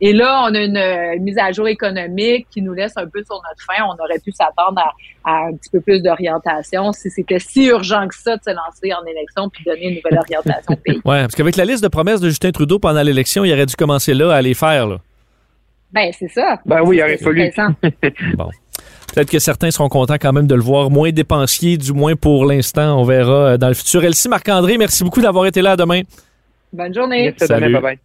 Et 0.00 0.12
là, 0.12 0.44
on 0.48 0.54
a 0.54 0.60
une, 0.60 0.76
euh, 0.76 1.18
mise 1.20 1.36
à 1.38 1.52
jour 1.52 1.68
économique 1.68 2.46
qui 2.50 2.62
nous 2.62 2.72
laisse 2.72 2.92
un 2.96 3.06
peu 3.06 3.22
sur 3.24 3.36
notre 3.36 3.62
fin. 3.66 3.84
On 3.84 4.02
aurait 4.02 4.18
pu 4.24 4.32
s'attendre 4.32 4.78
à, 4.78 5.30
à 5.30 5.46
un 5.48 5.54
petit 5.54 5.70
peu 5.70 5.80
plus 5.80 6.02
d'orientation 6.02 6.92
si 6.92 7.10
c'était 7.10 7.38
si 7.38 7.66
urgent 7.66 8.08
que 8.08 8.14
ça 8.14 8.36
de 8.36 8.42
se 8.42 8.50
lancer 8.50 8.94
en 8.94 9.04
élection 9.06 9.48
puis 9.50 9.62
donner 9.64 9.88
une 9.88 9.96
nouvelle 9.96 10.18
orientation 10.18 10.72
au 10.72 10.76
pays. 10.76 11.00
Ouais, 11.04 11.22
parce 11.22 11.34
qu'avec 11.34 11.56
la 11.56 11.64
liste 11.64 11.82
de 11.82 11.88
promesses 11.88 12.20
de 12.20 12.28
Justin 12.28 12.50
Trudeau 12.50 12.78
pendant 12.78 13.02
l'élection, 13.02 13.44
il 13.44 13.52
aurait 13.52 13.66
dû 13.66 13.74
commencer 13.74 14.14
là 14.14 14.32
à 14.32 14.40
les 14.42 14.54
faire. 14.54 14.86
Là. 14.86 14.98
Ben, 15.92 16.10
c'est 16.16 16.28
ça. 16.28 16.58
Ben 16.64 16.82
oui, 16.82 16.98
il 16.98 17.02
aurait 17.02 17.16
fallu. 17.16 17.50
Bon. 18.36 18.50
Peut-être 19.12 19.30
que 19.30 19.40
certains 19.40 19.72
seront 19.72 19.88
contents 19.88 20.18
quand 20.20 20.32
même 20.32 20.46
de 20.46 20.54
le 20.54 20.60
voir 20.62 20.88
moins 20.88 21.10
dépensier, 21.10 21.76
du 21.76 21.92
moins 21.92 22.14
pour 22.14 22.44
l'instant. 22.44 23.00
On 23.00 23.02
verra 23.02 23.32
euh, 23.32 23.56
dans 23.56 23.68
le 23.68 23.74
futur. 23.74 24.04
Elsie 24.04 24.28
Marc-André, 24.28 24.78
merci 24.78 25.02
beaucoup 25.02 25.20
d'avoir 25.20 25.46
été 25.46 25.62
là. 25.62 25.72
À 25.72 25.76
demain. 25.76 26.02
Bonne 26.72 26.94
journée. 26.94 27.24
Merci, 27.24 27.46
Salut. 27.46 27.72
bye 27.72 27.82
bye. 27.82 27.98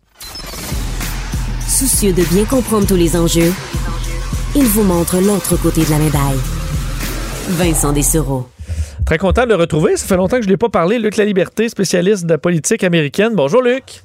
Soucieux 1.77 2.14
de 2.14 2.23
bien 2.34 2.45
comprendre 2.45 2.88
tous 2.88 2.95
les 2.95 3.18
enjeux, 3.18 3.52
il 4.56 4.64
vous 4.64 4.84
montre 4.84 5.18
l'autre 5.19 5.57
côté 5.61 5.84
de 5.84 5.89
la 5.89 5.99
médaille. 5.99 6.39
Vincent 7.49 7.91
Dessereau. 7.91 8.47
Très 9.06 9.18
content 9.18 9.43
de 9.43 9.49
le 9.49 9.56
retrouver. 9.56 9.97
Ça 9.97 10.06
fait 10.07 10.15
longtemps 10.15 10.38
que 10.38 10.43
je 10.43 10.47
ne 10.47 10.53
l'ai 10.53 10.57
pas 10.57 10.69
parlé. 10.69 10.99
Luc 10.99 11.18
La 11.18 11.26
Liberté, 11.26 11.68
spécialiste 11.68 12.23
de 12.23 12.30
la 12.30 12.38
politique 12.38 12.81
américaine. 12.85 13.34
Bonjour, 13.35 13.61
Luc. 13.61 14.05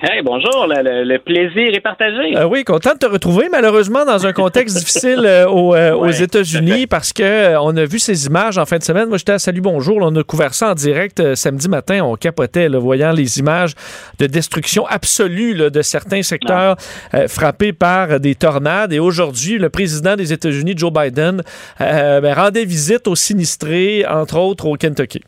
Hey, 0.00 0.22
bonjour, 0.22 0.68
le, 0.68 0.80
le- 0.80 1.02
le 1.02 1.18
plaisir 1.18 1.74
est 1.74 1.80
partagé. 1.80 2.36
Euh, 2.36 2.44
oui, 2.46 2.62
content 2.62 2.92
de 2.92 2.98
te 2.98 3.06
retrouver, 3.06 3.48
malheureusement, 3.50 4.04
dans 4.04 4.28
un 4.28 4.32
contexte 4.32 4.76
difficile 4.78 5.22
euh, 5.24 5.48
aux, 5.48 5.74
euh, 5.74 5.92
aux 5.92 6.10
États-Unis 6.12 6.86
parce 6.86 7.12
que 7.12 7.56
on 7.58 7.76
a 7.76 7.84
vu 7.84 7.98
ces 7.98 8.26
images 8.26 8.58
en 8.58 8.64
fin 8.64 8.78
de 8.78 8.84
semaine. 8.84 9.08
Moi, 9.08 9.18
j'étais 9.18 9.32
à 9.32 9.40
Salut 9.40 9.60
Bonjour. 9.60 9.98
là, 9.98 10.06
on 10.06 10.14
a 10.14 10.22
couvert 10.22 10.54
ça 10.54 10.70
en 10.70 10.74
direct 10.74 11.34
samedi 11.34 11.68
matin. 11.68 12.02
On 12.04 12.14
capotait, 12.14 12.68
là, 12.68 12.78
voyant 12.78 13.10
les 13.10 13.40
images 13.40 13.72
de 14.20 14.26
destruction 14.26 14.86
absolue 14.86 15.54
là, 15.54 15.68
de 15.68 15.82
certains 15.82 16.22
secteurs 16.22 16.76
frappés 17.26 17.72
par 17.72 18.20
des 18.20 18.36
tornades. 18.36 18.92
Et 18.92 19.00
aujourd'hui, 19.00 19.58
le 19.58 19.68
président 19.68 20.14
des 20.14 20.32
États-Unis, 20.32 20.74
Joe 20.76 20.92
Biden, 20.92 21.42
ben, 21.80 22.32
rendait 22.34 22.64
visite 22.64 23.08
aux 23.08 23.16
sinistrés, 23.16 24.06
entre 24.06 24.38
autres 24.38 24.66
au 24.66 24.76
Kentucky. 24.76 25.22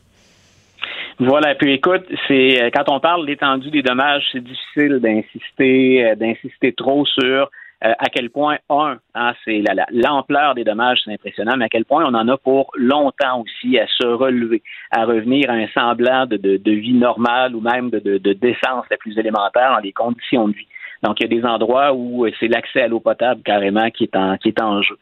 Voilà, 1.22 1.54
puis 1.54 1.72
écoute, 1.74 2.06
c'est 2.26 2.62
euh, 2.62 2.70
quand 2.74 2.88
on 2.90 2.98
parle 2.98 3.22
de 3.22 3.26
l'étendue 3.26 3.70
des 3.70 3.82
dommages, 3.82 4.24
c'est 4.32 4.42
difficile 4.42 5.00
d'insister, 5.00 6.06
euh, 6.06 6.14
d'insister 6.14 6.72
trop 6.72 7.04
sur 7.04 7.50
euh, 7.84 7.92
à 7.98 8.06
quel 8.10 8.30
point 8.30 8.56
un, 8.70 8.96
hein, 9.14 9.34
c'est 9.44 9.58
la- 9.60 9.74
la- 9.74 9.86
l'ampleur 9.92 10.54
des 10.54 10.64
dommages, 10.64 11.00
c'est 11.04 11.12
impressionnant, 11.12 11.56
mais 11.58 11.66
à 11.66 11.68
quel 11.68 11.84
point 11.84 12.04
on 12.06 12.14
en 12.14 12.26
a 12.28 12.38
pour 12.38 12.70
longtemps 12.74 13.42
aussi 13.42 13.78
à 13.78 13.86
se 13.86 14.06
relever, 14.06 14.62
à 14.90 15.04
revenir 15.04 15.50
à 15.50 15.54
un 15.54 15.66
semblant 15.68 16.24
de, 16.24 16.38
de, 16.38 16.56
de 16.56 16.72
vie 16.72 16.94
normale 16.94 17.54
ou 17.54 17.60
même 17.60 17.90
de, 17.90 17.98
de, 17.98 18.16
de 18.16 18.32
décence 18.32 18.86
la 18.90 18.96
plus 18.96 19.18
élémentaire 19.18 19.72
dans 19.74 19.80
les 19.80 19.92
conditions 19.92 20.48
de 20.48 20.54
vie. 20.54 20.66
Donc, 21.02 21.16
il 21.20 21.22
y 21.22 21.26
a 21.36 21.40
des 21.40 21.46
endroits 21.46 21.92
où 21.94 22.26
euh, 22.26 22.30
c'est 22.40 22.48
l'accès 22.48 22.82
à 22.82 22.88
l'eau 22.88 23.00
potable 23.00 23.42
carrément 23.42 23.90
qui 23.90 24.04
est 24.04 24.16
en, 24.16 24.36
qui 24.38 24.48
est 24.48 24.60
en 24.62 24.80
jeu. 24.82 24.96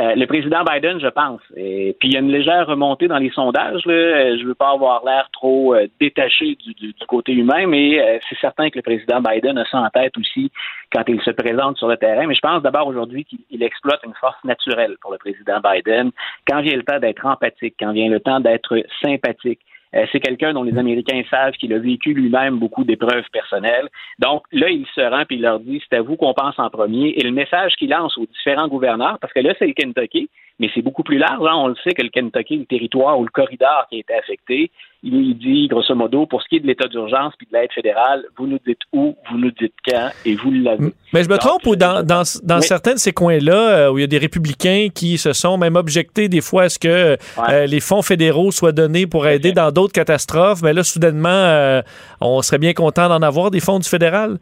Euh, 0.00 0.14
le 0.14 0.26
président 0.26 0.64
Biden, 0.64 0.98
je 1.00 1.08
pense. 1.08 1.40
Et 1.54 1.94
puis 2.00 2.08
il 2.08 2.14
y 2.14 2.16
a 2.16 2.20
une 2.20 2.30
légère 2.30 2.66
remontée 2.66 3.08
dans 3.08 3.18
les 3.18 3.30
sondages. 3.30 3.82
Euh, 3.86 4.38
Je 4.40 4.46
veux 4.46 4.54
pas 4.54 4.70
avoir 4.70 5.04
l'air 5.04 5.28
trop 5.32 5.74
euh, 5.74 5.86
détaché 6.00 6.56
du, 6.56 6.94
côté 7.06 7.32
humain, 7.32 7.66
mais 7.66 8.20
c'est 8.28 8.38
certain 8.38 8.70
que 8.70 8.76
le 8.76 8.82
président 8.82 9.20
Biden 9.20 9.58
a 9.58 9.66
ça 9.66 9.78
en 9.78 9.90
tête 9.90 10.16
aussi 10.16 10.50
quand 10.90 11.02
il 11.08 11.20
se 11.20 11.30
présente 11.30 11.76
sur 11.76 11.88
le 11.88 11.98
terrain. 11.98 12.26
Mais 12.26 12.34
je 12.34 12.40
pense 12.40 12.62
d'abord 12.62 12.86
aujourd'hui 12.86 13.24
qu'il 13.24 13.40
il 13.50 13.62
exploite 13.62 14.00
une 14.04 14.14
force 14.14 14.42
naturelle 14.44 14.96
pour 15.02 15.12
le 15.12 15.18
président 15.18 15.60
Biden. 15.60 16.10
Quand 16.48 16.62
vient 16.62 16.76
le 16.76 16.84
temps 16.84 16.98
d'être 16.98 17.26
empathique, 17.26 17.74
quand 17.78 17.92
vient 17.92 18.08
le 18.08 18.20
temps 18.20 18.40
d'être 18.40 18.82
sympathique. 19.02 19.60
Euh, 19.94 20.06
c'est 20.10 20.20
quelqu'un 20.20 20.52
dont 20.52 20.62
les 20.62 20.78
Américains 20.78 21.22
savent 21.30 21.52
qu'il 21.54 21.72
a 21.72 21.78
vécu 21.78 22.14
lui-même 22.14 22.58
beaucoup 22.58 22.84
d'épreuves 22.84 23.24
personnelles. 23.32 23.88
Donc 24.18 24.44
là, 24.52 24.70
il 24.70 24.86
se 24.94 25.00
rend 25.00 25.24
puis 25.26 25.36
il 25.36 25.42
leur 25.42 25.60
dit 25.60 25.82
c'est 25.88 25.96
à 25.96 26.02
vous 26.02 26.16
qu'on 26.16 26.34
pense 26.34 26.58
en 26.58 26.70
premier. 26.70 27.10
Et 27.16 27.22
le 27.22 27.30
message 27.30 27.74
qu'il 27.76 27.90
lance 27.90 28.16
aux 28.16 28.26
différents 28.26 28.68
gouverneurs, 28.68 29.18
parce 29.20 29.32
que 29.32 29.40
là, 29.40 29.54
c'est 29.58 29.66
le 29.66 29.74
Kentucky, 29.74 30.28
mais 30.58 30.68
c'est 30.74 30.82
beaucoup 30.82 31.02
plus 31.02 31.18
large. 31.18 31.46
hein. 31.48 31.54
On 31.56 31.68
le 31.68 31.76
sait 31.82 31.92
que 31.92 32.02
le 32.02 32.08
Kentucky, 32.10 32.58
le 32.58 32.66
territoire 32.66 33.18
ou 33.18 33.24
le 33.24 33.30
corridor 33.30 33.86
qui 33.90 33.96
a 33.96 33.98
été 34.00 34.14
affecté, 34.14 34.70
il, 35.04 35.36
dit 35.36 35.66
grosso 35.66 35.94
modo, 35.96 36.26
pour 36.26 36.42
ce 36.42 36.48
qui 36.48 36.56
est 36.56 36.60
de 36.60 36.66
l'état 36.68 36.86
d'urgence 36.86 37.32
puis 37.36 37.48
de 37.50 37.58
l'aide 37.58 37.72
fédérale, 37.74 38.22
vous 38.38 38.46
nous 38.46 38.58
dites 38.64 38.78
où, 38.92 39.16
vous 39.30 39.38
nous 39.38 39.50
dites 39.50 39.74
quand, 39.84 40.10
et 40.24 40.36
vous 40.36 40.52
l'avez. 40.52 40.92
Mais 41.12 41.24
je 41.24 41.28
me 41.28 41.38
trompe 41.38 41.66
ou 41.66 41.74
dans, 41.74 42.04
dans, 42.06 42.22
dans 42.44 42.56
Oui. 42.58 42.62
certains 42.62 42.94
de 42.94 42.98
ces 42.98 43.12
coins-là, 43.12 43.54
euh, 43.88 43.90
où 43.90 43.98
il 43.98 44.02
y 44.02 44.04
a 44.04 44.06
des 44.06 44.18
républicains 44.18 44.88
qui 44.94 45.18
se 45.18 45.32
sont 45.32 45.58
même 45.58 45.74
objectés 45.74 46.28
des 46.28 46.40
fois 46.40 46.64
à 46.64 46.68
ce 46.68 46.78
que 46.78 47.16
euh, 47.48 47.66
les 47.66 47.80
fonds 47.80 48.02
fédéraux 48.02 48.52
soient 48.52 48.70
donnés 48.70 49.08
pour 49.08 49.26
aider 49.26 49.50
dans 49.50 49.72
d'autres 49.72 49.92
catastrophes, 49.92 50.62
mais 50.62 50.72
là, 50.72 50.84
soudainement, 50.84 51.28
euh, 51.30 51.82
on 52.20 52.40
serait 52.42 52.58
bien 52.58 52.72
content 52.72 53.08
d'en 53.08 53.22
avoir 53.22 53.50
des 53.50 53.60
fonds 53.60 53.80
du 53.80 53.88
fédéral? 53.88 54.38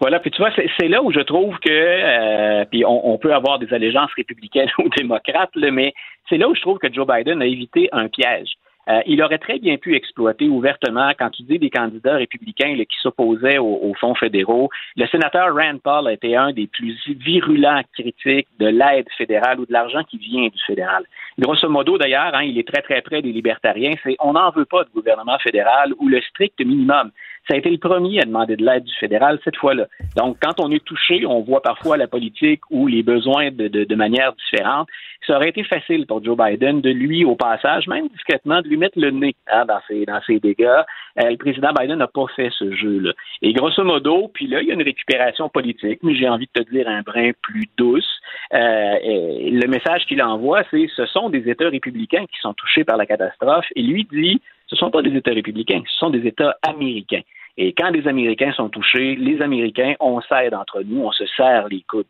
Voilà, 0.00 0.20
puis 0.20 0.30
tu 0.30 0.42
vois, 0.42 0.50
c'est 0.78 0.88
là 0.88 1.02
où 1.02 1.12
je 1.12 1.20
trouve 1.20 1.58
que, 1.58 1.70
euh, 1.70 2.64
puis 2.70 2.84
on, 2.86 3.18
peut 3.18 3.34
avoir 3.34 3.58
des 3.58 3.72
allégeances 3.72 4.10
républicaines 4.16 4.70
ou 4.78 4.88
démocrates, 4.88 5.54
mais 5.56 5.92
c'est 6.28 6.38
là 6.38 6.48
où 6.48 6.54
je 6.54 6.60
trouve 6.60 6.78
que 6.78 6.92
Joe 6.92 7.06
Biden 7.06 7.42
a 7.42 7.46
évité 7.46 7.88
un 7.92 8.08
piège. 8.08 8.52
Euh, 8.88 9.00
il 9.06 9.22
aurait 9.22 9.38
très 9.38 9.60
bien 9.60 9.76
pu 9.76 9.94
exploiter 9.94 10.48
ouvertement, 10.48 11.12
quand 11.16 11.30
tu 11.30 11.44
dis 11.44 11.58
des 11.58 11.70
candidats 11.70 12.16
républicains 12.16 12.74
là, 12.74 12.84
qui 12.84 12.96
s'opposaient 13.00 13.58
aux, 13.58 13.78
aux 13.80 13.94
fonds 13.94 14.16
fédéraux, 14.16 14.70
le 14.96 15.06
sénateur 15.06 15.54
Rand 15.54 15.78
Paul 15.78 16.08
a 16.08 16.12
été 16.12 16.34
un 16.36 16.52
des 16.52 16.66
plus 16.66 16.98
virulents 17.06 17.82
critiques 17.92 18.48
de 18.58 18.66
l'aide 18.66 19.06
fédérale 19.16 19.60
ou 19.60 19.66
de 19.66 19.72
l'argent 19.72 20.02
qui 20.02 20.18
vient 20.18 20.48
du 20.48 20.58
fédéral. 20.66 21.04
Grosso 21.38 21.68
modo, 21.68 21.96
d'ailleurs, 21.96 22.34
hein, 22.34 22.42
il 22.42 22.58
est 22.58 22.66
très 22.66 22.82
très 22.82 23.00
près 23.02 23.22
des 23.22 23.30
libertariens, 23.30 23.94
c'est 24.02 24.16
on 24.18 24.32
n'en 24.32 24.50
veut 24.50 24.64
pas 24.64 24.82
de 24.82 24.90
gouvernement 24.90 25.38
fédéral 25.38 25.92
ou 25.98 26.08
le 26.08 26.20
strict 26.20 26.58
minimum. 26.58 27.12
Ça 27.48 27.54
a 27.54 27.56
été 27.56 27.70
le 27.70 27.78
premier 27.78 28.20
à 28.20 28.24
demander 28.24 28.56
de 28.56 28.64
l'aide 28.64 28.84
du 28.84 28.94
fédéral 28.94 29.38
cette 29.44 29.56
fois-là. 29.56 29.86
Donc, 30.16 30.36
quand 30.40 30.60
on 30.60 30.70
est 30.70 30.84
touché, 30.84 31.26
on 31.26 31.40
voit 31.40 31.60
parfois 31.60 31.96
la 31.96 32.06
politique 32.06 32.60
ou 32.70 32.86
les 32.86 33.02
besoins 33.02 33.50
de, 33.50 33.68
de, 33.68 33.84
de 33.84 33.94
manière 33.94 34.32
différente. 34.32 34.88
Ça 35.26 35.36
aurait 35.36 35.50
été 35.50 35.62
facile 35.64 36.06
pour 36.06 36.22
Joe 36.22 36.36
Biden 36.36 36.80
de 36.80 36.90
lui, 36.90 37.24
au 37.24 37.36
passage, 37.36 37.86
même 37.86 38.08
discrètement, 38.08 38.60
de 38.60 38.68
lui 38.68 38.76
mettre 38.76 38.98
le 38.98 39.10
nez 39.10 39.34
hein, 39.50 39.64
dans, 39.66 39.80
ses, 39.86 40.04
dans 40.04 40.20
ses 40.26 40.40
dégâts. 40.40 40.82
Euh, 41.20 41.30
le 41.30 41.36
président 41.36 41.72
Biden 41.72 41.98
n'a 41.98 42.08
pas 42.08 42.26
fait 42.34 42.50
ce 42.58 42.74
jeu-là. 42.74 43.12
Et 43.40 43.52
grosso 43.52 43.84
modo, 43.84 44.30
puis 44.32 44.46
là, 44.46 44.62
il 44.62 44.68
y 44.68 44.70
a 44.70 44.74
une 44.74 44.82
récupération 44.82 45.48
politique, 45.48 46.00
mais 46.02 46.14
j'ai 46.14 46.28
envie 46.28 46.48
de 46.52 46.62
te 46.62 46.70
dire 46.70 46.88
un 46.88 47.02
brin 47.02 47.30
plus 47.42 47.68
douce. 47.76 48.08
Euh, 48.52 48.94
le 49.02 49.66
message 49.68 50.06
qu'il 50.06 50.22
envoie, 50.22 50.62
c'est 50.70 50.86
ce 50.96 51.06
sont 51.06 51.28
des 51.28 51.48
États 51.48 51.68
républicains 51.68 52.26
qui 52.26 52.38
sont 52.40 52.54
touchés 52.54 52.84
par 52.84 52.96
la 52.96 53.06
catastrophe. 53.06 53.66
Et 53.76 53.82
lui 53.82 54.06
dit 54.10 54.40
ce 54.72 54.76
ne 54.76 54.78
sont 54.78 54.90
pas 54.90 55.02
des 55.02 55.14
États 55.14 55.32
républicains, 55.32 55.82
ce 55.86 55.98
sont 55.98 56.10
des 56.10 56.26
États 56.26 56.56
américains. 56.62 57.20
Et 57.58 57.74
quand 57.74 57.90
les 57.90 58.08
Américains 58.08 58.52
sont 58.52 58.70
touchés, 58.70 59.14
les 59.16 59.42
Américains, 59.42 59.94
on 60.00 60.22
s'aide 60.22 60.54
entre 60.54 60.82
nous, 60.82 61.02
on 61.02 61.12
se 61.12 61.26
serre 61.36 61.68
les 61.68 61.82
coudes. 61.82 62.06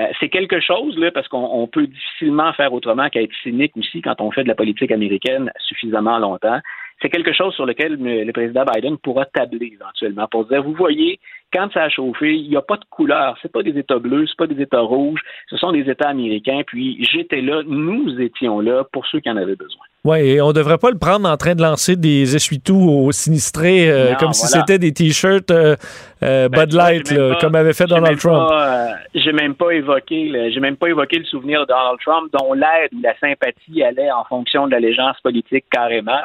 Euh, 0.00 0.06
c'est 0.18 0.30
quelque 0.30 0.58
chose, 0.60 0.96
là, 0.96 1.10
parce 1.10 1.28
qu'on 1.28 1.44
on 1.52 1.66
peut 1.66 1.86
difficilement 1.86 2.50
faire 2.54 2.72
autrement 2.72 3.10
qu'être 3.10 3.34
cynique 3.42 3.76
aussi 3.76 4.00
quand 4.00 4.22
on 4.22 4.30
fait 4.30 4.44
de 4.44 4.48
la 4.48 4.54
politique 4.54 4.90
américaine 4.90 5.52
suffisamment 5.58 6.18
longtemps. 6.18 6.60
C'est 7.02 7.10
quelque 7.10 7.34
chose 7.34 7.54
sur 7.54 7.66
lequel 7.66 7.96
le, 8.00 8.24
le 8.24 8.32
président 8.32 8.64
Biden 8.64 8.96
pourra 8.96 9.26
tabler 9.26 9.74
éventuellement 9.74 10.26
pour 10.28 10.46
dire, 10.46 10.62
vous 10.62 10.72
voyez, 10.72 11.20
quand 11.52 11.70
ça 11.74 11.82
a 11.82 11.88
chauffé, 11.90 12.34
il 12.34 12.48
n'y 12.48 12.56
a 12.56 12.62
pas 12.62 12.78
de 12.78 12.84
couleur. 12.88 13.36
C'est 13.42 13.52
pas 13.52 13.62
des 13.62 13.78
États 13.78 13.98
bleus, 13.98 14.26
c'est 14.28 14.38
pas 14.38 14.46
des 14.46 14.62
États 14.62 14.80
rouges, 14.80 15.20
ce 15.50 15.58
sont 15.58 15.72
des 15.72 15.90
États 15.90 16.08
américains. 16.08 16.62
Puis 16.66 17.04
j'étais 17.04 17.42
là, 17.42 17.62
nous 17.66 18.18
étions 18.18 18.60
là 18.60 18.84
pour 18.90 19.06
ceux 19.06 19.20
qui 19.20 19.28
en 19.28 19.36
avaient 19.36 19.56
besoin. 19.56 19.84
Oui, 20.06 20.18
et 20.20 20.40
on 20.40 20.52
devrait 20.52 20.78
pas 20.78 20.90
le 20.90 20.98
prendre 20.98 21.28
en 21.28 21.36
train 21.36 21.54
de 21.56 21.62
lancer 21.62 21.96
des 21.96 22.36
essuie-tout 22.36 22.76
aux 22.78 23.10
sinistrés 23.10 23.90
euh, 23.90 24.10
Non, 24.12 24.16
comme 24.18 24.32
si 24.32 24.46
c'était 24.46 24.78
des 24.78 24.92
T-shirts 24.92 25.50
euh, 25.50 25.74
euh, 26.22 26.48
Ben, 26.48 26.64
Bud 26.64 26.74
Light, 26.74 27.10
là, 27.10 27.30
pas- 27.34 27.40
comme 27.40 27.54
avait 27.56 27.72
fait 27.72 27.86
Donald 27.86 28.16
Trump. 28.18 28.48
euh, 28.52 28.86
j'ai 29.16 29.32
même 29.32 29.54
pas 29.56 29.70
évoqué, 29.72 30.28
le- 30.28 30.50
j'ai 30.50 30.60
même 30.60 30.76
pas 30.76 30.86
évoqué 30.88 31.18
le 31.18 31.24
souvenir 31.24 31.62
de 31.62 31.66
Donald 31.66 31.98
Trump, 32.04 32.30
dont 32.32 32.52
l'aide 32.52 32.90
ou 32.94 33.00
la 33.02 33.18
sympathie 33.18 33.82
allait 33.82 34.10
en 34.12 34.22
fonction 34.24 34.66
de 34.66 34.72
l'allégeance 34.72 35.16
politique 35.22 35.64
carrément. 35.72 36.20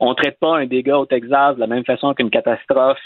On 0.00 0.14
traite 0.14 0.38
pas 0.38 0.58
un 0.58 0.66
dégât 0.66 0.98
au 0.98 1.06
Texas 1.06 1.54
de 1.56 1.60
la 1.60 1.66
même 1.66 1.84
façon 1.84 2.12
qu'une 2.14 2.30
catastrophe. 2.30 2.98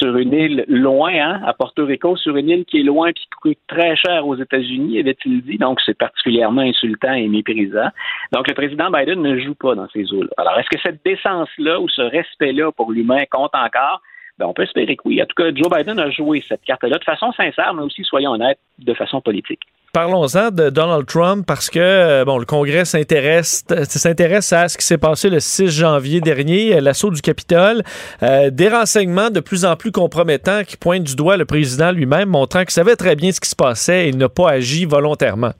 Sur 0.00 0.16
une 0.16 0.32
île 0.32 0.64
loin, 0.68 1.12
hein, 1.12 1.40
à 1.44 1.52
Porto 1.52 1.84
Rico, 1.84 2.16
sur 2.16 2.36
une 2.36 2.48
île 2.48 2.64
qui 2.64 2.80
est 2.80 2.82
loin 2.82 3.08
et 3.08 3.12
qui 3.12 3.26
coûte 3.42 3.58
très 3.68 3.96
cher 3.96 4.26
aux 4.26 4.36
États-Unis, 4.36 4.98
avait-il 4.98 5.42
dit. 5.42 5.58
Donc, 5.58 5.80
c'est 5.84 5.96
particulièrement 5.96 6.62
insultant 6.62 7.12
et 7.12 7.28
méprisant. 7.28 7.88
Donc, 8.32 8.48
le 8.48 8.54
président 8.54 8.90
Biden 8.90 9.20
ne 9.20 9.38
joue 9.38 9.54
pas 9.54 9.74
dans 9.74 9.88
ces 9.90 10.12
eaux-là. 10.12 10.30
Alors, 10.38 10.58
est-ce 10.58 10.68
que 10.70 10.80
cette 10.82 11.04
décence-là 11.04 11.80
ou 11.80 11.88
ce 11.88 12.02
respect-là 12.02 12.72
pour 12.72 12.92
l'humain 12.92 13.24
compte 13.30 13.54
encore? 13.54 14.00
Ben, 14.38 14.46
on 14.46 14.54
peut 14.54 14.62
espérer 14.62 14.96
que 14.96 15.02
oui. 15.04 15.20
En 15.22 15.26
tout 15.26 15.34
cas, 15.36 15.54
Joe 15.54 15.68
Biden 15.70 15.98
a 15.98 16.08
joué 16.10 16.42
cette 16.48 16.62
carte-là 16.62 16.96
de 16.98 17.04
façon 17.04 17.30
sincère, 17.32 17.74
mais 17.74 17.82
aussi, 17.82 18.02
soyons 18.04 18.32
honnêtes, 18.32 18.58
de 18.78 18.94
façon 18.94 19.20
politique. 19.20 19.60
Parlons-en 19.92 20.50
de 20.52 20.70
Donald 20.70 21.04
Trump 21.06 21.44
parce 21.46 21.68
que 21.68 21.80
euh, 21.80 22.24
bon, 22.24 22.38
le 22.38 22.44
Congrès 22.44 22.84
s'intéresse 22.84 23.64
s'intéresse 23.84 24.52
à 24.52 24.68
ce 24.68 24.78
qui 24.78 24.86
s'est 24.86 24.98
passé 24.98 25.30
le 25.30 25.40
6 25.40 25.68
janvier 25.68 26.20
dernier, 26.20 26.76
euh, 26.76 26.80
l'assaut 26.80 27.10
du 27.10 27.20
Capitole, 27.20 27.82
Euh, 28.22 28.50
des 28.50 28.68
renseignements 28.68 29.30
de 29.30 29.40
plus 29.40 29.64
en 29.64 29.76
plus 29.76 29.92
compromettants 29.92 30.62
qui 30.62 30.76
pointent 30.76 31.04
du 31.04 31.16
doigt 31.16 31.36
le 31.36 31.44
président 31.44 31.90
lui-même, 31.90 32.28
montrant 32.28 32.60
qu'il 32.60 32.70
savait 32.70 32.96
très 32.96 33.16
bien 33.16 33.32
ce 33.32 33.40
qui 33.40 33.48
se 33.48 33.56
passait 33.56 34.06
et 34.06 34.08
il 34.10 34.18
n'a 34.18 34.28
pas 34.28 34.50
agi 34.50 34.84
volontairement. 34.84 35.52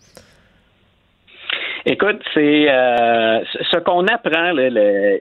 Écoute, 1.87 2.21
c'est 2.35 2.71
euh, 2.71 3.41
ce 3.71 3.79
qu'on 3.79 4.07
apprend, 4.07 4.57
et 4.59 4.71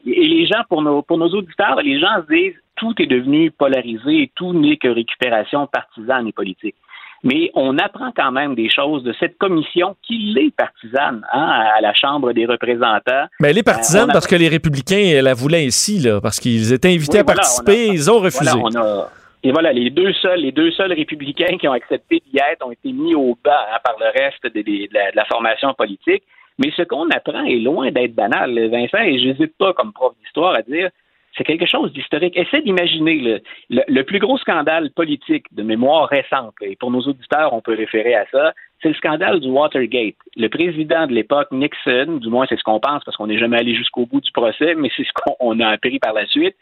les 0.05 0.45
gens, 0.45 0.63
pour 0.67 0.81
nos, 0.81 1.01
pour 1.01 1.17
nos 1.17 1.29
auditeurs, 1.29 1.81
les 1.81 1.99
gens 1.99 2.21
se 2.27 2.33
disent 2.33 2.55
tout 2.75 2.93
est 2.99 3.07
devenu 3.07 3.51
polarisé 3.51 4.23
et 4.23 4.31
tout 4.35 4.53
n'est 4.53 4.77
que 4.77 4.89
récupération 4.89 5.67
partisane 5.67 6.27
et 6.27 6.33
politique. 6.33 6.75
Mais 7.23 7.51
on 7.53 7.77
apprend 7.77 8.11
quand 8.15 8.31
même 8.31 8.55
des 8.55 8.69
choses 8.69 9.03
de 9.03 9.13
cette 9.19 9.37
commission 9.37 9.95
qui 10.03 10.17
l'est 10.33 10.55
partisane 10.55 11.21
hein, 11.33 11.63
à 11.77 11.81
la 11.81 11.93
Chambre 11.93 12.31
des 12.31 12.45
représentants. 12.45 13.25
Mais 13.41 13.49
elle 13.49 13.57
est 13.57 13.63
partisane 13.63 14.07
Euh, 14.07 14.11
a- 14.11 14.13
parce 14.13 14.27
que 14.27 14.35
les 14.35 14.47
républicains 14.47 15.21
la 15.21 15.33
voulaient 15.33 15.65
ainsi, 15.65 15.99
là, 15.99 16.21
parce 16.21 16.39
qu'ils 16.39 16.71
étaient 16.71 16.87
invités 16.93 17.17
Oui, 17.17 17.19
à 17.19 17.23
voilà, 17.23 17.41
participer, 17.41 17.87
on 17.87 17.91
a- 17.91 17.93
ils 17.93 18.11
ont 18.11 18.19
refusé. 18.19 18.51
Voilà, 18.59 18.79
on 18.79 18.81
a- 19.03 19.09
et 19.43 19.51
voilà, 19.51 19.71
les 19.73 19.89
deux 19.89 20.11
seuls, 20.13 20.39
les 20.41 20.51
deux 20.51 20.71
seuls 20.71 20.91
républicains 20.93 21.57
qui 21.57 21.67
ont 21.67 21.71
accepté 21.73 22.21
d'y 22.25 22.37
être 22.39 22.65
ont 22.65 22.71
été 22.71 22.91
mis 22.91 23.15
au 23.15 23.37
bas 23.43 23.67
hein, 23.73 23.77
par 23.83 23.95
le 23.99 24.07
reste 24.07 24.43
de, 24.53 24.63
la, 24.93 25.11
de 25.11 25.15
la 25.15 25.25
formation 25.25 25.73
politique. 25.73 26.23
Mais 26.57 26.71
ce 26.75 26.81
qu'on 26.83 27.09
apprend 27.09 27.43
est 27.45 27.55
loin 27.59 27.89
d'être 27.89 28.13
banal, 28.15 28.51
Vincent, 28.69 28.97
et 29.01 29.17
j'hésite 29.17 29.55
pas 29.57 29.71
comme 29.73 29.93
prof 29.93 30.13
d'histoire 30.21 30.55
à 30.55 30.61
dire 30.61 30.89
c'est 31.37 31.43
quelque 31.43 31.65
chose 31.65 31.93
d'historique. 31.93 32.37
Essaie 32.37 32.61
d'imaginer 32.61 33.41
le, 33.69 34.01
plus 34.03 34.19
gros 34.19 34.37
scandale 34.37 34.91
politique 34.91 35.45
de 35.51 35.63
mémoire 35.63 36.07
récente, 36.09 36.55
et 36.61 36.75
pour 36.75 36.91
nos 36.91 37.01
auditeurs, 37.01 37.53
on 37.53 37.61
peut 37.61 37.75
référer 37.75 38.15
à 38.15 38.25
ça, 38.31 38.53
c'est 38.81 38.89
le 38.89 38.95
scandale 38.95 39.39
du 39.39 39.49
Watergate. 39.49 40.15
Le 40.35 40.47
président 40.47 41.05
de 41.07 41.13
l'époque, 41.13 41.51
Nixon, 41.51 42.17
du 42.17 42.29
moins 42.29 42.45
c'est 42.47 42.57
ce 42.57 42.63
qu'on 42.63 42.79
pense 42.79 43.03
parce 43.03 43.17
qu'on 43.17 43.27
n'est 43.27 43.37
jamais 43.37 43.57
allé 43.57 43.75
jusqu'au 43.75 44.05
bout 44.05 44.21
du 44.21 44.31
procès, 44.31 44.75
mais 44.75 44.89
c'est 44.95 45.03
ce 45.03 45.11
qu'on 45.13 45.59
a 45.59 45.67
appris 45.67 45.99
par 45.99 46.13
la 46.13 46.25
suite, 46.27 46.55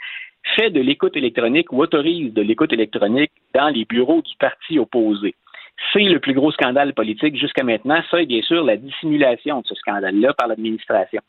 fait 0.56 0.70
de 0.70 0.82
l'écoute 0.82 1.16
électronique 1.16 1.72
ou 1.72 1.82
autorise 1.82 2.34
de 2.34 2.42
l'écoute 2.42 2.74
électronique 2.74 3.32
dans 3.54 3.70
les 3.70 3.86
bureaux 3.86 4.22
du 4.22 4.36
parti 4.40 4.80
opposé. 4.80 5.36
C'est 5.94 6.04
le 6.04 6.20
plus 6.20 6.34
gros 6.34 6.52
scandale 6.52 6.94
politique 6.94 7.38
jusqu'à 7.38 7.64
maintenant. 7.64 8.02
Ça, 8.10 8.22
et 8.22 8.26
bien 8.26 8.42
sûr, 8.42 8.64
la 8.64 8.78
dissimulation 8.78 9.62
de 9.62 9.68
ce 9.68 9.76
scandale-là 9.76 10.34
par 10.34 10.48
l'administration. 10.48 11.22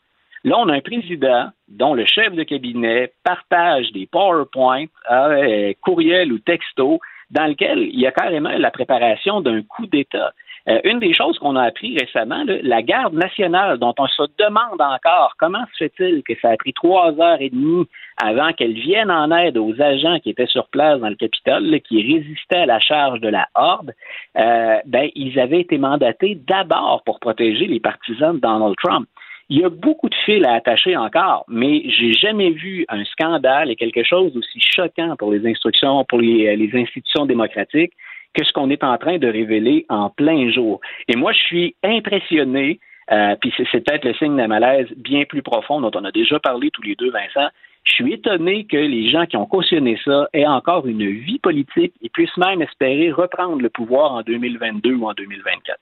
Là, 0.43 0.57
on 0.57 0.69
a 0.69 0.73
un 0.73 0.81
président 0.81 1.49
dont 1.67 1.93
le 1.93 2.05
chef 2.05 2.33
de 2.33 2.43
cabinet 2.43 3.11
partage 3.23 3.91
des 3.91 4.07
PowerPoint, 4.07 4.85
euh, 5.11 5.73
courriels 5.81 6.31
ou 6.31 6.39
textos, 6.39 6.99
dans 7.29 7.45
lequel 7.45 7.79
il 7.79 7.99
y 7.99 8.07
a 8.07 8.11
carrément 8.11 8.57
la 8.57 8.71
préparation 8.71 9.41
d'un 9.41 9.61
coup 9.61 9.85
d'État. 9.85 10.33
Euh, 10.67 10.79
une 10.83 10.99
des 10.99 11.13
choses 11.13 11.37
qu'on 11.39 11.55
a 11.55 11.63
appris 11.63 11.97
récemment, 11.97 12.43
là, 12.43 12.55
la 12.61 12.81
garde 12.81 13.13
nationale, 13.13 13.77
dont 13.77 13.93
on 13.97 14.07
se 14.07 14.23
demande 14.37 14.79
encore 14.79 15.33
comment 15.39 15.63
se 15.73 15.85
fait-il 15.85 16.21
que 16.23 16.33
ça 16.41 16.51
a 16.51 16.57
pris 16.57 16.73
trois 16.73 17.19
heures 17.19 17.41
et 17.41 17.49
demie 17.49 17.85
avant 18.21 18.51
qu'elle 18.51 18.73
vienne 18.73 19.09
en 19.09 19.31
aide 19.31 19.57
aux 19.57 19.73
agents 19.81 20.19
qui 20.19 20.29
étaient 20.31 20.47
sur 20.47 20.67
place 20.67 20.99
dans 20.99 21.09
le 21.09 21.15
Capitole, 21.15 21.79
qui 21.81 22.01
résistaient 22.01 22.57
à 22.57 22.65
la 22.65 22.79
charge 22.79 23.21
de 23.21 23.29
la 23.29 23.47
Horde, 23.55 23.93
euh, 24.37 24.77
ben, 24.85 25.09
ils 25.15 25.39
avaient 25.39 25.61
été 25.61 25.77
mandatés 25.77 26.35
d'abord 26.35 27.03
pour 27.05 27.19
protéger 27.19 27.65
les 27.65 27.79
partisans 27.79 28.35
de 28.35 28.41
Donald 28.41 28.75
Trump. 28.83 29.07
Il 29.51 29.59
y 29.59 29.63
a 29.63 29.69
beaucoup 29.69 30.09
de 30.09 30.15
fils 30.25 30.45
à 30.45 30.53
attacher 30.53 30.95
encore, 30.95 31.43
mais 31.47 31.81
j'ai 31.89 32.13
jamais 32.13 32.51
vu 32.51 32.85
un 32.87 33.03
scandale 33.05 33.71
et 33.71 33.75
quelque 33.75 34.03
chose 34.03 34.31
d'aussi 34.31 34.59
choquant 34.59 35.15
pour 35.17 35.31
les 35.31 35.43
instructions, 35.49 36.05
pour 36.05 36.19
les, 36.19 36.55
les 36.55 36.79
institutions 36.79 37.25
démocratiques 37.25 37.93
que 38.35 38.45
ce 38.45 38.53
qu'on 38.53 38.69
est 38.69 38.83
en 38.83 38.97
train 38.99 39.17
de 39.17 39.27
révéler 39.27 39.87
en 39.89 40.11
plein 40.11 40.51
jour. 40.51 40.79
Et 41.07 41.15
moi, 41.15 41.31
je 41.31 41.39
suis 41.39 41.75
impressionné, 41.83 42.79
euh, 43.11 43.35
puis 43.41 43.51
c'est, 43.57 43.65
c'est 43.71 43.83
peut-être 43.83 44.05
le 44.05 44.13
signe 44.13 44.37
d'un 44.37 44.47
malaise 44.47 44.87
bien 44.97 45.23
plus 45.25 45.41
profond 45.41 45.81
dont 45.81 45.91
on 45.95 46.05
a 46.05 46.11
déjà 46.11 46.39
parlé 46.39 46.69
tous 46.69 46.83
les 46.83 46.95
deux, 46.95 47.09
Vincent. 47.09 47.49
Je 47.85 47.93
suis 47.93 48.13
étonné 48.13 48.65
que 48.65 48.77
les 48.77 49.09
gens 49.09 49.25
qui 49.25 49.35
ont 49.35 49.47
cautionné 49.47 49.97
ça 50.05 50.27
aient 50.33 50.45
encore 50.45 50.85
une 50.85 51.09
vie 51.09 51.39
politique 51.39 51.93
et 52.03 52.09
puissent 52.09 52.37
même 52.37 52.61
espérer 52.61 53.11
reprendre 53.11 53.61
le 53.61 53.69
pouvoir 53.69 54.11
en 54.11 54.21
2022 54.21 54.93
ou 54.93 55.07
en 55.07 55.13
2024. 55.13 55.79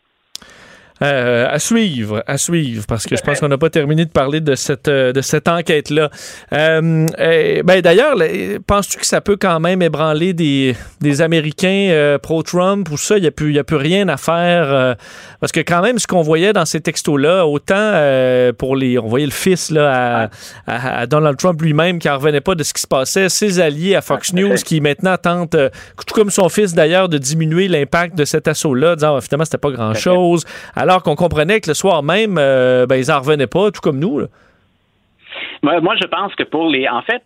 Euh, 1.04 1.46
à 1.48 1.60
suivre, 1.60 2.24
à 2.26 2.40
suivre, 2.40 2.86
parce 2.88 3.06
que 3.06 3.16
je 3.16 3.22
pense 3.22 3.40
qu'on 3.40 3.48
n'a 3.50 3.58
pas 3.60 3.70
terminé 3.70 4.04
de 4.06 4.10
parler 4.10 4.42
de 4.42 4.56
cette, 4.56 4.88
euh, 4.88 5.14
de 5.14 5.22
cette 5.22 5.48
enquête-là. 5.48 6.10
Euh, 6.54 7.06
euh, 7.20 7.62
ben, 7.64 7.82
D'ailleurs, 7.82 8.16
penses-tu 8.66 8.98
que 8.98 9.06
ça 9.06 9.22
peut 9.22 9.38
quand 9.40 9.60
même 9.60 9.84
ébranler 9.84 10.34
des, 10.34 10.76
des 11.00 11.22
Américains 11.22 12.18
pro-Trump 12.22 12.90
ou 12.90 12.98
ça? 12.98 13.18
Il 13.18 13.22
n'y 13.22 13.28
a, 13.28 13.32
plus- 13.32 13.54
y 13.54 13.60
a 13.60 13.64
plus 13.64 13.76
rien 13.78 14.08
à 14.10 14.18
faire? 14.18 14.96
parce 15.40 15.52
que 15.52 15.60
quand 15.60 15.82
même, 15.84 16.00
ce 16.00 16.08
qu'on 16.08 16.24
voyait 16.24 16.52
dans 16.52 16.66
ces 16.66 16.82
textos-là, 16.82 17.46
autant 17.46 17.92
pour 18.58 18.76
les... 18.76 18.98
On 18.98 19.08
voyait 19.08 19.28
le 19.28 19.32
fils 19.32 19.70
là, 19.70 20.24
à, 20.24 20.30
à- 20.66 21.00
à 21.02 21.06
Donald 21.06 21.38
Trump 21.38 21.62
lui-même 21.62 22.00
qui 22.00 22.08
n'en 22.08 22.18
revenait 22.18 22.42
pas 22.42 22.56
de 22.56 22.64
ce 22.64 22.74
qui 22.74 22.82
se 22.82 22.88
passait, 22.88 23.30
ses 23.30 23.60
alliés 23.60 23.94
à 23.96 24.02
Fox 24.02 24.34
News 24.34 24.56
qui 24.66 24.82
maintenant 24.82 25.16
tentent, 25.18 25.56
tout 25.56 26.14
comme 26.16 26.32
son 26.32 26.50
fils 26.50 26.74
d'ailleurs, 26.74 27.08
de 27.08 27.20
diminuer 27.20 27.68
l'impact 27.68 28.18
de 28.18 28.26
cet 28.26 28.48
assaut-là, 28.48 28.96
disant 28.96 29.18
oh, 29.18 29.22
finalement 29.22 29.46
c'était 29.46 29.58
pas 29.60 29.70
grand-chose, 29.72 30.44
alors 30.76 30.87
qu'on 31.04 31.16
comprenait 31.16 31.62
que 31.62 31.70
le 31.70 31.74
soir 31.74 32.04
même, 32.04 32.38
euh, 32.38 32.86
ben, 32.86 32.96
ils 32.96 33.12
en 33.12 33.20
revenaient 33.20 33.48
pas, 33.48 33.72
tout 33.72 33.82
comme 33.82 34.00
nous. 34.00 34.22
Moi, 35.64 35.96
je 36.02 36.08
pense 36.08 36.34
que 36.36 36.44
pour 36.44 36.70
les. 36.70 36.88
En 36.88 37.02
fait, 37.02 37.22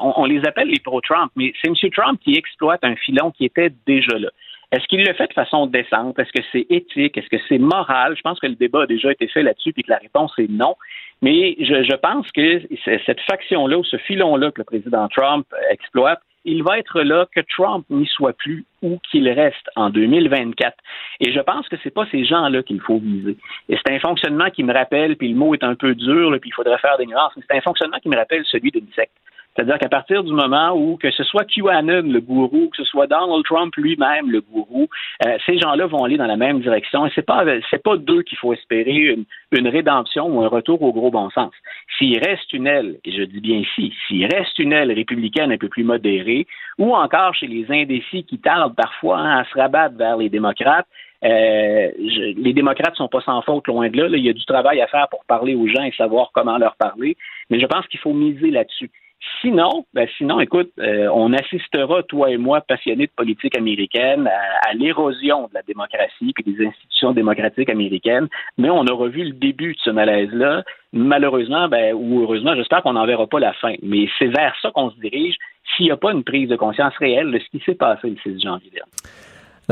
on, 0.00 0.24
les 0.24 0.44
appelle 0.46 0.68
les 0.68 0.80
pro-Trump, 0.80 1.32
mais 1.36 1.52
c'est 1.60 1.68
M. 1.68 1.90
Trump 1.90 2.20
qui 2.22 2.36
exploite 2.36 2.80
un 2.82 2.96
filon 2.96 3.30
qui 3.30 3.44
était 3.44 3.70
déjà 3.86 4.18
là. 4.18 4.28
Est-ce 4.72 4.86
qu'il 4.86 5.04
le 5.04 5.12
fait 5.12 5.26
de 5.26 5.32
façon 5.34 5.66
décente? 5.66 6.18
Est-ce 6.18 6.32
que 6.32 6.44
c'est 6.50 6.66
éthique? 6.70 7.16
Est-ce 7.18 7.28
que 7.28 7.42
c'est 7.48 7.58
moral? 7.58 8.14
Je 8.16 8.22
pense 8.22 8.40
que 8.40 8.46
le 8.46 8.54
débat 8.54 8.82
a 8.82 8.86
déjà 8.86 9.12
été 9.12 9.28
fait 9.28 9.42
là-dessus, 9.42 9.72
puis 9.72 9.82
que 9.82 9.90
la 9.90 9.98
réponse 9.98 10.32
est 10.38 10.50
non. 10.50 10.76
Mais 11.20 11.56
je, 11.58 11.82
je 11.82 11.96
pense 11.96 12.30
que 12.32 12.62
cette 13.04 13.20
faction-là 13.20 13.78
ou 13.78 13.84
ce 13.84 13.98
filon-là 13.98 14.50
que 14.50 14.60
le 14.60 14.64
président 14.64 15.08
Trump 15.08 15.46
exploite, 15.70 16.20
il 16.44 16.62
va 16.62 16.78
être 16.78 17.02
là 17.02 17.26
que 17.34 17.40
Trump 17.56 17.84
n'y 17.90 18.06
soit 18.06 18.32
plus 18.32 18.64
ou 18.82 18.98
qu'il 19.10 19.28
reste 19.28 19.68
en 19.76 19.90
2024. 19.90 20.76
Et 21.20 21.32
je 21.32 21.40
pense 21.40 21.68
que 21.68 21.76
c'est 21.82 21.90
pas 21.90 22.06
ces 22.10 22.24
gens-là 22.24 22.62
qu'il 22.62 22.80
faut 22.80 22.98
viser. 22.98 23.36
Et 23.68 23.76
c'est 23.76 23.94
un 23.94 24.00
fonctionnement 24.00 24.50
qui 24.50 24.64
me 24.64 24.72
rappelle, 24.72 25.16
puis 25.16 25.28
le 25.28 25.36
mot 25.36 25.54
est 25.54 25.64
un 25.64 25.74
peu 25.74 25.94
dur, 25.94 26.36
puis 26.40 26.50
il 26.50 26.54
faudrait 26.54 26.78
faire 26.78 26.98
des 26.98 27.06
nuances, 27.06 27.32
mais 27.36 27.44
c'est 27.48 27.56
un 27.56 27.60
fonctionnement 27.60 27.98
qui 27.98 28.08
me 28.08 28.16
rappelle 28.16 28.44
celui 28.44 28.70
d'une 28.70 28.90
secte. 28.94 29.12
C'est-à-dire 29.54 29.78
qu'à 29.78 29.88
partir 29.88 30.24
du 30.24 30.32
moment 30.32 30.72
où 30.74 30.96
que 30.96 31.10
ce 31.10 31.24
soit 31.24 31.44
QAnon 31.44 32.02
le 32.10 32.20
gourou, 32.20 32.68
que 32.70 32.76
ce 32.78 32.84
soit 32.84 33.06
Donald 33.06 33.44
Trump 33.44 33.74
lui-même 33.76 34.30
le 34.30 34.40
gourou, 34.40 34.88
euh, 35.26 35.36
ces 35.44 35.58
gens-là 35.58 35.86
vont 35.86 36.04
aller 36.04 36.16
dans 36.16 36.26
la 36.26 36.36
même 36.38 36.60
direction. 36.60 37.06
Et 37.06 37.10
c'est 37.14 37.26
pas 37.26 37.44
c'est 37.70 37.82
pas 37.82 37.96
d'eux 37.98 38.22
qu'il 38.22 38.38
faut 38.38 38.52
espérer 38.54 38.92
une, 38.94 39.24
une 39.52 39.68
rédemption 39.68 40.26
ou 40.26 40.42
un 40.42 40.48
retour 40.48 40.80
au 40.82 40.92
gros 40.92 41.10
bon 41.10 41.28
sens. 41.30 41.52
S'il 41.98 42.18
reste 42.18 42.52
une 42.54 42.66
aile, 42.66 42.96
et 43.04 43.12
je 43.12 43.22
dis 43.24 43.40
bien 43.40 43.62
si, 43.74 43.92
s'il 44.06 44.24
reste 44.24 44.58
une 44.58 44.72
aile 44.72 44.90
républicaine 44.92 45.52
un 45.52 45.58
peu 45.58 45.68
plus 45.68 45.84
modérée, 45.84 46.46
ou 46.78 46.94
encore 46.94 47.34
chez 47.34 47.46
les 47.46 47.66
indécis 47.70 48.24
qui 48.24 48.38
tardent 48.38 48.74
parfois 48.74 49.18
hein, 49.18 49.38
à 49.40 49.44
se 49.44 49.58
rabattre 49.58 49.96
vers 49.96 50.16
les 50.16 50.30
démocrates, 50.30 50.86
euh, 51.24 51.90
je- 51.98 52.40
les 52.40 52.52
démocrates 52.52 52.96
sont 52.96 53.08
pas 53.08 53.20
sans 53.20 53.42
faute 53.42 53.68
loin 53.68 53.88
de 53.88 53.96
là, 53.96 54.08
là. 54.08 54.16
Il 54.16 54.24
y 54.24 54.30
a 54.30 54.32
du 54.32 54.44
travail 54.44 54.80
à 54.80 54.86
faire 54.88 55.08
pour 55.08 55.24
parler 55.26 55.54
aux 55.54 55.68
gens 55.68 55.84
et 55.84 55.92
savoir 55.92 56.30
comment 56.32 56.58
leur 56.58 56.74
parler. 56.76 57.16
Mais 57.50 57.60
je 57.60 57.66
pense 57.66 57.86
qu'il 57.88 58.00
faut 58.00 58.12
miser 58.14 58.50
là-dessus. 58.50 58.90
Sinon, 59.40 59.86
ben 59.94 60.08
sinon, 60.18 60.40
écoute, 60.40 60.70
euh, 60.80 61.08
on 61.12 61.32
assistera, 61.32 62.02
toi 62.02 62.30
et 62.30 62.36
moi, 62.36 62.60
passionnés 62.60 63.06
de 63.06 63.12
politique 63.14 63.56
américaine, 63.56 64.28
à, 64.28 64.72
l'érosion 64.74 65.48
de 65.48 65.54
la 65.54 65.62
démocratie 65.62 66.34
et 66.38 66.42
des 66.42 66.66
institutions 66.66 67.12
démocratiques 67.12 67.70
américaines. 67.70 68.28
Mais 68.58 68.70
on 68.70 68.84
aura 68.86 69.08
vu 69.08 69.24
le 69.24 69.32
début 69.32 69.74
de 69.74 69.78
ce 69.78 69.90
malaise-là. 69.90 70.64
Malheureusement, 70.92 71.68
ben, 71.68 71.94
ou 71.94 72.22
heureusement, 72.22 72.54
j'espère 72.56 72.82
qu'on 72.82 72.94
n'en 72.94 73.06
verra 73.06 73.26
pas 73.26 73.38
la 73.38 73.52
fin. 73.52 73.74
Mais 73.82 74.08
c'est 74.18 74.26
vers 74.26 74.54
ça 74.60 74.70
qu'on 74.72 74.90
se 74.90 74.98
dirige 74.98 75.36
s'il 75.76 75.86
n'y 75.86 75.92
a 75.92 75.96
pas 75.96 76.12
une 76.12 76.24
prise 76.24 76.48
de 76.48 76.56
conscience 76.56 76.96
réelle 76.98 77.30
de 77.30 77.38
ce 77.38 77.48
qui 77.50 77.62
s'est 77.64 77.76
passé 77.76 78.10
le 78.10 78.16
6 78.22 78.42
janvier. 78.42 78.70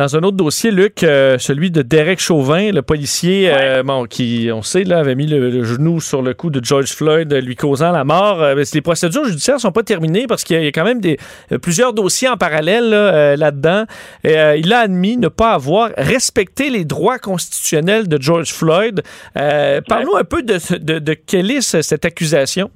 Dans 0.00 0.16
un 0.16 0.20
autre 0.20 0.38
dossier, 0.38 0.70
Luc, 0.70 1.02
euh, 1.02 1.36
celui 1.36 1.70
de 1.70 1.82
Derek 1.82 2.18
Chauvin, 2.20 2.72
le 2.72 2.80
policier, 2.80 3.50
euh, 3.52 3.82
bon, 3.82 4.06
qui, 4.06 4.48
on 4.50 4.62
sait, 4.62 4.84
là, 4.84 4.98
avait 5.00 5.14
mis 5.14 5.26
le, 5.26 5.50
le 5.50 5.62
genou 5.62 6.00
sur 6.00 6.22
le 6.22 6.32
cou 6.32 6.48
de 6.48 6.64
George 6.64 6.92
Floyd, 6.94 7.30
lui 7.34 7.54
causant 7.54 7.92
la 7.92 8.02
mort. 8.02 8.40
Euh, 8.42 8.54
les 8.72 8.80
procédures 8.80 9.26
judiciaires 9.26 9.60
sont 9.60 9.72
pas 9.72 9.82
terminées 9.82 10.26
parce 10.26 10.42
qu'il 10.42 10.58
y, 10.58 10.66
a 10.66 10.72
quand 10.72 10.84
même 10.86 11.02
des, 11.02 11.18
plusieurs 11.60 11.92
dossiers 11.92 12.28
en 12.28 12.38
parallèle 12.38 12.88
là, 12.88 13.36
là-dedans. 13.36 13.84
Il 14.24 14.72
a 14.72 14.78
admis 14.78 15.18
ne 15.18 15.28
pas 15.28 15.52
avoir 15.52 15.90
respecté 15.98 16.70
les 16.70 16.86
droits 16.86 17.18
constitutionnels 17.18 18.08
de 18.08 18.18
George 18.18 18.54
Floyd. 18.54 19.02
Euh, 19.36 19.82
Parle-nous 19.86 20.16
un 20.16 20.24
peu 20.24 20.42
de, 20.42 20.56
de, 20.78 20.98
de 20.98 21.12
quelle 21.12 21.50
est 21.50 21.60
ce- 21.60 21.82
cette 21.82 22.06
accusation? 22.06 22.70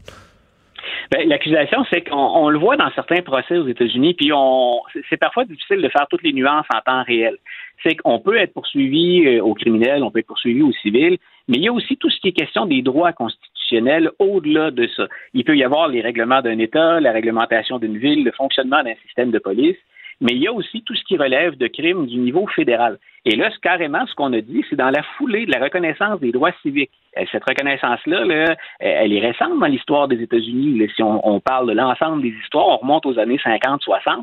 Ben, 1.15 1.29
L'accusation, 1.29 1.85
c'est 1.91 2.03
qu'on 2.03 2.17
on 2.17 2.49
le 2.49 2.59
voit 2.59 2.77
dans 2.77 2.91
certains 2.91 3.23
procès 3.23 3.57
aux 3.57 3.69
États-Unis, 3.69 4.15
puis 4.15 4.33
on 4.35 4.81
c'est- 4.93 5.03
c'est 5.09 5.17
parfois 5.17 5.45
difficile 5.45 5.81
de 5.81 5.89
faire 5.89 6.07
toutes 6.11 6.25
les 6.25 6.33
nuances 6.33 6.67
en 6.75 6.81
temps 6.81 7.05
réel. 7.05 7.37
C'est 7.85 7.95
qu'on 7.95 8.19
peut 8.19 8.37
être 8.37 8.53
poursuivi 8.53 9.25
euh, 9.25 9.41
au 9.41 9.55
criminel, 9.55 10.03
on 10.03 10.11
peut 10.11 10.19
être 10.19 10.27
poursuivi 10.27 10.63
au 10.63 10.73
civil, 10.73 11.19
mais 11.47 11.59
il 11.59 11.63
y 11.63 11.69
a 11.69 11.73
aussi 11.73 11.97
tout 11.99 12.11
ce 12.11 12.19
qui 12.21 12.29
est 12.29 12.33
question 12.33 12.67
des 12.67 12.83
droits 12.83 13.13
constitutionnels 13.13 14.11
au-delà 14.19 14.73
de 14.73 14.89
ça. 14.97 15.07
Il 15.35 15.45
peut 15.45 15.57
y 15.57 15.63
avoir 15.63 15.87
les 15.87 16.01
règlements 16.01 16.43
d'un 16.43 16.59
État, 16.59 16.99
la 16.99 17.13
réglementation 17.13 17.79
d'une 17.79 17.97
ville, 17.97 18.25
le 18.25 18.33
fonctionnement 18.33 18.83
d'un 18.83 18.97
système 19.07 19.31
de 19.31 19.39
police, 19.39 19.77
mais 20.25 20.33
il 20.33 20.39
y 20.39 20.49
a 20.49 20.53
aussi 20.53 20.83
tout 20.83 20.95
ce 20.95 21.05
qui 21.05 21.19
relève 21.19 21.57
de 21.59 21.67
crimes 21.67 22.07
du 22.07 22.17
niveau 22.17 22.47
fédéral. 22.47 22.99
Et 23.27 23.37
là, 23.37 23.51
carrément 23.63 24.07
ce 24.07 24.15
qu'on 24.15 24.33
a 24.33 24.41
dit, 24.41 24.65
c'est 24.69 24.77
dans 24.77 24.91
la 24.91 25.03
foulée 25.17 25.45
de 25.45 25.53
la 25.53 25.63
reconnaissance 25.63 26.19
des 26.19 26.33
droits 26.33 26.53
civiques. 26.63 26.91
Euh, 27.19 27.25
Cette 27.31 27.45
reconnaissance-là, 27.45 28.25
là, 28.25 28.35
euh, 28.51 28.55
elle 28.79 29.13
est 29.13 29.21
récente 29.21 29.61
dans 29.61 29.67
l'histoire 29.67 30.09
des 30.09 30.23
États-Unis. 30.23 30.89
Si 30.97 31.03
on, 31.03 31.29
on 31.29 31.41
parle 31.41 31.69
de 31.69 31.75
l'ensemble 31.75 32.23
des 32.23 32.35
histoires, 32.43 32.69
on 32.69 32.77
remonte 32.79 33.05
aux 33.05 33.19
années 33.19 33.37
50-60. 33.37 34.23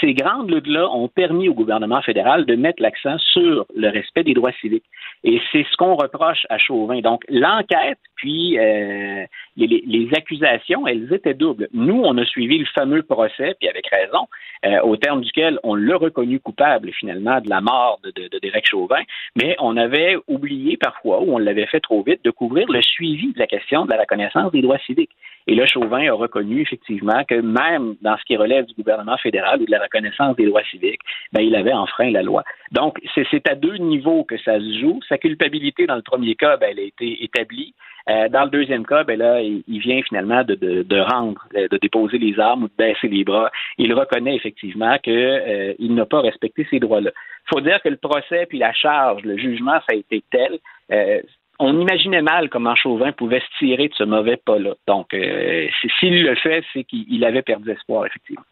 Ces 0.00 0.14
grandes 0.14 0.50
luttes-là 0.50 0.88
ont 0.90 1.08
permis 1.08 1.48
au 1.48 1.54
gouvernement 1.54 2.00
fédéral 2.02 2.46
de 2.46 2.54
mettre 2.54 2.82
l'accent 2.82 3.18
sur 3.18 3.66
le 3.76 3.88
respect 3.88 4.24
des 4.24 4.34
droits 4.34 4.52
civiques. 4.60 4.84
Et 5.24 5.40
c'est 5.52 5.64
ce 5.70 5.76
qu'on 5.76 5.94
reproche 5.94 6.46
à 6.48 6.58
Chauvin. 6.58 7.00
Donc, 7.00 7.22
l'enquête, 7.28 7.98
puis 8.16 8.58
euh, 8.58 9.24
les, 9.56 9.66
les- 9.86 10.08
accusations, 10.16 10.86
elles 10.86 11.12
étaient 11.12 11.34
doubles. 11.34 11.68
Nous, 11.72 12.00
on 12.04 12.16
a 12.18 12.24
suivi 12.24 12.58
le 12.58 12.64
fameux 12.74 13.02
procès, 13.02 13.54
puis 13.60 13.68
avec 13.68 13.86
raison, 13.88 14.26
euh, 14.66 14.80
au 14.82 14.96
terme 14.96 15.20
duquel 15.22 15.58
on 15.62 15.74
l'a 15.74 15.96
reconnu 15.96 16.40
coupable, 16.40 16.90
finalement, 16.92 17.40
de 17.40 17.48
la 17.48 17.60
mort 17.60 18.00
de, 18.04 18.10
de, 18.10 18.28
de 18.28 18.38
Derek 18.38 18.66
Chauvin, 18.66 19.02
mais 19.36 19.56
on 19.60 19.76
avait 19.76 20.16
oublié 20.26 20.76
parfois, 20.76 21.20
ou 21.20 21.34
on 21.34 21.38
l'avait 21.38 21.66
fait 21.66 21.80
trop 21.80 22.02
vite, 22.02 22.24
de 22.24 22.30
couvrir 22.30 22.66
le 22.70 22.82
suivi 22.82 23.32
de 23.32 23.38
la 23.38 23.46
question 23.46 23.84
de 23.84 23.90
la 23.90 24.00
reconnaissance 24.00 24.50
des 24.52 24.62
droits 24.62 24.78
civiques. 24.78 25.10
Et 25.46 25.54
là, 25.54 25.66
Chauvin 25.66 26.08
a 26.08 26.12
reconnu 26.12 26.60
effectivement 26.60 27.24
que 27.24 27.34
même 27.34 27.96
dans 28.00 28.16
ce 28.16 28.24
qui 28.24 28.36
relève 28.36 28.66
du 28.66 28.74
gouvernement 28.74 29.16
fédéral 29.18 29.60
ou 29.60 29.66
de 29.66 29.70
la 29.70 29.80
reconnaissance 29.80 30.36
des 30.36 30.46
droits 30.46 30.62
civiques, 30.70 31.00
ben, 31.32 31.40
il 31.40 31.54
avait 31.56 31.72
enfreint 31.72 32.10
la 32.10 32.22
loi. 32.22 32.44
Donc, 32.70 32.98
c'est 33.14 33.48
à 33.48 33.54
deux 33.54 33.76
niveaux 33.76 34.24
que 34.24 34.38
ça 34.38 34.58
se 34.58 34.80
joue. 34.80 35.00
Sa 35.08 35.18
culpabilité, 35.18 35.86
dans 35.86 35.96
le 35.96 36.02
premier 36.02 36.34
cas, 36.34 36.56
ben, 36.56 36.68
elle 36.70 36.80
a 36.80 36.82
été 36.82 37.24
établie. 37.24 37.74
Euh, 38.08 38.28
dans 38.28 38.44
le 38.44 38.50
deuxième 38.50 38.84
cas, 38.84 39.04
ben 39.04 39.16
là, 39.16 39.40
il, 39.40 39.78
vient 39.78 40.02
finalement 40.02 40.42
de, 40.42 40.56
de, 40.56 40.82
de 40.82 40.98
rendre, 40.98 41.46
de, 41.54 41.68
de 41.68 41.76
déposer 41.78 42.18
les 42.18 42.38
armes 42.40 42.64
ou 42.64 42.68
de 42.68 42.74
baisser 42.76 43.06
les 43.06 43.22
bras. 43.22 43.50
Il 43.78 43.94
reconnaît 43.94 44.34
effectivement 44.34 44.98
qu'il 44.98 45.14
euh, 45.14 45.74
n'a 45.78 46.06
pas 46.06 46.20
respecté 46.20 46.66
ces 46.68 46.80
droits-là. 46.80 47.10
Il 47.14 47.54
faut 47.54 47.60
dire 47.60 47.80
que 47.82 47.88
le 47.88 47.96
procès 47.96 48.46
puis 48.46 48.58
la 48.58 48.72
charge, 48.72 49.22
le 49.22 49.36
jugement, 49.36 49.78
ça 49.80 49.92
a 49.92 49.94
été 49.94 50.22
tel. 50.30 50.58
euh, 50.90 51.20
on 51.62 51.80
imaginait 51.80 52.22
mal 52.22 52.48
comment 52.50 52.74
Chauvin 52.74 53.12
pouvait 53.12 53.40
se 53.40 53.58
tirer 53.58 53.88
de 53.88 53.94
ce 53.94 54.04
mauvais 54.04 54.36
pas-là. 54.44 54.74
Donc, 54.88 55.14
euh, 55.14 55.66
s'il 56.00 56.24
le 56.24 56.34
fait, 56.34 56.64
c'est 56.72 56.84
qu'il 56.84 57.04
il 57.08 57.24
avait 57.24 57.42
perdu 57.42 57.70
espoir, 57.70 58.04
effectivement. 58.06 58.42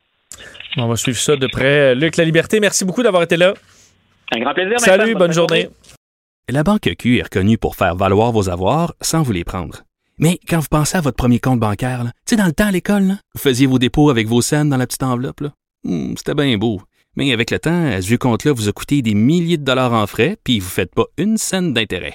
On 0.77 0.87
va 0.87 0.97
suivre 0.97 1.19
ça 1.19 1.37
de 1.37 1.47
près. 1.49 1.95
Luc 1.95 2.17
La 2.17 2.25
Liberté, 2.25 2.61
merci 2.61 2.85
beaucoup 2.85 3.03
d'avoir 3.03 3.23
été 3.25 3.37
là. 3.37 3.55
Un 4.33 4.41
grand 4.41 4.55
plaisir. 4.55 4.79
Salut, 4.79 5.15
bonne 5.15 5.33
journée. 5.33 5.69
La 6.49 6.63
Banque 6.63 6.89
Q 6.99 7.19
est 7.19 7.23
reconnue 7.23 7.59
pour 7.59 7.75
faire 7.75 7.97
valoir 7.97 8.31
vos 8.33 8.49
avoirs 8.49 8.95
sans 9.01 9.23
vous 9.23 9.33
les 9.33 9.45
prendre. 9.45 9.83
Mais 10.19 10.39
quand 10.49 10.61
vous 10.61 10.69
pensez 10.71 10.97
à 10.97 11.01
votre 11.01 11.17
premier 11.17 11.41
compte 11.41 11.59
bancaire, 11.59 12.03
tu 12.05 12.11
sais, 12.27 12.37
dans 12.37 12.47
le 12.47 12.53
temps 12.53 12.67
à 12.67 12.71
l'école, 12.71 13.03
là, 13.03 13.15
vous 13.35 13.41
faisiez 13.41 13.67
vos 13.67 13.79
dépôts 13.79 14.11
avec 14.11 14.27
vos 14.29 14.41
scènes 14.43 14.69
dans 14.69 14.77
la 14.77 14.87
petite 14.87 15.03
enveloppe. 15.03 15.43
Hmm, 15.83 16.15
C'était 16.17 16.35
bien 16.35 16.57
beau. 16.59 16.81
Mais 17.17 17.33
avec 17.33 17.51
le 17.51 17.59
temps, 17.59 17.91
ce 18.01 18.07
vieux 18.07 18.19
compte-là 18.19 18.53
vous 18.53 18.69
a 18.69 18.73
coûté 18.73 19.03
des 19.03 19.15
milliers 19.15 19.57
de 19.57 19.65
dollars 19.65 19.93
en 19.93 20.07
frais, 20.07 20.37
puis 20.45 20.61
vous 20.61 20.67
ne 20.67 20.71
faites 20.71 20.95
pas 20.95 21.07
une 21.19 21.37
scène 21.39 21.73
d'intérêt. 21.73 22.15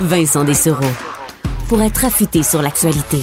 Vincent 0.00 0.44
Dessereau. 0.44 0.84
Pour 1.68 1.82
être 1.82 2.04
affûté 2.04 2.44
sur 2.44 2.62
l'actualité. 2.62 3.20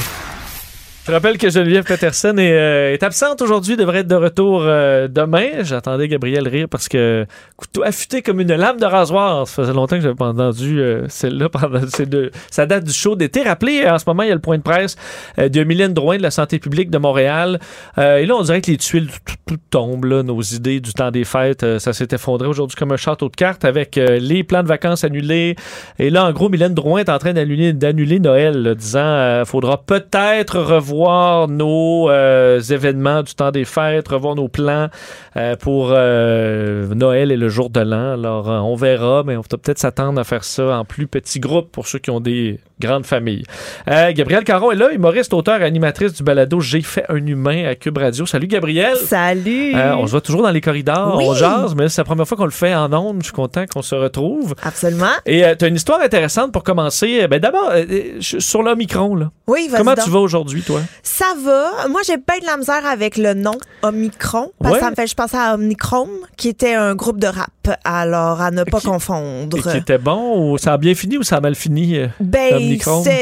Je 1.07 1.11
rappelle 1.11 1.37
que 1.37 1.51
Geneviève 1.51 1.83
Peterson 1.83 2.35
est, 2.39 2.51
euh, 2.51 2.93
est 2.93 3.03
absente 3.03 3.39
aujourd'hui, 3.43 3.77
devrait 3.77 3.99
être 3.99 4.07
de 4.07 4.15
retour 4.15 4.63
euh, 4.63 5.07
demain. 5.07 5.61
J'attendais 5.61 6.07
Gabriel 6.07 6.47
rire 6.47 6.65
parce 6.67 6.89
que 6.89 7.27
couteau 7.57 7.83
affûté 7.83 8.23
comme 8.23 8.39
une 8.39 8.55
lame 8.55 8.79
de 8.79 8.85
rasoir. 8.87 9.47
Ça 9.47 9.61
faisait 9.61 9.73
longtemps 9.73 9.97
que 9.97 10.01
j'avais 10.01 10.15
pas 10.15 10.29
entendu 10.29 10.79
euh, 10.79 11.05
celle-là 11.07 11.49
pendant 11.49 11.87
ces 11.89 12.07
deux. 12.07 12.31
Ça 12.49 12.65
date 12.65 12.85
du 12.85 12.91
show 12.91 13.15
d'été. 13.15 13.43
Rappelez, 13.43 13.87
en 13.87 13.99
ce 13.99 14.05
moment, 14.07 14.23
il 14.23 14.29
y 14.29 14.31
a 14.31 14.33
le 14.33 14.41
point 14.41 14.57
de 14.57 14.63
presse 14.63 14.95
euh, 15.37 15.47
de 15.47 15.63
Mylène 15.63 15.93
Drouin 15.93 16.17
de 16.17 16.23
la 16.23 16.31
santé 16.31 16.57
publique 16.57 16.89
de 16.89 16.97
Montréal. 16.97 17.59
Euh, 17.99 18.17
et 18.17 18.25
là, 18.25 18.35
on 18.35 18.41
dirait 18.41 18.61
que 18.61 18.71
les 18.71 18.77
tuiles 18.77 19.09
tout, 19.45 19.57
tombent, 19.69 20.07
nos 20.07 20.41
idées 20.41 20.79
du 20.79 20.91
temps 20.91 21.11
des 21.11 21.23
fêtes. 21.23 21.61
euh, 21.61 21.77
ça 21.77 21.93
s'est 21.93 22.07
effondré 22.13 22.47
aujourd'hui 22.47 22.77
comme 22.77 22.91
un 22.91 22.97
château 22.97 23.29
de 23.29 23.35
cartes 23.35 23.63
avec 23.63 23.95
les 23.97 24.43
plans 24.43 24.63
de 24.63 24.67
vacances 24.67 25.03
annulés. 25.03 25.55
Et 25.99 26.09
là, 26.09 26.25
en 26.25 26.31
gros, 26.31 26.49
Mylène 26.49 26.73
Drouin 26.73 27.01
est 27.01 27.09
en 27.09 27.19
train 27.19 27.33
d'annuler, 27.33 28.19
Noël, 28.19 28.63
là, 28.63 28.73
disant 28.73 29.45
faudra 29.45 29.83
peut-être 29.85 30.57
revoir 30.57 30.94
nos 31.47 32.09
euh, 32.09 32.59
événements 32.61 33.21
du 33.23 33.33
temps 33.35 33.51
des 33.51 33.65
fêtes, 33.65 34.07
revoir 34.07 34.35
nos 34.35 34.47
plans 34.47 34.87
euh, 35.37 35.55
pour 35.55 35.89
euh, 35.91 36.87
Noël 36.93 37.31
et 37.31 37.37
le 37.37 37.49
jour 37.49 37.69
de 37.69 37.81
l'an. 37.81 38.13
Alors, 38.13 38.47
on 38.47 38.75
verra, 38.75 39.23
mais 39.25 39.35
on 39.37 39.41
va 39.41 39.57
peut-être 39.57 39.79
s'attendre 39.79 40.19
à 40.19 40.23
faire 40.23 40.43
ça 40.43 40.77
en 40.77 40.85
plus 40.85 41.07
petits 41.07 41.39
groupes 41.39 41.71
pour 41.71 41.87
ceux 41.87 41.99
qui 41.99 42.09
ont 42.11 42.19
des 42.19 42.59
grandes 42.79 43.05
familles. 43.05 43.43
Gabrielle 43.87 44.43
Caron 44.43 44.71
est 44.71 44.75
là, 44.75 44.91
humoriste, 44.91 45.33
auteur 45.33 45.61
et 45.61 45.65
animatrice 45.65 46.13
du 46.13 46.23
balado 46.23 46.59
J'ai 46.59 46.81
fait 46.81 47.05
un 47.09 47.25
humain 47.25 47.65
à 47.65 47.75
Cube 47.75 47.97
Radio. 47.97 48.25
Salut 48.25 48.47
Gabrielle. 48.47 48.97
Salut. 48.97 49.73
On 49.75 50.05
se 50.05 50.11
voit 50.11 50.21
toujours 50.21 50.43
dans 50.43 50.51
les 50.51 50.61
corridors, 50.61 51.15
Oui. 51.17 51.25
on 51.27 51.33
jase, 51.33 51.75
mais 51.75 51.87
c'est 51.89 52.01
la 52.01 52.05
première 52.05 52.27
fois 52.27 52.37
qu'on 52.37 52.45
le 52.45 52.51
fait 52.51 52.75
en 52.75 52.91
ondes. 52.93 53.17
Je 53.19 53.25
suis 53.25 53.33
content 53.33 53.65
qu'on 53.65 53.81
se 53.81 53.95
retrouve. 53.95 54.55
Absolument. 54.63 55.05
Et 55.25 55.43
tu 55.57 55.65
as 55.65 55.67
une 55.67 55.75
histoire 55.75 56.01
intéressante 56.01 56.51
pour 56.51 56.63
commencer. 56.63 57.27
Ben, 57.27 57.39
D'abord, 57.39 57.71
sur 58.19 58.61
l'Omicron. 58.63 59.15
là. 59.15 59.31
Oui, 59.47 59.67
vas-y 59.69 59.77
Comment 59.79 59.93
donc. 59.95 60.03
tu 60.05 60.09
vas 60.11 60.19
aujourd'hui, 60.19 60.61
toi? 60.61 60.81
Ça 61.03 61.25
va. 61.43 61.87
Moi, 61.89 62.01
j'ai 62.05 62.17
pas 62.17 62.39
de 62.39 62.45
la 62.45 62.57
misère 62.57 62.85
avec 62.85 63.17
le 63.17 63.33
nom 63.33 63.55
Omicron. 63.83 64.51
Parce 64.59 64.73
Ouais. 64.73 64.79
que 64.79 64.85
ça 64.85 64.91
me 64.91 64.95
fait, 64.95 65.07
je 65.07 65.15
pensais 65.15 65.37
à 65.37 65.53
Omnicron, 65.55 66.07
qui 66.37 66.49
était 66.49 66.73
un 66.73 66.95
groupe 66.95 67.19
de 67.19 67.27
rap. 67.27 67.49
Alors, 67.83 68.41
à 68.41 68.51
ne 68.51 68.63
pas 68.63 68.79
confondre. 68.79 69.57
Et 69.57 69.61
qui 69.61 69.77
était 69.77 69.97
bon 69.97 70.51
ou 70.53 70.57
ça 70.57 70.73
a 70.73 70.77
bien 70.77 70.93
fini 70.95 71.17
ou 71.17 71.23
ça 71.23 71.37
a 71.37 71.41
mal 71.41 71.55
fini? 71.55 71.97
euh, 71.97 72.07
Ben, 72.19 72.77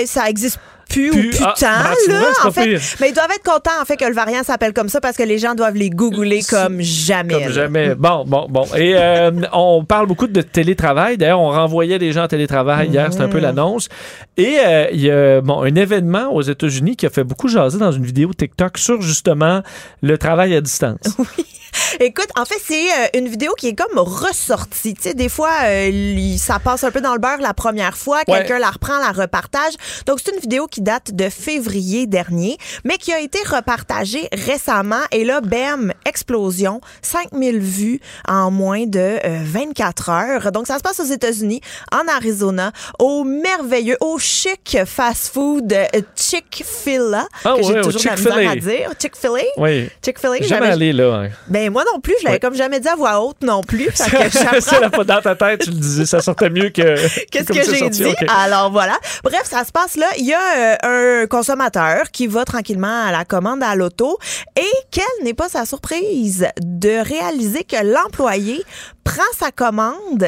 ça 0.06 0.30
existe 0.30 0.60
pu, 0.94 1.10
ou 1.12 1.14
Pu- 1.14 1.30
putain, 1.32 1.48
ah, 1.64 1.94
ben, 2.08 2.14
là, 2.14 2.28
c'est 2.42 2.48
en 2.48 2.52
fait. 2.52 2.80
Mais 3.00 3.10
ils 3.10 3.14
doivent 3.14 3.32
être 3.36 3.44
contents, 3.44 3.82
en 3.82 3.86
fait, 3.86 3.98
que 3.98 4.06
le 4.06 4.14
variant 4.14 4.44
s'appelle 4.44 4.74
comme 4.74 4.90
ça 4.90 5.02
parce 5.02 5.18
que 5.18 5.24
les 5.24 5.38
gens 5.38 5.56
doivent 5.56 5.76
les 5.76 5.90
googler 5.90 6.42
comme 6.44 6.82
jamais. 6.82 7.34
Comme 7.34 7.44
là. 7.44 7.52
jamais. 7.52 7.96
Bon, 7.96 8.24
bon, 8.26 8.48
bon. 8.50 8.66
Et 8.76 8.94
euh, 8.96 9.32
on 9.54 9.84
parle 9.86 10.08
beaucoup 10.08 10.28
de 10.28 10.42
télétravail. 10.42 11.18
D'ailleurs, 11.18 11.40
on 11.42 11.50
renvoyait 11.50 12.00
des 12.00 12.12
gens 12.12 12.24
en 12.24 12.28
télétravail 12.28 12.90
hier. 12.90 13.08
C'était 13.12 13.24
un 13.24 13.30
peu 13.30 13.40
l'annonce. 13.40 13.90
Et 14.38 14.58
euh, 14.60 14.88
il 14.92 15.02
y 15.02 15.12
a 15.12 15.42
bon, 15.42 15.62
un 15.64 15.76
événement 15.76 16.34
aux 16.34 16.42
États-Unis 16.42 16.96
qui 16.96 17.06
a 17.06 17.10
fait 17.10 17.24
beaucoup 17.24 17.48
jaser 17.48 17.78
dans 17.78 17.92
une 17.92 18.06
vidéo 18.06 18.32
TikTok 18.34 18.78
sur 18.78 19.02
justement 19.02 19.62
le 20.02 20.18
travail 20.18 20.56
à 20.56 20.62
distance. 20.62 21.00
Écoute, 22.00 22.28
en 22.40 22.46
fait, 22.46 22.60
c'est 22.64 22.86
euh, 22.92 23.20
une 23.20 23.28
vidéo 23.28 23.54
qui 23.58 23.68
est 23.70 23.76
comme 23.76 23.98
ressortie. 23.98 24.94
Tu 24.94 25.02
sais, 25.02 25.14
des 25.16 25.30
fois, 25.30 25.50
euh, 25.66 26.36
ça 26.38 26.60
passe 26.60 26.84
un 26.84 26.92
peu 26.92 27.02
dans 27.02 27.14
le 27.14 27.20
beurre 27.20 27.40
la 27.42 27.54
première 27.56 27.98
fois, 27.98 28.18
Ouais. 28.28 28.40
quelqu'un 28.40 28.60
la 28.60 28.70
reprend, 28.70 29.00
la 29.00 29.12
repartage. 29.12 29.74
Donc, 30.06 30.20
c'est 30.24 30.34
une 30.34 30.40
vidéo 30.40 30.68
qui 30.68 30.82
date 30.84 31.14
de 31.14 31.30
février 31.30 32.06
dernier, 32.08 32.58
mais 32.84 32.98
qui 32.98 33.12
a 33.14 33.20
été 33.20 33.40
repartagée 33.46 34.28
récemment. 34.34 35.02
Et 35.12 35.24
là, 35.26 35.42
bam, 35.42 35.94
explosion, 36.06 36.82
5000 37.02 37.60
vues 37.60 38.00
en 38.28 38.52
moins 38.52 38.86
de 38.86 39.00
euh, 39.00 39.40
24 39.44 40.10
heures. 40.10 40.52
Donc, 40.52 40.68
ça 40.68 40.78
se 40.78 40.84
passe 40.84 41.00
aux 41.00 41.06
États-Unis, 41.12 41.62
en 41.92 42.08
Arizona, 42.14 42.72
au 43.00 43.24
merveilleux, 43.24 43.98
au 44.02 44.18
chic 44.20 44.78
fast-food 44.86 45.74
euh, 45.74 45.86
Chick-fil-A, 46.16 47.28
Ah 47.46 47.54
que 47.58 47.64
j'ai 47.64 47.74
ouais, 47.74 47.80
au 47.80 47.84
toujours 47.92 48.02
de 48.02 48.08
la 48.08 48.16
misère 48.16 48.34
Chick-fil-A. 48.34 48.52
à 48.52 48.56
dire. 48.56 48.90
Chick-fil-A? 49.02 49.62
Oui. 49.62 49.90
Chick-fil-A, 50.04 50.42
Jamais 50.46 50.68
allé 50.68 50.94
là. 50.94 51.24
hein. 51.26 51.30
ben 51.48 51.72
moi 51.72 51.84
non 51.92 52.00
plus, 52.00 52.14
je 52.20 52.26
l'avais 52.26 52.34
Ouais. 52.36 52.40
comme 52.40 52.56
jamais 52.56 52.80
dit 52.80 52.88
à 52.88 52.96
voix 52.96 53.20
haute 53.22 53.42
non 53.44 53.62
plus. 53.62 53.90
Fait 53.96 54.30
que 54.30 54.60
C'est 54.62 54.80
la 54.80 54.90
dans 54.90 55.22
ta 55.22 55.36
tête, 55.36 55.62
tu 55.62 55.70
le 55.70 55.76
disais, 55.78 56.06
ça 56.06 56.22
sortait 56.22 56.50
mieux 56.50 56.70
que. 56.70 56.96
Qu'est-ce 57.32 57.48
que 57.52 57.64
j'ai 57.76 57.90
dit? 57.90 58.06
ok. 58.06 58.26
Alors 58.28 58.72
voilà. 58.72 58.98
Bref, 59.24 59.44
ça 59.46 59.64
se 59.64 59.72
passe 59.72 59.96
là. 59.98 60.08
Il 60.18 60.26
y 60.26 60.34
a 60.34 60.40
un 60.84 61.28
consommateur 61.28 62.12
qui 62.12 62.28
va 62.28 62.46
tranquillement 62.46 63.06
à 63.06 63.12
la 63.12 63.26
commande 63.26 63.64
à 63.64 63.76
l'auto 63.76 64.18
et 64.58 64.74
quelle 64.92 65.24
n'est 65.24 65.34
pas 65.34 65.50
sa 65.50 65.66
surprise 65.66 66.48
de 66.62 67.04
réaliser 67.04 67.64
que 67.64 67.84
l'employé 67.84 68.64
prend 69.04 69.22
sa 69.38 69.52
commande 69.52 70.28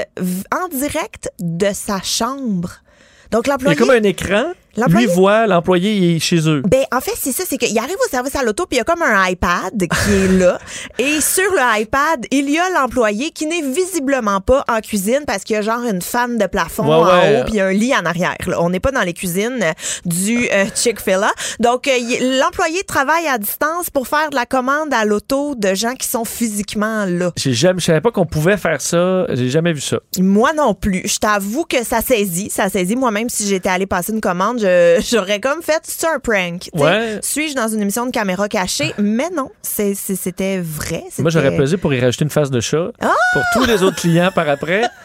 en 0.51 0.67
direct 0.69 1.29
de 1.39 1.67
sa 1.73 2.01
chambre. 2.01 2.71
Donc 3.31 3.47
Il 3.47 3.49
y 3.49 3.51
a 3.51 3.53
l'employé 3.53 3.77
comme 3.77 3.89
un 3.89 4.03
écran. 4.03 4.53
Lui 4.87 5.05
voit 5.07 5.47
l'employé 5.47 6.15
est 6.15 6.19
chez 6.19 6.47
eux. 6.49 6.61
ben, 6.65 6.83
en 6.93 6.99
fait, 7.01 7.13
c'est 7.19 7.31
ça, 7.31 7.43
c'est 7.47 7.57
qu'il 7.57 7.77
arrive 7.77 7.95
au 8.05 8.09
service 8.09 8.35
à 8.35 8.43
l'auto, 8.43 8.65
puis 8.65 8.77
il 8.77 8.79
y 8.79 8.81
a 8.81 8.83
comme 8.83 9.01
un 9.01 9.27
iPad 9.27 9.71
qui 9.77 10.11
est 10.11 10.27
là. 10.39 10.59
Et 10.99 11.21
sur 11.21 11.43
le 11.51 11.81
iPad, 11.81 12.25
il 12.31 12.49
y 12.49 12.57
a 12.59 12.69
l'employé 12.71 13.31
qui 13.31 13.45
n'est 13.45 13.61
visiblement 13.61 14.41
pas 14.41 14.63
en 14.69 14.79
cuisine 14.81 15.21
parce 15.25 15.43
qu'il 15.43 15.55
y 15.55 15.59
a 15.59 15.61
genre 15.61 15.83
une 15.83 16.01
fan 16.01 16.37
de 16.37 16.45
plafond 16.47 16.83
Ouais, 16.85 16.93
en 16.93 17.05
ouais. 17.05 17.41
haut, 17.41 17.45
puis 17.49 17.59
un 17.59 17.71
lit 17.71 17.93
en 17.95 18.05
arrière. 18.05 18.35
là. 18.47 18.61
On 18.61 18.69
n'est 18.69 18.79
pas 18.79 18.91
dans 18.91 19.01
les 19.01 19.13
cuisines 19.13 19.59
du 20.05 20.47
euh, 20.51 20.65
Chick-fil-A. 20.75 21.31
Donc, 21.59 21.87
euh, 21.87 21.91
l'employé 22.39 22.83
travaille 22.83 23.27
à 23.27 23.37
distance 23.37 23.89
pour 23.89 24.07
faire 24.07 24.29
de 24.29 24.35
la 24.35 24.45
commande 24.45 24.93
à 24.93 25.05
l'auto 25.05 25.55
de 25.55 25.73
gens 25.73 25.93
qui 25.95 26.07
sont 26.07 26.25
physiquement 26.25 27.05
là. 27.05 27.31
J'ai 27.37 27.53
jamais, 27.53 27.79
je 27.79 27.85
savais 27.85 28.01
pas 28.01 28.11
qu'on 28.11 28.25
pouvait 28.25 28.57
faire 28.57 28.81
ça. 28.81 29.25
J'ai 29.33 29.49
jamais 29.49 29.73
vu 29.73 29.81
ça. 29.81 29.97
Moi 30.19 30.53
non 30.53 30.73
plus. 30.73 31.03
Je 31.05 31.17
t'avoue 31.17 31.63
que 31.65 31.83
ça 31.83 32.01
saisit. 32.01 32.49
Ça 32.49 32.69
saisit. 32.69 32.95
Moi-même, 32.95 33.29
si 33.29 33.47
j'étais 33.47 33.69
allée 33.69 33.85
passer 33.85 34.11
une 34.11 34.21
commande, 34.21 34.59
j'aurais 35.11 35.39
comme 35.39 35.61
fait 35.61 35.81
c'est 35.83 36.07
un 36.07 36.19
prank. 36.19 36.69
Ouais. 36.73 37.19
Suis-je 37.21 37.55
dans 37.55 37.67
une 37.67 37.81
émission 37.81 38.05
de 38.05 38.11
caméra 38.11 38.47
cachée? 38.49 38.93
Mais 38.97 39.29
non, 39.35 39.51
c'était 39.61 40.59
vrai. 40.59 41.03
Moi, 41.19 41.31
j'aurais 41.31 41.55
pesé 41.55 41.77
pour 41.77 41.93
y 41.93 41.99
rajouter 41.99 42.23
une 42.25 42.29
face 42.31 42.51
de 42.51 42.59
chat. 42.59 42.91
Ah! 43.01 43.13
Pour 43.33 43.43
tous 43.53 43.65
les 43.65 43.83
autres 43.83 43.97
clients 44.01 44.31
par 44.33 44.47
après. 44.49 44.83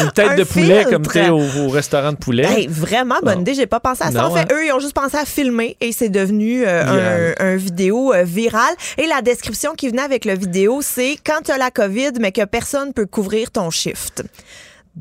Une 0.00 0.12
tête 0.12 0.28
Un 0.30 0.36
de 0.36 0.44
poulet 0.44 0.76
filtre. 0.84 0.90
comme 0.90 1.06
tu 1.08 1.18
au, 1.28 1.66
au 1.66 1.68
restaurant 1.70 2.12
de 2.12 2.16
poulet. 2.18 2.44
Hey, 2.44 2.66
vraiment 2.68 3.16
bonne 3.20 3.36
Bon. 3.36 3.40
idée. 3.40 3.54
J'ai 3.54 3.66
pas 3.66 3.80
pensé 3.80 4.04
à 4.04 4.12
ça. 4.12 4.20
Non, 4.20 4.26
en 4.26 4.34
fait, 4.34 4.42
hein? 4.42 4.46
eux, 4.54 4.66
ils 4.66 4.72
ont 4.72 4.78
juste 4.78 4.92
pensé 4.94 5.16
à 5.16 5.24
filmer 5.24 5.76
et 5.80 5.90
c'est 5.90 6.08
devenu 6.08 6.62
euh, 6.64 7.32
un 7.40 7.56
vidéo 7.56 8.12
euh, 8.14 8.22
viral. 8.22 8.72
Et 8.96 9.06
la 9.08 9.22
description 9.22 9.74
qui 9.74 9.88
venait 9.88 10.02
avec 10.02 10.24
le 10.24 10.34
vidéo, 10.36 10.82
c'est 10.82 11.16
quand 11.26 11.40
tu 11.46 11.50
as 11.50 11.58
la 11.58 11.72
COVID, 11.72 12.12
mais 12.20 12.30
que 12.30 12.44
personne 12.44 12.92
peut 12.92 13.06
couvrir 13.06 13.50
ton 13.50 13.70
shift. 13.70 14.22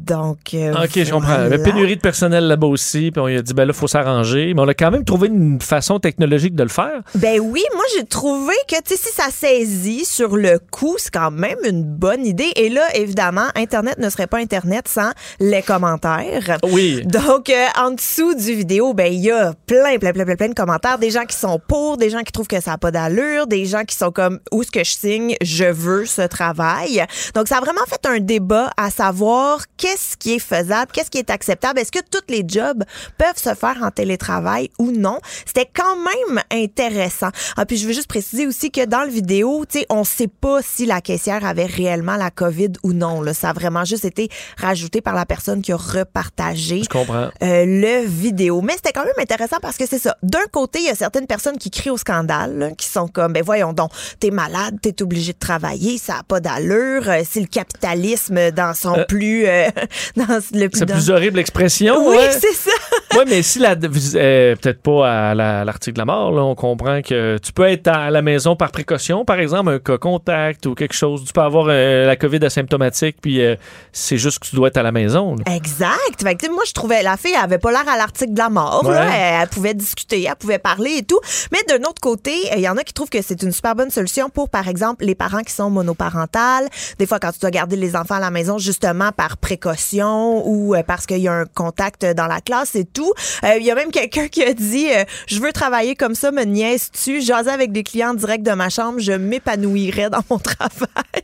Donc, 0.05 0.53
euh, 0.53 0.73
OK, 0.73 0.91
je 1.03 1.11
comprends. 1.11 1.35
Il 1.35 1.41
y 1.41 1.45
avait 1.45 1.63
pénurie 1.63 1.95
de 1.95 2.01
personnel 2.01 2.45
là-bas 2.45 2.67
aussi, 2.67 3.11
puis 3.11 3.21
on 3.21 3.27
lui 3.27 3.37
a 3.37 3.41
dit, 3.41 3.53
ben 3.53 3.65
là, 3.65 3.73
il 3.75 3.77
faut 3.77 3.87
s'arranger. 3.87 4.53
Mais 4.53 4.61
on 4.61 4.67
a 4.67 4.73
quand 4.73 4.91
même 4.91 5.03
trouvé 5.03 5.27
une 5.27 5.59
façon 5.61 5.99
technologique 5.99 6.55
de 6.55 6.63
le 6.63 6.69
faire. 6.69 7.01
Ben 7.15 7.39
oui, 7.39 7.63
moi 7.73 7.83
j'ai 7.95 8.05
trouvé 8.05 8.53
que 8.67 8.75
tu 8.75 8.95
sais 8.95 8.97
si 8.97 9.13
ça 9.13 9.29
saisit 9.31 10.05
sur 10.05 10.35
le 10.35 10.59
coup, 10.71 10.95
c'est 10.97 11.13
quand 11.13 11.31
même 11.31 11.57
une 11.65 11.83
bonne 11.83 12.25
idée. 12.25 12.51
Et 12.55 12.69
là, 12.69 12.83
évidemment, 12.95 13.47
Internet 13.55 13.97
ne 13.97 14.09
serait 14.09 14.27
pas 14.27 14.37
Internet 14.37 14.87
sans 14.87 15.11
les 15.39 15.61
commentaires. 15.61 16.57
Oui. 16.71 17.03
Donc 17.05 17.49
euh, 17.49 17.65
en 17.77 17.91
dessous 17.91 18.35
du 18.35 18.53
vidéo, 18.53 18.93
ben 18.93 19.11
il 19.11 19.21
y 19.21 19.31
a 19.31 19.53
plein, 19.65 19.97
plein, 19.97 20.11
plein, 20.11 20.25
plein, 20.25 20.35
plein 20.35 20.49
de 20.49 20.53
commentaires, 20.53 20.99
des 20.99 21.11
gens 21.11 21.25
qui 21.25 21.35
sont 21.35 21.59
pour, 21.67 21.97
des 21.97 22.09
gens 22.09 22.21
qui 22.21 22.31
trouvent 22.31 22.47
que 22.47 22.61
ça 22.61 22.71
n'a 22.71 22.77
pas 22.77 22.91
d'allure, 22.91 23.47
des 23.47 23.65
gens 23.65 23.83
qui 23.83 23.95
sont 23.95 24.11
comme 24.11 24.39
où 24.51 24.61
est-ce 24.61 24.71
que 24.71 24.83
je 24.83 24.91
signe, 24.91 25.35
je 25.41 25.65
veux 25.65 26.05
ce 26.05 26.21
travail. 26.21 27.05
Donc 27.33 27.47
ça 27.47 27.57
a 27.57 27.61
vraiment 27.61 27.85
fait 27.87 28.05
un 28.05 28.19
débat 28.19 28.71
à 28.77 28.89
savoir 28.89 29.61
qu'est-ce 29.87 30.17
qui 30.17 30.33
est 30.33 30.39
faisable, 30.39 30.91
qu'est-ce 30.91 31.09
qui 31.09 31.17
est 31.17 31.29
acceptable, 31.29 31.79
est-ce 31.79 31.91
que 31.93 31.99
tous 32.11 32.23
les 32.29 32.43
jobs 32.45 32.83
peuvent 33.17 33.37
se 33.37 33.53
faire 33.55 33.77
en 33.81 33.89
télétravail 33.91 34.69
ou 34.79 34.91
non? 34.91 35.19
C'était 35.45 35.69
quand 35.73 35.95
même 35.95 36.41
intéressant. 36.51 37.29
Ah, 37.55 37.65
puis 37.65 37.77
je 37.77 37.87
veux 37.87 37.93
juste 37.93 38.07
préciser 38.09 38.47
aussi 38.47 38.69
que 38.69 38.83
dans 38.85 39.03
le 39.03 39.09
vidéo, 39.09 39.63
tu 39.69 39.79
sais, 39.79 39.85
on 39.89 40.03
sait 40.03 40.27
pas 40.27 40.59
si 40.61 40.85
la 40.85 40.99
caissière 40.99 41.45
avait 41.45 41.65
réellement 41.65 42.17
la 42.17 42.31
COVID 42.31 42.73
ou 42.83 42.91
non. 42.93 43.21
Là. 43.21 43.33
Ça 43.33 43.51
a 43.51 43.53
vraiment 43.53 43.85
juste 43.85 44.03
été 44.03 44.29
rajouté 44.57 44.99
par 45.01 45.15
la 45.15 45.25
personne 45.25 45.61
qui 45.61 45.71
a 45.71 45.77
repartagé 45.77 46.81
Je 46.83 46.89
comprends. 46.89 47.29
euh, 47.41 47.65
le 47.65 48.05
vidéo. 48.05 48.61
Mais 48.61 48.73
c'était 48.73 48.91
quand 48.91 49.05
même 49.05 49.13
intéressant 49.19 49.57
parce 49.61 49.77
que 49.77 49.85
c'est 49.87 49.99
ça. 49.99 50.17
D'un 50.23 50.45
côté, 50.51 50.79
il 50.79 50.85
y 50.85 50.89
a 50.89 50.95
certaines 50.95 51.27
personnes 51.27 51.57
qui 51.57 51.71
crient 51.71 51.91
au 51.91 51.97
scandale, 51.97 52.57
là, 52.57 52.71
qui 52.71 52.87
sont 52.87 53.07
comme, 53.07 53.31
ben 53.33 53.43
voyons 53.43 53.71
donc, 53.73 53.91
t'es 54.19 54.31
malade, 54.31 54.77
t'es 54.81 55.01
obligé 55.01 55.31
de 55.33 55.39
travailler, 55.39 55.97
ça 55.97 56.15
a 56.19 56.23
pas 56.23 56.39
d'allure. 56.41 57.07
Euh, 57.09 57.21
C'est 57.29 57.39
le 57.39 57.47
capitalisme 57.47 58.51
dans 58.51 58.73
son 58.73 58.97
Euh, 58.97 59.05
plus, 59.05 59.45
euh, 59.45 59.69
dans 60.15 60.25
le 60.53 60.69
C'est 60.73 60.85
dans- 60.85 60.93
plus 60.93 61.09
horrible 61.09 61.39
expression. 61.39 62.07
Oui, 62.09 62.17
ouais. 62.17 62.31
c'est 62.31 62.53
ça. 62.53 62.71
Oui, 63.17 63.23
mais 63.27 63.41
si 63.41 63.59
la. 63.59 63.71
euh, 63.75 64.55
Peut-être 64.55 64.81
pas 64.81 65.29
à 65.29 65.33
la- 65.35 65.65
l'article 65.65 65.93
de 65.93 65.99
la 65.99 66.05
mort, 66.05 66.31
là, 66.31 66.43
on 66.43 66.55
comprend 66.55 67.01
que 67.01 67.37
tu 67.39 67.51
peux 67.53 67.63
être 67.67 67.87
à 67.87 68.09
la 68.11 68.21
maison 68.21 68.55
par 68.55 68.71
précaution, 68.71 69.25
par 69.25 69.39
exemple, 69.39 69.69
un 69.71 69.79
cas 69.79 69.97
contact 69.97 70.65
ou 70.65 70.75
quelque 70.75 70.93
chose. 70.93 71.23
Tu 71.25 71.33
peux 71.33 71.41
avoir 71.41 71.65
euh, 71.69 72.05
la 72.05 72.15
COVID 72.15 72.43
asymptomatique, 72.45 73.17
puis 73.21 73.41
euh, 73.41 73.55
c'est 73.91 74.17
juste 74.17 74.39
que 74.39 74.47
tu 74.47 74.55
dois 74.55 74.67
être 74.69 74.77
à 74.77 74.83
la 74.83 74.91
maison. 74.91 75.35
là. 75.35 75.55
Exact. 75.55 76.21
Fait 76.21 76.35
que, 76.35 76.51
moi, 76.51 76.63
je 76.67 76.73
trouvais 76.73 77.01
la 77.03 77.17
fille, 77.17 77.33
elle 77.35 77.43
avait 77.43 77.57
pas 77.57 77.71
l'air 77.71 77.87
à 77.87 77.97
l'article 77.97 78.33
de 78.33 78.39
la 78.39 78.49
mort. 78.49 78.89
là. 78.89 79.05
Elle, 79.05 79.41
elle 79.43 79.47
pouvait 79.49 79.73
discuter, 79.73 80.23
elle 80.29 80.35
pouvait 80.35 80.59
parler 80.59 80.97
et 80.99 81.03
tout. 81.03 81.19
Mais 81.51 81.59
d'un 81.67 81.83
autre 81.89 82.01
côté, 82.01 82.33
il 82.55 82.61
y 82.61 82.69
en 82.69 82.77
a 82.77 82.83
qui 82.83 82.93
trouvent 82.93 83.09
que 83.09 83.21
c'est 83.21 83.41
une 83.41 83.51
super 83.51 83.75
bonne 83.75 83.89
solution 83.89 84.29
pour, 84.29 84.49
par 84.49 84.67
exemple, 84.67 85.05
les 85.05 85.15
parents 85.15 85.41
qui 85.41 85.53
sont 85.53 85.69
monoparentales. 85.69 86.67
Des 86.99 87.05
fois, 87.05 87.19
quand 87.19 87.31
tu 87.31 87.39
dois 87.39 87.51
garder 87.51 87.75
les 87.75 87.95
enfants 87.95 88.15
à 88.15 88.19
la 88.19 88.31
maison, 88.31 88.57
justement 88.57 89.11
par 89.11 89.37
précaution 89.37 90.47
ou 90.47 90.75
euh, 90.75 90.83
parce 90.85 91.05
qu'il 91.05 91.17
y 91.19 91.27
a 91.27 91.33
un 91.33 91.45
contact 91.45 92.05
dans 92.05 92.27
la 92.27 92.41
classe 92.41 92.75
et 92.75 92.85
tout. 92.85 93.06
Euh, 93.43 93.57
Il 93.59 93.65
y 93.65 93.71
a 93.71 93.75
même 93.75 93.91
quelqu'un 93.91 94.27
qui 94.27 94.43
a 94.43 94.53
dit 94.53 94.89
euh, 94.91 95.03
Je 95.27 95.39
veux 95.39 95.51
travailler 95.51 95.95
comme 95.95 96.15
ça, 96.15 96.31
me 96.31 96.43
niaises-tu? 96.43 97.21
Jaser 97.21 97.49
avec 97.51 97.71
des 97.71 97.83
clients 97.83 98.13
direct 98.13 98.45
de 98.45 98.51
ma 98.51 98.69
chambre, 98.69 98.99
je 98.99 99.13
m'épanouirais 99.13 100.09
dans 100.09 100.23
mon 100.29 100.39
travail. 100.39 101.23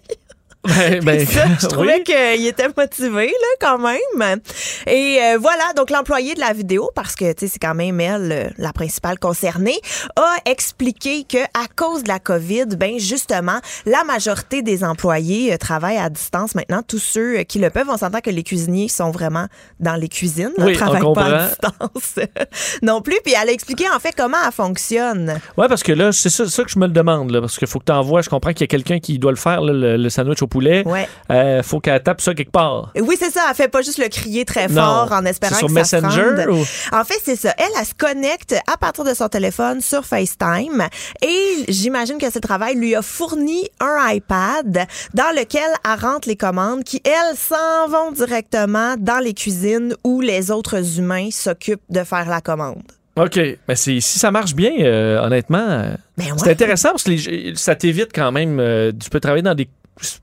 Ben, 0.65 1.03
ben, 1.03 1.25
Ça, 1.25 1.45
je 1.61 1.67
trouvais 1.67 1.97
oui. 1.97 2.03
qu'il 2.03 2.47
était 2.47 2.69
motivé, 2.75 3.27
là, 3.27 3.47
quand 3.59 3.79
même. 3.79 4.39
Et 4.87 5.19
euh, 5.21 5.37
voilà, 5.39 5.73
donc 5.75 5.89
l'employé 5.89 6.35
de 6.35 6.39
la 6.39 6.53
vidéo, 6.53 6.89
parce 6.95 7.15
que, 7.15 7.33
tu 7.33 7.41
sais, 7.41 7.47
c'est 7.53 7.59
quand 7.59 7.75
même 7.75 7.99
elle, 7.99 8.31
euh, 8.31 8.49
la 8.57 8.71
principale 8.71 9.19
concernée, 9.19 9.79
a 10.15 10.35
expliqué 10.45 11.25
que 11.25 11.39
à 11.53 11.67
cause 11.75 12.03
de 12.03 12.07
la 12.07 12.19
COVID, 12.19 12.77
ben 12.77 12.97
justement, 12.97 13.59
la 13.85 14.05
majorité 14.05 14.61
des 14.61 14.85
employés 14.85 15.53
euh, 15.53 15.57
travaillent 15.57 15.97
à 15.97 16.09
distance 16.09 16.55
maintenant. 16.55 16.81
Tous 16.81 16.99
ceux 16.99 17.43
qui 17.43 17.59
le 17.59 17.69
peuvent, 17.69 17.89
on 17.89 17.97
s'entend 17.97 18.21
que 18.21 18.29
les 18.29 18.43
cuisiniers 18.43 18.87
sont 18.87 19.11
vraiment 19.11 19.47
dans 19.81 19.95
les 19.95 20.07
cuisines, 20.07 20.51
ne 20.57 20.63
Oui, 20.65 20.73
on 20.75 20.77
travaillent 20.77 21.13
pas 21.13 21.25
à 21.25 21.47
distance 21.49 22.19
non 22.81 23.01
plus. 23.01 23.17
Puis 23.23 23.33
elle 23.41 23.49
a 23.49 23.51
expliqué, 23.51 23.85
en 23.93 23.99
fait, 23.99 24.13
comment 24.15 24.37
elle 24.45 24.53
fonctionne. 24.53 25.41
Ouais, 25.57 25.67
parce 25.67 25.83
que 25.83 25.91
là, 25.91 26.13
c'est 26.13 26.29
ça, 26.29 26.47
ça 26.47 26.63
que 26.63 26.71
je 26.71 26.79
me 26.79 26.87
le 26.87 26.93
demande, 26.93 27.31
là, 27.31 27.41
parce 27.41 27.57
qu'il 27.57 27.67
faut 27.67 27.79
que 27.79 27.85
tu 27.85 27.91
envoies. 27.91 28.21
Je 28.21 28.29
comprends 28.29 28.51
qu'il 28.51 28.61
y 28.61 28.63
a 28.63 28.67
quelqu'un 28.67 28.99
qui 28.99 29.19
doit 29.19 29.31
le 29.31 29.37
faire, 29.37 29.59
là, 29.59 29.73
le, 29.73 29.97
le 29.97 30.09
sandwich 30.09 30.41
au 30.41 30.47
poulet. 30.53 30.83
Ouais. 30.87 31.07
Euh, 31.31 31.61
faut 31.63 31.79
qu'elle 31.79 32.01
tape 32.01 32.21
ça 32.21 32.33
quelque 32.33 32.51
part. 32.51 32.91
Oui, 32.95 33.15
c'est 33.19 33.31
ça. 33.31 33.41
Elle 33.49 33.55
fait 33.55 33.67
pas 33.67 33.81
juste 33.81 33.97
le 33.97 34.07
crier 34.07 34.45
très 34.45 34.67
Non. 34.67 34.81
fort 34.81 35.09
en 35.11 35.25
espérant 35.25 35.55
sur 35.55 35.67
que 35.67 35.73
ça 35.73 35.83
se 35.83 35.95
Messenger 36.05 36.45
rende. 36.45 36.57
ou- 36.59 36.95
En 36.95 37.03
fait, 37.03 37.19
c'est 37.23 37.35
ça. 37.35 37.53
Elle, 37.57 37.65
elle 37.79 37.85
se 37.85 37.93
connecte 37.95 38.55
à 38.71 38.77
partir 38.77 39.03
de 39.03 39.13
son 39.13 39.27
téléphone 39.27 39.81
sur 39.81 40.05
FaceTime 40.05 40.87
et 41.23 41.65
j'imagine 41.67 42.17
que 42.19 42.31
ce 42.31 42.39
travail 42.39 42.75
lui 42.75 42.95
a 42.95 43.01
fourni 43.01 43.67
un 43.79 43.97
iPad 44.13 44.85
dans 45.13 45.35
lequel 45.35 45.61
elle 45.85 45.99
rentre 45.99 46.27
les 46.27 46.35
commandes 46.37 46.83
qui, 46.83 47.01
elles, 47.03 47.35
s'en 47.35 47.87
vont 47.89 48.11
directement 48.11 48.95
dans 48.99 49.19
les 49.19 49.33
cuisines 49.33 49.95
où 50.03 50.21
les 50.21 50.51
autres 50.51 50.99
humains 50.99 51.29
s'occupent 51.31 51.81
de 51.89 52.03
faire 52.03 52.29
la 52.29 52.41
commande. 52.41 52.81
OK. 53.15 53.37
Mais 53.67 53.75
c'est- 53.75 53.99
si 54.01 54.17
ça 54.19 54.31
marche 54.31 54.55
bien, 54.55 54.71
euh, 54.79 55.19
honnêtement, 55.23 55.65
euh, 55.69 55.93
Ben 56.17 56.33
c'est 56.37 56.49
intéressant 56.49 56.89
parce 56.89 57.03
que 57.03 57.11
les- 57.11 57.53
ça 57.55 57.75
t'évite 57.75 58.09
quand 58.13 58.31
même. 58.31 58.59
euh, 58.59 58.91
tu 58.91 59.09
peux 59.09 59.19
travailler 59.19 59.43
dans 59.43 59.53
des 59.55 59.67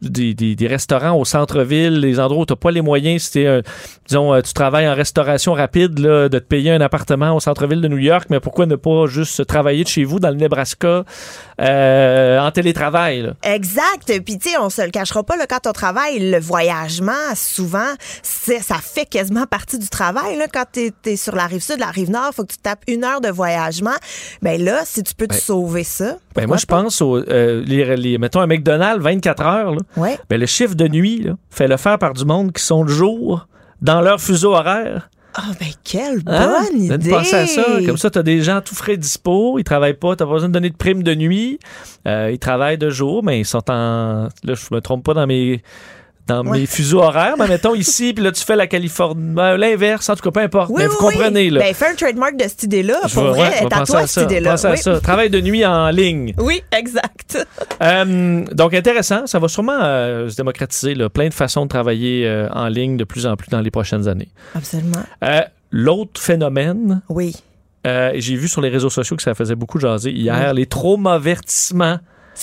des, 0.02 0.34
des- 0.34 0.56
des 0.56 0.66
restaurants 0.66 1.16
au 1.18 1.24
centre-ville, 1.24 2.00
des 2.00 2.18
endroits 2.20 2.42
où 2.42 2.46
tu 2.46 2.52
n'as 2.52 2.56
pas 2.56 2.70
les 2.70 2.82
moyens, 2.82 3.22
si 3.22 3.46
euh, 3.46 3.62
disons, 4.06 4.34
euh, 4.34 4.40
tu 4.40 4.52
travailles 4.52 4.88
en 4.88 4.94
restauration 4.94 5.52
rapide, 5.52 5.98
là, 5.98 6.28
de 6.28 6.38
te 6.38 6.44
payer 6.44 6.70
un 6.72 6.80
appartement 6.80 7.34
au 7.34 7.40
centre-ville 7.40 7.80
de 7.80 7.88
New 7.88 7.98
York, 7.98 8.26
mais 8.30 8.40
pourquoi 8.40 8.66
ne 8.66 8.76
pas 8.76 9.06
juste 9.06 9.46
travailler 9.46 9.84
de 9.84 9.88
chez 9.88 10.04
vous 10.04 10.18
dans 10.20 10.30
le 10.30 10.34
Nebraska 10.36 11.04
euh, 11.60 12.38
en 12.40 12.50
télétravail? 12.50 13.22
là? 13.22 13.32
Exact. 13.42 14.20
Puis, 14.24 14.38
tu 14.38 14.50
sais, 14.50 14.56
on 14.58 14.70
se 14.70 14.82
le 14.82 14.90
cachera 14.90 15.22
pas, 15.22 15.36
là, 15.36 15.46
quand 15.46 15.66
on 15.66 15.72
travaille, 15.72 16.30
le 16.30 16.38
voyagement, 16.40 17.12
souvent, 17.34 17.94
ça 18.22 18.76
fait 18.82 19.06
quasiment 19.06 19.46
partie 19.46 19.78
du 19.78 19.88
travail. 19.88 20.36
Là. 20.36 20.46
Quand 20.52 20.64
tu 20.72 20.92
es, 21.06 21.16
sur 21.16 21.34
la 21.36 21.46
rive 21.46 21.62
sud, 21.62 21.78
la 21.78 21.86
rive 21.90 22.10
nord, 22.10 22.32
faut 22.34 22.44
que 22.44 22.52
tu 22.52 22.58
tapes 22.58 22.82
une 22.88 23.04
heure 23.04 23.20
de 23.20 23.28
voyagement. 23.28 23.94
Ben 24.42 24.62
là, 24.62 24.80
si 24.84 25.02
tu 25.02 25.14
peux 25.14 25.26
te 25.26 25.34
Ben, 25.34 25.38
sauver 25.40 25.84
ça. 25.84 26.16
Ben, 26.36 26.46
moi, 26.46 26.56
je 26.56 26.66
pense, 26.66 27.00
au, 27.02 27.16
euh, 27.16 27.62
les, 27.66 27.96
les- 27.96 28.18
mettons 28.18 28.40
un 28.40 28.46
McDonald's 28.46 29.02
24 29.02 29.42
heures. 29.44 29.70
Là, 29.74 29.80
Ouais. 29.96 30.18
ben, 30.28 30.38
le 30.40 30.46
chiffre 30.46 30.74
de 30.74 30.86
nuit, 30.88 31.22
là, 31.22 31.32
fait 31.50 31.66
le 31.68 31.76
faire 31.76 31.98
par 31.98 32.12
du 32.14 32.24
monde 32.24 32.52
qui 32.52 32.62
sont 32.62 32.84
de 32.84 32.90
jour 32.90 33.48
dans 33.82 34.00
leur 34.00 34.20
fuseau 34.20 34.52
horaire. 34.54 35.10
Ah, 35.34 35.42
ben, 35.60 35.68
quelle 35.84 36.20
Hein? 36.26 36.52
bonne 36.72 36.88
Donne 36.88 37.00
idée. 37.00 37.10
penser 37.10 37.36
à 37.36 37.46
ça. 37.46 37.62
Comme 37.86 37.96
ça, 37.96 38.10
tu 38.10 38.18
as 38.18 38.22
des 38.24 38.42
gens 38.42 38.60
tout 38.60 38.74
frais 38.74 38.96
dispo. 38.96 39.58
Ils 39.60 39.64
travaillent 39.64 39.94
pas. 39.94 40.16
Tu 40.16 40.24
pas 40.24 40.26
besoin 40.26 40.48
de 40.48 40.52
donner 40.54 40.70
de 40.70 40.76
primes 40.76 41.02
de 41.04 41.14
nuit. 41.14 41.58
Euh, 42.08 42.30
ils 42.32 42.38
travaillent 42.40 42.78
de 42.78 42.90
jour, 42.90 43.22
mais 43.22 43.40
ils 43.40 43.44
sont 43.44 43.62
en. 43.70 44.28
Là, 44.42 44.54
je 44.54 44.74
me 44.74 44.80
trompe 44.80 45.04
pas 45.04 45.14
dans 45.14 45.26
mes. 45.28 45.62
Dans 46.26 46.44
Ouais. 46.46 46.60
mes 46.60 46.66
fuseaux 46.66 47.00
horaires, 47.02 47.34
mais 47.38 47.48
mettons 47.48 47.74
ici, 47.74 48.12
puis 48.12 48.22
là, 48.22 48.30
tu 48.30 48.44
fais 48.44 48.54
la 48.54 48.68
Californie. 48.68 49.34
ben, 49.34 49.56
L'inverse, 49.56 50.08
en 50.08 50.14
tout 50.14 50.22
cas, 50.22 50.30
peu 50.30 50.40
importe. 50.40 50.70
Oui, 50.70 50.82
mais 50.82 50.86
oui, 50.86 50.90
vous 50.92 50.98
comprenez, 51.04 51.40
oui. 51.44 51.50
là. 51.50 51.60
Ben, 51.60 51.74
fais 51.74 51.88
un 51.88 51.94
trademark 51.96 52.36
de 52.36 52.44
cette 52.44 52.62
idée-là. 52.62 52.98
Pour 53.12 53.24
vrai, 53.24 53.40
ouais, 53.40 53.66
à 53.72 53.84
toi, 53.84 54.00
à 54.00 54.06
cette 54.06 54.24
idée-là. 54.24 54.52
À 54.52 54.56
ça. 54.76 55.00
Travail 55.00 55.28
de 55.30 55.40
nuit 55.40 55.66
en 55.66 55.90
ligne. 55.90 56.34
Oui, 56.38 56.62
exact. 56.72 57.38
Euh, 57.82 58.44
donc, 58.52 58.74
intéressant. 58.74 59.26
Ça 59.26 59.38
va 59.38 59.48
sûrement 59.48 59.78
euh, 59.80 60.28
se 60.28 60.36
démocratiser. 60.36 60.94
là. 60.94 61.08
Plein 61.08 61.28
de 61.28 61.34
façons 61.34 61.62
de 61.64 61.68
travailler 61.70 62.26
euh, 62.26 62.46
en 62.52 62.68
ligne 62.68 62.98
de 62.98 63.04
plus 63.04 63.26
en 63.26 63.36
plus 63.36 63.48
dans 63.48 63.60
les 63.62 63.70
prochaines 63.70 64.06
années. 64.06 64.28
Absolument. 64.54 65.02
L'autre 65.70 66.20
phénomène, 66.20 67.00
Oui. 67.08 67.34
j'ai 67.84 68.36
vu 68.36 68.48
sur 68.48 68.60
les 68.60 68.68
réseaux 68.68 68.90
sociaux 68.90 69.16
que 69.16 69.22
ça 69.22 69.34
faisait 69.34 69.54
beaucoup 69.54 69.78
jaser 69.80 70.10
hier, 70.10 70.52
les 70.52 70.66
traumavertissements. 70.66 71.98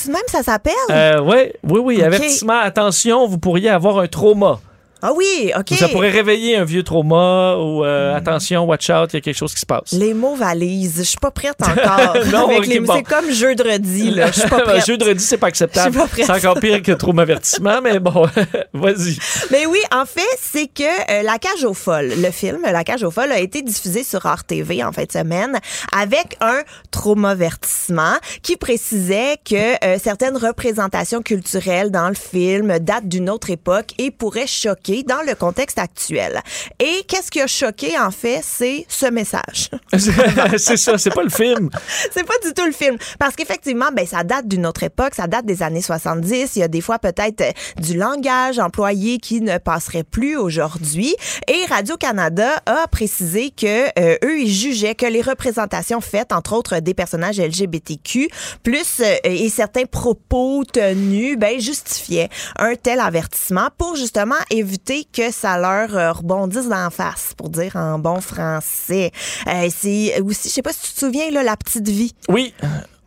Même 0.07 0.21
ça 0.27 0.43
s'appelle? 0.43 0.73
Euh, 0.91 1.21
ouais, 1.21 1.53
oui, 1.63 1.79
oui, 1.83 1.97
Ok. 1.97 2.03
avertissement. 2.03 2.59
Attention, 2.59 3.27
vous 3.27 3.37
pourriez 3.39 3.69
avoir 3.69 3.99
un 3.99 4.07
trauma. 4.07 4.59
Ah 5.01 5.11
oui, 5.15 5.51
OK. 5.57 5.77
Ça 5.77 5.87
pourrait 5.89 6.09
réveiller 6.09 6.55
un 6.57 6.65
vieux 6.65 6.83
trauma 6.83 7.55
ou 7.57 7.83
euh, 7.85 8.13
Hmm. 8.13 8.15
attention, 8.15 8.63
watch 8.65 8.89
out, 8.89 9.09
il 9.13 9.15
y 9.15 9.17
a 9.17 9.21
quelque 9.21 9.35
chose 9.37 9.53
qui 9.53 9.59
se 9.61 9.65
passe. 9.65 9.91
Les 9.91 10.13
mots 10.13 10.35
valises. 10.35 10.95
Je 10.97 11.03
suis 11.03 11.17
pas 11.19 11.31
prête 11.31 11.55
encore. 11.61 12.15
Non, 12.31 12.47
Avec 12.47 12.59
ok, 12.59 12.65
les- 12.67 12.79
bon. 12.79 12.93
C'est 12.95 13.03
comme 13.03 13.31
jeudi, 13.31 14.11
là. 14.11 14.27
Je 14.31 14.39
suis 14.41 14.49
pas 14.49 14.59
prête. 14.61 14.85
Jeudi, 14.85 15.19
c'est 15.19 15.37
pas 15.37 15.47
acceptable. 15.47 15.93
Je 15.93 15.99
suis 15.99 16.07
pas 16.07 16.07
prête. 16.07 16.25
C'est 16.25 16.31
encore 16.47 16.59
pire 16.59 16.81
que 16.81 16.91
traumavertissement, 16.93 17.81
mais 17.81 17.99
bon, 17.99 18.25
vas-y. 18.73 19.17
Mais 19.51 19.65
oui, 19.65 19.79
en 19.93 20.05
fait, 20.05 20.21
c'est 20.41 20.67
que 20.67 20.83
euh, 20.83 21.23
La 21.23 21.37
Cage 21.37 21.63
aux 21.63 21.73
Folles, 21.73 22.13
le 22.21 22.31
film 22.31 22.59
La 22.63 22.83
Cage 22.83 23.03
aux 23.03 23.11
Folles, 23.11 23.31
a 23.31 23.39
été 23.39 23.61
diffusé 23.61 24.03
sur 24.03 24.25
RTV 24.25 24.83
en 24.83 24.91
fin 24.91 25.03
de 25.03 25.11
semaine 25.11 25.59
avec 25.95 26.37
un 26.41 26.61
traumavertissement 26.91 28.15
qui 28.41 28.55
précisait 28.57 29.37
que 29.43 29.85
euh, 29.85 29.97
certaines 30.01 30.37
représentations 30.37 31.21
culturelles 31.21 31.91
dans 31.91 32.07
le 32.09 32.15
film 32.15 32.79
datent 32.79 33.07
d'une 33.07 33.29
autre 33.29 33.49
époque 33.49 33.87
et 33.97 34.11
pourraient 34.11 34.47
choquer 34.47 34.86
dans 35.05 35.21
le 35.25 35.35
contexte 35.35 35.79
actuel. 35.79 36.41
Et 36.79 37.03
qu'est-ce 37.07 37.29
qui 37.29 37.41
a 37.41 37.47
choqué, 37.47 37.97
en 37.99 38.11
fait, 38.11 38.41
c'est 38.43 38.85
ce 38.87 39.07
message. 39.07 39.69
c'est 40.57 40.77
ça, 40.77 40.97
c'est 40.97 41.13
pas 41.13 41.23
le 41.23 41.29
film. 41.29 41.69
c'est 42.11 42.25
pas 42.25 42.33
du 42.43 42.53
tout 42.53 42.65
le 42.65 42.71
film. 42.71 42.97
Parce 43.19 43.35
qu'effectivement, 43.35 43.89
ben, 43.93 44.05
ça 44.05 44.23
date 44.23 44.47
d'une 44.47 44.65
autre 44.65 44.83
époque, 44.83 45.15
ça 45.15 45.27
date 45.27 45.45
des 45.45 45.61
années 45.61 45.81
70. 45.81 46.55
Il 46.55 46.59
y 46.59 46.63
a 46.63 46.67
des 46.67 46.81
fois 46.81 46.99
peut-être 46.99 47.41
euh, 47.41 47.51
du 47.81 47.97
langage 47.97 48.59
employé 48.59 49.17
qui 49.17 49.41
ne 49.41 49.57
passerait 49.57 50.03
plus 50.03 50.37
aujourd'hui. 50.37 51.15
Et 51.47 51.65
Radio-Canada 51.65 52.61
a 52.65 52.87
précisé 52.87 53.51
que 53.51 53.87
euh, 53.99 54.17
eux, 54.23 54.39
ils 54.39 54.51
jugeaient 54.51 54.95
que 54.95 55.05
les 55.05 55.21
représentations 55.21 56.01
faites, 56.01 56.31
entre 56.31 56.53
autres 56.53 56.79
des 56.79 56.93
personnages 56.93 57.39
LGBTQ, 57.39 58.29
plus 58.63 59.01
euh, 59.01 59.15
et 59.23 59.49
certains 59.49 59.85
propos 59.85 60.63
tenus, 60.63 61.37
ben, 61.37 61.59
justifiaient 61.59 62.29
un 62.57 62.75
tel 62.75 62.99
avertissement 62.99 63.67
pour 63.77 63.95
justement 63.95 64.35
éviter 64.49 64.76
que 65.11 65.31
ça 65.31 65.57
leur 65.57 65.95
euh, 65.95 66.11
rebondisse 66.11 66.67
d'en 66.67 66.89
face, 66.89 67.33
pour 67.35 67.49
dire 67.49 67.75
en 67.75 67.99
bon 67.99 68.21
français. 68.21 69.11
Euh, 69.47 69.69
c'est 69.75 70.19
aussi, 70.21 70.49
je 70.49 70.53
sais 70.53 70.61
pas 70.61 70.73
si 70.73 70.87
tu 70.87 70.93
te 70.93 70.99
souviens, 70.99 71.31
là, 71.31 71.43
La 71.43 71.57
Petite 71.57 71.87
Vie. 71.87 72.13
Oui. 72.29 72.53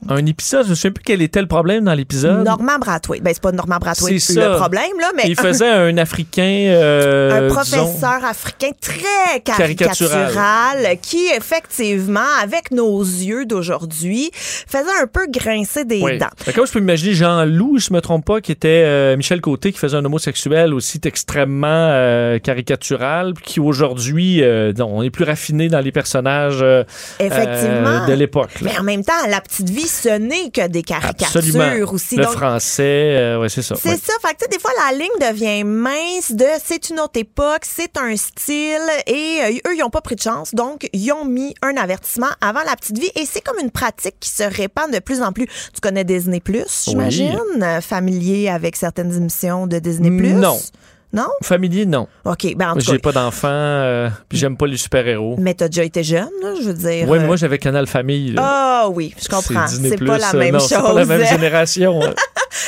Un 0.08 0.24
épisode, 0.26 0.64
je 0.64 0.70
ne 0.70 0.74
sais 0.74 0.90
plus 0.90 1.02
quel 1.04 1.20
était 1.22 1.40
le 1.42 1.46
problème 1.46 1.84
dans 1.84 1.94
l'épisode. 1.94 2.44
Normand 2.44 2.78
Brathwaite. 2.78 3.22
Ben, 3.22 3.32
c'est 3.34 3.42
pas 3.42 3.52
Normand 3.52 3.76
Brathwaite 3.78 4.14
le 4.30 4.56
problème, 4.56 4.98
là, 5.00 5.10
mais. 5.14 5.24
Il 5.26 5.36
faisait 5.40 5.68
un 5.68 5.96
Africain. 5.98 6.42
euh, 6.70 7.30
un 7.30 7.40
disons, 7.48 7.54
professeur 7.54 8.24
africain 8.24 8.70
très 8.80 9.40
Caricatural. 9.44 10.32
caricatural 10.32 10.96
qui, 11.02 11.26
effectivement, 11.36 12.20
avec 12.42 12.70
nos 12.70 13.00
yeux 13.02 13.44
d'aujourd'hui, 13.44 14.30
faisait 14.32 14.84
un 15.02 15.06
peu 15.06 15.26
grincer 15.28 15.84
des 15.84 16.00
Oui. 16.00 16.18
dents. 16.18 16.28
Comme 16.54 16.66
je 16.66 16.72
peux 16.72 16.78
imaginer 16.78 17.12
Jean-Loup, 17.14 17.78
je 17.78 17.92
me 17.92 18.00
trompe 18.00 18.24
pas, 18.24 18.40
qui 18.40 18.52
était 18.52 18.82
euh, 18.86 19.16
Michel 19.16 19.40
Côté, 19.40 19.70
qui 19.72 19.78
faisait 19.78 19.96
un 19.96 20.04
homosexuel 20.04 20.72
aussi 20.72 21.00
extrêmement 21.04 21.66
euh, 21.68 22.38
caricatural, 22.38 23.34
qui 23.34 23.60
aujourd'hui, 23.60 24.42
euh, 24.42 24.72
on 24.80 25.02
est 25.02 25.10
plus 25.10 25.24
raffiné 25.24 25.68
dans 25.68 25.80
les 25.80 25.92
personnages 25.92 26.64
Effectivement. 27.18 28.06
de 28.06 28.12
l'époque. 28.14 28.50
Mais 28.62 28.78
en 28.78 28.82
même 28.82 29.04
temps, 29.04 29.12
la 29.28 29.40
petite 29.40 29.68
vie, 29.70 29.86
ce 29.90 30.08
n'est 30.18 30.50
que 30.50 30.66
des 30.68 30.82
caricatures 30.82 31.26
Absolument. 31.36 31.92
aussi. 31.92 32.16
Le 32.16 32.24
Donc, 32.24 32.32
français, 32.34 33.16
euh, 33.16 33.40
ouais, 33.40 33.48
c'est 33.48 33.62
ça. 33.62 33.74
C'est 33.74 33.90
ouais. 33.90 33.96
ça. 33.96 34.12
Fait 34.26 34.34
que, 34.34 34.48
des 34.50 34.58
fois, 34.58 34.70
la 34.86 34.96
ligne 34.96 35.08
devient 35.20 35.64
mince 35.64 36.32
de 36.32 36.46
c'est 36.64 36.90
une 36.90 37.00
autre 37.00 37.18
époque, 37.18 37.62
c'est 37.62 37.96
un 37.98 38.16
style, 38.16 38.78
et 39.06 39.38
euh, 39.42 39.68
eux, 39.68 39.74
ils 39.74 39.80
n'ont 39.80 39.90
pas 39.90 40.00
pris 40.00 40.16
de 40.16 40.22
chance. 40.22 40.54
Donc, 40.54 40.88
ils 40.92 41.12
ont 41.12 41.24
mis 41.24 41.54
un 41.62 41.76
avertissement 41.76 42.28
avant 42.40 42.62
la 42.64 42.76
petite 42.76 42.98
vie. 42.98 43.10
Et 43.16 43.26
c'est 43.26 43.40
comme 43.40 43.58
une 43.60 43.70
pratique 43.70 44.16
qui 44.20 44.30
se 44.30 44.42
répand 44.44 44.90
de 44.92 44.98
plus 45.00 45.22
en 45.22 45.32
plus. 45.32 45.46
Tu 45.74 45.80
connais 45.80 46.04
Disney 46.04 46.40
Plus, 46.40 46.84
j'imagine? 46.86 47.38
Euh, 47.62 47.80
Familier 47.80 48.48
avec 48.48 48.76
certaines 48.76 49.12
émissions 49.14 49.66
de 49.66 49.78
Disney 49.78 50.10
Plus? 50.16 50.32
Non. 50.32 50.58
Non? 51.12 51.28
Familier, 51.42 51.86
non. 51.86 52.06
OK. 52.24 52.54
Ben, 52.56 52.70
en 52.70 52.74
tout 52.74 52.80
J'ai 52.80 52.92
cas. 52.98 53.10
pas 53.10 53.12
d'enfants, 53.12 53.48
euh, 53.50 54.08
puis 54.28 54.38
j'aime 54.38 54.56
pas 54.56 54.66
les 54.66 54.76
super-héros. 54.76 55.36
Mais 55.38 55.54
t'as 55.54 55.66
déjà 55.68 55.82
été 55.84 56.04
jeune, 56.04 56.28
là, 56.42 56.54
je 56.60 56.66
veux 56.68 56.74
dire. 56.74 57.08
Oui, 57.08 57.18
euh, 57.18 57.26
moi 57.26 57.36
j'avais 57.36 57.58
Canal 57.58 57.86
Famille. 57.86 58.32
là. 58.32 58.42
Ah 58.44 58.88
oui, 58.90 59.14
je 59.20 59.28
comprends. 59.28 59.64
Disney+, 59.66 59.90
C'est 59.90 60.04
pas 60.04 60.18
la 60.18 60.32
euh, 60.34 60.38
même 60.38 60.52
non, 60.54 60.58
chose. 60.60 60.68
C'est 60.68 60.76
pas 60.80 60.92
la 60.92 61.04
même 61.04 61.26
génération. 61.30 62.00
hein. 62.02 62.14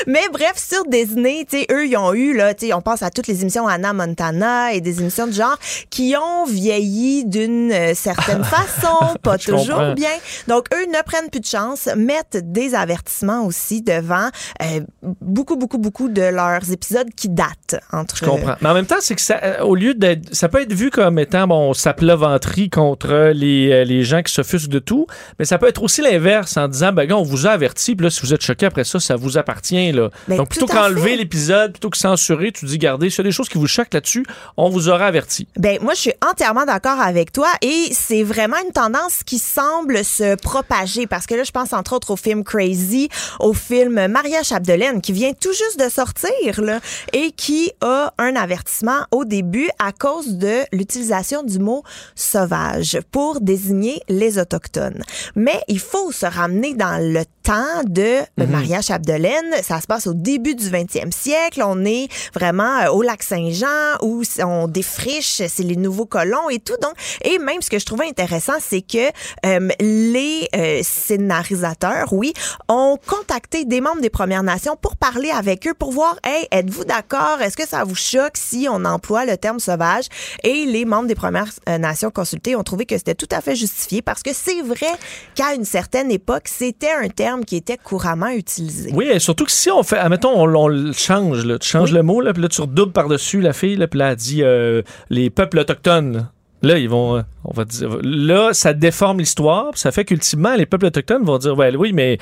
Mais 0.06 0.22
bref, 0.32 0.54
sur 0.56 0.84
Disney, 0.86 1.44
tu 1.48 1.58
sais, 1.60 1.66
eux, 1.70 1.86
ils 1.86 1.96
ont 1.96 2.14
eu, 2.14 2.34
là, 2.36 2.54
tu 2.54 2.66
sais, 2.68 2.72
on 2.72 2.80
pense 2.80 3.02
à 3.02 3.10
toutes 3.10 3.26
les 3.26 3.42
émissions 3.42 3.66
Anna 3.68 3.92
Montana 3.92 4.72
et 4.72 4.80
des 4.80 5.00
émissions 5.00 5.26
de 5.26 5.32
genre 5.32 5.56
qui 5.90 6.14
ont 6.16 6.44
vieilli 6.46 7.24
d'une 7.24 7.70
euh, 7.72 7.94
certaine 7.94 8.42
façon, 8.44 9.16
pas 9.22 9.36
Je 9.38 9.46
toujours 9.52 9.66
comprends. 9.76 9.94
bien. 9.94 10.10
Donc, 10.48 10.66
eux 10.74 10.86
ne 10.86 11.02
prennent 11.04 11.30
plus 11.30 11.40
de 11.40 11.46
chance, 11.46 11.88
mettent 11.96 12.38
des 12.52 12.74
avertissements 12.74 13.44
aussi 13.44 13.82
devant 13.82 14.28
euh, 14.62 14.80
beaucoup, 15.20 15.56
beaucoup, 15.56 15.78
beaucoup 15.78 16.08
de 16.08 16.22
leurs 16.22 16.70
épisodes 16.72 17.08
qui 17.16 17.28
datent 17.28 17.80
entre 17.92 18.16
comprends. 18.36 18.56
Mais 18.60 18.68
en 18.68 18.74
même 18.74 18.86
temps, 18.86 18.96
c'est 19.00 19.14
que 19.14 19.20
ça, 19.20 19.40
euh, 19.42 19.60
au 19.62 19.74
lieu 19.74 19.94
d'être, 19.94 20.34
ça 20.34 20.48
peut 20.48 20.60
être 20.60 20.72
vu 20.72 20.90
comme 20.90 21.18
étant 21.18 21.46
bon, 21.46 21.72
sa 21.74 21.92
venterie 21.92 22.70
contre 22.70 23.32
les, 23.34 23.70
euh, 23.72 23.84
les 23.84 24.02
gens 24.02 24.22
qui 24.22 24.32
s'offusquent 24.32 24.70
de 24.70 24.78
tout, 24.78 25.06
mais 25.38 25.44
ça 25.44 25.58
peut 25.58 25.68
être 25.68 25.82
aussi 25.82 26.02
l'inverse 26.02 26.56
en 26.56 26.68
disant, 26.68 26.92
ben 26.92 27.06
gars, 27.06 27.16
on 27.16 27.22
vous 27.22 27.46
a 27.46 27.50
averti, 27.50 27.94
puis 27.94 28.04
là, 28.04 28.10
si 28.10 28.20
vous 28.20 28.34
êtes 28.34 28.42
choqué 28.42 28.66
après 28.66 28.84
ça, 28.84 29.00
ça 29.00 29.16
vous 29.16 29.38
appartient 29.38 29.92
là. 29.92 30.10
Ben, 30.28 30.36
Donc 30.36 30.50
plutôt 30.50 30.66
qu'enlever 30.66 31.16
l'épisode, 31.16 31.72
plutôt 31.72 31.90
que 31.90 31.98
censurer, 31.98 32.52
tu 32.52 32.64
dis, 32.66 32.78
gardez, 32.78 33.10
s'il 33.10 33.18
y 33.18 33.20
a 33.20 33.24
des 33.24 33.32
choses 33.32 33.48
qui 33.48 33.58
vous 33.58 33.66
choquent 33.66 33.94
là-dessus, 33.94 34.24
on 34.56 34.68
vous 34.68 34.88
aura 34.88 35.06
averti. 35.06 35.46
Ben 35.56 35.78
moi 35.82 35.94
je 35.94 36.00
suis 36.00 36.12
entièrement 36.28 36.64
d'accord 36.64 37.00
avec 37.00 37.32
toi 37.32 37.48
et 37.60 37.88
c'est 37.92 38.22
vraiment 38.22 38.56
une 38.64 38.72
tendance 38.72 39.22
qui 39.24 39.38
semble 39.38 40.04
se 40.04 40.34
propager 40.36 41.06
parce 41.06 41.26
que 41.26 41.34
là 41.34 41.44
je 41.44 41.50
pense 41.50 41.72
entre 41.72 41.94
autres 41.94 42.10
au 42.12 42.16
film 42.16 42.44
Crazy, 42.44 43.08
au 43.40 43.52
film 43.52 44.06
Maria 44.08 44.42
Chapdelaine 44.42 45.00
qui 45.00 45.12
vient 45.12 45.32
tout 45.32 45.52
juste 45.52 45.78
de 45.78 45.88
sortir 45.88 46.60
là 46.62 46.80
et 47.12 47.32
qui 47.32 47.72
a 47.80 48.12
un 48.22 48.36
avertissement 48.36 49.06
au 49.10 49.24
début 49.24 49.68
à 49.78 49.92
cause 49.92 50.38
de 50.38 50.60
l'utilisation 50.72 51.42
du 51.42 51.58
mot 51.58 51.82
sauvage 52.14 52.98
pour 53.10 53.40
désigner 53.40 54.00
les 54.08 54.38
autochtones. 54.38 55.02
Mais 55.36 55.60
il 55.68 55.78
faut 55.78 56.12
se 56.12 56.26
ramener 56.26 56.74
dans 56.74 56.98
le 57.00 57.24
temps 57.42 57.82
de 57.84 58.20
Mhm. 58.38 58.46
Maria 58.50 58.80
Chapdelaine, 58.80 59.54
ça 59.62 59.80
se 59.80 59.86
passe 59.86 60.06
au 60.06 60.14
début 60.14 60.54
du 60.54 60.68
20e 60.68 61.12
siècle, 61.12 61.62
on 61.64 61.84
est 61.84 62.08
vraiment 62.34 62.80
euh, 62.80 62.90
au 62.90 63.02
lac 63.02 63.22
Saint-Jean 63.22 63.98
où 64.02 64.22
on 64.40 64.68
défriche, 64.68 65.42
c'est 65.48 65.62
les 65.62 65.76
nouveaux 65.76 66.06
colons 66.06 66.48
et 66.50 66.58
tout. 66.58 66.76
Donc, 66.82 66.92
et 67.24 67.38
même 67.38 67.60
ce 67.60 67.70
que 67.70 67.78
je 67.78 67.84
trouvais 67.84 68.06
intéressant, 68.06 68.54
c'est 68.60 68.82
que 68.82 69.08
euh, 69.46 69.68
les 69.80 70.48
euh, 70.54 70.80
scénarisateurs, 70.82 72.12
oui, 72.12 72.32
ont 72.68 72.98
contacté 73.06 73.64
des 73.64 73.80
membres 73.80 74.00
des 74.00 74.10
Premières 74.10 74.42
Nations 74.42 74.76
pour 74.80 74.96
parler 74.96 75.30
avec 75.30 75.66
eux, 75.66 75.74
pour 75.74 75.92
voir, 75.92 76.16
hey, 76.24 76.46
êtes-vous 76.50 76.84
d'accord? 76.84 77.40
Est-ce 77.40 77.56
que 77.56 77.66
ça 77.66 77.84
vous 77.84 77.94
choque 77.94 78.36
si 78.36 78.68
on 78.70 78.84
emploie 78.84 79.24
le 79.24 79.36
terme 79.36 79.60
sauvage? 79.60 80.06
Et 80.44 80.64
les 80.66 80.84
membres 80.84 81.08
des 81.08 81.14
Premières 81.14 81.50
euh, 81.68 81.78
Nations 81.78 82.10
consultés 82.10 82.56
ont 82.56 82.62
trouvé 82.62 82.86
que 82.86 82.96
c'était 82.96 83.14
tout 83.14 83.28
à 83.30 83.40
fait 83.40 83.56
justifié 83.56 84.02
parce 84.02 84.22
que 84.22 84.30
c'est 84.32 84.62
vrai 84.62 84.92
qu'à 85.34 85.54
une 85.54 85.64
certaine 85.64 86.10
époque, 86.10 86.44
c'était 86.46 86.92
un 86.92 87.08
terme 87.08 87.31
terme 87.32 87.44
qui 87.44 87.56
était 87.56 87.78
couramment 87.78 88.28
utilisé. 88.28 88.90
Oui, 88.94 89.06
et 89.06 89.18
surtout 89.18 89.44
que 89.44 89.50
si 89.50 89.70
on 89.70 89.82
fait, 89.82 89.96
admettons, 89.96 90.34
on, 90.34 90.54
on 90.54 90.68
le 90.68 90.92
change, 90.92 91.44
là, 91.44 91.58
tu 91.58 91.68
changes 91.68 91.92
le 91.92 92.02
mot, 92.02 92.20
là, 92.20 92.32
puis 92.32 92.42
là, 92.42 92.48
tu 92.48 92.60
redoubles 92.60 92.92
par-dessus 92.92 93.40
la 93.40 93.52
fille, 93.52 93.76
là, 93.76 93.88
puis 93.88 93.98
là, 93.98 94.10
elle 94.10 94.16
dit 94.16 94.42
euh, 94.42 94.82
les 95.08 95.30
peuples 95.30 95.58
autochtones. 95.58 96.28
Là. 96.62 96.78
Ils 96.78 96.88
vont, 96.88 97.16
euh, 97.16 97.22
on 97.44 97.52
va 97.52 97.64
dire, 97.64 97.98
là, 98.02 98.52
ça 98.52 98.72
déforme 98.72 99.18
l'histoire. 99.18 99.70
Ça 99.74 99.92
fait 99.92 100.04
qu'ultimement, 100.04 100.54
les 100.54 100.66
peuples 100.66 100.86
autochtones 100.86 101.24
vont 101.24 101.38
dire, 101.38 101.56
oui, 101.58 101.92
mais 101.92 102.18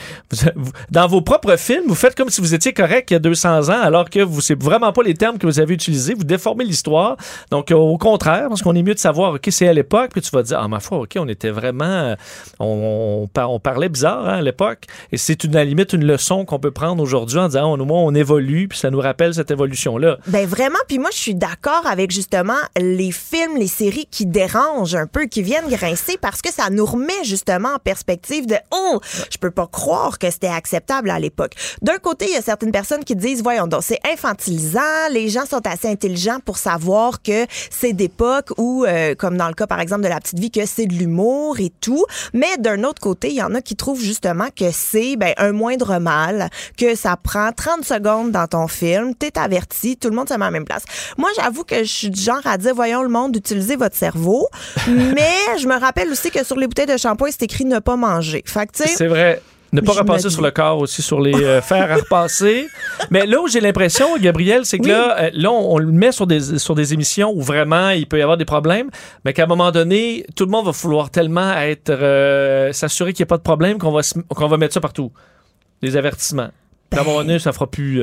dans 0.90 1.06
vos 1.06 1.20
propres 1.20 1.56
films, 1.56 1.84
vous 1.86 1.94
faites 1.94 2.14
comme 2.14 2.30
si 2.30 2.40
vous 2.40 2.54
étiez 2.54 2.72
correct 2.72 3.10
il 3.10 3.14
y 3.14 3.16
a 3.16 3.20
200 3.20 3.68
ans, 3.68 3.80
alors 3.80 4.08
que 4.10 4.20
vous, 4.20 4.40
c'est 4.40 4.60
vraiment 4.60 4.92
pas 4.92 5.02
les 5.02 5.14
termes 5.14 5.38
que 5.38 5.46
vous 5.46 5.60
avez 5.60 5.74
utilisés. 5.74 6.14
Vous 6.14 6.24
déformez 6.24 6.64
l'histoire. 6.64 7.16
Donc, 7.50 7.70
euh, 7.70 7.76
au 7.76 7.98
contraire, 7.98 8.48
parce 8.48 8.62
qu'on 8.62 8.74
est 8.74 8.82
mieux 8.82 8.94
de 8.94 8.98
savoir, 8.98 9.34
ok, 9.34 9.46
c'est 9.50 9.68
à 9.68 9.72
l'époque, 9.72 10.10
puis 10.12 10.20
tu 10.20 10.30
vas 10.30 10.42
dire, 10.42 10.58
ah, 10.60 10.68
ma 10.68 10.80
foi, 10.80 10.98
ok, 10.98 11.16
on 11.18 11.28
était 11.28 11.50
vraiment, 11.50 11.84
euh, 11.84 12.14
on, 12.58 13.28
on, 13.34 13.42
on 13.42 13.60
parlait 13.60 13.88
bizarre 13.88 14.26
hein, 14.26 14.38
à 14.38 14.42
l'époque, 14.42 14.84
et 15.12 15.16
c'est 15.16 15.44
une 15.44 15.56
à 15.56 15.60
la 15.60 15.64
limite 15.64 15.92
une 15.92 16.04
leçon 16.04 16.44
qu'on 16.44 16.58
peut 16.58 16.70
prendre 16.70 17.02
aujourd'hui 17.02 17.38
en 17.38 17.46
disant, 17.46 17.72
au 17.72 17.84
moins, 17.84 18.00
on 18.00 18.14
évolue, 18.14 18.68
puis 18.68 18.78
ça 18.78 18.90
nous 18.90 19.00
rappelle 19.00 19.34
cette 19.34 19.50
évolution-là. 19.50 20.18
Ben 20.26 20.46
vraiment, 20.46 20.78
puis 20.88 20.98
moi 20.98 21.10
je 21.12 21.18
suis 21.18 21.34
d'accord 21.34 21.82
avec 21.86 22.10
justement 22.10 22.58
les 22.78 23.12
films, 23.12 23.56
les 23.58 23.66
séries 23.66 24.06
qui 24.10 24.26
dérangent 24.30 24.94
un 24.94 25.06
peu, 25.06 25.26
qui 25.26 25.42
viennent 25.42 25.68
grincer 25.68 26.16
parce 26.20 26.42
que 26.42 26.52
ça 26.52 26.70
nous 26.70 26.86
remet 26.86 27.24
justement 27.24 27.74
en 27.74 27.78
perspective 27.78 28.46
de 28.46 28.56
oh, 28.72 29.00
je 29.30 29.38
peux 29.38 29.50
pas 29.50 29.66
croire 29.66 30.18
que 30.18 30.30
c'était 30.30 30.46
acceptable 30.46 31.10
à 31.10 31.18
l'époque. 31.18 31.52
D'un 31.82 31.98
côté, 31.98 32.26
il 32.28 32.34
y 32.34 32.36
a 32.36 32.42
certaines 32.42 32.72
personnes 32.72 33.04
qui 33.04 33.16
disent 33.16 33.42
voyons 33.42 33.66
donc 33.66 33.82
c'est 33.82 34.00
infantilisant, 34.10 34.80
les 35.10 35.28
gens 35.28 35.46
sont 35.46 35.66
assez 35.66 35.88
intelligents 35.88 36.38
pour 36.44 36.58
savoir 36.58 37.22
que 37.22 37.46
c'est 37.70 37.92
d'époque 37.92 38.50
où 38.58 38.84
euh, 38.84 39.14
comme 39.14 39.36
dans 39.36 39.48
le 39.48 39.54
cas 39.54 39.66
par 39.66 39.80
exemple 39.80 40.02
de 40.02 40.08
la 40.08 40.20
petite 40.20 40.38
vie 40.38 40.50
que 40.50 40.66
c'est 40.66 40.86
de 40.86 40.94
l'humour 40.94 41.60
et 41.60 41.72
tout, 41.80 42.04
mais 42.32 42.56
d'un 42.58 42.84
autre 42.84 43.00
côté, 43.00 43.28
il 43.28 43.36
y 43.36 43.42
en 43.42 43.54
a 43.54 43.60
qui 43.60 43.76
trouvent 43.76 44.00
justement 44.00 44.48
que 44.54 44.70
c'est 44.70 45.16
ben 45.16 45.34
un 45.36 45.52
moindre 45.52 45.98
mal, 45.98 46.50
que 46.76 46.94
ça 46.94 47.16
prend 47.16 47.52
30 47.52 47.84
secondes 47.84 48.30
dans 48.30 48.46
ton 48.46 48.68
film, 48.68 49.14
t'es 49.14 49.38
averti, 49.38 49.96
tout 49.96 50.08
le 50.08 50.16
monde 50.16 50.28
se 50.28 50.34
met 50.34 50.42
à 50.42 50.46
la 50.46 50.50
même 50.50 50.64
place. 50.64 50.84
Moi, 51.18 51.30
j'avoue 51.36 51.64
que 51.64 51.78
je 51.78 51.92
suis 51.92 52.10
du 52.10 52.20
genre 52.20 52.40
à 52.44 52.58
dire, 52.58 52.74
voyons 52.74 53.02
le 53.02 53.08
monde, 53.08 53.36
utilisez 53.36 53.76
votre 53.76 53.96
cerveau. 53.96 54.19
mais 54.88 55.58
je 55.60 55.66
me 55.66 55.78
rappelle 55.78 56.10
aussi 56.10 56.30
que 56.30 56.44
sur 56.44 56.56
les 56.56 56.66
bouteilles 56.66 56.86
de 56.86 56.96
shampoing, 56.96 57.30
c'est 57.30 57.42
écrit 57.42 57.64
ne 57.64 57.78
pas 57.78 57.96
manger. 57.96 58.42
Fait 58.46 58.66
que, 58.66 58.72
C'est 58.74 59.06
vrai. 59.06 59.40
Ne 59.72 59.80
pas 59.80 59.92
je 59.92 59.98
repasser 60.00 60.30
sur 60.30 60.42
le 60.42 60.50
corps 60.50 60.78
aussi, 60.78 61.00
sur 61.00 61.20
les 61.20 61.34
euh, 61.34 61.62
fers 61.62 61.92
à 61.92 61.96
repasser. 61.96 62.66
Mais 63.10 63.24
là 63.24 63.40
où 63.40 63.46
j'ai 63.46 63.60
l'impression, 63.60 64.18
Gabriel, 64.18 64.64
c'est 64.64 64.78
que 64.78 64.88
là, 64.88 65.16
euh, 65.18 65.30
là, 65.32 65.52
on, 65.52 65.74
on 65.74 65.78
le 65.78 65.92
met 65.92 66.10
sur 66.10 66.26
des, 66.26 66.58
sur 66.58 66.74
des 66.74 66.92
émissions 66.92 67.32
où 67.32 67.40
vraiment 67.40 67.90
il 67.90 68.06
peut 68.06 68.18
y 68.18 68.22
avoir 68.22 68.36
des 68.36 68.44
problèmes, 68.44 68.90
mais 69.24 69.32
qu'à 69.32 69.44
un 69.44 69.46
moment 69.46 69.70
donné, 69.70 70.26
tout 70.34 70.44
le 70.44 70.50
monde 70.50 70.66
va 70.66 70.72
vouloir 70.72 71.10
tellement 71.10 71.52
être 71.52 71.90
euh, 71.90 72.72
s'assurer 72.72 73.12
qu'il 73.12 73.22
n'y 73.22 73.28
a 73.28 73.30
pas 73.30 73.36
de 73.36 73.42
problème 73.42 73.78
qu'on 73.78 73.92
va, 73.92 74.00
qu'on 74.28 74.48
va 74.48 74.56
mettre 74.56 74.74
ça 74.74 74.80
partout. 74.80 75.12
Les 75.82 75.96
avertissements. 75.96 76.50
À 76.90 77.00
un 77.00 77.04
moment 77.04 77.18
donné, 77.18 77.38
ça 77.38 77.52
fera 77.52 77.68
plus. 77.68 78.02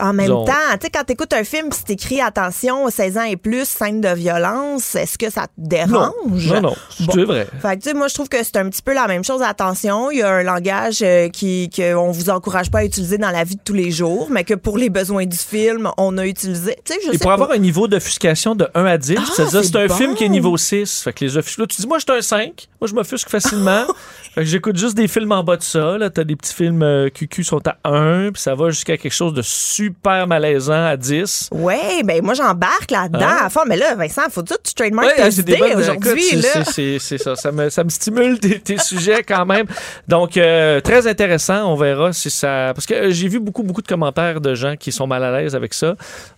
En 0.00 0.12
même 0.12 0.28
temps, 0.28 0.44
tu 0.72 0.78
sais, 0.82 0.90
quand 0.90 1.04
t'écoutes 1.04 1.32
un 1.32 1.44
film, 1.44 1.68
pis 1.70 1.76
c'est 1.86 1.92
écrit 1.94 2.20
attention, 2.20 2.88
16 2.90 3.18
ans 3.18 3.22
et 3.24 3.36
plus, 3.36 3.64
scène 3.68 4.00
de 4.00 4.08
violence, 4.08 4.94
est-ce 4.94 5.18
que 5.18 5.30
ça 5.30 5.42
te 5.42 5.52
dérange? 5.56 6.12
Non, 6.52 6.60
non, 6.60 6.74
c'est 6.90 7.24
vrai. 7.24 7.46
Fait 7.60 7.76
que, 7.76 7.82
tu 7.82 7.88
sais, 7.90 7.94
moi, 7.94 8.08
je 8.08 8.14
trouve 8.14 8.28
que 8.28 8.42
c'est 8.42 8.56
un 8.56 8.68
petit 8.68 8.82
peu 8.82 8.94
la 8.94 9.06
même 9.06 9.24
chose. 9.24 9.42
Attention, 9.42 10.10
il 10.10 10.18
y 10.18 10.22
a 10.22 10.30
un 10.30 10.42
langage 10.42 10.98
euh, 11.02 11.28
qui 11.28 11.70
qu'on 11.74 12.10
vous 12.10 12.30
encourage 12.30 12.70
pas 12.70 12.80
à 12.80 12.84
utiliser 12.84 13.18
dans 13.18 13.30
la 13.30 13.44
vie 13.44 13.56
de 13.56 13.60
tous 13.64 13.74
les 13.74 13.90
jours, 13.90 14.28
mais 14.30 14.44
que 14.44 14.54
pour 14.54 14.78
les 14.78 14.90
besoins 14.90 15.26
du 15.26 15.36
film, 15.36 15.90
on 15.96 16.16
a 16.18 16.26
utilisé. 16.26 16.76
Tu 16.84 16.92
sais, 16.94 16.98
je 17.04 17.08
Et 17.10 17.12
sais 17.12 17.18
pour 17.18 17.28
pas. 17.28 17.34
avoir 17.34 17.50
un 17.52 17.58
niveau 17.58 17.88
d'offuscation 17.88 18.54
de 18.54 18.68
1 18.74 18.84
à 18.84 18.98
10, 18.98 19.18
c'est-à-dire 19.36 19.62
c'est 19.62 19.68
c'est 19.70 19.76
un 19.76 19.86
bon. 19.86 19.94
film 19.94 20.14
qui 20.14 20.24
est 20.24 20.28
niveau 20.28 20.56
6. 20.56 21.02
Fait 21.02 21.12
que 21.12 21.24
les 21.24 21.36
offusques, 21.36 21.58
là, 21.58 21.66
tu 21.66 21.80
dis, 21.80 21.86
moi, 21.86 21.98
je 21.98 22.04
suis 22.08 22.18
un 22.18 22.22
5. 22.22 22.68
Moi, 22.80 22.88
je 22.88 22.94
m'offusque 22.94 23.28
facilement. 23.28 23.84
fait 24.34 24.40
que 24.42 24.46
j'écoute 24.46 24.76
juste 24.76 24.96
des 24.96 25.08
films 25.08 25.32
en 25.32 25.42
bas 25.44 25.56
de 25.56 25.62
ça. 25.62 25.98
Là, 25.98 26.10
t'as 26.10 26.24
des 26.24 26.36
petits 26.36 26.54
films 26.54 26.82
euh, 26.82 27.08
QQ 27.10 27.44
sont 27.44 27.62
à 27.66 27.76
1, 27.84 28.32
puis 28.32 28.42
ça 28.42 28.54
va 28.54 28.70
jusqu'à 28.70 28.96
quelque 28.96 29.12
chose 29.12 29.34
de 29.34 29.42
super 29.42 29.83
malaisant 30.26 30.84
à 30.86 30.96
10. 30.96 31.50
Ouais, 31.52 32.02
ben 32.04 32.22
moi 32.22 32.34
j'embarque 32.34 32.90
là-dedans 32.90 33.20
Hein? 33.26 33.38
à 33.44 33.50
fond. 33.50 33.60
Mais 33.66 33.76
là, 33.76 33.94
Vincent, 33.94 34.22
faut 34.30 34.42
que 34.42 34.54
tu 34.62 34.74
trademark 34.74 35.06
Ouais, 35.06 35.14
tes 35.16 35.30
c'est 35.30 35.42
des 35.42 35.52
idées 35.54 35.74
aujourd'hui. 35.76 36.22
c'est- 36.22 37.18
ça. 37.18 37.36
Ça 37.36 37.52
me, 37.52 37.70
ça 37.70 37.84
me 37.84 37.88
stimule 37.88 38.38
tes, 38.38 38.58
tes 38.60 38.78
sujets 38.78 39.22
quand 39.22 39.46
même. 39.46 39.66
Donc, 40.08 40.36
euh, 40.36 40.80
très 40.80 41.06
intéressant. 41.06 41.70
On 41.72 41.76
verra 41.76 42.12
si 42.12 42.30
ça. 42.30 42.72
Parce 42.74 42.86
que 42.86 42.94
euh, 42.94 43.10
j'ai 43.10 43.28
vu 43.28 43.40
beaucoup, 43.40 43.62
beaucoup 43.62 43.82
de 43.82 43.86
commentaires 43.88 44.40
de 44.40 44.54
gens 44.54 44.76
qui 44.76 44.92
sont 44.92 45.06
mal 45.06 45.22
à 45.24 45.32
l'aise 45.32 45.54
avec 45.54 45.74
ça. 45.74 45.94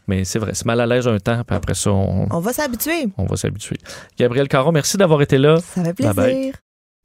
Mais 0.09 0.25
c'est 0.25 0.39
vrai, 0.39 0.53
c'est 0.55 0.67
mal 0.67 0.81
à 0.81 0.87
l'aise 0.87 1.09
un 1.09 1.19
temps, 1.19 1.43
puis 1.47 1.57
après 1.57 1.75
ça, 1.75 1.91
on, 1.91 2.29
On 2.31 2.39
va 2.41 2.53
s'habituer. 2.53 3.09
on 3.19 3.27
va 3.27 3.37
s'habituer. 3.37 3.77
Gabriel 4.19 4.49
Caron, 4.49 4.73
merci 4.73 4.97
d'avoir 4.97 5.21
été 5.23 5.39
là. 5.39 5.57
Ça 5.75 5.83
fait 5.85 5.95
plaisir. 5.95 6.15
Bye 6.15 6.33
bye. 6.35 6.53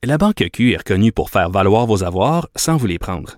La 0.03 0.17
Banque 0.17 0.43
Q 0.53 0.73
est 0.73 0.77
reconnue 0.77 1.11
pour 1.11 1.29
faire 1.29 1.49
valoir 1.49 1.85
vos 1.85 2.03
avoirs 2.03 2.47
sans 2.55 2.77
vous 2.77 2.87
les 2.87 2.97
prendre. 2.99 3.37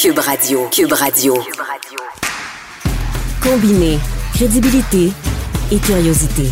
Cube 0.00 0.18
Radio. 0.18 0.66
Cube 0.70 0.92
Radio. 0.94 1.34
Combiné 3.42 3.98
crédibilité 4.32 5.12
et 5.70 5.76
curiosité. 5.76 6.48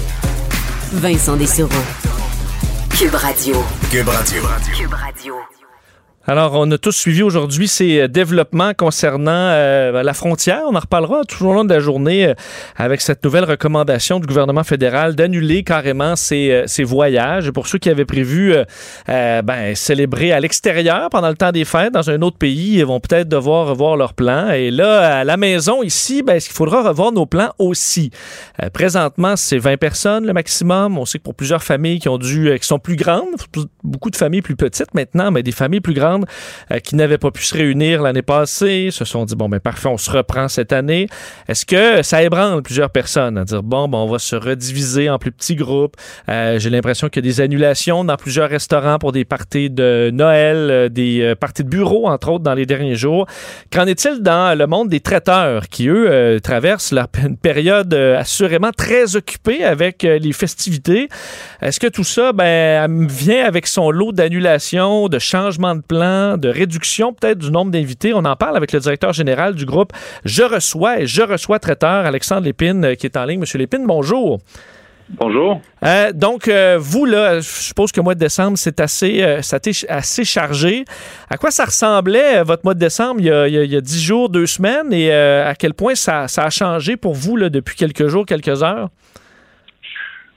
Vincent 0.93 1.35
Dessureau. 1.35 1.71
Cube 2.91 3.15
Radio. 3.15 3.55
Cube 3.91 4.09
Radio. 4.09 4.43
Cube 4.77 4.93
Radio. 4.93 5.58
Alors, 6.31 6.53
on 6.57 6.71
a 6.73 6.77
tous 6.77 6.93
suivi 6.93 7.23
aujourd'hui 7.23 7.69
ces 7.69 8.01
euh, 8.01 8.07
développements 8.07 8.75
concernant 8.75 9.31
euh, 9.33 10.03
la 10.03 10.13
frontière. 10.13 10.61
On 10.69 10.77
en 10.77 10.79
reparlera 10.79 11.25
tout 11.25 11.43
au 11.47 11.55
long 11.55 11.65
de 11.65 11.73
la 11.73 11.81
journée 11.81 12.27
euh, 12.27 12.35
avec 12.77 13.01
cette 13.01 13.25
nouvelle 13.25 13.45
recommandation 13.45 14.21
du 14.21 14.27
gouvernement 14.27 14.63
fédéral 14.63 15.15
d'annuler 15.15 15.63
carrément 15.63 16.17
ces, 16.17 16.51
euh, 16.51 16.65
ces 16.67 16.85
voyages. 16.85 17.49
Et 17.49 17.53
pour 17.53 17.67
ceux 17.67 17.79
qui 17.79 17.89
avaient 17.89 18.05
prévu 18.05 18.53
euh, 18.53 18.65
euh, 19.09 19.41
ben, 19.41 19.75
célébrer 19.75 20.33
à 20.33 20.41
l'extérieur 20.41 21.09
pendant 21.09 21.31
le 21.31 21.35
temps 21.35 21.51
des 21.51 21.65
fêtes 21.65 21.95
dans 21.95 22.11
un 22.11 22.21
autre 22.21 22.37
pays, 22.37 22.81
ils 22.81 22.85
vont 22.85 23.01
peut-être 23.01 23.31
devoir 23.31 23.67
revoir 23.67 23.97
leurs 23.97 24.13
plans. 24.13 24.51
Et 24.51 24.71
là, 24.71 25.21
à 25.21 25.25
la 25.25 25.39
maison, 25.39 25.83
ici, 25.83 26.23
ben, 26.23 26.35
il 26.37 26.53
faudra 26.53 26.87
revoir 26.87 27.11
nos 27.11 27.25
plans 27.25 27.53
aussi? 27.59 28.11
Euh, 28.63 28.69
présentement, 28.69 29.35
c'est 29.37 29.57
20 29.57 29.79
personnes 29.79 30.27
le 30.27 30.35
maximum. 30.35 30.99
On 30.99 31.07
sait 31.07 31.17
que 31.17 31.23
pour 31.23 31.35
plusieurs 31.35 31.63
familles 31.63 32.01
qui 32.01 32.11
ont 32.11 32.19
dû, 32.19 32.51
euh, 32.51 32.59
qui 32.59 32.67
sont 32.67 32.79
plus 32.79 32.97
grandes, 32.97 33.31
beaucoup 33.83 34.11
de 34.11 34.17
familles 34.17 34.43
plus 34.43 34.57
petites 34.57 34.93
maintenant, 34.93 35.31
mais 35.31 35.43
des 35.43 35.53
familles 35.53 35.81
plus 35.81 35.95
grandes 35.95 36.18
euh, 36.71 36.79
qui 36.79 36.97
n'avaient 36.97 37.19
pas 37.19 37.31
pu 37.31 37.43
se 37.43 37.57
réunir 37.57 38.03
l'année 38.03 38.23
passée, 38.23 38.91
se 38.91 39.05
sont 39.05 39.25
dit 39.25 39.37
bon 39.37 39.49
ben 39.49 39.61
parfait, 39.61 39.89
on 39.89 39.99
se 39.99 40.11
reprend 40.11 40.49
cette 40.49 40.73
année. 40.73 41.09
Est-ce 41.49 41.67
que 41.67 42.03
ça 42.03 42.23
ébranle 42.23 42.63
plusieurs 42.63 42.91
personnes 42.91 43.39
à 43.39 43.45
dire 43.45 43.63
bon 43.63 43.89
ben 43.89 43.99
on 43.99 44.09
va 44.09 44.19
se 44.19 44.37
rediviser 44.37 45.11
en 45.11 45.19
plus 45.19 45.33
petits 45.33 45.57
groupes? 45.57 45.97
Euh, 46.29 46.59
J'ai 46.59 46.71
l'impression 46.71 47.09
qu'il 47.09 47.25
y 47.25 47.29
a 47.29 47.31
des 47.31 47.41
annulations 47.41 48.05
dans 48.05 48.17
plusieurs 48.17 48.49
restaurants 48.49 48.99
pour 48.99 49.13
des 49.13 49.25
parties 49.25 49.71
de 49.71 50.11
Noël, 50.13 50.57
euh, 50.71 50.89
des 50.89 51.35
parties 51.39 51.65
de 51.65 51.69
bureau 51.69 52.09
entre 52.09 52.31
autres 52.31 52.45
dans 52.45 52.55
les 52.55 52.67
derniers 52.67 52.97
jours. 52.97 53.27
Qu'en 53.73 53.87
est-il 53.87 54.23
dans 54.23 54.57
le 54.57 54.67
monde 54.67 54.89
des 54.89 55.01
traiteurs 55.01 55.69
qui 55.69 55.89
eux 55.89 56.41
traversent 56.43 56.93
une 57.23 57.37
période 57.37 57.93
assurément 57.95 58.71
très 58.77 59.17
occupée 59.17 59.65
avec 59.65 60.03
les 60.03 60.33
festivités? 60.33 61.09
Est-ce 61.61 61.81
que 61.81 61.87
tout 61.87 62.05
ça 62.05 62.33
ben 62.33 63.07
vient 63.07 63.45
avec 63.45 63.67
son 63.67 63.91
lot 63.91 64.13
d'annulations, 64.13 65.09
de 65.09 65.19
changements 65.19 65.75
de 65.75 65.83
plans? 65.83 65.98
De 66.03 66.49
réduction 66.49 67.13
peut-être 67.13 67.39
du 67.39 67.51
nombre 67.51 67.71
d'invités. 67.73 68.13
On 68.15 68.25
en 68.25 68.37
parle 68.37 68.57
avec 68.57 68.73
le 68.73 68.81
directeur 68.81 69.13
général 69.13 69.55
du 69.55 69.65
groupe 69.67 69.93
Je 70.25 70.43
reçois 70.43 71.01
et 71.01 71.07
Je 71.07 71.23
reçois 71.23 71.59
traiteur, 71.59 72.07
Alexandre 72.07 72.43
Lépine, 72.45 72.85
euh, 72.85 72.95
qui 72.95 73.07
est 73.07 73.17
en 73.17 73.25
ligne. 73.25 73.41
Monsieur 73.41 73.59
Lépine, 73.59 73.85
bonjour. 73.87 74.39
Bonjour. 75.19 75.61
Euh, 75.85 76.13
donc, 76.13 76.49
euh, 76.49 76.77
vous, 76.79 77.07
là, 77.07 77.41
je 77.41 77.49
suppose 77.49 77.91
que 77.93 77.99
le 78.01 78.05
mois 78.05 78.15
de 78.15 78.21
décembre, 78.21 78.59
c'est 78.59 78.79
assez, 78.79 79.23
euh, 79.23 79.41
assez 79.89 80.25
chargé. 80.25 80.85
À 81.31 81.37
quoi 81.39 81.51
ça 81.51 81.65
ressemblait, 81.65 82.43
votre 82.45 82.63
mois 82.65 82.75
de 82.75 82.79
décembre, 82.79 83.21
il 83.21 83.27
y 83.27 83.31
a, 83.31 83.49
il 83.49 83.55
y 83.55 83.59
a- 83.59 83.65
il 83.65 83.71
y 83.73 83.77
a 83.77 83.81
10 83.81 84.03
jours, 84.03 84.29
deux 84.29 84.47
semaines, 84.47 84.93
et 84.93 85.11
à 85.11 85.55
quel 85.59 85.73
point 85.73 85.95
ça, 85.95 86.29
ça 86.29 86.45
a 86.45 86.51
changé 86.51 86.97
pour 86.99 87.15
vous 87.15 87.37
là, 87.37 87.49
depuis 87.49 87.75
quelques 87.75 88.09
jours, 88.09 88.27
quelques 88.27 88.63
heures? 88.63 88.91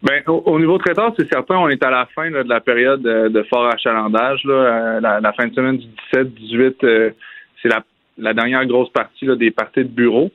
Ben, 0.03 0.23
au, 0.27 0.41
au 0.47 0.59
niveau 0.59 0.77
traiteur, 0.79 1.13
c'est 1.17 1.31
certain, 1.31 1.57
on 1.57 1.69
est 1.69 1.83
à 1.83 1.91
la 1.91 2.07
fin 2.15 2.29
là, 2.29 2.43
de 2.43 2.49
la 2.49 2.59
période 2.59 3.05
euh, 3.05 3.29
de 3.29 3.43
fort 3.43 3.67
achalandage. 3.67 4.43
Là, 4.45 4.53
Euh, 4.53 4.99
la, 4.99 5.19
la 5.19 5.33
fin 5.33 5.47
de 5.47 5.53
semaine 5.53 5.77
du 5.77 5.87
17-18, 6.13 6.75
euh, 6.83 7.11
c'est 7.61 7.69
la, 7.69 7.83
la 8.17 8.33
dernière 8.33 8.65
grosse 8.65 8.89
partie 8.89 9.25
là, 9.25 9.35
des 9.35 9.51
parties 9.51 9.83
de 9.83 9.89
bureau. 9.89 10.31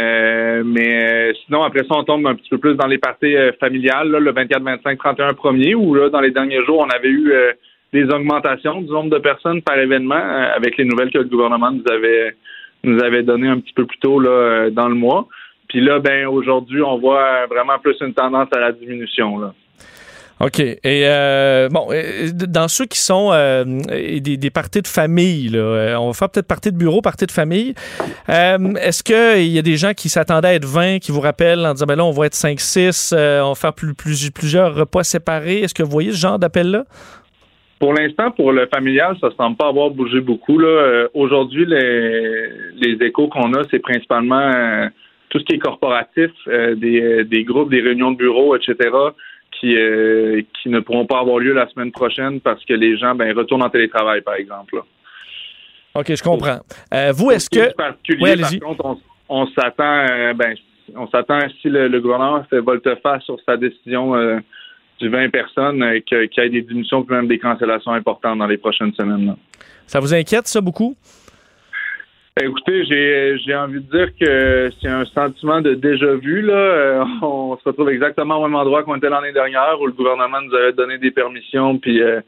Euh, 0.00 0.64
mais 0.64 1.30
euh, 1.30 1.32
sinon, 1.44 1.62
après 1.62 1.84
ça, 1.84 1.94
on 1.94 2.02
tombe 2.02 2.26
un 2.26 2.34
petit 2.34 2.50
peu 2.50 2.58
plus 2.58 2.74
dans 2.74 2.88
les 2.88 2.98
parties 2.98 3.36
euh, 3.36 3.52
familiales, 3.60 4.10
là, 4.10 4.18
le 4.18 4.32
24, 4.32 4.62
25, 4.62 4.98
31 4.98 5.34
premier, 5.34 5.76
où 5.76 5.94
là, 5.94 6.08
dans 6.10 6.20
les 6.20 6.32
derniers 6.32 6.64
jours, 6.64 6.80
on 6.80 6.90
avait 6.90 7.10
eu 7.10 7.32
des 7.92 8.04
augmentations 8.06 8.80
du 8.80 8.90
nombre 8.90 9.10
de 9.10 9.18
personnes 9.18 9.62
par 9.62 9.78
événement 9.78 10.16
avec 10.56 10.76
les 10.76 10.84
nouvelles 10.84 11.12
que 11.12 11.18
le 11.18 11.24
gouvernement 11.24 11.70
nous 11.70 11.84
avait 11.88 12.34
nous 12.82 13.02
avait 13.02 13.22
données 13.22 13.48
un 13.48 13.60
petit 13.60 13.72
peu 13.72 13.86
plus 13.86 13.98
tôt 13.98 14.18
là, 14.18 14.68
dans 14.70 14.88
le 14.88 14.94
mois. 14.96 15.28
Puis 15.74 15.84
là, 15.84 15.98
ben 15.98 16.28
aujourd'hui, 16.28 16.82
on 16.82 16.98
voit 17.00 17.46
vraiment 17.46 17.80
plus 17.82 17.96
une 18.00 18.14
tendance 18.14 18.46
à 18.54 18.60
la 18.60 18.70
diminution. 18.70 19.38
Là. 19.40 19.52
OK. 20.38 20.60
Et 20.60 20.78
euh, 20.84 21.68
bon, 21.68 21.88
dans 22.46 22.68
ceux 22.68 22.84
qui 22.86 23.00
sont 23.00 23.30
euh, 23.32 23.64
des, 23.64 24.36
des 24.36 24.50
parties 24.50 24.82
de 24.82 24.86
famille, 24.86 25.48
là, 25.48 25.58
euh, 25.58 25.96
on 25.96 26.06
va 26.06 26.12
faire 26.12 26.30
peut-être 26.30 26.46
partie 26.46 26.70
de 26.70 26.76
bureau, 26.76 27.00
partie 27.02 27.26
de 27.26 27.32
famille. 27.32 27.74
Euh, 28.28 28.74
Est-ce 28.80 29.02
qu'il 29.02 29.48
y 29.52 29.58
a 29.58 29.62
des 29.62 29.76
gens 29.76 29.94
qui 29.94 30.08
s'attendaient 30.08 30.46
à 30.46 30.54
être 30.54 30.64
20, 30.64 31.00
qui 31.00 31.10
vous 31.10 31.20
rappellent 31.20 31.66
en 31.66 31.72
disant, 31.72 31.86
ben 31.86 31.96
là, 31.96 32.04
on 32.04 32.12
va 32.12 32.26
être 32.26 32.34
5-6, 32.36 33.12
euh, 33.12 33.40
on 33.42 33.48
va 33.48 33.54
faire 33.56 33.72
plus, 33.74 33.94
plus- 33.94 34.30
plusieurs 34.30 34.76
repas 34.76 35.02
séparés? 35.02 35.58
Est-ce 35.62 35.74
que 35.74 35.82
vous 35.82 35.90
voyez 35.90 36.12
ce 36.12 36.18
genre 36.18 36.38
d'appel-là? 36.38 36.84
Pour 37.80 37.94
l'instant, 37.94 38.30
pour 38.30 38.52
le 38.52 38.68
familial, 38.72 39.16
ça 39.20 39.30
semble 39.36 39.56
pas 39.56 39.66
avoir 39.70 39.90
bougé 39.90 40.20
beaucoup. 40.20 40.56
Là. 40.56 41.08
Aujourd'hui, 41.14 41.66
les, 41.66 42.48
les 42.76 43.04
échos 43.04 43.26
qu'on 43.26 43.52
a, 43.54 43.62
c'est 43.72 43.80
principalement 43.80 44.88
tout 45.34 45.40
ce 45.40 45.44
qui 45.46 45.54
est 45.54 45.58
corporatif, 45.58 46.30
euh, 46.46 46.76
des, 46.76 47.24
des 47.24 47.42
groupes, 47.42 47.68
des 47.68 47.80
réunions 47.80 48.12
de 48.12 48.16
bureau, 48.16 48.54
etc., 48.54 48.76
qui, 49.58 49.76
euh, 49.76 50.42
qui 50.62 50.68
ne 50.68 50.78
pourront 50.78 51.06
pas 51.06 51.18
avoir 51.18 51.40
lieu 51.40 51.52
la 51.52 51.68
semaine 51.70 51.90
prochaine 51.90 52.40
parce 52.40 52.64
que 52.64 52.72
les 52.72 52.96
gens 52.96 53.16
ben, 53.16 53.36
retournent 53.36 53.64
en 53.64 53.68
télétravail, 53.68 54.20
par 54.20 54.34
exemple. 54.34 54.76
là. 54.76 54.82
OK, 55.96 56.14
je 56.14 56.22
comprends. 56.22 56.60
Euh, 56.92 57.12
vous, 57.12 57.32
est-ce 57.32 57.50
que... 57.50 57.60
allez-y. 58.24 58.58
par 58.60 58.68
contre, 58.68 58.84
on, 58.84 58.98
on 59.28 59.46
s'attend, 59.48 60.06
euh, 60.08 60.34
ben, 60.34 60.54
on 60.94 61.08
s'attend 61.08 61.40
si 61.60 61.68
le, 61.68 61.88
le 61.88 62.00
gouvernement 62.00 62.44
fait 62.44 62.60
volte-face 62.60 63.24
sur 63.24 63.36
sa 63.44 63.56
décision 63.56 64.14
euh, 64.14 64.38
du 65.00 65.08
20 65.08 65.30
personnes, 65.30 65.82
euh, 65.82 65.98
qu'il 66.00 66.28
y 66.36 66.40
ait 66.40 66.48
des 66.48 66.62
diminutions 66.62 67.02
puis 67.02 67.16
même 67.16 67.26
des 67.26 67.40
cancellations 67.40 67.92
importantes 67.92 68.38
dans 68.38 68.46
les 68.46 68.58
prochaines 68.58 68.94
semaines. 68.94 69.26
là. 69.26 69.36
Ça 69.86 69.98
vous 69.98 70.14
inquiète, 70.14 70.46
ça, 70.46 70.60
beaucoup? 70.60 70.96
Écoutez, 72.40 72.84
j'ai 72.86 73.38
j'ai 73.38 73.54
envie 73.54 73.80
de 73.80 73.90
dire 73.96 74.08
que 74.20 74.68
c'est 74.80 74.88
un 74.88 75.04
sentiment 75.04 75.60
de 75.60 75.74
déjà 75.74 76.14
vu. 76.16 76.42
Là. 76.42 76.52
Euh, 76.54 77.04
on 77.22 77.56
se 77.56 77.62
retrouve 77.64 77.90
exactement 77.90 78.38
au 78.38 78.42
même 78.42 78.56
endroit 78.56 78.82
qu'on 78.82 78.96
était 78.96 79.08
l'année 79.08 79.32
dernière, 79.32 79.80
où 79.80 79.86
le 79.86 79.92
gouvernement 79.92 80.40
nous 80.42 80.52
avait 80.54 80.72
donné 80.72 80.98
des 80.98 81.12
permissions, 81.12 81.78
puis 81.78 82.02
euh, 82.02 82.20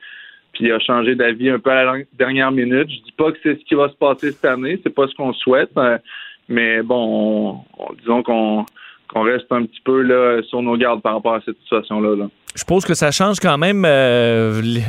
puis 0.53 0.71
a 0.71 0.79
changé 0.79 1.17
d'avis 1.17 1.51
un 1.51 1.59
peu 1.59 1.71
à 1.71 1.83
la 1.85 1.95
dernière 2.13 2.53
minute. 2.53 2.89
Je 2.89 3.03
dis 3.03 3.13
pas 3.17 3.33
que 3.33 3.39
c'est 3.43 3.59
ce 3.59 3.65
qui 3.65 3.75
va 3.75 3.89
se 3.89 3.97
passer 3.97 4.31
cette 4.31 4.45
année, 4.45 4.79
c'est 4.85 4.95
pas 4.95 5.09
ce 5.09 5.15
qu'on 5.17 5.33
souhaite, 5.33 5.71
euh, 5.77 5.99
mais 6.49 6.83
bon, 6.83 7.65
on- 7.77 7.85
on- 7.91 7.93
disons 7.95 8.23
qu'on 8.23 8.65
qu'on 9.13 9.23
reste 9.23 9.47
un 9.51 9.65
petit 9.65 9.81
peu 9.85 10.03
là 10.03 10.41
sur 10.49 10.63
nos 10.63 10.77
gardes 10.77 11.03
par 11.03 11.15
rapport 11.15 11.35
à 11.35 11.41
cette 11.45 11.59
situation-là. 11.63 12.17
là. 12.17 12.29
Je 12.55 12.61
suppose 12.61 12.87
que 12.87 12.95
ça 12.95 13.11
change 13.11 13.39
quand 13.39 13.59
même 13.59 13.85
euh, 13.87 14.61
les- 14.63 14.83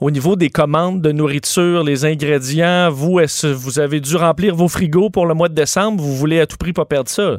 au 0.00 0.10
niveau 0.10 0.34
des 0.34 0.48
commandes 0.50 1.00
de 1.00 1.12
nourriture, 1.12 1.84
les 1.84 2.04
ingrédients. 2.04 2.90
Vous, 2.90 3.20
est-ce 3.20 3.46
vous 3.46 3.78
avez 3.78 4.00
dû 4.00 4.16
remplir 4.16 4.54
vos 4.56 4.66
frigos 4.68 5.08
pour 5.10 5.26
le 5.26 5.34
mois 5.34 5.48
de 5.48 5.54
décembre? 5.54 6.02
Vous 6.02 6.14
voulez 6.16 6.40
à 6.40 6.46
tout 6.46 6.56
prix 6.58 6.72
pas 6.72 6.84
perdre 6.84 7.08
ça? 7.08 7.38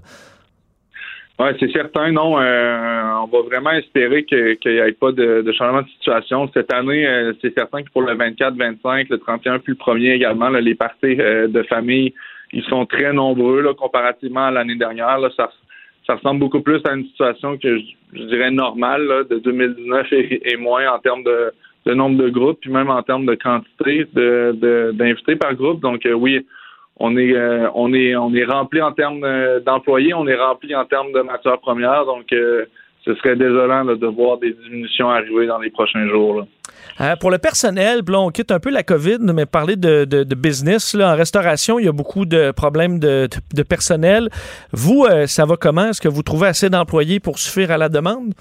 Oui, 1.40 1.48
c'est 1.60 1.72
certain, 1.72 2.12
non. 2.12 2.40
euh, 2.40 3.04
on 3.24 3.28
va 3.28 3.42
vraiment 3.48 3.72
espérer 3.72 4.24
qu'il 4.24 4.56
n'y 4.66 4.72
ait 4.78 4.92
pas 4.92 5.12
de, 5.12 5.42
de 5.42 5.52
changement 5.52 5.82
de 5.82 5.88
situation. 5.90 6.50
Cette 6.54 6.72
année, 6.72 7.06
euh, 7.08 7.34
c'est 7.42 7.54
certain 7.56 7.82
que 7.82 7.90
pour 7.92 8.04
le 8.04 8.16
24, 8.16 8.56
25, 8.56 9.10
le 9.10 9.18
31 9.18 9.58
puis 9.60 9.74
le 9.74 9.94
1er 9.94 10.12
également, 10.14 10.50
là, 10.50 10.62
les 10.62 10.76
parties 10.76 11.16
de 11.16 11.64
famille, 11.68 12.14
ils 12.54 12.64
sont 12.66 12.86
très 12.86 13.12
nombreux 13.14 13.62
là, 13.62 13.74
comparativement 13.74 14.46
à 14.46 14.52
l'année 14.52 14.76
dernière. 14.76 15.18
Là, 15.18 15.30
ça, 15.36 15.50
ça 16.06 16.16
ressemble 16.16 16.40
beaucoup 16.40 16.62
plus 16.62 16.82
à 16.86 16.94
une 16.94 17.06
situation 17.06 17.58
que 17.58 17.78
je, 17.78 18.26
dirais 18.26 18.52
normale 18.52 19.06
là, 19.06 19.24
de 19.24 19.40
2019 19.40 20.08
et, 20.12 20.58
moins 20.58 20.92
en 20.92 21.00
termes 21.00 21.24
de, 21.24 21.94
nombre 21.94 22.22
de 22.22 22.30
groupes, 22.30 22.60
puis 22.62 22.72
même 22.72 22.90
en 22.90 23.02
termes 23.04 23.26
de 23.26 23.36
quantité 23.36 24.06
de- 24.14 24.54
de- 24.54 24.92
d'invités 24.94 25.36
par 25.36 25.54
groupe. 25.56 25.80
Donc 25.82 26.06
euh, 26.06 26.14
oui, 26.14 26.46
on 26.98 27.18
est 27.18 27.34
euh, 27.34 27.70
on 27.74 27.94
est 27.94 28.16
on 28.16 28.34
est 28.34 28.46
rempli 28.46 28.82
en 28.82 28.92
termes 28.92 29.24
euh, 29.24 29.60
d'employés, 29.60 30.14
on 30.14 30.28
est 30.28 30.36
rempli 30.36 30.76
en 30.76 30.86
termes 30.86 31.12
de 31.12 31.22
matières 31.22 31.60
premières, 31.60 32.06
donc 32.06 32.32
euh, 32.34 32.66
ce 33.06 33.14
serait 33.16 33.36
désolant 33.36 33.84
là, 33.84 33.96
de 33.96 34.08
voir 34.08 34.38
des 34.38 34.54
diminutions 34.54 35.10
arriver 35.10 35.48
dans 35.48 35.60
les 35.60 35.70
prochains 35.70 36.08
jours. 36.08 36.40
là. 36.40 36.46
Euh, 37.02 37.16
pour 37.20 37.32
le 37.32 37.38
personnel, 37.40 38.02
là, 38.08 38.20
on 38.20 38.30
quitte 38.30 38.52
un 38.52 38.60
peu 38.60 38.70
la 38.70 38.84
COVID, 38.84 39.18
mais 39.34 39.46
parler 39.46 39.76
de, 39.76 40.06
de- 40.06 40.24
de 40.24 40.36
business. 40.36 40.94
Là, 40.94 41.14
en 41.14 41.16
restauration, 41.16 41.80
il 41.80 41.86
y 41.86 41.88
a 41.88 41.92
beaucoup 41.92 42.26
de 42.26 42.52
problèmes 42.52 43.00
de, 43.00 43.28
personnel. 43.68 44.30
Vous, 44.72 45.06
euh, 45.10 45.26
ça 45.26 45.46
va 45.46 45.56
comment? 45.58 45.86
Est-ce 45.90 46.02
que 46.02 46.08
vous 46.08 46.22
trouvez 46.24 46.48
assez 46.48 46.70
d'employés 46.70 47.20
pour 47.20 47.40
suffire 47.40 47.72
à 47.72 47.78
la 47.78 47.90
demande? 47.90 48.34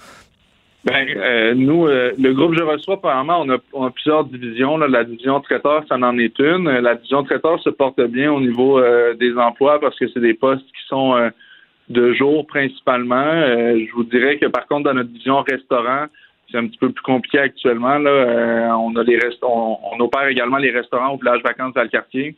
Ben, 0.85 1.07
euh, 1.15 1.53
nous, 1.55 1.87
le 1.87 2.33
groupe 2.33 2.53
Je 2.57 2.61
reçois, 2.63 2.99
premièrement, 3.01 3.41
on 3.41 3.49
a, 3.49 3.57
on 3.73 3.85
a 3.85 3.89
plusieurs 3.91 4.25
divisions. 4.25 4.77
là. 4.77 4.87
La 4.87 5.03
division 5.03 5.39
traiteur, 5.39 5.83
ça 5.89 5.95
en 5.95 6.17
est 6.19 6.37
une. 6.39 6.69
La 6.69 6.95
division 6.95 7.23
traiteur 7.23 7.59
se 7.61 7.69
porte 7.69 8.01
bien 8.01 8.31
au 8.31 8.41
niveau 8.41 8.81
des 9.19 9.33
emplois 9.37 9.79
parce 9.79 9.97
que 9.97 10.05
c'est 10.13 10.19
des 10.19 10.33
postes 10.33 10.65
qui 10.65 10.85
sont 10.89 11.15
de 11.89 12.13
jour 12.13 12.45
principalement. 12.47 13.15
Euh, 13.15 13.77
je 13.87 13.93
vous 13.93 14.03
dirais 14.03 14.37
que 14.37 14.47
par 14.47 14.67
contre, 14.67 14.83
dans 14.85 14.93
notre 14.93 15.09
division 15.09 15.41
restaurant, 15.41 16.05
c'est 16.49 16.57
un 16.57 16.67
petit 16.67 16.77
peu 16.77 16.91
plus 16.91 17.03
compliqué 17.03 17.39
actuellement. 17.39 17.97
Là. 17.97 18.09
Euh, 18.09 18.69
on 18.71 18.95
a 18.95 19.03
les 19.03 19.19
on, 19.41 19.77
on 19.91 19.99
opère 19.99 20.27
également 20.27 20.57
les 20.57 20.71
restaurants 20.71 21.13
au 21.13 21.17
village 21.17 21.41
vacances 21.43 21.73
dans 21.73 21.81
le 21.81 21.89
quartier. 21.89 22.35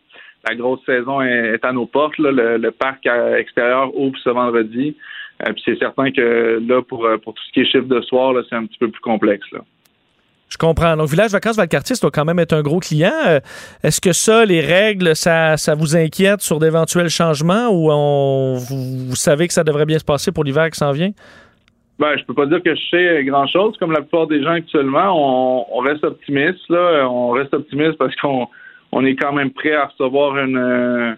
La 0.47 0.55
grosse 0.55 0.83
saison 0.85 1.21
est, 1.21 1.63
à 1.65 1.73
nos 1.73 1.85
portes. 1.85 2.17
Le, 2.17 2.69
parc 2.69 3.05
euh, 3.07 3.37
extérieur 3.37 3.95
ouvre 3.97 4.17
ce 4.23 4.29
vendredi. 4.29 4.95
Euh, 5.41 5.51
puis 5.53 5.61
c'est 5.65 5.77
certain 5.79 6.11
que 6.11 6.61
là, 6.65 6.81
pour, 6.81 7.07
pour 7.23 7.33
tout 7.33 7.43
ce 7.47 7.51
qui 7.51 7.61
est 7.61 7.65
chiffre 7.65 7.87
de 7.87 8.01
soir, 8.01 8.35
c'est 8.49 8.55
un 8.55 8.65
petit 8.65 8.77
peu 8.77 8.89
plus 8.89 9.01
complexe. 9.01 9.47
Je 10.49 10.57
comprends. 10.57 10.95
Donc, 10.95 11.09
Village 11.09 11.31
Vacances 11.31 11.57
Valcartier, 11.57 11.95
ça 11.95 12.01
doit 12.01 12.11
quand 12.11 12.25
même 12.25 12.39
être 12.39 12.53
un 12.53 12.61
gros 12.61 12.79
client. 12.79 13.11
Euh, 13.27 13.39
Est-ce 13.83 13.99
que 13.99 14.13
ça, 14.13 14.45
les 14.45 14.61
règles, 14.61 15.15
ça, 15.15 15.57
ça 15.57 15.75
vous 15.75 15.95
inquiète 15.95 16.41
sur 16.41 16.59
d'éventuels 16.59 17.09
changements 17.09 17.69
ou 17.69 17.91
on, 17.91 18.55
vous, 18.55 19.15
savez 19.15 19.47
que 19.47 19.53
ça 19.53 19.63
devrait 19.63 19.85
bien 19.85 19.99
se 19.99 20.05
passer 20.05 20.31
pour 20.31 20.43
l'hiver 20.43 20.69
qui 20.69 20.77
s'en 20.77 20.91
vient? 20.91 21.11
Ben, 21.97 22.17
je 22.17 22.25
peux 22.25 22.33
pas 22.33 22.45
dire 22.45 22.61
que 22.61 22.75
je 22.75 22.81
sais 22.91 23.23
grand 23.23 23.47
chose. 23.47 23.75
Comme 23.77 23.91
la 23.91 24.01
plupart 24.01 24.27
des 24.27 24.43
gens 24.43 24.51
actuellement, 24.51 25.65
on, 25.75 25.79
reste 25.79 26.03
optimiste. 26.03 26.69
Là. 26.69 27.07
On 27.09 27.31
reste 27.31 27.53
optimiste 27.53 27.97
parce 27.97 28.15
qu'on 28.17 28.47
on 28.91 29.05
est 29.05 29.15
quand 29.15 29.33
même 29.33 29.51
prêt 29.51 29.73
à 29.73 29.85
recevoir 29.85 30.37
une, 30.37 31.17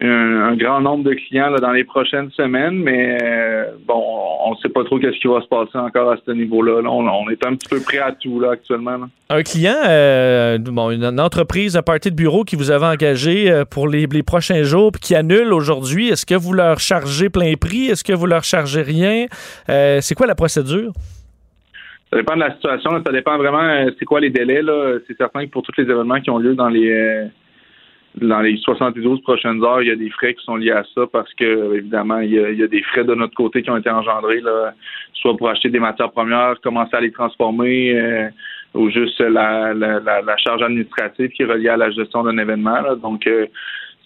un, 0.00 0.42
un 0.48 0.56
grand 0.56 0.80
nombre 0.80 1.04
de 1.04 1.14
clients 1.14 1.50
là, 1.50 1.58
dans 1.58 1.72
les 1.72 1.84
prochaines 1.84 2.30
semaines, 2.32 2.74
mais 2.74 3.18
euh, 3.22 3.64
bon, 3.86 4.02
on 4.44 4.50
ne 4.52 4.56
sait 4.56 4.68
pas 4.68 4.84
trop 4.84 4.98
qu'est-ce 4.98 5.18
qui 5.18 5.28
va 5.28 5.40
se 5.40 5.46
passer 5.48 5.76
encore 5.78 6.12
à 6.12 6.16
ce 6.24 6.30
niveau-là. 6.32 6.82
Là, 6.82 6.90
on, 6.90 7.06
on 7.06 7.30
est 7.30 7.44
un 7.46 7.54
petit 7.54 7.68
peu 7.68 7.80
prêt 7.80 7.98
à 7.98 8.12
tout 8.12 8.38
là 8.40 8.50
actuellement. 8.52 8.98
là. 8.98 9.08
Un 9.30 9.42
client, 9.42 9.76
euh, 9.88 10.58
bon, 10.58 10.90
une, 10.90 11.04
une 11.04 11.20
entreprise, 11.20 11.76
un 11.76 11.82
party 11.82 12.10
de 12.10 12.16
bureau 12.16 12.44
qui 12.44 12.56
vous 12.56 12.70
avait 12.70 12.86
engagé 12.86 13.50
euh, 13.50 13.64
pour 13.64 13.88
les, 13.88 14.06
les 14.06 14.22
prochains 14.22 14.62
jours 14.62 14.92
puis 14.92 15.00
qui 15.00 15.14
annule 15.14 15.52
aujourd'hui, 15.52 16.08
est-ce 16.10 16.26
que 16.26 16.34
vous 16.34 16.52
leur 16.52 16.78
chargez 16.78 17.28
plein 17.28 17.54
prix? 17.54 17.86
Est-ce 17.86 18.04
que 18.04 18.12
vous 18.12 18.26
leur 18.26 18.44
chargez 18.44 18.82
rien? 18.82 19.26
Euh, 19.68 19.98
c'est 20.00 20.14
quoi 20.14 20.26
la 20.26 20.34
procédure? 20.34 20.92
Ça 22.10 22.16
dépend 22.18 22.36
de 22.36 22.40
la 22.40 22.54
situation. 22.54 22.90
Ça 23.04 23.12
dépend 23.12 23.36
vraiment 23.36 23.86
c'est 23.98 24.04
quoi 24.04 24.20
les 24.20 24.30
délais. 24.30 24.62
là. 24.62 24.98
C'est 25.08 25.16
certain 25.16 25.44
que 25.44 25.50
pour 25.50 25.62
tous 25.62 25.72
les 25.76 25.84
événements 25.90 26.20
qui 26.20 26.30
ont 26.30 26.38
lieu 26.38 26.54
dans 26.54 26.68
les 26.68 27.28
dans 28.20 28.40
les 28.40 28.56
72 28.58 29.20
prochaines 29.22 29.62
heures, 29.62 29.82
il 29.82 29.88
y 29.88 29.90
a 29.90 29.96
des 29.96 30.10
frais 30.10 30.34
qui 30.34 30.44
sont 30.44 30.56
liés 30.56 30.70
à 30.72 30.84
ça 30.94 31.02
parce 31.12 31.32
que 31.34 31.44
euh, 31.44 31.74
évidemment, 31.78 32.18
il 32.20 32.30
y 32.32 32.38
a, 32.38 32.50
il 32.50 32.58
y 32.58 32.62
a 32.62 32.66
des 32.66 32.82
frais 32.82 33.04
de 33.04 33.14
notre 33.14 33.34
côté 33.34 33.62
qui 33.62 33.70
ont 33.70 33.76
été 33.76 33.90
engendrés, 33.90 34.40
là, 34.40 34.72
soit 35.14 35.36
pour 35.36 35.48
acheter 35.50 35.68
des 35.68 35.80
matières 35.80 36.10
premières, 36.12 36.54
commencer 36.62 36.96
à 36.96 37.00
les 37.00 37.12
transformer, 37.12 37.92
euh, 37.98 38.28
ou 38.74 38.90
juste 38.90 39.20
la, 39.20 39.74
la, 39.74 40.00
la, 40.00 40.22
la 40.22 40.36
charge 40.38 40.62
administrative 40.62 41.30
qui 41.30 41.42
est 41.42 41.46
reliée 41.46 41.68
à 41.68 41.76
la 41.76 41.90
gestion 41.90 42.22
d'un 42.24 42.36
événement. 42.38 42.80
là. 42.80 42.94
Donc 42.94 43.26
euh, 43.26 43.46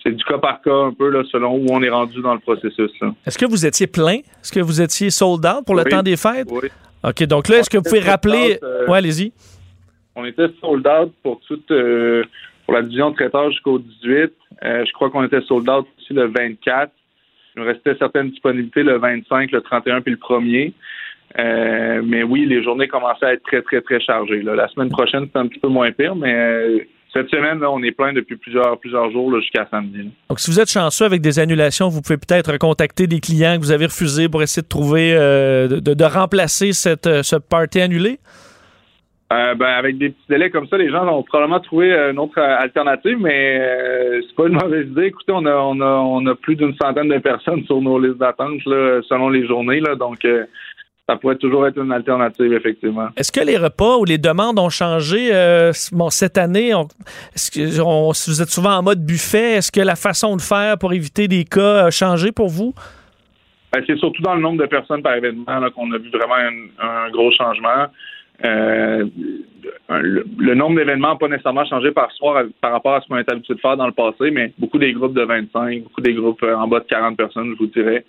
c'est 0.02 0.12
du 0.12 0.24
cas 0.24 0.38
par 0.38 0.60
cas 0.62 0.74
un 0.74 0.92
peu 0.92 1.08
là, 1.10 1.22
selon 1.30 1.56
où 1.56 1.66
on 1.70 1.82
est 1.82 1.90
rendu 1.90 2.20
dans 2.22 2.34
le 2.34 2.40
processus. 2.40 2.90
Est-ce 3.26 3.38
que 3.38 3.46
vous 3.46 3.64
étiez 3.66 3.86
plein? 3.86 4.18
Est-ce 4.42 4.50
que 4.52 4.60
vous 4.60 4.80
étiez 4.80 5.10
sold 5.10 5.44
out 5.46 5.64
pour 5.66 5.74
le 5.76 5.82
Oui. 5.84 5.90
temps 5.90 6.02
des 6.02 6.16
fêtes? 6.16 6.48
Oui. 6.50 6.68
OK, 7.04 7.22
donc 7.24 7.48
là, 7.48 7.58
est-ce 7.58 7.70
que 7.70 7.76
vous 7.78 7.82
pouvez 7.84 8.00
rappeler... 8.00 8.58
Euh, 8.62 8.86
Ouais, 8.88 8.98
allez-y. 8.98 9.32
on 10.16 10.24
était 10.24 10.48
sold 10.60 10.86
out 10.86 11.12
pour 11.22 11.40
toute 11.46 11.70
euh, 11.70 12.24
pour 12.70 12.76
la 12.76 12.82
division 12.82 13.10
de 13.10 13.16
traiteur 13.16 13.50
jusqu'au 13.50 13.80
18. 13.80 14.32
Euh, 14.62 14.84
je 14.86 14.92
crois 14.92 15.10
qu'on 15.10 15.24
était 15.24 15.40
sold 15.40 15.68
out 15.68 15.88
aussi 15.98 16.12
le 16.12 16.26
24. 16.26 16.92
Il 17.56 17.62
nous 17.62 17.66
restait 17.66 17.96
certaines 17.98 18.30
disponibilités 18.30 18.84
le 18.84 18.96
25, 18.96 19.50
le 19.50 19.60
31 19.60 20.00
puis 20.02 20.12
le 20.12 20.18
1er. 20.18 20.72
Euh, 21.40 22.00
mais 22.04 22.22
oui, 22.22 22.46
les 22.46 22.62
journées 22.62 22.86
commençaient 22.86 23.26
à 23.26 23.32
être 23.32 23.42
très, 23.42 23.62
très, 23.62 23.80
très 23.80 24.00
chargées. 24.00 24.42
La 24.42 24.68
semaine 24.68 24.88
prochaine, 24.88 25.26
c'est 25.32 25.38
un 25.40 25.48
petit 25.48 25.58
peu 25.58 25.66
moins 25.66 25.90
pire, 25.90 26.14
mais 26.14 26.32
euh, 26.32 26.78
cette 27.12 27.28
semaine, 27.28 27.58
là, 27.58 27.72
on 27.72 27.82
est 27.82 27.90
plein 27.90 28.12
depuis 28.12 28.36
plusieurs, 28.36 28.78
plusieurs 28.78 29.10
jours 29.10 29.34
jusqu'à 29.40 29.66
samedi. 29.68 30.08
Donc, 30.28 30.38
si 30.38 30.52
vous 30.52 30.60
êtes 30.60 30.70
chanceux 30.70 31.06
avec 31.06 31.22
des 31.22 31.40
annulations, 31.40 31.88
vous 31.88 32.02
pouvez 32.02 32.18
peut-être 32.18 32.56
contacter 32.56 33.08
des 33.08 33.18
clients 33.18 33.56
que 33.56 33.62
vous 33.62 33.72
avez 33.72 33.86
refusés 33.86 34.28
pour 34.28 34.44
essayer 34.44 34.62
de 34.62 34.68
trouver, 34.68 35.14
de, 35.14 35.80
de, 35.80 36.04
remplacer 36.04 36.72
cette, 36.72 37.22
ce 37.22 37.34
party 37.34 37.80
annulé? 37.80 38.20
Euh, 39.32 39.54
ben, 39.54 39.66
avec 39.66 39.96
des 39.96 40.10
petits 40.10 40.26
délais 40.28 40.50
comme 40.50 40.66
ça, 40.66 40.76
les 40.76 40.90
gens 40.90 41.04
vont 41.04 41.22
probablement 41.22 41.60
trouver 41.60 41.92
une 41.92 42.18
autre 42.18 42.40
alternative, 42.40 43.16
mais 43.20 43.60
euh, 43.60 44.20
c'est 44.26 44.34
pas 44.34 44.48
une 44.48 44.54
mauvaise 44.60 44.88
idée. 44.88 45.04
Écoutez, 45.06 45.32
on 45.32 45.46
a, 45.46 45.54
on 45.54 45.80
a, 45.80 45.86
on 45.86 46.26
a 46.26 46.34
plus 46.34 46.56
d'une 46.56 46.74
centaine 46.82 47.08
de 47.08 47.18
personnes 47.18 47.64
sur 47.66 47.80
nos 47.80 47.98
listes 48.00 48.18
d'attente 48.18 48.60
selon 48.64 49.28
les 49.28 49.46
journées, 49.46 49.78
là, 49.78 49.94
donc 49.94 50.24
euh, 50.24 50.46
ça 51.08 51.16
pourrait 51.16 51.36
toujours 51.36 51.64
être 51.66 51.78
une 51.78 51.92
alternative, 51.92 52.52
effectivement. 52.52 53.08
Est-ce 53.16 53.30
que 53.30 53.44
les 53.44 53.56
repas 53.56 53.98
ou 53.98 54.04
les 54.04 54.18
demandes 54.18 54.58
ont 54.58 54.68
changé 54.68 55.30
euh, 55.32 55.70
bon, 55.92 56.10
cette 56.10 56.36
année? 56.36 56.72
est-ce 57.34 57.52
que 57.52 57.80
on, 57.80 58.08
vous 58.08 58.42
êtes 58.42 58.48
souvent 58.48 58.78
en 58.78 58.82
mode 58.82 59.04
buffet, 59.04 59.54
est-ce 59.54 59.70
que 59.70 59.80
la 59.80 59.96
façon 59.96 60.34
de 60.34 60.40
faire 60.40 60.76
pour 60.76 60.92
éviter 60.92 61.28
des 61.28 61.44
cas 61.44 61.86
a 61.86 61.90
changé 61.92 62.32
pour 62.32 62.48
vous? 62.48 62.74
Ben, 63.72 63.84
c'est 63.86 63.96
surtout 63.98 64.22
dans 64.22 64.34
le 64.34 64.40
nombre 64.40 64.60
de 64.60 64.66
personnes 64.66 65.02
par 65.02 65.14
événement 65.14 65.70
qu'on 65.76 65.92
a 65.92 65.98
vu 65.98 66.10
vraiment 66.10 66.34
un 66.80 67.10
gros 67.10 67.30
changement. 67.30 67.86
Euh, 68.44 69.06
le, 69.88 70.54
nombre 70.54 70.76
d'événements 70.76 71.10
n'a 71.10 71.16
pas 71.16 71.28
nécessairement 71.28 71.64
changé 71.66 71.90
par 71.90 72.10
soir 72.12 72.44
par 72.60 72.72
rapport 72.72 72.94
à 72.94 73.00
ce 73.00 73.08
qu'on 73.08 73.18
est 73.18 73.30
habitué 73.30 73.54
de 73.54 73.60
faire 73.60 73.76
dans 73.76 73.86
le 73.86 73.92
passé, 73.92 74.30
mais 74.30 74.52
beaucoup 74.58 74.78
des 74.78 74.92
groupes 74.92 75.14
de 75.14 75.22
25, 75.22 75.82
beaucoup 75.82 76.00
des 76.00 76.14
groupes 76.14 76.42
euh, 76.42 76.54
en 76.54 76.68
bas 76.68 76.80
de 76.80 76.84
40 76.84 77.16
personnes, 77.16 77.52
je 77.52 77.58
vous 77.58 77.66
dirais. 77.66 78.04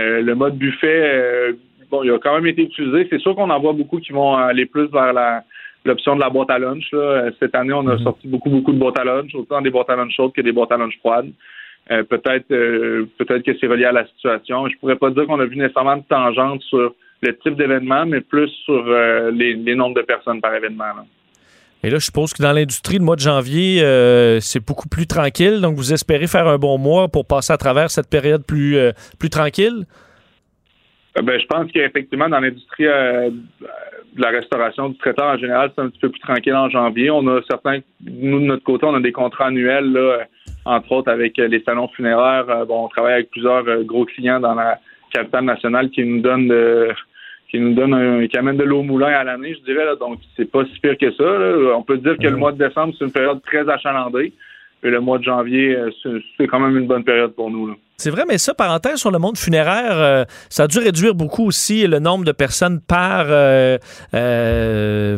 Euh, 0.00 0.20
le 0.20 0.34
mode 0.34 0.56
buffet, 0.56 1.54
bon, 1.90 2.02
il 2.02 2.10
a 2.10 2.18
quand 2.18 2.34
même 2.34 2.46
été 2.46 2.62
utilisé. 2.62 3.06
C'est 3.10 3.20
sûr 3.20 3.34
qu'on 3.34 3.50
en 3.50 3.60
voit 3.60 3.72
beaucoup 3.72 3.98
qui 3.98 4.12
vont 4.12 4.34
aller 4.34 4.66
plus 4.66 4.86
vers 4.90 5.12
la 5.12 5.44
l'option 5.84 6.14
de 6.14 6.20
la 6.20 6.30
boîte 6.30 6.50
à 6.50 6.60
lunch. 6.60 6.94
Cette 7.40 7.56
année, 7.56 7.72
on 7.72 7.88
a 7.88 7.96
mm-hmm. 7.96 8.02
sorti 8.04 8.28
beaucoup, 8.28 8.50
beaucoup 8.50 8.72
de 8.72 8.78
boîtes 8.78 9.00
à 9.00 9.04
lunch, 9.04 9.34
autant 9.34 9.60
des 9.60 9.70
boîtes 9.70 9.90
à 9.90 9.96
lunch 9.96 10.14
chaudes 10.14 10.32
que 10.32 10.40
des 10.40 10.52
boîtes 10.52 10.70
à 10.70 10.76
lunch 10.76 10.96
froides. 11.00 11.32
peut-être 11.88 12.46
peut-être 12.46 13.42
que 13.42 13.58
c'est 13.58 13.66
relié 13.66 13.86
à 13.86 13.92
la 13.92 14.06
situation. 14.06 14.68
Je 14.68 14.78
pourrais 14.78 14.96
pas 14.96 15.10
dire 15.10 15.26
qu'on 15.26 15.40
a 15.40 15.44
vu 15.44 15.56
nécessairement 15.56 15.96
de 15.96 16.04
tangente 16.08 16.62
sur 16.62 16.94
le 17.22 17.38
type 17.38 17.54
d'événement, 17.56 18.04
mais 18.04 18.20
plus 18.20 18.48
sur 18.64 18.84
euh, 18.86 19.30
les, 19.30 19.74
nombres 19.74 19.94
de 19.94 20.02
personnes 20.02 20.40
par 20.40 20.54
événement. 20.54 20.84
Et 21.84 21.90
là, 21.90 21.98
je 21.98 22.04
suppose 22.04 22.32
que 22.32 22.42
dans 22.42 22.52
l'industrie, 22.52 22.98
le 22.98 23.04
mois 23.04 23.16
de 23.16 23.20
janvier, 23.20 23.82
euh, 23.82 24.40
c'est 24.40 24.64
beaucoup 24.64 24.88
plus 24.88 25.06
tranquille. 25.06 25.60
Donc, 25.60 25.76
vous 25.76 25.92
espérez 25.92 26.26
faire 26.26 26.46
un 26.46 26.58
bon 26.58 26.78
mois 26.78 27.08
pour 27.08 27.26
passer 27.26 27.52
à 27.52 27.56
travers 27.56 27.90
cette 27.90 28.10
période 28.10 28.44
plus, 28.44 28.76
euh, 28.76 28.92
plus 29.18 29.30
tranquille? 29.30 29.84
Ben, 31.14 31.38
je 31.38 31.46
pense 31.46 31.70
qu'effectivement, 31.70 32.28
dans 32.28 32.40
l'industrie 32.40 32.84
de 32.84 33.32
la 34.16 34.30
restauration 34.30 34.88
du 34.88 34.98
traiteur 34.98 35.26
en 35.26 35.36
général, 35.36 35.70
c'est 35.74 35.82
un 35.82 35.90
petit 35.90 35.98
peu 35.98 36.08
plus 36.08 36.20
tranquille 36.20 36.54
en 36.54 36.70
janvier. 36.70 37.10
On 37.10 37.26
a 37.28 37.40
certains, 37.50 37.80
nous 38.00 38.40
de 38.40 38.46
notre 38.46 38.64
côté, 38.64 38.86
on 38.86 38.94
a 38.94 39.00
des 39.00 39.12
contrats 39.12 39.48
annuels, 39.48 39.92
là, 39.92 40.20
entre 40.64 40.90
autres 40.92 41.10
avec 41.10 41.36
les 41.36 41.62
salons 41.64 41.88
funéraires. 41.88 42.64
bon, 42.66 42.86
on 42.86 42.88
travaille 42.88 43.12
avec 43.12 43.30
plusieurs 43.30 43.62
gros 43.84 44.06
clients 44.06 44.40
dans 44.40 44.54
la 44.54 44.78
capitale 45.12 45.44
nationale 45.44 45.90
qui 45.90 46.02
nous 46.02 46.22
donnent 46.22 46.48
de 46.48 46.94
qui 47.52 47.60
nous 47.60 47.74
donne 47.74 47.92
un, 47.92 48.26
qui 48.26 48.38
amène 48.38 48.56
de 48.56 48.64
l'eau 48.64 48.80
au 48.80 48.82
moulin 48.82 49.08
à 49.08 49.24
l'année, 49.24 49.54
je 49.54 49.62
dirais. 49.70 49.84
Là, 49.84 49.94
donc, 49.94 50.18
c'est 50.36 50.50
pas 50.50 50.64
si 50.64 50.80
pire 50.80 50.96
que 50.96 51.12
ça. 51.12 51.76
On 51.76 51.82
peut 51.82 51.98
dire 51.98 52.16
que 52.16 52.26
le 52.26 52.36
mois 52.36 52.50
de 52.50 52.56
décembre, 52.56 52.94
c'est 52.98 53.04
une 53.04 53.12
période 53.12 53.42
très 53.42 53.68
achalandée. 53.68 54.32
Et 54.82 54.90
le 54.90 55.00
mois 55.00 55.18
de 55.18 55.24
janvier, 55.24 55.76
euh, 55.76 55.90
c'est 56.36 56.46
quand 56.48 56.58
même 56.58 56.76
une 56.76 56.86
bonne 56.86 57.04
période 57.04 57.34
pour 57.34 57.50
nous. 57.50 57.76
C'est 57.98 58.10
vrai, 58.10 58.24
mais 58.26 58.38
ça, 58.38 58.54
parenthèse 58.54 58.96
sur 58.96 59.12
le 59.12 59.18
monde 59.18 59.36
funéraire, 59.36 59.92
euh, 59.92 60.24
ça 60.48 60.64
a 60.64 60.66
dû 60.66 60.78
réduire 60.78 61.14
beaucoup 61.14 61.46
aussi 61.46 61.86
le 61.86 61.98
nombre 61.98 62.24
de 62.24 62.32
personnes 62.32 62.80
par, 62.80 63.26
euh, 63.28 63.78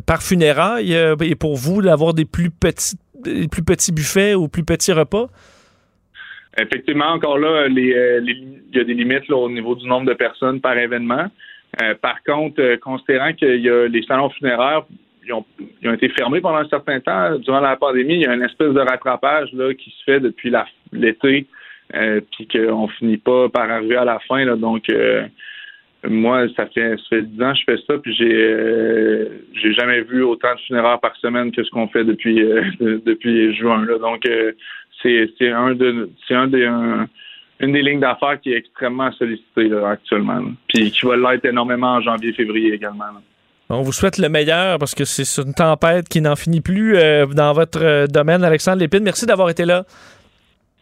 par 0.00 0.22
funérailles. 0.22 0.92
et 1.22 1.34
pour 1.36 1.54
vous, 1.54 1.80
d'avoir 1.80 2.14
des 2.14 2.24
plus 2.24 2.50
petits, 2.50 2.96
des 3.22 3.48
plus 3.48 3.62
petits 3.62 3.92
buffets 3.92 4.34
ou 4.34 4.48
plus 4.48 4.64
petits 4.64 4.92
repas? 4.92 5.28
Effectivement, 6.58 7.06
encore 7.06 7.38
là, 7.38 7.68
il 7.68 7.78
y 7.78 8.78
a 8.78 8.84
des 8.84 8.94
limites 8.94 9.30
au 9.30 9.48
niveau 9.48 9.76
du 9.76 9.86
nombre 9.86 10.06
de 10.06 10.14
personnes 10.14 10.60
par 10.60 10.76
événement. 10.76 11.28
Euh, 11.82 11.94
par 12.00 12.22
contre, 12.22 12.60
euh, 12.60 12.76
considérant 12.76 13.32
que 13.32 13.56
y 13.56 13.68
a 13.68 13.88
les 13.88 14.02
salons 14.04 14.30
funéraires 14.30 14.84
ils 15.26 15.32
ont, 15.32 15.94
été 15.94 16.10
fermés 16.10 16.42
pendant 16.42 16.58
un 16.58 16.68
certain 16.68 17.00
temps 17.00 17.38
durant 17.38 17.60
la 17.60 17.76
pandémie, 17.76 18.16
il 18.16 18.20
y 18.20 18.26
a 18.26 18.34
une 18.34 18.42
espèce 18.42 18.74
de 18.74 18.80
rattrapage 18.80 19.50
là, 19.54 19.72
qui 19.72 19.88
se 19.88 20.04
fait 20.04 20.20
depuis 20.20 20.52
l'été, 20.92 21.46
euh, 21.94 22.20
puis 22.30 22.46
qu'on 22.46 22.88
finit 22.88 23.16
pas 23.16 23.48
par 23.48 23.70
arriver 23.70 23.96
à 23.96 24.04
la 24.04 24.18
fin. 24.28 24.44
Donc, 24.54 24.84
moi, 26.06 26.46
ça 26.54 26.66
fait, 26.66 26.98
ça 26.98 27.04
fait 27.08 27.22
10 27.22 27.42
ans 27.42 27.52
que 27.54 27.58
je 27.58 27.64
fais 27.64 27.82
ça, 27.86 27.96
puis 27.96 28.14
j'ai 28.14 29.26
j'ai 29.62 29.72
jamais 29.72 30.02
vu 30.02 30.22
autant 30.22 30.54
de 30.56 30.60
funéraires 30.60 31.00
par 31.00 31.16
semaine 31.16 31.52
que 31.52 31.64
ce 31.64 31.70
qu'on 31.70 31.88
fait 31.88 32.04
depuis 32.04 32.34
depuis 32.80 33.54
juin. 33.54 33.86
Donc, 33.98 34.28
c'est 35.02 35.50
un 35.52 35.74
de 35.74 36.10
c'est 36.28 36.34
un 36.34 36.48
des 36.48 36.68
une 37.60 37.72
des 37.72 37.82
lignes 37.82 38.00
d'affaires 38.00 38.40
qui 38.40 38.52
est 38.52 38.58
extrêmement 38.58 39.12
sollicitée 39.12 39.70
actuellement. 39.86 40.42
Puis 40.68 40.90
qui 40.90 41.06
va 41.06 41.16
l'être 41.16 41.44
énormément 41.44 41.94
en 41.94 42.00
janvier-février 42.00 42.74
également. 42.74 43.04
On 43.70 43.82
vous 43.82 43.92
souhaite 43.92 44.18
le 44.18 44.28
meilleur 44.28 44.78
parce 44.78 44.94
que 44.94 45.04
c'est 45.04 45.42
une 45.42 45.54
tempête 45.54 46.08
qui 46.08 46.20
n'en 46.20 46.36
finit 46.36 46.60
plus 46.60 46.96
euh, 46.96 47.26
dans 47.26 47.52
votre 47.52 47.82
euh, 47.82 48.06
domaine, 48.06 48.44
Alexandre 48.44 48.78
Lépine. 48.78 49.02
Merci 49.02 49.24
d'avoir 49.24 49.48
été 49.48 49.64
là. 49.64 49.84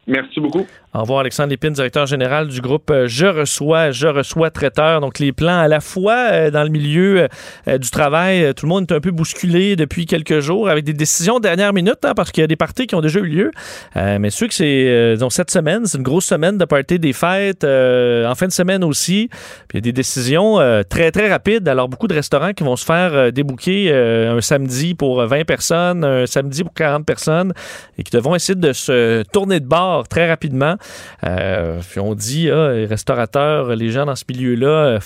Merci 0.07 0.41
beaucoup. 0.41 0.67
Au 0.95 1.01
revoir, 1.01 1.21
Alexandre 1.21 1.49
Lépine, 1.49 1.73
directeur 1.73 2.05
général 2.05 2.49
du 2.49 2.61
groupe 2.61 2.91
euh, 2.91 3.09
Je 3.09 3.25
reçois, 3.25 3.93
Je 3.93 4.09
reçois 4.09 4.51
traiteur. 4.51 5.01
Donc, 5.01 5.21
les 5.21 5.33
plans 5.33 5.59
à 5.59 5.67
la 5.67 5.81
fois 5.81 6.29
euh, 6.31 6.51
dans 6.51 6.65
le 6.65 6.69
milieu 6.69 7.29
euh, 7.67 7.79
du 7.79 7.89
travail, 7.89 8.53
tout 8.53 8.67
le 8.67 8.69
monde 8.69 8.85
est 8.91 8.95
un 8.95 9.01
peu 9.01 9.11
bousculé 9.11 9.75
depuis 9.75 10.05
quelques 10.05 10.41
jours 10.41 10.69
avec 10.69 10.85
des 10.85 10.93
décisions 10.93 11.41
dernière 11.41 11.73
minute, 11.73 11.97
hein, 12.03 12.13
parce 12.15 12.31
qu'il 12.31 12.43
y 12.43 12.45
a 12.45 12.47
des 12.47 12.57
parties 12.57 12.87
qui 12.87 12.95
ont 12.95 13.01
déjà 13.01 13.21
eu 13.21 13.27
lieu. 13.27 13.51
mais 13.97 14.29
ceux 14.29 14.47
que 14.47 14.53
c'est, 14.53 15.17
donc 15.17 15.33
cette 15.33 15.51
semaine, 15.51 15.87
c'est 15.87 15.97
une 15.97 16.05
grosse 16.05 16.27
semaine 16.27 16.59
de 16.59 16.65
parties 16.67 16.99
des 16.99 17.15
fêtes, 17.15 17.65
en 17.65 18.35
fin 18.35 18.47
de 18.47 18.53
semaine 18.53 18.85
aussi. 18.85 19.31
Puis 19.69 19.75
il 19.75 19.77
y 19.77 19.79
a 19.79 19.81
des 19.81 19.93
décisions 19.93 20.59
très, 20.89 21.11
très 21.11 21.31
rapides. 21.31 21.67
Alors, 21.69 21.89
beaucoup 21.89 22.07
de 22.07 22.15
restaurants 22.15 22.53
qui 22.53 22.65
vont 22.65 22.77
se 22.77 22.85
faire 22.85 23.33
débouquer 23.33 23.93
un 23.93 24.41
samedi 24.41 24.95
pour 24.95 25.25
20 25.25 25.45
personnes, 25.45 26.05
un 26.05 26.27
samedi 26.27 26.63
pour 26.63 26.75
40 26.75 27.07
personnes, 27.07 27.55
et 27.99 28.03
qui 28.03 28.11
devront 28.15 28.35
essayer 28.35 28.59
de 28.59 28.73
se 28.73 29.23
tourner 29.33 29.61
de 29.61 29.67
bord 29.67 30.07
très 30.07 30.29
rapidement. 30.29 30.77
Euh, 31.25 31.81
on 31.97 32.15
dit, 32.15 32.51
ah, 32.51 32.73
les 32.73 32.87
restaurateurs, 32.87 33.75
les 33.75 33.91
gens 33.91 34.07
dans 34.07 34.17
ce 34.17 34.25
milieu-là, 34.29 34.67
euh, 34.67 34.99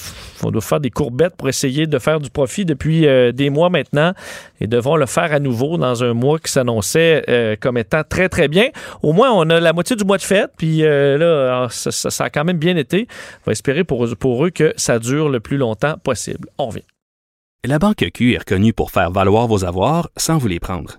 on 0.42 0.50
doit 0.50 0.62
faire 0.62 0.80
des 0.80 0.90
courbettes 0.90 1.36
pour 1.36 1.48
essayer 1.48 1.86
de 1.86 1.98
faire 1.98 2.20
du 2.20 2.30
profit 2.30 2.64
depuis 2.64 3.06
euh, 3.06 3.32
des 3.32 3.50
mois 3.50 3.70
maintenant 3.70 4.12
et 4.60 4.66
devront 4.66 4.96
le 4.96 5.06
faire 5.06 5.32
à 5.32 5.38
nouveau 5.38 5.76
dans 5.78 6.02
un 6.04 6.14
mois 6.14 6.38
qui 6.38 6.50
s'annonçait 6.50 7.56
comme 7.60 7.76
étant 7.76 8.02
très, 8.08 8.28
très 8.28 8.48
bien. 8.48 8.68
Au 9.02 9.12
moins, 9.12 9.30
on 9.32 9.48
a 9.50 9.60
la 9.60 9.72
moitié 9.72 9.96
du 9.96 10.04
mois 10.04 10.16
de 10.16 10.22
fête, 10.22 10.50
puis 10.56 10.78
là, 10.78 11.68
ça, 11.70 12.24
a 12.24 12.30
quand 12.30 12.44
même 12.44 12.58
bien 12.58 12.76
été. 12.76 13.06
On 13.42 13.50
va 13.50 13.52
espérer 13.52 13.84
pour, 13.84 14.06
pour 14.18 14.46
eux 14.46 14.50
que 14.50 14.72
ça 14.76 14.98
dure 14.98 15.28
le 15.28 15.40
plus 15.40 15.58
longtemps 15.58 15.96
possible. 16.02 16.48
On 16.58 16.68
revient. 16.68 16.82
La 17.64 17.78
Banque 17.78 18.04
Q 18.14 18.34
est 18.34 18.38
reconnue 18.38 18.72
pour 18.72 18.90
faire 18.90 19.10
valoir 19.10 19.46
vos 19.46 19.64
avoirs 19.64 20.08
sans 20.16 20.38
vous 20.38 20.48
les 20.48 20.60
prendre. 20.60 20.98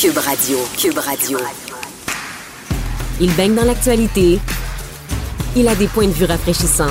Cube 0.00 0.16
Radio. 0.16 0.56
Cube 0.78 0.96
Radio. 0.96 1.38
Il 3.20 3.30
baigne 3.34 3.54
dans 3.54 3.64
l'actualité. 3.64 4.38
Il 5.54 5.68
a 5.68 5.74
des 5.74 5.88
points 5.88 6.06
de 6.06 6.12
vue 6.12 6.24
rafraîchissants. 6.24 6.88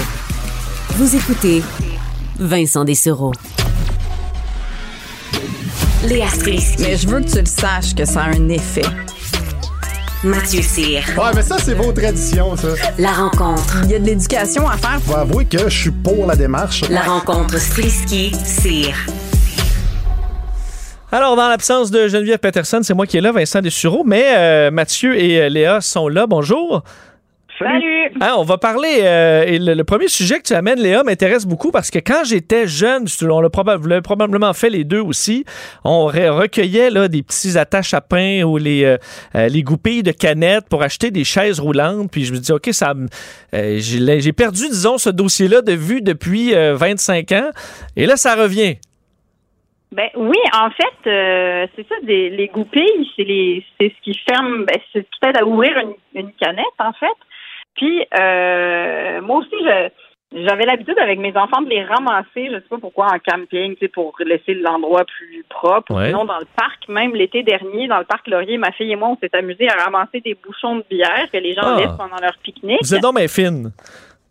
Vous 0.90 1.15
écoutez 1.15 1.64
Vincent 2.38 2.86
Dessereau. 2.86 3.31
Léa 6.03 6.30
Strisky. 6.30 6.84
Mais 6.84 6.98
je 6.98 7.07
veux 7.07 7.22
que 7.22 7.31
tu 7.31 7.40
le 7.40 7.48
saches 7.48 7.95
que 7.95 8.06
ça 8.06 8.26
a 8.26 8.30
un 8.30 8.49
effet. 8.49 8.86
Mathieu 10.23 10.61
Cyr. 10.61 11.02
Ouais, 11.18 11.31
mais 11.34 11.41
ça, 11.41 11.57
c'est 11.57 11.73
vos 11.73 11.91
traditions, 11.91 12.56
ça. 12.57 12.68
La 12.99 13.14
rencontre. 13.14 13.77
Il 13.86 13.90
y 13.90 13.95
a 13.95 13.99
de 13.99 14.06
l'éducation 14.06 14.69
à 14.69 14.77
faire. 14.77 15.02
Faut 15.03 15.15
avouer 15.15 15.45
que 15.45 15.68
je 15.68 15.76
suis 15.76 15.91
pour 15.91 16.27
la 16.27 16.36
démarche. 16.36 16.88
La 16.91 17.02
rencontre 17.02 17.57
Strisky-Cyr. 17.57 18.94
Alors, 21.11 21.36
dans 21.36 21.48
l'absence 21.49 21.90
de 21.90 22.07
Geneviève 22.07 22.38
Peterson, 22.38 22.81
c'est 22.84 22.94
moi 22.94 23.07
qui 23.07 23.18
est 23.18 23.22
là, 23.22 23.31
Vincent 23.31 23.61
Dessureau, 23.61 24.03
mais 24.06 24.26
euh, 24.38 24.72
Mathieu 24.72 25.19
et 25.19 25.41
euh, 25.41 25.49
Léa 25.49 25.81
sont 25.81 26.07
là. 26.07 26.27
Bonjour. 26.27 26.84
Salut. 27.57 28.11
Hein, 28.22 28.36
on 28.38 28.44
va 28.44 28.57
parler. 28.60 28.99
euh, 29.02 29.44
et 29.45 29.57
le, 29.57 29.73
le 29.73 29.84
premier 29.84 30.07
sujet 30.07 30.38
que 30.38 30.44
tu 30.44 30.53
amènes, 30.53 30.80
Léa, 30.80 31.03
m'intéresse 31.03 31.45
beaucoup 31.48 31.72
parce 31.72 31.90
que 31.90 31.98
quand 31.98 32.23
j'étais 32.26 32.68
jeune, 32.68 33.06
on 33.23 33.41
l'a 33.41 33.49
probablement 33.49 34.53
fait 34.53 34.69
les 34.69 34.84
deux 34.84 34.99
aussi, 35.02 35.45
on 35.84 36.10
re- 36.10 36.30
recueillait 36.30 36.91
là, 36.91 37.07
des 37.07 37.23
petits 37.23 37.57
attaches 37.57 37.94
à 37.95 38.02
pain 38.02 38.44
ou 38.44 38.57
les, 38.57 38.84
euh, 38.86 39.48
les 39.49 39.64
goupilles 39.64 40.03
de 40.03 40.11
canettes 40.11 40.69
pour 40.69 40.84
acheter 40.84 41.10
des 41.10 41.23
chaises 41.23 41.60
roulantes. 41.60 42.11
Puis 42.11 42.23
je 42.26 42.34
me 42.34 42.38
dis, 42.38 42.52
OK, 42.52 42.69
ça, 42.72 42.94
me- 42.94 43.07
euh, 43.56 43.80
j'ai 43.80 44.31
perdu, 44.34 44.69
disons, 44.69 44.99
ce 44.99 45.10
dossier-là 45.10 45.61
de 45.64 45.73
vue 45.73 46.02
depuis 46.03 46.53
euh, 46.53 46.76
25 46.76 47.31
ans. 47.31 47.49
Et 47.98 48.06
là, 48.06 48.15
ça 48.15 48.36
revient. 48.36 48.76
Ben 49.91 50.10
oui, 50.16 50.38
en 50.53 50.70
fait, 50.70 51.10
euh, 51.10 51.66
c'est 51.76 51.88
ça, 51.88 51.95
des, 52.03 52.30
les 52.30 52.48
goupilles, 52.48 53.10
c'est 53.16 53.24
les 53.24 53.66
c'est 53.80 53.90
ce 53.90 54.02
qui 54.03 54.18
ferme, 54.30 54.66
ben, 54.66 54.78
c'est 54.94 54.99
ce 54.99 55.10
qui 55.11 55.20
t'aide 55.20 55.38
à 55.38 55.45
ouvrir 55.45 55.76
une, 55.80 55.95
une 56.14 56.32
canette, 56.34 56.66
en 56.80 56.94
fait. 56.94 57.07
Puis 57.76 58.06
euh, 58.20 59.22
moi 59.22 59.38
aussi, 59.38 59.56
je 59.64 59.90
j'avais 60.32 60.66
l'habitude 60.68 60.99
avec 60.99 61.18
mes 61.18 61.36
enfants 61.36 61.64
de 61.64 61.70
les 61.70 61.84
ramasser, 61.84 62.49
je 62.52 62.57
sais 62.57 62.70
pas 62.70 62.78
pourquoi, 62.78 63.07
en 63.07 63.18
camping, 63.18 63.74
tu 63.74 63.80
sais, 63.80 63.88
pour 63.88 64.14
laisser 64.20 64.53
l'endroit 64.53 65.03
plus 65.06 65.44
propre. 65.49 65.91
Ouais. 65.95 66.10
Sinon, 66.10 66.24
dans 66.26 66.38
le 66.38 66.45
parc, 66.56 66.88
même 66.88 67.16
l'été 67.16 67.41
dernier, 67.41 67.88
dans 67.88 67.98
le 67.98 68.06
parc 68.06 68.28
Laurier, 68.28 68.60
ma 68.60 68.72
fille 68.72 68.91
et 68.91 68.95
moi, 68.95 69.10
on 69.10 69.18
s'est 69.18 69.36
amusés 69.36 69.68
à 69.68 69.84
ramasser 69.86 70.22
des 70.22 70.36
bouchons 70.36 70.76
de 70.76 70.84
bière 70.88 71.32
que 71.34 71.38
les 71.38 71.56
gens 71.56 71.61
Ah. 71.64 71.78
laissent 71.80 71.98
pendant 71.98 72.22
leur 72.22 72.38
pique-nique. 72.44 72.78
Vous 72.84 72.94
êtes 72.94 73.02
donc 73.02 73.16
bien 73.18 73.28
fine. 73.28 73.72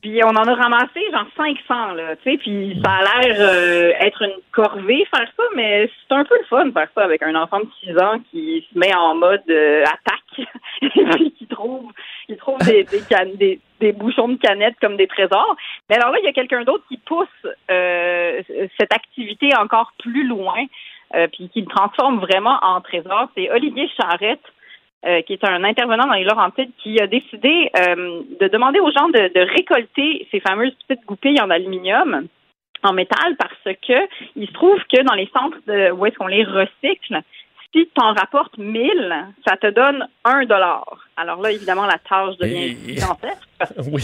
Puis 0.01 0.21
on 0.25 0.29
en 0.29 0.45
a 0.45 0.55
ramassé 0.55 1.01
genre 1.11 1.27
500 1.37 1.93
là, 1.95 2.17
tu 2.17 2.31
sais, 2.31 2.39
puis 2.39 2.81
ça 2.85 2.91
a 2.93 3.03
l'air 3.03 3.37
euh, 3.41 3.93
être 4.01 4.23
une 4.23 4.41
corvée 4.53 5.05
faire 5.11 5.29
ça, 5.37 5.43
mais 5.57 5.91
c'est 6.09 6.15
un 6.15 6.25
peu 6.25 6.37
le 6.39 6.45
fun 6.45 6.71
faire 6.73 6.89
ça 6.95 7.03
avec 7.03 7.23
un 7.23 7.35
enfant 7.35 7.61
de 7.61 7.69
6 7.85 7.99
ans 7.99 8.21
qui 8.31 8.65
se 8.73 8.79
met 8.79 8.95
en 8.95 9.17
mode 9.17 9.43
euh, 9.51 9.83
attaque 9.83 10.49
et 10.83 11.05
puis 11.17 11.33
qui 11.33 11.47
trouve 11.47 11.91
qui 12.27 12.37
trouve 12.37 12.59
des 12.61 12.85
des, 12.85 13.37
des 13.37 13.61
des 13.81 13.93
bouchons 13.93 14.29
de 14.29 14.37
canettes 14.37 14.77
comme 14.81 14.97
des 14.97 15.07
trésors. 15.07 15.57
Mais 15.89 15.97
alors 15.97 16.13
là, 16.13 16.19
il 16.21 16.25
y 16.25 16.29
a 16.29 16.33
quelqu'un 16.33 16.65
d'autre 16.65 16.85
qui 16.89 16.99
pousse 16.99 17.29
euh, 17.71 18.43
cette 18.79 18.93
activité 18.93 19.55
encore 19.57 19.93
plus 19.99 20.27
loin, 20.27 20.65
euh, 21.15 21.27
puis 21.29 21.49
qui 21.49 21.61
le 21.61 21.67
transforme 21.67 22.19
vraiment 22.21 22.59
en 22.63 22.81
trésor. 22.81 23.29
C'est 23.37 23.51
Olivier 23.51 23.89
Charrette 23.97 24.45
euh, 25.07 25.23
qui 25.23 25.35
est 25.35 25.45
un 25.45 25.63
intervenant 25.65 26.07
dans 26.07 26.15
les 26.15 26.25
Laurentides, 26.25 26.71
qui 26.83 27.01
a 27.01 27.07
décidé 27.07 27.71
euh, 27.77 28.23
de 28.41 28.49
demander 28.49 28.81
aux 28.81 28.91
gens 28.91 29.09
de, 29.09 29.33
de 29.33 29.41
récolter 29.55 30.27
ces 30.31 30.41
fameuses 30.41 30.75
petites 30.87 31.07
goupilles 31.07 31.41
en 31.41 31.51
aluminium, 31.51 32.27
en 32.83 32.93
métal, 32.93 33.37
parce 33.39 33.77
que 33.77 34.09
il 34.37 34.47
se 34.49 34.53
trouve 34.53 34.81
que 34.93 35.03
dans 35.03 35.15
les 35.15 35.29
centres 35.33 35.59
de, 35.67 35.93
où 35.93 36.05
est-ce 36.07 36.17
qu'on 36.17 36.27
les 36.27 36.45
recycle, 36.45 37.23
si 37.73 37.87
tu 37.87 38.03
en 38.03 38.13
rapportes 38.13 38.57
1000, 38.59 39.27
ça 39.47 39.57
te 39.57 39.69
donne 39.69 40.09
un 40.25 40.45
dollar. 40.45 40.85
Alors 41.17 41.41
là, 41.43 41.53
évidemment, 41.53 41.87
la 41.87 41.99
tâche 41.99 42.37
devient 42.39 42.77
gigantesque. 42.87 43.49
Oui. 43.93 44.03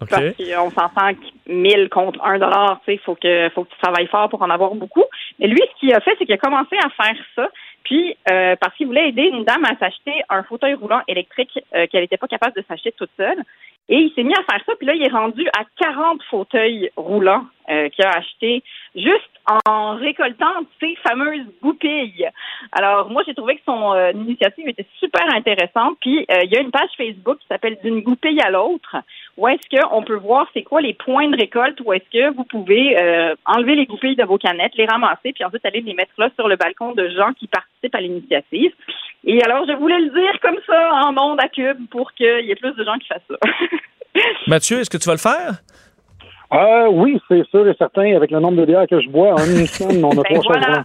OK. 0.00 0.08
Parce 0.10 0.34
qu'on 0.36 0.70
s'entend 0.70 1.14
que 1.14 1.52
1000 1.52 1.88
contre 1.88 2.20
1 2.24 2.38
dollar, 2.38 2.80
tu 2.84 2.92
sais, 2.92 3.00
faut 3.04 3.14
que 3.14 3.48
faut 3.54 3.64
que 3.64 3.70
tu 3.70 3.78
travailles 3.80 4.08
fort 4.08 4.28
pour 4.28 4.42
en 4.42 4.50
avoir 4.50 4.74
beaucoup. 4.74 5.04
Mais 5.42 5.48
lui, 5.48 5.60
ce 5.74 5.80
qu'il 5.80 5.92
a 5.92 6.00
fait, 6.00 6.12
c'est 6.18 6.24
qu'il 6.24 6.34
a 6.34 6.38
commencé 6.38 6.76
à 6.76 6.88
faire 6.90 7.16
ça. 7.34 7.50
Puis, 7.82 8.16
euh, 8.30 8.54
parce 8.60 8.76
qu'il 8.76 8.86
voulait 8.86 9.08
aider 9.08 9.24
une 9.24 9.44
dame 9.44 9.64
à 9.64 9.76
s'acheter 9.76 10.22
un 10.28 10.44
fauteuil 10.44 10.74
roulant 10.74 11.02
électrique 11.08 11.58
euh, 11.74 11.88
qu'elle 11.88 12.02
n'était 12.02 12.16
pas 12.16 12.28
capable 12.28 12.54
de 12.54 12.64
s'acheter 12.68 12.92
toute 12.92 13.10
seule. 13.16 13.42
Et 13.88 13.96
il 13.96 14.12
s'est 14.14 14.22
mis 14.22 14.34
à 14.34 14.42
faire 14.50 14.62
ça. 14.64 14.72
Puis 14.76 14.86
là, 14.86 14.94
il 14.94 15.02
est 15.02 15.12
rendu 15.12 15.46
à 15.58 15.64
40 15.76 16.22
fauteuils 16.30 16.90
roulants 16.96 17.44
euh, 17.68 17.88
qu'il 17.90 18.04
a 18.04 18.10
acheté 18.10 18.62
juste 18.94 19.32
en 19.64 19.96
récoltant 19.96 20.54
ces 20.80 20.94
fameuses 20.96 21.46
goupilles. 21.62 22.28
Alors, 22.72 23.10
moi, 23.10 23.22
j'ai 23.26 23.34
trouvé 23.34 23.56
que 23.56 23.62
son 23.64 23.92
euh, 23.92 24.12
initiative 24.12 24.68
était 24.68 24.86
super 24.98 25.26
intéressante. 25.34 25.96
Puis, 26.00 26.24
euh, 26.30 26.44
il 26.44 26.52
y 26.52 26.56
a 26.56 26.60
une 26.60 26.70
page 26.70 26.90
Facebook 26.96 27.38
qui 27.38 27.46
s'appelle 27.48 27.78
D'une 27.82 28.02
goupille 28.02 28.40
à 28.40 28.50
l'autre, 28.50 28.96
où 29.36 29.48
est-ce 29.48 29.80
qu'on 29.80 30.02
peut 30.02 30.16
voir 30.16 30.46
c'est 30.54 30.62
quoi 30.62 30.80
les 30.80 30.94
points 30.94 31.28
de 31.28 31.36
récolte, 31.36 31.80
où 31.84 31.92
est-ce 31.92 32.08
que 32.10 32.34
vous 32.34 32.44
pouvez 32.44 33.00
euh, 33.00 33.34
enlever 33.46 33.74
les 33.74 33.86
goupilles 33.86 34.16
de 34.16 34.24
vos 34.24 34.38
canettes, 34.38 34.76
les 34.76 34.86
ramasser, 34.86 35.32
puis 35.32 35.44
ensuite 35.44 35.64
aller 35.64 35.80
les 35.80 35.94
mettre 35.94 36.12
là 36.18 36.30
sur 36.36 36.48
le 36.48 36.56
balcon 36.56 36.92
de 36.92 37.08
gens 37.08 37.32
qui 37.32 37.48
participent 37.48 37.94
à 37.94 38.00
l'initiative. 38.00 38.72
Et 39.24 39.42
alors, 39.42 39.64
je 39.68 39.72
voulais 39.74 39.98
le 40.00 40.10
dire 40.10 40.40
comme 40.40 40.56
ça 40.66 40.90
en 41.04 41.16
ondes 41.16 41.40
à 41.40 41.48
cube 41.48 41.88
pour 41.90 42.12
qu'il 42.12 42.44
y 42.44 42.50
ait 42.50 42.56
plus 42.56 42.74
de 42.74 42.84
gens 42.84 42.98
qui 42.98 43.06
fassent 43.06 43.20
ça. 43.28 43.36
Mathieu, 44.46 44.80
est-ce 44.80 44.90
que 44.90 44.98
tu 44.98 45.06
vas 45.06 45.14
le 45.14 45.18
faire? 45.18 45.62
Euh, 46.52 46.88
oui, 46.90 47.20
c'est 47.28 47.46
sûr 47.48 47.66
et 47.66 47.74
certain. 47.78 48.14
Avec 48.16 48.30
le 48.30 48.40
nombre 48.40 48.60
de 48.60 48.66
bières 48.66 48.86
que 48.88 49.00
je 49.00 49.08
bois, 49.08 49.32
en 49.34 49.44
une 49.44 49.66
semaine, 49.66 50.04
on 50.04 50.10
a 50.10 50.22
Ben 50.22 50.40
trois 50.40 50.58
voilà. 50.58 50.84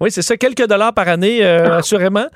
Oui, 0.00 0.10
c'est 0.10 0.22
ça, 0.22 0.36
quelques 0.36 0.66
dollars 0.66 0.94
par 0.94 1.08
année, 1.08 1.44
euh, 1.44 1.74
assurément. 1.78 2.26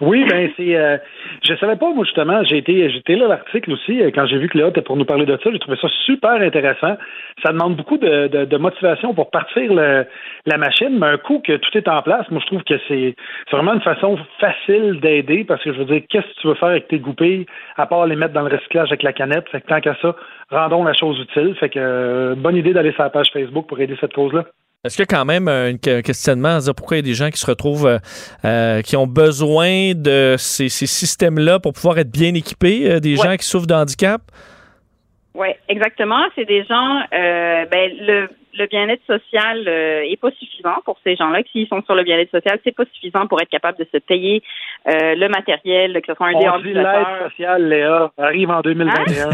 Oui, 0.00 0.24
ben 0.30 0.50
c'est. 0.56 0.76
Euh, 0.76 0.96
je 1.42 1.54
savais 1.56 1.76
pas, 1.76 1.92
moi, 1.92 2.04
justement. 2.04 2.42
J'ai 2.44 2.56
été, 2.56 2.88
j'étais 2.90 3.16
là 3.16 3.28
l'article 3.28 3.72
aussi. 3.72 4.00
euh, 4.02 4.10
Quand 4.14 4.24
j'ai 4.26 4.38
vu 4.38 4.48
que 4.48 4.56
Léa 4.56 4.68
était 4.68 4.80
pour 4.80 4.96
nous 4.96 5.04
parler 5.04 5.26
de 5.26 5.36
ça, 5.42 5.50
j'ai 5.52 5.58
trouvé 5.58 5.76
ça 5.80 5.88
super 6.06 6.32
intéressant. 6.40 6.96
Ça 7.44 7.52
demande 7.52 7.76
beaucoup 7.76 7.98
de, 7.98 8.28
de, 8.28 8.44
de 8.46 8.56
motivation 8.56 9.12
pour 9.12 9.30
partir 9.30 9.72
le, 9.74 10.06
la 10.46 10.56
machine, 10.56 10.98
mais 10.98 11.06
un 11.08 11.18
coup 11.18 11.40
que 11.46 11.54
tout 11.56 11.76
est 11.76 11.86
en 11.88 12.00
place, 12.00 12.28
moi, 12.30 12.40
je 12.40 12.46
trouve 12.46 12.64
que 12.64 12.78
c'est 12.88 13.14
c'est 13.48 13.56
vraiment 13.56 13.74
une 13.74 13.82
façon 13.82 14.18
facile 14.38 15.00
d'aider 15.00 15.44
parce 15.44 15.62
que 15.62 15.72
je 15.72 15.78
veux 15.78 15.84
dire, 15.84 16.02
qu'est-ce 16.08 16.26
que 16.26 16.40
tu 16.40 16.46
veux 16.48 16.54
faire 16.54 16.70
avec 16.70 16.88
tes 16.88 16.98
goupilles 16.98 17.44
à 17.76 17.86
part 17.86 18.06
les 18.06 18.16
mettre 18.16 18.32
dans 18.32 18.42
le 18.42 18.54
recyclage 18.56 18.88
avec 18.88 19.02
la 19.02 19.12
canette? 19.12 19.48
Fait 19.50 19.60
que 19.60 19.66
tant 19.66 19.80
qu'à 19.80 19.96
ça, 20.00 20.16
rendons 20.50 20.82
la 20.84 20.94
chose 20.94 21.20
utile. 21.20 21.54
Fait 21.56 21.68
que 21.68 21.78
euh, 21.78 22.34
bonne 22.36 22.56
idée 22.56 22.72
d'aller 22.72 22.92
sur 22.92 23.02
la 23.02 23.10
page 23.10 23.28
Facebook 23.32 23.66
pour 23.68 23.78
aider 23.80 23.96
cette 24.00 24.14
cause-là. 24.14 24.44
Est-ce 24.82 24.96
qu'il 24.96 25.02
y 25.02 25.14
a 25.14 25.18
quand 25.18 25.26
même 25.26 25.46
un, 25.46 25.74
un 25.74 26.00
questionnement 26.00 26.56
à 26.56 26.60
dire 26.60 26.74
pourquoi 26.74 26.96
il 26.96 27.00
y 27.00 27.04
a 27.04 27.10
des 27.10 27.14
gens 27.14 27.28
qui 27.28 27.36
se 27.38 27.44
retrouvent, 27.44 27.86
euh, 27.86 27.98
euh, 28.46 28.80
qui 28.80 28.96
ont 28.96 29.06
besoin 29.06 29.92
de 29.94 30.36
ces, 30.38 30.70
ces 30.70 30.86
systèmes-là 30.86 31.58
pour 31.60 31.74
pouvoir 31.74 31.98
être 31.98 32.10
bien 32.10 32.32
équipés, 32.32 32.90
euh, 32.90 32.98
des 32.98 33.18
Ouais. 33.20 33.28
gens 33.28 33.36
qui 33.36 33.44
souffrent 33.44 33.66
de 33.66 33.74
handicap? 33.74 34.22
Oui, 35.34 35.48
exactement. 35.68 36.22
C'est 36.34 36.46
des 36.46 36.64
gens, 36.64 37.00
euh, 37.12 37.66
ben, 37.66 37.92
le, 38.00 38.30
le 38.54 38.66
bien-être 38.68 39.02
social 39.06 39.68
euh, 39.68 40.00
est 40.10 40.18
pas 40.18 40.30
suffisant 40.30 40.76
pour 40.86 40.98
ces 41.04 41.14
gens-là. 41.14 41.40
S'ils 41.52 41.68
sont 41.68 41.82
sur 41.82 41.94
le 41.94 42.02
bien-être 42.02 42.30
social, 42.30 42.58
c'est 42.64 42.74
pas 42.74 42.84
suffisant 42.94 43.26
pour 43.26 43.38
être 43.42 43.50
capable 43.50 43.76
de 43.78 43.86
se 43.92 43.98
payer 43.98 44.42
euh, 44.88 45.14
le 45.14 45.28
matériel, 45.28 45.92
que 46.00 46.06
ce 46.10 46.14
soit 46.14 46.28
un 46.28 46.32
On 46.32 46.58
dit 46.62 46.72
l'aide 46.72 46.86
sociale, 47.28 47.68
Léa, 47.68 48.10
arrive 48.16 48.48
en 48.48 48.62
2021. 48.62 49.28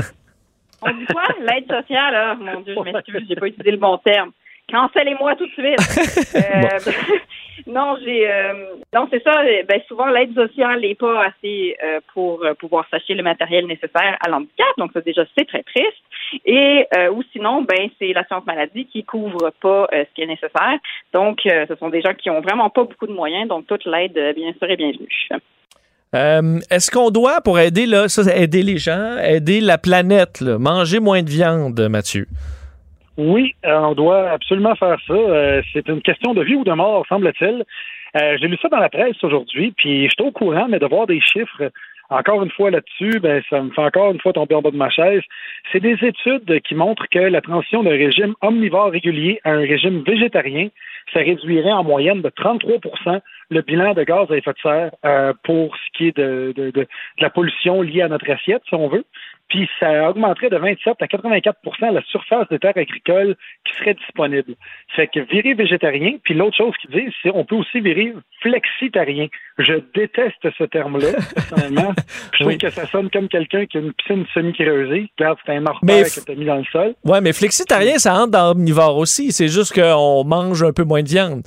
On 0.83 0.91
dit 0.91 1.07
quoi? 1.07 1.23
L'aide 1.41 1.71
sociale, 1.71 2.15
ah, 2.17 2.35
mon 2.35 2.61
Dieu, 2.63 2.75
je 2.77 2.83
m'excuse, 2.83 3.23
j'ai 3.29 3.37
pas 3.37 3.47
utilisé 3.47 3.71
le 3.71 3.77
bon 3.77 3.97
terme. 3.99 4.33
Cancellez-moi 4.71 5.37
tout 5.37 5.47
de 5.47 5.53
suite. 5.53 6.33
Euh, 6.37 6.93
non, 7.67 7.97
j'ai 8.05 8.31
euh, 8.31 8.53
non, 8.95 9.09
c'est 9.11 9.23
ça. 9.23 9.41
euh, 9.41 9.63
Ben 9.67 9.81
souvent 9.89 10.07
l'aide 10.07 10.35
sociale 10.35 10.81
n'est 10.81 10.95
pas 10.95 11.23
assez 11.23 11.77
euh, 11.83 12.01
pour 12.13 12.45
pouvoir 12.59 12.85
s'acheter 12.91 13.15
le 13.15 13.23
matériel 13.23 13.67
nécessaire 13.67 14.17
à 14.25 14.29
l'handicap. 14.29 14.67
Donc 14.77 14.91
ça 14.93 15.01
déjà 15.01 15.25
c'est 15.37 15.47
très 15.47 15.63
triste. 15.63 16.03
Et 16.45 16.87
ou 17.13 17.23
sinon, 17.33 17.63
ben 17.63 17.89
c'est 17.99 18.13
l'assurance 18.13 18.45
maladie 18.47 18.87
qui 18.87 19.05
couvre 19.05 19.51
pas 19.63 19.87
ce 19.93 20.15
qui 20.15 20.23
est 20.23 20.27
nécessaire. 20.27 20.79
Donc 21.13 21.41
ce 21.45 21.75
sont 21.79 21.89
des 21.89 22.03
gens 22.03 22.15
qui 22.15 22.29
ont 22.31 22.41
vraiment 22.41 22.69
pas 22.69 22.85
beaucoup 22.85 23.07
de 23.07 23.13
moyens. 23.13 23.49
Donc 23.49 23.67
toute 23.67 23.85
l'aide, 23.87 24.19
bien 24.35 24.53
sûr, 24.59 24.69
est 24.71 24.77
bienvenue. 24.77 25.09
Euh, 26.15 26.59
Est-ce 26.71 26.91
qu'on 26.91 27.11
doit, 27.11 27.41
pour 27.41 27.59
aider, 27.59 27.87
là, 27.87 28.09
ça, 28.09 28.23
aider 28.35 28.63
les 28.63 28.79
gens, 28.79 29.17
aider 29.19 29.61
la 29.61 29.79
planète, 29.79 30.41
là, 30.41 30.59
manger 30.59 31.01
moins 31.01 31.23
de 31.23 31.29
viande, 31.31 31.79
Mathieu? 31.91 32.27
Oui, 33.17 33.55
euh, 33.65 33.79
on 33.79 33.95
doit 33.95 34.31
absolument 34.31 34.75
faire 34.75 34.99
ça. 35.07 35.15
Euh, 35.15 35.63
c'est 35.73 35.89
une 35.89 36.03
question 36.03 36.35
de 36.35 36.43
vie 36.43 36.55
ou 36.55 36.65
de 36.65 36.73
mort, 36.73 37.05
semble-t-il. 37.09 37.65
Euh, 38.17 38.37
J'ai 38.39 38.49
lu 38.49 38.59
ça 38.61 38.69
dans 38.69 38.79
la 38.79 38.89
presse 38.89 39.23
aujourd'hui, 39.23 39.73
puis 39.77 40.05
je 40.05 40.11
suis 40.11 40.23
au 40.23 40.33
courant, 40.33 40.67
mais 40.69 40.79
de 40.79 40.87
voir 40.87 41.07
des 41.07 41.21
chiffres, 41.21 41.71
encore 42.11 42.43
une 42.43 42.51
fois 42.51 42.71
là-dessus, 42.71 43.19
ben, 43.21 43.43
ça 43.51 43.63
me 43.63 43.71
fait 43.71 43.83
encore 43.83 44.13
une 44.13 44.21
fois 44.21 44.33
tomber 44.33 44.55
en 44.55 44.63
bas 44.63 44.71
de 44.71 44.77
ma 44.77 44.91
chaise. 44.91 45.23
C'est 45.73 45.81
des 45.81 45.97
études 46.03 46.61
qui 46.61 46.75
montrent 46.75 47.07
que 47.11 47.19
la 47.19 47.41
transition 47.41 47.83
d'un 47.83 47.91
régime 47.91 48.35
omnivore 48.43 48.91
régulier 48.91 49.41
à 49.45 49.53
un 49.53 49.61
régime 49.61 50.03
végétarien, 50.03 50.69
ça 51.13 51.21
réduirait 51.21 51.73
en 51.73 51.85
moyenne 51.85 52.23
de 52.23 52.29
33% 52.29 53.21
le 53.51 53.63
bilan 53.63 53.95
de 53.95 54.03
gaz 54.05 54.31
à 54.31 54.37
effet 54.37 54.53
de 54.53 54.59
serre 54.63 54.91
euh, 55.05 55.33
pour 55.45 55.75
ce 55.77 55.97
qui 55.97 56.09
est 56.09 56.17
de, 56.17 56.53
de, 56.55 56.71
de, 56.71 56.81
de 56.81 56.89
la 57.21 57.31
pollution 57.31 57.83
liée 57.83 58.03
à 58.03 58.09
notre 58.09 58.31
assiette, 58.31 58.63
si 58.69 58.75
on 58.75 58.89
veut. 58.89 59.05
Puis 59.49 59.69
ça 59.79 60.11
augmenterait 60.11 60.51
de 60.51 60.57
27 60.57 60.97
à 61.01 61.07
84% 61.07 61.93
la 61.93 62.03
surface 62.03 62.49
des 62.49 62.59
terres 62.59 62.77
agricoles 62.77 63.37
qui 63.65 63.75
serait 63.79 63.95
disponible. 63.95 64.55
Fait 64.95 65.07
que 65.07 65.21
virer 65.21 65.55
végétarien, 65.55 66.15
puis 66.25 66.35
l'autre 66.35 66.57
chose 66.57 66.75
qu'ils 66.81 66.91
disent, 66.91 67.13
c'est 67.23 67.31
on 67.35 67.45
peut 67.45 67.55
aussi 67.55 67.81
virer 67.81 68.13
flexitarien. 68.41 69.27
Je 69.59 69.75
déteste 69.95 70.47
ce 70.59 70.65
terme-là, 70.65 71.13
personnellement. 71.35 71.93
Je 72.35 72.43
trouve 72.45 72.57
que 72.57 72.71
ça 72.71 72.87
sonne 72.87 73.11
comme 73.11 73.29
quelqu'un 73.29 73.67
qui 73.67 73.79
a 73.79 73.81
une 73.81 73.93
piscine 73.93 74.27
semi-creusée. 74.35 75.11
Regarde, 75.19 75.39
c'est 75.47 75.53
un 75.53 75.61
mortier 75.61 76.03
que 76.03 76.25
t'as 76.25 76.35
mis 76.35 76.45
dans 76.45 76.57
le 76.57 76.65
sol. 76.65 76.95
Ouais, 77.05 77.21
mais 77.21 77.33
flexitarien, 77.33 77.99
ça 77.99 78.15
entre 78.15 78.33
dans 78.33 78.51
omnivore 78.51 78.97
aussi. 78.97 79.33
C'est 79.33 79.49
juste 79.49 79.75
qu'on 79.75 80.25
mange 80.25 80.63
un 80.63 80.73
peu 80.73 80.85
moins 80.85 81.03
de 81.03 81.09
viande. 81.09 81.43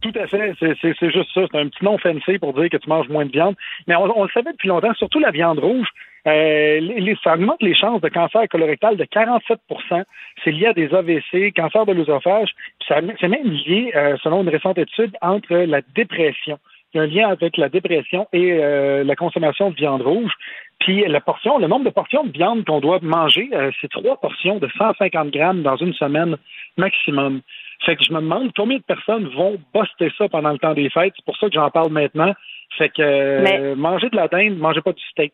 Tout 0.00 0.12
à 0.16 0.26
fait. 0.26 0.52
C'est- 0.60 1.10
juste 1.10 1.30
ça. 1.34 1.40
C'est 1.50 1.58
un 1.58 1.68
petit 1.68 1.82
nom 1.84 1.96
fancy 1.98 2.38
pour 2.38 2.52
dire 2.54 2.68
que 2.68 2.76
tu 2.76 2.88
manges 2.88 3.08
moins 3.08 3.24
de 3.24 3.32
viande. 3.32 3.54
Mais 3.86 3.96
on, 3.96 4.18
on 4.18 4.24
le 4.24 4.30
savait 4.34 4.52
depuis 4.52 4.68
longtemps, 4.68 4.92
surtout 4.94 5.18
la 5.18 5.30
viande 5.30 5.58
rouge. 5.58 5.88
Euh, 6.26 6.80
les, 6.80 7.16
ça 7.22 7.34
augmente 7.34 7.62
les 7.62 7.74
chances 7.74 8.00
de 8.00 8.08
cancer 8.08 8.48
colorectal 8.48 8.96
de 8.96 9.04
47% 9.04 10.04
C'est 10.42 10.50
lié 10.52 10.66
à 10.68 10.72
des 10.72 10.94
AVC, 10.94 11.52
cancer 11.54 11.84
de 11.84 11.92
l'œsophage. 11.92 12.48
C'est 12.88 13.28
même 13.28 13.50
lié, 13.50 13.92
euh, 13.94 14.16
selon 14.22 14.42
une 14.42 14.48
récente 14.48 14.78
étude, 14.78 15.14
entre 15.20 15.54
la 15.54 15.80
dépression. 15.94 16.58
Il 16.92 16.98
y 16.98 17.00
a 17.00 17.02
un 17.02 17.06
lien 17.06 17.28
avec 17.28 17.56
la 17.56 17.68
dépression 17.68 18.26
et 18.32 18.52
euh, 18.52 19.04
la 19.04 19.16
consommation 19.16 19.70
de 19.70 19.74
viande 19.74 20.00
rouge. 20.02 20.32
Puis 20.78 21.04
la 21.06 21.20
portion, 21.20 21.58
le 21.58 21.66
nombre 21.66 21.84
de 21.84 21.90
portions 21.90 22.24
de 22.24 22.30
viande 22.32 22.64
qu'on 22.64 22.80
doit 22.80 23.00
manger, 23.02 23.50
euh, 23.52 23.70
c'est 23.80 23.90
trois 23.90 24.16
portions 24.20 24.58
de 24.58 24.68
150 24.78 25.30
grammes 25.30 25.62
dans 25.62 25.76
une 25.76 25.92
semaine 25.94 26.36
maximum. 26.76 27.40
Fait 27.84 27.96
que 27.96 28.04
je 28.04 28.12
me 28.12 28.20
demande 28.20 28.52
combien 28.56 28.78
de 28.78 28.82
personnes 28.82 29.26
vont 29.28 29.58
buster 29.74 30.10
ça 30.16 30.28
pendant 30.28 30.52
le 30.52 30.58
temps 30.58 30.74
des 30.74 30.88
fêtes. 30.88 31.12
C'est 31.16 31.24
pour 31.24 31.36
ça 31.36 31.48
que 31.48 31.54
j'en 31.54 31.70
parle 31.70 31.90
maintenant. 31.90 32.32
Fait 32.78 32.88
que 32.88 33.02
euh, 33.02 33.42
Mais- 33.42 33.74
manger 33.74 34.08
de 34.08 34.16
la 34.16 34.28
dinde, 34.28 34.56
mangez 34.58 34.80
pas 34.80 34.92
du 34.92 35.02
steak. 35.10 35.32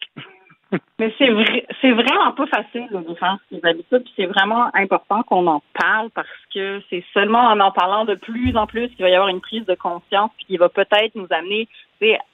Mais 0.98 1.12
c'est 1.18 1.30
vrai, 1.30 1.66
c'est 1.80 1.90
vraiment 1.90 2.32
pas 2.32 2.46
facile 2.46 2.86
de 2.92 3.14
faire 3.14 3.38
ces 3.50 3.60
habitudes. 3.64 4.04
C'est 4.14 4.26
vraiment 4.26 4.70
important 4.74 5.22
qu'on 5.22 5.46
en 5.48 5.62
parle 5.74 6.10
parce 6.10 6.28
que 6.54 6.80
c'est 6.88 7.02
seulement 7.12 7.40
en 7.40 7.58
en 7.58 7.72
parlant 7.72 8.04
de 8.04 8.14
plus 8.14 8.56
en 8.56 8.66
plus 8.66 8.88
qu'il 8.90 9.02
va 9.04 9.10
y 9.10 9.14
avoir 9.14 9.28
une 9.28 9.40
prise 9.40 9.64
de 9.66 9.74
conscience 9.74 10.30
qui 10.46 10.56
va 10.56 10.68
peut-être 10.68 11.14
nous 11.16 11.26
amener 11.30 11.68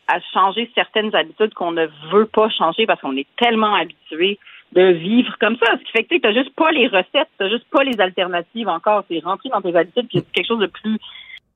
à 0.09 0.21
changer 0.33 0.71
certaines 0.75 1.15
habitudes 1.15 1.55
qu'on 1.55 1.73
ne 1.73 1.87
veut 2.13 2.27
pas 2.27 2.49
changer 2.51 2.87
parce 2.87 3.01
qu'on 3.01 3.17
est 3.17 3.27
tellement 3.37 3.75
habitué 3.75 4.39
de 4.73 4.93
vivre 4.93 5.37
comme 5.41 5.57
ça. 5.57 5.73
Ce 5.79 5.85
qui 5.85 5.93
fait 5.93 6.05
que 6.05 6.15
tu 6.15 6.21
n'as 6.21 6.35
juste 6.35 6.55
pas 6.55 6.71
les 6.73 6.89
recettes, 6.89 7.29
tu 7.39 7.49
juste 7.49 7.69
pas 7.71 7.85
les 7.85 8.01
alternatives 8.01 8.69
encore. 8.69 9.05
C'est 9.09 9.21
rentré 9.25 9.49
dans 9.49 9.61
tes 9.61 9.75
habitudes 9.75 10.09
puis 10.09 10.23
quelque 10.33 10.47
chose 10.47 10.61
de 10.61 10.67
plus, 10.67 10.99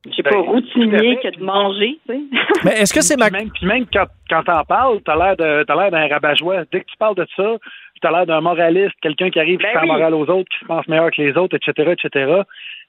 je 0.08 0.14
sais 0.14 0.22
pas, 0.22 0.30
Ben, 0.30 0.38
routinier 0.40 1.18
tout 1.20 1.28
à 1.28 1.30
que 1.30 1.36
de 1.38 1.42
manger. 1.44 1.98
Tu 2.08 2.14
sais. 2.14 2.20
Mais 2.64 2.70
est-ce 2.80 2.94
que 2.94 3.00
c'est 3.02 3.16
ma... 3.18 3.30
Même, 3.30 3.50
puis 3.50 3.66
même 3.66 3.84
quand, 3.92 4.06
quand 4.28 4.42
t'en 4.44 4.64
parles, 4.64 5.00
t'as 5.04 5.16
l'air 5.16 5.36
de 5.36 5.62
t'as 5.64 5.74
l'air 5.76 5.90
d'un 5.90 6.08
rabat-joie. 6.08 6.64
Dès 6.72 6.80
que 6.80 6.86
tu 6.86 6.96
parles 6.98 7.16
de 7.16 7.26
ça, 7.36 7.56
t'as 8.00 8.10
l'air 8.10 8.26
d'un 8.26 8.40
moraliste, 8.40 8.94
quelqu'un 9.02 9.28
qui 9.30 9.38
arrive 9.38 9.58
qui 9.58 9.64
Ben 9.64 9.68
fait 9.72 9.74
la 9.74 9.82
oui. 9.82 9.88
morale 9.88 10.14
aux 10.14 10.26
autres, 10.30 10.48
qui 10.50 10.58
se 10.60 10.64
pense 10.64 10.88
meilleur 10.88 11.10
que 11.10 11.20
les 11.20 11.36
autres, 11.36 11.56
etc., 11.56 11.92
etc. 11.92 12.32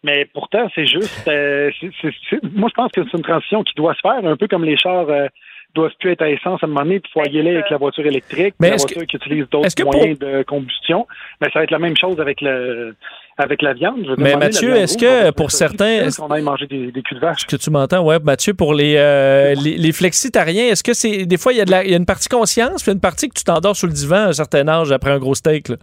Mais 0.03 0.25
pourtant, 0.25 0.67
c'est 0.73 0.87
juste... 0.87 1.27
euh, 1.27 1.69
c'est- 1.79 1.91
c'est- 2.01 2.13
c'est- 2.29 2.43
moi, 2.55 2.69
je 2.69 2.75
pense 2.75 2.91
que 2.93 3.03
c'est 3.03 3.17
une 3.17 3.23
transition 3.23 3.63
qui 3.63 3.73
doit 3.75 3.93
se 3.93 3.99
faire, 4.01 4.25
un 4.25 4.37
peu 4.37 4.47
comme 4.47 4.63
les 4.63 4.77
chars... 4.77 5.09
euh, 5.09 5.27
doivent 5.73 5.93
plus 6.01 6.11
être 6.11 6.21
à 6.21 6.29
essence 6.29 6.61
à 6.61 6.65
un 6.65 6.67
moment 6.69 6.81
donné, 6.81 6.99
puis 6.99 7.09
faut 7.13 7.23
y 7.23 7.39
aller 7.39 7.51
avec 7.51 7.69
la 7.69 7.77
voiture 7.77 8.05
électrique, 8.05 8.55
Mais 8.59 8.71
la 8.71 8.75
voiture 8.75 9.03
que- 9.03 9.05
qui 9.05 9.15
utilise 9.15 9.47
d'autres 9.49 9.69
pour- 9.81 9.93
moyens 9.93 10.19
de 10.19 10.43
combustion. 10.43 11.07
Mais 11.39 11.47
ça 11.53 11.59
va 11.59 11.63
être 11.63 11.71
la 11.71 11.79
même 11.79 11.95
chose 11.95 12.19
avec 12.19 12.41
le 12.41 12.93
avec 13.41 13.61
la 13.61 13.73
viande. 13.73 14.05
Je 14.05 14.13
Mais 14.21 14.35
Mathieu, 14.35 14.75
est-ce 14.75 14.97
que 14.97 15.31
pour 15.31 15.51
certains. 15.51 16.07
qu'on 16.17 16.27
aille 16.27 16.43
manger 16.43 16.67
des, 16.67 16.91
des 16.91 17.01
culs 17.01 17.15
de 17.15 17.21
vache. 17.21 17.43
Est-ce 17.45 17.55
que 17.55 17.61
tu 17.61 17.69
m'entends, 17.69 18.03
ouais, 18.03 18.19
Mathieu, 18.19 18.53
pour 18.53 18.73
les, 18.73 18.95
euh, 18.97 19.53
les, 19.55 19.77
les 19.77 19.91
flexitariens, 19.91 20.65
est-ce 20.65 20.83
que 20.83 20.93
c'est. 20.93 21.25
Des 21.25 21.37
fois, 21.37 21.53
il 21.53 21.57
y, 21.57 21.61
a 21.61 21.65
de 21.65 21.71
la- 21.71 21.85
y 21.85 21.93
a 21.93 21.97
une 21.97 22.05
partie 22.05 22.29
conscience, 22.29 22.83
puis 22.83 22.91
une 22.91 22.99
partie 22.99 23.29
que 23.29 23.33
tu 23.35 23.43
t'endors 23.43 23.75
sur 23.75 23.87
le 23.87 23.93
divan 23.93 24.15
à 24.17 24.27
un 24.27 24.33
certain 24.33 24.67
âge 24.67 24.91
après 24.91 25.11
un 25.11 25.19
gros 25.19 25.35
steak, 25.35 25.69
là? 25.69 25.75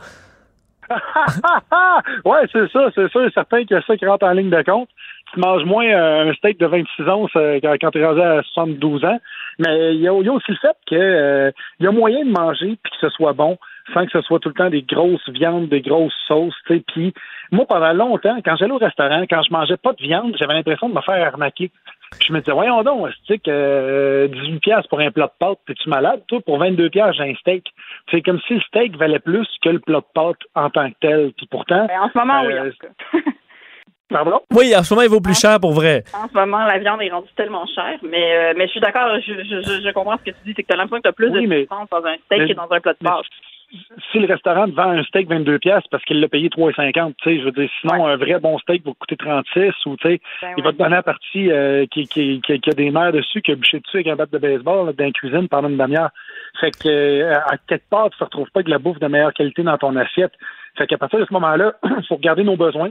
ouais, 2.25 2.47
c'est 2.51 2.71
ça, 2.73 2.89
c'est 2.95 3.11
sûr 3.11 3.29
certain 3.35 3.59
qu'il 3.65 3.73
y 3.77 3.79
a 3.79 3.83
ça 3.83 3.95
qui 3.97 4.07
rentre 4.07 4.25
en 4.25 4.33
ligne 4.33 4.49
de 4.49 4.63
compte. 4.63 4.89
Tu 5.35 5.41
manges 5.41 5.65
moins 5.65 5.85
euh, 5.85 6.31
un 6.31 6.33
steak 6.33 6.59
de 6.59 6.65
26 6.67 7.03
onces 7.07 7.31
euh, 7.37 7.61
quand, 7.63 7.91
tu 7.91 7.99
es 7.99 8.07
rendu 8.07 8.23
à 8.23 8.43
72 8.55 9.05
ans. 9.05 9.21
Mais 9.59 9.95
il 9.95 10.01
y 10.01 10.05
y 10.05 10.09
a 10.09 10.15
aussi 10.15 10.51
le 10.51 10.57
fait 10.57 10.77
que 10.89 11.53
il 11.79 11.85
y 11.85 11.87
a 11.87 11.91
moyen 11.91 12.25
de 12.25 12.31
manger 12.31 12.79
puis 12.83 12.93
que 12.93 13.07
ce 13.07 13.11
soit 13.11 13.35
bon 13.35 13.59
sans 13.93 14.05
que 14.05 14.13
ce 14.13 14.21
soit 14.23 14.39
tout 14.39 14.49
le 14.49 14.55
temps 14.55 14.71
des 14.71 14.83
grosses 14.83 15.29
viandes, 15.29 15.69
des 15.69 15.81
grosses 15.81 16.13
sauces, 16.27 16.55
tu 16.67 16.77
sais. 16.77 16.85
Puis 16.87 17.15
moi, 17.53 17.67
pendant 17.67 17.93
longtemps, 17.93 18.37
quand 18.45 18.57
j'allais 18.57 18.73
au 18.73 18.79
restaurant, 18.79 19.23
quand 19.29 19.43
je 19.43 19.53
mangeais 19.53 19.77
pas 19.77 19.93
de 19.93 20.03
viande, 20.03 20.37
j'avais 20.39 20.55
l'impression 20.55 20.89
de 20.89 20.95
me 20.95 21.01
faire 21.01 21.27
arnaquer. 21.27 21.71
Puis 22.19 22.29
je 22.29 22.33
me 22.33 22.39
disais, 22.41 22.53
voyons 22.53 22.83
donc, 22.83 23.09
c'est 23.27 23.39
que 23.39 23.51
euh, 23.51 24.29
18 24.29 24.61
pièces 24.61 24.87
pour 24.87 25.01
un 25.01 25.11
plat 25.11 25.27
de 25.27 25.33
pâtes, 25.39 25.59
t'es-tu 25.67 25.89
malade, 25.91 26.23
toi? 26.27 26.41
Pour 26.41 26.59
22 26.59 26.89
pièces, 26.91 27.15
j'ai 27.17 27.31
un 27.31 27.35
steak. 27.35 27.67
C'est 28.11 28.23
comme 28.23 28.41
si 28.47 28.55
le 28.55 28.61
steak 28.63 28.97
valait 28.97 29.19
plus 29.19 29.47
que 29.63 29.69
le 29.69 29.79
plat 29.79 30.01
de 30.01 30.07
pâtes 30.15 30.41
en 30.55 30.71
tant 30.71 30.89
que 30.91 30.97
tel. 31.01 31.33
Puis 31.37 31.47
pourtant... 31.51 31.87
Ben, 31.87 32.01
en 32.01 32.09
ce 32.11 32.19
moment, 32.19 32.43
oui, 32.47 32.59
en 32.59 32.65
euh. 32.65 32.71
Pardon? 34.11 34.41
Oui, 34.57 34.75
en 34.75 34.83
ce 34.83 34.95
moment, 34.95 35.05
il 35.05 35.11
vaut 35.11 35.21
plus 35.21 35.39
cher 35.39 35.61
pour 35.61 35.73
vrai. 35.73 36.03
En 36.15 36.29
ce 36.29 36.33
moment, 36.35 36.65
la 36.65 36.79
viande 36.79 37.03
est 37.03 37.11
rendue 37.11 37.29
tellement 37.37 37.67
chère, 37.67 37.99
mais, 38.03 38.37
euh, 38.37 38.55
mais 38.57 38.65
je 38.67 38.71
suis 38.71 38.81
d'accord, 38.81 39.07
je, 39.21 39.33
je, 39.35 39.93
comprends 39.93 40.17
ce 40.17 40.23
que 40.25 40.31
tu 40.31 40.37
dis, 40.47 40.53
c'est 40.57 40.63
que 40.63 40.69
tu 40.69 40.73
as 40.73 40.77
l'impression 40.79 40.97
que 40.97 41.03
tu 41.03 41.09
as 41.09 41.13
plus 41.13 41.29
Oui, 41.29 41.43
de 41.43 41.47
mais- 41.47 41.59
substance 41.61 41.89
dans 41.91 42.05
un 42.07 42.15
steak 42.25 42.41
mais- 42.41 42.49
que 42.49 42.55
dans 42.55 42.73
un 42.73 42.81
plat 42.81 42.95
de 42.95 42.99
pâtes. 43.05 43.27
Si 44.13 44.19
le 44.19 44.27
restaurant 44.27 44.67
te 44.67 44.75
vend 44.75 44.91
un 44.91 45.03
steak 45.05 45.29
22 45.29 45.59
pièces 45.59 45.85
parce 45.91 46.03
qu'il 46.05 46.21
l'a 46.21 46.29
payé 46.29 46.49
3,50, 46.49 47.15
tu 47.19 47.29
sais, 47.31 47.39
je 47.39 47.45
veux 47.45 47.53
dire, 47.53 47.69
sinon 47.81 48.07
un 48.07 48.17
vrai 48.17 48.39
bon 48.41 48.59
steak 48.59 48.85
va 48.85 48.93
coûter 48.99 49.17
36 49.17 49.73
ou 49.87 49.97
tu 49.97 50.09
sais, 50.09 50.21
Ben 50.43 50.55
il 50.57 50.65
va 50.65 50.73
te 50.73 50.79
donner 50.79 50.97
la 50.97 51.03
partie 51.03 51.51
euh, 51.51 51.85
qui, 51.91 52.07
qui, 52.07 52.41
qui, 52.41 52.61
qui 52.61 52.71
a 52.71 52.73
des 52.73 52.91
nerfs 52.91 53.13
dessus, 53.13 53.43
qui 53.43 53.53
a 53.53 53.57
bûché 53.57 53.81
dessus 53.81 53.97
avec 53.99 54.07
un 54.09 54.17
bat 54.17 54.27
de 54.27 54.39
baseball 54.39 54.87
là, 54.87 54.93
dans 54.93 55.05
la 55.05 55.11
cuisine 55.13 55.49
pendant 55.49 55.69
une 55.69 55.77
demi-heure. 55.77 56.11
Fait 56.61 56.71
que 56.71 56.89
euh, 56.89 57.35
à 57.35 57.57
quelque 57.67 57.89
part, 57.91 58.11
tu 58.11 58.17
ne 58.21 58.25
retrouves 58.25 58.51
pas 58.53 58.63
de 58.63 58.71
la 58.71 58.79
bouffe 58.79 58.99
de 59.01 59.07
meilleure 59.07 59.35
qualité 59.35 59.63
dans 59.63 59.77
ton 59.79 59.95
assiette. 59.97 60.33
Fait 60.77 60.87
qu'à 60.87 60.97
partir 60.99 61.19
de 61.21 61.27
ce 61.27 61.33
moment-là, 61.35 61.75
il 61.85 62.07
faut 62.09 62.17
regarder 62.17 62.45
nos 62.45 62.57
besoins. 62.57 62.91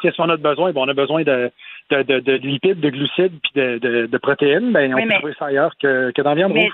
Qu'est-ce 0.00 0.16
qu'on 0.16 0.28
a 0.30 0.36
de 0.36 0.42
besoin? 0.42 0.72
Bon, 0.72 0.84
on 0.86 0.88
a 0.88 0.94
besoin 0.94 1.22
de, 1.24 1.50
de, 1.90 2.02
de, 2.02 2.20
de 2.20 2.32
lipides, 2.34 2.80
de 2.80 2.90
glucides 2.90 3.38
puis 3.42 3.52
de, 3.54 4.18
protéines. 4.18 4.72
Ben, 4.72 4.92
on 4.92 4.96
Oui, 4.96 5.02
peut 5.02 5.08
mais- 5.08 5.18
trouver 5.18 5.34
ça 5.38 5.46
ailleurs 5.46 5.72
que, 5.80 6.10
que 6.12 6.22
dans 6.22 6.30
la 6.30 6.36
viande 6.36 6.52
Mais, 6.54 6.62
rouge. 6.64 6.72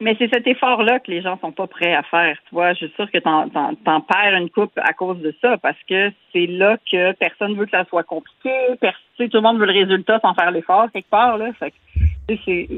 Mais 0.00 0.16
c'est 0.18 0.32
cet 0.32 0.46
effort-là 0.46 0.98
que 0.98 1.10
les 1.10 1.20
gens 1.20 1.38
sont 1.40 1.52
pas 1.52 1.66
prêts 1.66 1.94
à 1.94 2.02
faire. 2.02 2.36
Tu 2.48 2.54
vois, 2.54 2.72
je 2.72 2.86
suis 2.86 2.92
sûre 2.96 3.10
que 3.10 3.18
t'en, 3.18 3.48
t'en, 3.50 3.74
t'en 3.74 4.00
perds 4.00 4.34
une 4.34 4.48
coupe 4.48 4.72
à 4.76 4.92
cause 4.92 5.18
de 5.20 5.34
ça, 5.40 5.58
parce 5.58 5.78
que 5.88 6.10
c'est 6.32 6.46
là 6.46 6.78
que 6.90 7.12
personne 7.12 7.54
veut 7.54 7.66
que 7.66 7.70
ça 7.72 7.84
soit 7.84 8.02
compliqué. 8.04 8.50
Pers- 8.80 8.98
tu 9.16 9.24
sais, 9.24 9.28
tout 9.28 9.36
le 9.36 9.42
monde 9.42 9.58
veut 9.58 9.66
le 9.66 9.72
résultat 9.72 10.18
sans 10.20 10.34
faire 10.34 10.50
l'effort 10.50 10.86
quelque 10.92 11.10
part. 11.10 11.36
Là. 11.36 11.52
Fait 11.52 11.70
que, 11.70 11.76
c'est, 12.44 12.68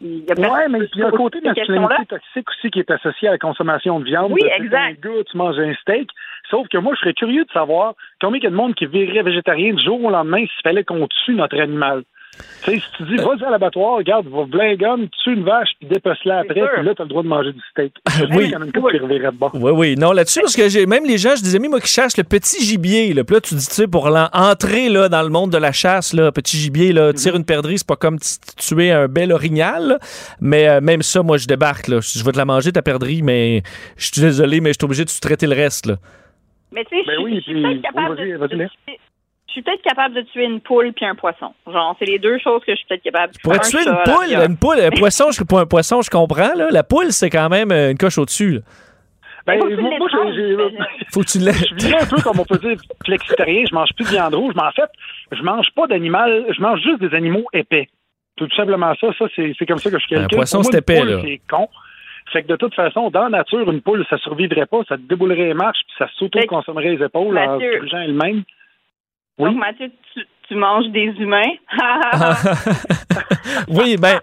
il 0.00 0.24
y 0.24 0.30
a 0.30 0.50
Ouais, 0.50 0.68
mais 0.68 0.80
il 0.94 1.00
y 1.00 1.02
a 1.02 1.06
un 1.06 1.10
côté 1.10 1.40
de 1.40 1.46
masculinité 1.46 2.06
toxique 2.06 2.50
aussi 2.50 2.70
qui 2.70 2.80
est 2.80 2.90
associé 2.90 3.28
à 3.28 3.32
la 3.32 3.38
consommation 3.38 3.98
de 4.00 4.04
viande. 4.04 4.32
Oui, 4.32 4.42
sais, 4.42 4.62
exact. 4.62 5.00
gars, 5.00 5.24
tu 5.30 5.36
manges 5.36 5.58
un 5.58 5.74
steak. 5.74 6.10
Sauf 6.50 6.68
que 6.68 6.78
moi, 6.78 6.92
je 6.94 7.00
serais 7.00 7.14
curieux 7.14 7.44
de 7.44 7.50
savoir 7.52 7.94
combien 8.20 8.38
il 8.38 8.44
y 8.44 8.46
a 8.46 8.50
de 8.50 8.54
monde 8.54 8.74
qui 8.74 8.86
virerait 8.86 9.22
végétarien 9.22 9.72
du 9.72 9.82
jour 9.82 10.02
au 10.04 10.10
lendemain 10.10 10.40
s'il 10.40 10.62
fallait 10.62 10.84
qu'on 10.84 11.08
tue 11.24 11.34
notre 11.34 11.58
animal. 11.58 12.02
Tu 12.64 12.72
sais, 12.72 12.78
si 12.78 12.84
tu 12.96 13.02
dis, 13.04 13.16
vas-y 13.16 13.44
à 13.44 13.50
l'abattoir, 13.50 13.96
regarde, 13.98 14.26
va 14.28 14.44
blingonne, 14.44 15.08
tue 15.22 15.34
une 15.34 15.44
vache, 15.44 15.68
puis 15.78 15.88
dépece-la 15.88 16.38
après, 16.40 16.54
puis 16.74 16.84
là, 16.84 16.94
t'as 16.96 17.04
le 17.04 17.08
droit 17.08 17.22
de 17.22 17.28
manger 17.28 17.52
du 17.52 17.60
steak. 17.70 17.92
Oui. 18.36 18.46
Il 18.46 18.50
y 18.50 18.56
en 18.56 18.62
a 18.62 18.64
une 18.64 18.72
couple 18.72 18.92
qui 18.92 18.98
revirait 18.98 19.30
de 19.30 19.36
bord. 19.36 19.52
Oui, 19.54 19.70
oui. 19.72 19.94
Non, 19.96 20.12
là-dessus, 20.12 20.40
parce 20.40 20.56
que 20.56 20.68
j'ai 20.68 20.84
même 20.86 21.04
les 21.04 21.16
gens, 21.18 21.36
je 21.36 21.42
des 21.42 21.54
amis, 21.54 21.68
moi, 21.68 21.80
qui 21.80 21.88
chassent 21.88 22.16
le 22.18 22.24
petit 22.24 22.64
gibier. 22.64 23.12
Là. 23.14 23.22
Puis 23.24 23.34
là, 23.34 23.40
tu 23.40 23.54
dis, 23.54 23.66
tu 23.66 23.72
sais, 23.74 23.86
pour 23.86 24.06
entrer 24.32 24.88
là, 24.88 25.08
dans 25.08 25.22
le 25.22 25.28
monde 25.28 25.50
de 25.52 25.58
la 25.58 25.70
chasse, 25.72 26.12
là, 26.12 26.32
petit 26.32 26.56
gibier, 26.56 26.92
là, 26.92 27.12
tire 27.12 27.36
une 27.36 27.44
perdrix, 27.44 27.78
c'est 27.78 27.86
pas 27.86 27.96
comme 27.96 28.18
tuer 28.56 28.90
un 28.90 29.06
bel 29.06 29.32
orignal. 29.32 29.86
là. 29.88 29.98
Mais 30.40 30.68
euh, 30.68 30.80
même 30.80 31.02
ça, 31.02 31.22
moi, 31.22 31.36
je 31.36 31.46
débarque. 31.46 31.88
Là. 31.88 32.00
Je 32.00 32.24
vais 32.24 32.32
te 32.32 32.38
la 32.38 32.44
manger, 32.44 32.72
ta 32.72 32.82
perdrix, 32.82 33.22
mais 33.22 33.62
je 33.96 34.06
suis 34.12 34.20
désolé, 34.22 34.60
mais 34.60 34.70
je 34.70 34.74
suis 34.80 34.84
obligé 34.84 35.04
de 35.04 35.10
traiter 35.20 35.46
le 35.46 35.54
reste. 35.54 35.86
Là. 35.86 35.96
Mais 36.72 36.84
tu 36.84 36.96
sais, 36.96 37.02
je 37.02 37.06
Ben 37.06 37.14
suis- 37.14 37.24
oui, 37.24 37.40
peut-être 37.62 37.68
oui, 37.74 37.80
capable 37.82 38.16
vas-y, 38.16 38.58
de, 38.58 38.68
suis 39.56 39.62
peut-être 39.62 39.82
capable 39.82 40.14
de 40.14 40.22
tuer 40.22 40.44
une 40.44 40.60
poule 40.60 40.92
puis 40.92 41.04
un 41.04 41.14
poisson. 41.14 41.52
Genre, 41.70 41.96
c'est 41.98 42.04
les 42.06 42.18
deux 42.18 42.38
choses 42.38 42.62
que 42.64 42.72
je 42.72 42.76
suis 42.76 42.86
peut-être 42.86 43.02
capable 43.02 43.32
de 43.34 43.38
Pour 43.42 43.52
Un 43.54 43.58
tuer 43.58 43.82
chat, 43.82 43.90
une 43.90 44.02
poule, 44.14 44.50
une 44.50 44.56
poule, 44.56 44.80
un 44.80 44.90
poisson, 44.90 45.30
je, 45.30 45.42
pour 45.44 45.58
un 45.58 45.66
poisson, 45.66 46.02
je 46.02 46.10
comprends. 46.10 46.54
Là. 46.54 46.68
La 46.70 46.82
poule, 46.82 47.10
c'est 47.12 47.30
quand 47.30 47.48
même 47.48 47.70
euh, 47.72 47.90
une 47.90 47.98
coche 47.98 48.18
au-dessus. 48.18 48.52
là. 48.52 48.60
Ben, 49.46 49.60
Faut 49.60 49.66
que 49.68 49.74
tu 49.74 49.80
moi, 49.80 49.90
moi, 49.98 50.08
j'ai- 50.34 50.56
j'ai- 50.56 51.06
Faut 51.12 51.20
que 51.20 51.26
tu 51.26 51.38
l'aies. 51.38 51.52
je 51.52 51.74
vis 51.86 51.94
un 51.94 52.06
peu 52.06 52.20
comme 52.22 52.40
on 52.40 52.44
peut 52.44 52.58
dire 52.58 52.76
flexitarien, 53.04 53.64
je 53.70 53.74
mange 53.74 53.90
plus 53.94 54.04
de 54.04 54.10
viande 54.10 54.34
rouge, 54.34 54.54
mais 54.56 54.62
en 54.64 54.72
fait, 54.72 54.90
je 55.30 55.40
mange 55.42 55.66
pas 55.76 55.86
d'animal, 55.86 56.46
je 56.54 56.60
mange 56.60 56.80
juste 56.82 57.00
des 57.00 57.14
animaux 57.16 57.44
épais. 57.52 57.88
Tout 58.36 58.48
simplement 58.56 58.92
ça, 59.00 59.08
ça 59.18 59.26
c'est 59.36 59.54
c'est 59.58 59.64
comme 59.66 59.78
ça 59.78 59.88
que 59.90 59.98
je 60.00 60.06
calcule. 60.08 60.24
Un 60.34 60.36
poisson, 60.36 60.62
c'est 60.64 60.78
épais, 60.78 60.98
poule, 60.98 61.08
là. 61.10 61.20
C'est 61.22 61.40
con. 61.48 61.68
Fait 62.32 62.42
que 62.42 62.48
de 62.48 62.56
toute 62.56 62.74
façon, 62.74 63.08
dans 63.10 63.28
la 63.28 63.38
nature, 63.38 63.70
une 63.70 63.80
poule, 63.82 64.04
ça 64.10 64.18
survivrait 64.18 64.66
pas, 64.66 64.78
ça 64.88 64.96
te 64.96 65.02
déboulerait 65.02 65.46
les 65.46 65.54
marches, 65.54 65.78
puis 65.86 65.94
ça 65.96 66.08
s'auto-consommerait 66.18 66.96
les 66.96 67.04
épaules 67.04 67.38
en 67.38 67.52
Mathieu. 67.52 67.72
se 67.74 67.78
grugeant 67.78 68.00
elle-même. 68.00 68.42
Donc, 69.38 69.56
Mathieu, 69.56 69.90
tu, 70.14 70.20
tu 70.48 70.54
manges 70.54 70.88
des 70.92 71.12
humains? 71.18 71.52
Oui, 73.68 73.96
ben, 73.96 74.18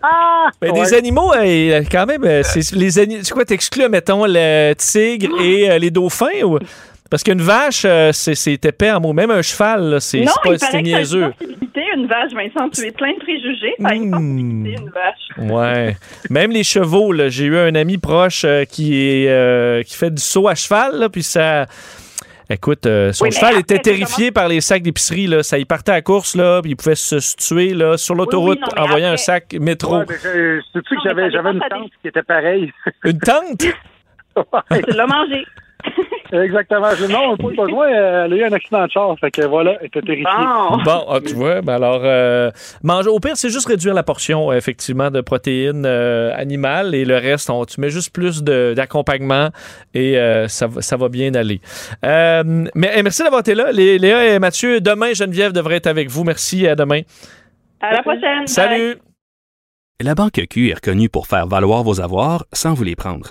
ben, 0.60 0.72
des 0.72 0.94
animaux, 0.94 1.32
euh, 1.34 1.82
quand 1.90 2.06
même, 2.06 2.24
euh, 2.24 2.42
c'est 2.42 2.72
les. 2.74 2.90
C'est 2.90 3.30
quoi, 3.32 3.44
t'exclus, 3.44 3.88
mettons, 3.88 4.24
le 4.26 4.72
tigre 4.74 5.40
et 5.40 5.70
euh, 5.70 5.78
les 5.78 5.90
dauphins? 5.90 6.42
Ou... 6.44 6.58
Parce 7.10 7.22
qu'une 7.24 7.42
vache, 7.42 7.82
euh, 7.84 8.10
c'est 8.12 8.64
épais 8.64 8.90
en 8.90 9.00
mots. 9.00 9.12
Même 9.12 9.30
un 9.30 9.42
cheval, 9.42 10.00
c'est 10.00 10.24
pas 10.24 10.56
c'est 10.58 10.82
niaiseux. 10.82 11.24
une 11.24 11.32
possibilité. 11.32 11.82
Une 11.94 12.00
une 12.02 12.06
vache, 12.06 12.32
Vincent. 12.32 12.68
Tu 12.70 12.86
es 12.86 12.92
plein 12.92 13.12
de 13.12 13.18
préjugés. 13.18 13.74
Par 13.82 13.92
exemple, 13.92 14.22
Hmm. 14.22 14.64
c'est 14.64 14.80
une 14.82 14.90
vache. 14.90 15.50
Ouais. 15.50 15.96
Même 16.30 16.52
les 16.52 16.64
chevaux, 16.64 17.12
là, 17.12 17.28
j'ai 17.28 17.44
eu 17.46 17.56
un 17.58 17.74
ami 17.74 17.98
proche 17.98 18.46
qui 18.70 18.96
est 18.96 19.84
qui 19.86 19.96
fait 19.96 20.10
du 20.14 20.22
saut 20.22 20.48
à 20.48 20.54
cheval, 20.54 20.98
là, 20.98 21.08
puis 21.08 21.22
ça. 21.22 21.66
Écoute, 22.52 22.84
euh, 22.86 23.12
son 23.12 23.26
Oui, 23.26 23.30
cheval 23.32 23.50
après, 23.50 23.60
était 23.60 23.78
terrifié 23.78 24.32
par 24.32 24.48
les 24.48 24.60
sacs 24.60 24.82
d'épicerie. 24.82 25.28
Là. 25.28 25.42
Ça 25.44 25.56
y 25.58 25.64
partait 25.64 25.92
à 25.92 25.94
la 25.96 26.02
course, 26.02 26.34
là, 26.34 26.60
puis 26.60 26.72
il 26.72 26.76
pouvait 26.76 26.96
se, 26.96 27.16
tuer 27.36 27.74
là, 27.74 27.96
sur 27.96 28.16
l'autoroute 28.16 28.58
mais 28.74 28.80
en 28.82 28.86
voyant 28.88 29.12
un 29.12 29.16
sac 29.16 29.54
métro. 29.60 29.98
Ouais, 29.98 30.04
je- 30.08 30.60
Sais-tu 30.72 30.96
que 30.96 31.00
j'avais 31.04 31.30
j'avais 31.30 31.52
une 31.52 31.60
ça 31.60 31.68
tante 31.68 31.90
qui 32.02 32.08
était 32.08 32.22
pareille? 32.24 32.72
Une 33.04 33.18
tante? 33.18 33.60
Tu 33.60 34.92
l'as 34.96 35.06
mangé. 35.06 35.46
Exactement. 36.32 36.90
Je, 36.96 37.06
non, 37.06 37.36
pas 37.36 37.48
besoin. 37.64 37.88
euh, 37.92 38.24
Elle 38.26 38.32
a 38.34 38.36
eu 38.36 38.44
un 38.44 38.52
accident 38.52 38.84
de 38.86 38.90
char. 38.92 39.16
Fait 39.18 39.32
que 39.32 39.42
voilà, 39.46 39.76
elle 39.80 39.86
était 39.88 40.00
terrifiée. 40.00 40.24
Bon, 40.84 41.04
ah, 41.08 41.18
tu 41.26 41.34
vois, 41.34 41.60
ben 41.60 41.74
alors, 41.74 42.02
euh, 42.04 42.52
manger. 42.84 43.08
Au 43.08 43.18
pire, 43.18 43.36
c'est 43.36 43.50
juste 43.50 43.66
réduire 43.66 43.94
la 43.94 44.04
portion, 44.04 44.52
euh, 44.52 44.54
effectivement, 44.56 45.10
de 45.10 45.20
protéines 45.22 45.84
euh, 45.86 46.32
animales 46.36 46.94
et 46.94 47.04
le 47.04 47.16
reste, 47.16 47.50
on, 47.50 47.64
tu 47.64 47.80
mets 47.80 47.90
juste 47.90 48.12
plus 48.14 48.44
de- 48.44 48.74
d'accompagnement 48.76 49.48
et 49.92 50.18
euh, 50.18 50.46
ça, 50.46 50.68
va- 50.68 50.82
ça 50.82 50.96
va 50.96 51.08
bien 51.08 51.34
aller. 51.34 51.60
Euh, 52.04 52.44
mais 52.76 52.92
eh, 52.94 53.02
merci 53.02 53.24
d'avoir 53.24 53.40
été 53.40 53.56
là. 53.56 53.72
Lé- 53.72 53.98
Léa 53.98 54.26
et 54.34 54.38
Mathieu, 54.38 54.80
demain, 54.80 55.12
Geneviève 55.14 55.52
devrait 55.52 55.76
être 55.76 55.88
avec 55.88 56.08
vous. 56.10 56.22
Merci, 56.22 56.68
à 56.68 56.76
demain. 56.76 57.00
À 57.80 57.92
la 57.92 58.02
prochaine. 58.02 58.20
Bye. 58.40 58.48
Salut! 58.48 58.94
La 60.00 60.14
Banque 60.14 60.40
Q 60.48 60.70
est 60.70 60.74
reconnue 60.74 61.08
pour 61.08 61.26
faire 61.26 61.48
valoir 61.48 61.82
vos 61.82 62.00
avoirs 62.00 62.44
sans 62.52 62.72
vous 62.72 62.84
les 62.84 62.94
prendre. 62.94 63.30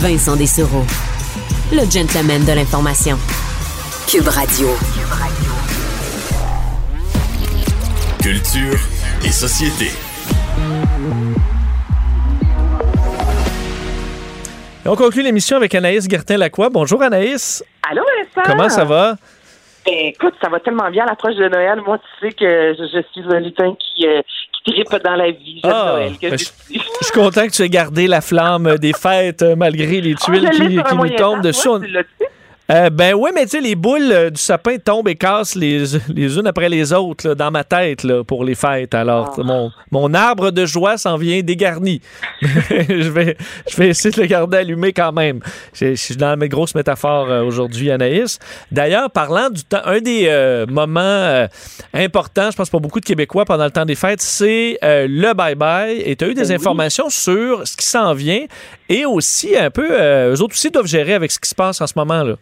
Vincent 0.00 0.36
Dessereau, 0.36 0.84
le 1.70 1.80
gentleman 1.90 2.42
de 2.46 2.52
l'information. 2.52 3.18
Cube 4.08 4.26
Radio. 4.26 4.68
Culture 8.22 8.78
et 9.22 9.30
société. 9.30 9.90
Et 14.84 14.88
on 14.88 14.96
conclut 14.96 15.22
l'émission 15.22 15.58
avec 15.58 15.74
Anaïs 15.74 16.08
Gertin-Lacroix. 16.08 16.70
Bonjour 16.70 17.02
Anaïs. 17.02 17.62
Allô, 17.90 18.02
Vincent? 18.34 18.50
Comment 18.50 18.70
ça 18.70 18.84
va? 18.84 19.16
Écoute, 19.84 20.34
ça 20.40 20.48
va 20.48 20.58
tellement 20.60 20.90
bien 20.90 21.04
à 21.04 21.08
l'approche 21.08 21.34
de 21.34 21.48
Noël. 21.48 21.82
Moi, 21.84 21.98
tu 21.98 22.26
sais 22.26 22.32
que 22.32 22.74
je, 22.78 22.84
je 22.84 23.02
suis 23.12 23.30
un 23.30 23.40
lutin 23.40 23.74
qui, 23.74 24.06
euh, 24.06 24.22
qui 24.64 24.72
tripe 24.84 25.02
dans 25.02 25.16
la 25.16 25.30
vie. 25.30 25.60
J'aime 25.62 25.72
Ah, 25.74 25.92
Noël. 25.94 26.12
que 26.20 26.30
ben, 26.30 26.38
je- 26.38 26.44
suis 26.44 27.12
content 27.12 27.46
que 27.46 27.52
tu 27.52 27.62
aies 27.62 27.68
gardé 27.68 28.06
la 28.06 28.20
flamme 28.20 28.76
des 28.78 28.92
fêtes 28.92 29.42
euh, 29.42 29.56
malgré 29.56 30.00
les 30.00 30.14
tuiles 30.14 30.48
Oh, 30.48 30.52
je 30.56 30.62
l'ai 30.62 30.76
qui, 30.76 30.82
qui 30.88 30.94
nous 30.96 31.08
tombent 31.16 31.42
dessus. 31.42 31.68
Euh, 32.70 32.90
ben 32.90 33.12
oui, 33.14 33.30
mais 33.34 33.42
tu 33.42 33.50
sais, 33.50 33.60
les 33.60 33.74
boules 33.74 34.12
euh, 34.12 34.30
du 34.30 34.40
sapin 34.40 34.78
tombent 34.78 35.08
et 35.08 35.16
cassent 35.16 35.56
les, 35.56 35.82
les 36.08 36.38
unes 36.38 36.46
après 36.46 36.68
les 36.68 36.92
autres 36.92 37.28
là, 37.28 37.34
dans 37.34 37.50
ma 37.50 37.64
tête 37.64 38.04
là, 38.04 38.22
pour 38.24 38.44
les 38.44 38.54
fêtes. 38.54 38.94
Alors, 38.94 39.34
Ah. 39.36 39.42
mon, 39.42 39.70
mon 39.90 40.14
arbre 40.14 40.50
de 40.52 40.64
joie 40.64 40.96
s'en 40.96 41.16
vient 41.16 41.40
dégarni. 41.42 42.00
je, 42.40 43.10
vais, 43.10 43.36
je 43.68 43.76
vais 43.76 43.88
essayer 43.88 44.14
de 44.14 44.20
le 44.20 44.26
garder 44.26 44.58
allumé 44.58 44.92
quand 44.92 45.12
même. 45.12 45.40
Je, 45.74 45.94
suis 45.96 46.16
dans 46.16 46.36
mes 46.38 46.48
grosses 46.48 46.74
métaphores 46.74 47.28
euh, 47.30 47.42
aujourd'hui, 47.42 47.90
Anaïs. 47.90 48.38
D'ailleurs, 48.70 49.10
parlant 49.10 49.50
du 49.50 49.64
temps, 49.64 49.82
un 49.84 49.98
des 50.00 50.64
moments 50.68 51.46
importants, 51.92 52.50
je 52.50 52.56
pense 52.56 52.70
pour 52.70 52.80
beaucoup 52.80 53.00
de 53.00 53.04
Québécois 53.04 53.44
pendant 53.44 53.64
le 53.64 53.70
temps 53.70 53.84
des 53.84 53.94
fêtes, 53.96 54.22
c'est 54.22 54.78
le 54.82 55.32
bye-bye. 55.34 56.00
Et 56.04 56.16
tu 56.16 56.24
as 56.24 56.28
eu 56.28 56.34
des 56.34 56.42
Ben 56.42 56.48
oui. 56.48 56.54
informations 56.54 57.10
sur 57.10 57.66
ce 57.66 57.76
qui 57.76 57.86
s'en 57.86 58.14
vient 58.14 58.44
et 58.92 59.06
aussi 59.06 59.56
un 59.56 59.70
peu, 59.70 59.88
euh, 59.90 60.34
eux 60.34 60.42
autres 60.42 60.52
aussi 60.52 60.70
doivent 60.70 60.86
gérer 60.86 61.14
avec 61.14 61.30
ce 61.30 61.40
qui 61.40 61.48
se 61.48 61.54
passe 61.54 61.80
en 61.80 61.86
ce 61.86 61.94
moment. 61.96 62.22
là. 62.22 62.34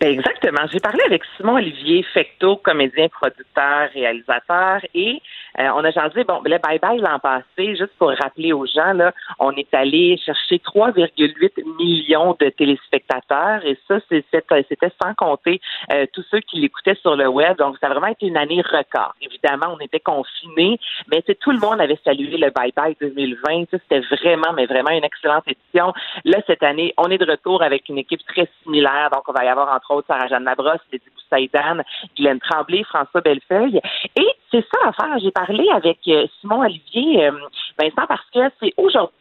Ben 0.00 0.12
exactement. 0.12 0.60
J'ai 0.72 0.80
parlé 0.80 1.00
avec 1.06 1.22
Simon 1.36 1.54
Olivier 1.54 2.04
Fecto, 2.12 2.56
comédien, 2.56 3.08
producteur, 3.08 3.88
réalisateur, 3.94 4.80
et 4.94 5.20
euh, 5.58 5.68
on 5.74 5.84
a 5.84 5.90
jasé, 5.90 6.24
bon, 6.24 6.40
le 6.44 6.56
bye-bye 6.58 7.00
l'an 7.00 7.18
passé, 7.18 7.76
juste 7.76 7.92
pour 7.98 8.10
rappeler 8.10 8.52
aux 8.52 8.66
gens, 8.66 8.92
là, 8.92 9.12
on 9.38 9.52
est 9.52 9.72
allé 9.74 10.16
chercher 10.18 10.58
3,8 10.58 11.62
millions 11.78 12.36
de 12.38 12.48
téléspectateurs, 12.50 13.64
et 13.64 13.78
ça, 13.88 13.98
c'est- 14.08 14.24
c'était 14.30 14.92
sans 15.02 15.14
compter 15.14 15.60
euh, 15.92 16.06
tous 16.12 16.24
ceux 16.30 16.40
qui 16.40 16.60
l'écoutaient 16.60 16.94
sur 16.96 17.16
le 17.16 17.28
web. 17.28 17.56
Donc, 17.58 17.76
ça 17.80 17.86
a 17.86 17.90
vraiment 17.90 18.06
été 18.08 18.26
une 18.26 18.36
année 18.36 18.60
record. 18.62 19.14
Évidemment, 19.20 19.74
on 19.74 19.78
était 19.78 20.00
confinés, 20.00 20.78
mais 21.10 21.22
tout 21.40 21.50
le 21.52 21.58
monde 21.58 21.80
avait 21.80 21.98
salué 22.04 22.36
le 22.36 22.48
bye-bye 22.50 22.96
2020. 23.00 23.64
Tu 23.66 23.76
sais, 23.76 23.82
C'était 23.88 24.00
vraiment, 24.16 24.52
mais 24.54 24.66
vraiment 24.66 24.90
une 24.90 25.04
excellente 25.04 25.44
édition. 25.46 25.92
Là, 26.24 26.38
cette 26.46 26.62
année, 26.62 26.92
on 26.96 27.08
est 27.10 27.18
de 27.18 27.30
retour 27.30 27.62
avec 27.62 27.88
une 27.88 27.98
équipe 27.98 28.24
très 28.26 28.48
similaire. 28.62 29.10
Donc, 29.12 29.28
on 29.28 29.32
va 29.32 29.44
y 29.44 29.48
avoir 29.48 29.74
entre 29.74 29.90
autres 29.92 30.06
Sarah-Jeanne 30.08 30.44
Labrosse, 30.44 30.80
Lydie 30.92 31.04
Boussaïdan, 31.14 31.82
Guylaine 32.16 32.40
Tremblay, 32.40 32.82
François 32.84 33.20
Bellefeuille. 33.20 33.80
Et 34.16 34.28
c'est 34.50 34.64
ça 34.72 34.78
l'affaire. 34.84 35.18
J'ai 35.22 35.30
avec 35.74 35.98
euh, 36.08 36.26
Simon 36.40 36.60
Olivier, 36.60 37.26
euh, 37.26 37.32
Vincent, 37.78 38.06
parce 38.08 38.28
que 38.32 38.40
c'est 38.60 38.72
aujourd'hui 38.76 39.14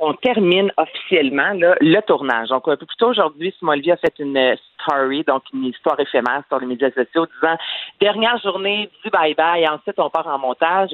on 0.00 0.14
termine 0.14 0.72
officiellement 0.78 1.52
le 1.52 2.00
tournage. 2.00 2.48
Donc, 2.48 2.66
un 2.68 2.76
peu 2.76 2.86
plus 2.86 2.96
tôt 2.96 3.10
aujourd'hui, 3.10 3.54
Simon 3.58 3.72
Olivier 3.72 3.92
a 3.92 3.96
fait 3.98 4.18
une 4.18 4.36
euh, 4.36 4.56
story, 4.80 5.22
donc 5.24 5.42
une 5.52 5.66
histoire 5.66 6.00
éphémère 6.00 6.42
sur 6.48 6.58
les 6.58 6.66
médias 6.66 6.90
sociaux, 6.90 7.26
disant 7.26 7.56
dernière 8.00 8.38
journée 8.38 8.88
du 9.04 9.10
bye-bye, 9.10 9.68
ensuite 9.70 9.98
on 9.98 10.08
part 10.08 10.26
en 10.26 10.38
montage. 10.38 10.90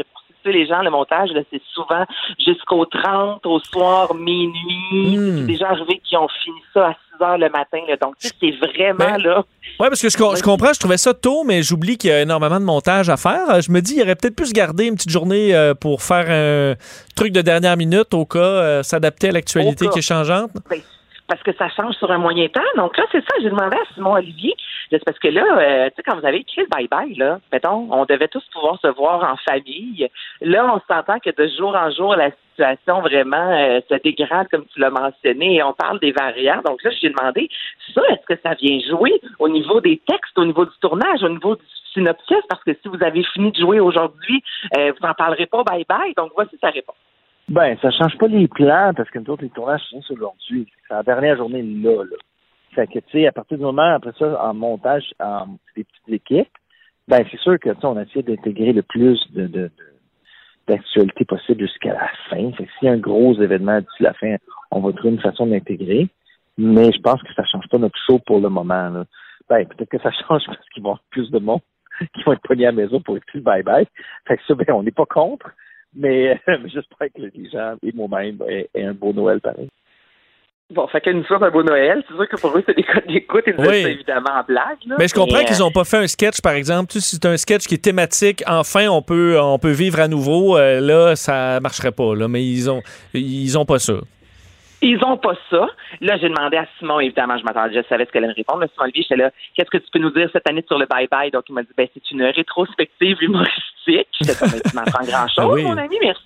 Les 0.51 0.67
gens, 0.67 0.83
le 0.83 0.91
montage, 0.91 1.31
là, 1.31 1.41
c'est 1.53 1.63
souvent 1.73 2.05
jusqu'au 2.45 2.85
30, 2.87 3.45
au 3.47 3.59
soir, 3.61 4.15
minuit. 4.15 5.17
Hmm. 5.19 5.39
C'est 5.39 5.47
déjà 5.47 5.69
arrivé 5.71 6.01
qui 6.05 6.17
ont 6.17 6.29
fini 6.43 6.57
ça 6.75 6.89
à 6.89 6.93
6 7.19 7.23
heures 7.25 7.39
le 7.39 7.49
matin. 7.51 7.79
Là. 7.89 7.97
Donc, 7.97 8.15
tu 8.19 8.29
sais, 8.29 8.35
c'est 8.41 8.51
vraiment 8.53 9.17
là. 9.17 9.45
Oui, 9.81 9.87
parce 9.89 10.01
que 10.01 10.09
je, 10.09 10.17
co- 10.17 10.35
je 10.37 10.43
comprends, 10.43 10.73
je 10.73 10.79
trouvais 10.81 10.97
ça 10.97 11.13
tôt, 11.15 11.45
mais 11.45 11.63
j'oublie 11.63 11.99
qu'il 11.99 12.11
y 12.11 12.13
a 12.13 12.23
énormément 12.23 12.59
de 12.61 12.65
montage 12.65 13.09
à 13.09 13.17
faire. 13.17 13.61
Je 13.61 13.71
me 13.71 13.81
dis, 13.81 13.97
il 13.97 14.03
aurait 14.03 14.15
peut-être 14.17 14.37
pu 14.37 14.47
se 14.47 14.53
garder 14.53 14.87
une 14.87 14.95
petite 14.95 15.11
journée 15.11 15.55
euh, 15.55 15.75
pour 15.75 16.03
faire 16.03 16.27
un 16.31 16.75
truc 17.17 17.33
de 17.33 17.41
dernière 17.43 17.77
minute 17.77 18.15
au 18.15 18.25
cas, 18.25 18.39
euh, 18.39 18.83
s'adapter 18.83 19.29
à 19.29 19.33
l'actualité 19.33 19.89
qui 19.89 19.99
est 19.99 20.03
changeante. 20.03 20.51
Ben, 20.71 20.81
parce 21.29 21.43
que 21.43 21.51
ça 21.57 21.69
change 21.77 21.95
sur 21.97 22.09
un 22.13 22.19
moyen 22.19 22.47
temps. 22.49 22.61
Donc 22.77 22.97
là, 22.97 23.03
c'est 23.11 23.19
ça, 23.21 23.35
j'ai 23.43 23.51
demandé 23.51 23.77
à 23.77 23.95
Simon 23.95 24.13
Olivier. 24.13 24.55
C'est 24.91 25.05
parce 25.05 25.19
que 25.19 25.29
là, 25.29 25.45
euh, 25.59 25.89
tu 25.91 25.97
sais, 25.97 26.03
quand 26.03 26.19
vous 26.19 26.27
avez 26.27 26.39
écrit 26.39 26.63
le 26.63 26.69
bye-bye, 26.69 27.19
là, 27.19 27.41
mettons, 27.53 27.89
on 27.91 28.05
devait 28.05 28.29
tous 28.29 28.45
pouvoir 28.53 28.79
se 28.81 28.89
voir 28.89 29.23
en 29.25 29.37
famille. 29.37 30.09
Là, 30.41 30.73
on 30.75 30.81
s'entend 30.93 31.19
que 31.19 31.31
de 31.31 31.49
jour 31.57 31.75
en 31.75 31.91
jour, 31.91 32.15
la 32.15 32.31
situation 32.51 33.01
vraiment 33.01 33.51
euh, 33.51 33.81
se 33.89 33.95
dégrade, 34.03 34.49
comme 34.51 34.65
tu 34.67 34.81
l'as 34.81 34.91
mentionné, 34.91 35.57
et 35.57 35.63
on 35.63 35.73
parle 35.73 35.99
des 36.01 36.13
variants. 36.13 36.63
Donc 36.65 36.83
là, 36.83 36.91
j'ai 37.01 37.11
demandé, 37.11 37.49
ça, 37.95 38.03
est-ce 38.11 38.35
que 38.35 38.41
ça 38.43 38.55
vient 38.55 38.79
jouer 38.89 39.21
au 39.39 39.49
niveau 39.49 39.81
des 39.81 40.01
textes, 40.07 40.39
au 40.39 40.45
niveau 40.45 40.65
du 40.65 40.79
tournage, 40.81 41.23
au 41.23 41.29
niveau 41.29 41.57
du 41.57 41.65
synopsis? 41.93 42.43
Parce 42.49 42.63
que 42.63 42.73
si 42.75 42.89
vous 42.89 43.03
avez 43.03 43.25
fini 43.35 43.51
de 43.51 43.59
jouer 43.59 43.81
aujourd'hui, 43.81 44.43
euh, 44.77 44.93
vous 44.93 45.07
n'en 45.07 45.15
parlerez 45.15 45.47
pas 45.47 45.63
bye-bye. 45.63 46.15
Donc 46.17 46.33
voici 46.35 46.57
sa 46.61 46.71
réponse. 46.71 46.97
Ben, 47.49 47.77
ça 47.81 47.91
change 47.93 48.19
pas 48.19 48.27
les 48.27 48.49
plans 48.49 48.93
parce 48.97 49.09
que 49.11 49.21
nous 49.21 49.31
autres, 49.31 49.45
les 49.45 49.51
tournages 49.51 49.83
finissent 49.89 50.11
aujourd'hui. 50.11 50.67
C'est 50.89 50.95
la 50.95 51.03
dernière 51.05 51.37
journée 51.37 51.63
là, 51.63 52.03
là. 52.03 52.17
À 52.79 53.33
partir 53.33 53.59
du 53.59 53.65
moment, 53.65 53.95
après 53.95 54.13
ça, 54.19 54.43
en 54.43 54.55
montage, 54.55 55.15
en 55.21 55.47
des 55.77 55.85
petites 55.85 56.09
équipes, 56.09 56.53
ben, 57.09 57.25
c'est 57.31 57.41
sûr 57.41 57.59
que, 57.59 57.71
on 57.85 58.01
essaie 58.01 58.23
d'intégrer 58.23 58.73
le 58.73 58.83
plus 58.83 59.21
de, 59.33 59.47
de, 59.47 59.71
d'actualité 60.67 61.25
possible 61.25 61.61
jusqu'à 61.61 61.95
la 61.95 62.09
fin. 62.29 62.51
Fait 62.53 62.69
s'il 62.79 62.89
y 62.89 62.89
a 62.89 62.93
un 62.93 62.99
gros 62.99 63.35
événement 63.41 63.81
d'ici 63.81 64.03
la 64.03 64.15
fin, 64.15 64.37
on 64.71 64.81
va 64.81 64.93
trouver 64.93 65.15
une 65.15 65.21
façon 65.21 65.47
d'intégrer. 65.47 66.09
Mais 66.59 66.91
je 66.93 67.01
pense 67.01 67.23
que 67.23 67.33
ça 67.35 67.45
change 67.45 67.69
pas 67.69 67.79
notre 67.79 67.99
show 68.07 68.19
pour 68.19 68.41
le 68.41 68.49
moment. 68.49 69.05
Ben, 69.49 69.67
peut-être 69.67 69.91
que 69.91 70.01
ça 70.01 70.11
change 70.29 70.43
parce 70.47 70.69
qu'ils 70.71 70.83
vont 70.83 70.91
avoir 70.91 71.05
plus 71.11 71.31
de 71.31 71.39
monde 71.39 71.61
qui 72.15 72.23
vont 72.25 72.33
être 72.33 72.43
pognés 72.43 72.67
à 72.67 72.73
la 72.73 72.77
maison 72.77 73.01
pour 73.01 73.17
écouter 73.17 73.39
le 73.39 73.45
bye-bye. 73.45 73.87
Fait 74.27 74.37
que 74.37 74.43
ça, 74.47 74.55
ben, 74.55 74.67
on 74.71 74.83
n'est 74.83 74.91
pas 74.91 75.07
contre, 75.07 75.51
mais, 75.95 76.41
j'espère 76.67 77.09
que 77.15 77.23
les 77.23 77.51
gens 77.51 77.77
et 77.83 77.93
moi-même 77.93 78.39
aient, 78.49 78.69
aient 78.75 78.85
un 78.85 78.95
beau 78.95 79.13
Noël 79.13 79.41
pareil. 79.41 79.69
Bon, 80.75 80.89
fait 80.89 81.01
qu'une 81.01 81.25
sorte 81.27 81.45
un 81.45 81.51
beau 81.51 81.63
Noël. 81.63 82.03
C'est 82.09 82.15
sûr 82.17 82.29
que 82.29 82.37
pour 82.41 82.57
eux, 82.59 82.63
c'est 82.67 82.75
des 82.77 82.83
codes 82.83 83.07
d'écoute. 83.07 83.45
Ils 83.47 83.55
Oui. 83.59 83.83
ça 83.83 83.89
évidemment 83.91 84.31
en 84.33 84.43
blague. 84.43 84.79
là. 84.87 84.97
Mais 84.99 85.07
je 85.07 85.15
comprends 85.15 85.39
Mais, 85.39 85.45
qu'ils 85.45 85.61
n'ont 85.61 85.71
pas 85.71 85.85
fait 85.85 85.99
un 85.99 86.09
sketch, 86.09 86.41
par 86.41 86.55
exemple. 86.55 86.91
Tu 86.91 86.99
sais, 87.01 87.11
si 87.11 87.17
c'est 87.17 87.27
un 87.27 87.37
sketch 87.37 87.67
qui 87.69 87.75
est 87.75 87.85
thématique, 87.85 88.43
enfin, 88.49 88.89
on 88.89 89.01
peut, 89.01 89.39
on 89.41 89.61
peut 89.61 89.71
vivre 89.71 90.01
à 90.01 90.09
nouveau. 90.09 90.57
euh, 90.57 90.81
là, 90.81 91.15
ça 91.15 91.61
marcherait 91.61 91.93
pas. 91.93 92.17
Là, 92.17 92.27
mais 92.27 92.45
ils 92.45 92.69
ont, 92.69 92.83
ils 93.15 93.57
ont 93.57 93.65
pas 93.65 93.79
ça. 93.79 93.95
Ils 94.83 95.03
ont 95.05 95.17
pas 95.17 95.35
ça. 95.51 95.69
Là, 96.01 96.19
j'ai 96.21 96.29
demandé 96.29 96.57
à 96.57 96.67
Simon, 96.79 96.99
évidemment, 97.01 97.39
je 97.39 97.45
m'attendais, 97.45 97.73
je 97.81 97.89
savais 97.89 98.05
ce 98.05 98.11
qu'elle 98.11 98.25
allait 98.25 98.33
me 98.33 98.37
répondre. 98.37 98.61
Là, 98.61 98.67
Simon 98.75 98.85
Olivier, 98.85 99.03
j'étais 99.05 99.17
là, 99.23 99.31
qu'est-ce 99.55 99.71
que 99.71 99.79
tu 99.79 99.87
peux 99.93 100.01
nous 100.01 100.11
dire 100.11 100.29
cette 100.33 100.49
année 100.51 100.65
sur 100.67 100.79
le 100.79 100.87
bye-bye? 100.87 101.31
Donc, 101.33 101.45
il 101.49 101.55
m'a 101.55 101.63
dit, 101.63 101.69
ben, 101.77 101.87
c'est 101.95 102.11
une 102.11 102.23
rétrospective 102.25 103.17
humoristique. 103.23 104.09
J'étais 104.21 104.35
comme, 104.35 104.51
tu 104.51 104.75
m'apprends 104.75 105.05
grand-chose, 105.05 105.39
Ah 105.39 105.49
oui. 105.49 105.63
mon 105.63 105.77
ami, 105.79 105.97
merci. 106.03 106.21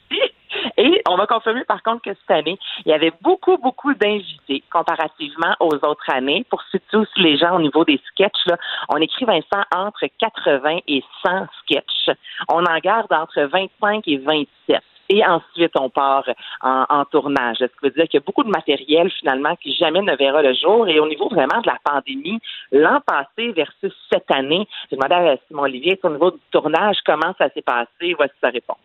Et 0.77 1.03
on 1.09 1.17
m'a 1.17 1.27
confirmé, 1.27 1.65
par 1.65 1.83
contre, 1.83 2.03
que 2.03 2.11
cette 2.11 2.31
année, 2.31 2.59
il 2.85 2.91
y 2.91 2.93
avait 2.93 3.13
beaucoup, 3.21 3.57
beaucoup 3.59 3.95
d'invités 3.95 4.63
comparativement 4.73 5.55
aux 5.61 5.75
autres 5.75 6.11
années. 6.11 6.45
Pour 6.51 6.63
situer 6.71 6.99
aussi 6.99 7.21
les 7.21 7.37
gens 7.37 7.57
au 7.57 7.61
niveau 7.61 7.85
des 7.85 8.01
sketchs, 8.09 8.47
là, 8.47 8.57
on 8.89 8.97
écrit, 8.97 9.25
Vincent, 9.25 9.65
entre 9.75 10.07
80 10.19 10.79
et 10.89 11.03
100 11.25 11.47
sketchs. 11.63 12.17
On 12.49 12.65
en 12.65 12.79
garde 12.79 13.13
entre 13.13 13.43
25 13.43 14.07
et 14.07 14.19
27 14.19 14.83
et 15.11 15.27
ensuite 15.27 15.73
on 15.77 15.91
part 15.91 16.25
en, 16.63 16.85
en 16.89 17.05
tournage. 17.05 17.57
Ce 17.59 17.65
qui 17.65 17.73
veut 17.83 17.91
dire 17.91 18.05
qu'il 18.05 18.21
y 18.21 18.23
a 18.23 18.25
beaucoup 18.25 18.45
de 18.45 18.49
matériel 18.49 19.11
finalement 19.11 19.57
qui 19.57 19.75
jamais 19.75 20.01
ne 20.03 20.15
verra 20.15 20.41
le 20.41 20.55
jour. 20.55 20.89
Et 20.89 21.01
au 21.01 21.09
niveau 21.09 21.29
vraiment 21.29 21.61
de 21.61 21.67
la 21.67 21.79
pandémie, 21.85 22.39
l'an 22.71 23.01
passé 23.05 23.53
versus 23.53 23.93
cette 24.11 24.31
année, 24.31 24.67
j'ai 24.89 24.97
demandé 24.97 25.15
à 25.15 25.37
Simon 25.49 25.63
Olivier 25.63 25.99
au 26.05 26.11
niveau 26.11 26.31
du 26.31 26.39
tournage 26.53 26.99
comment 27.05 27.35
ça 27.39 27.51
s'est 27.51 27.63
passé? 27.63 28.15
Voici 28.17 28.35
sa 28.41 28.51
réponse. 28.51 28.79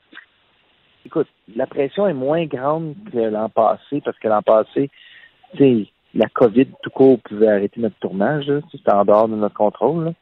Écoute, 1.05 1.27
la 1.55 1.67
pression 1.67 2.07
est 2.07 2.13
moins 2.13 2.45
grande 2.45 2.95
que 3.11 3.17
l'an 3.19 3.49
passé, 3.49 4.01
parce 4.03 4.17
que 4.17 4.27
l'an 4.27 4.41
passé, 4.41 4.89
tu 5.55 5.57
sais, 5.57 5.87
la 6.15 6.27
COVID 6.27 6.67
tout 6.81 6.89
court 6.89 7.19
pouvait 7.19 7.47
arrêter 7.47 7.79
notre 7.79 7.97
tournage, 7.99 8.51
c'était 8.71 8.93
en 8.93 9.05
dehors 9.05 9.27
de 9.27 9.35
notre 9.35 9.55
contrôle. 9.55 10.05
là. 10.05 10.13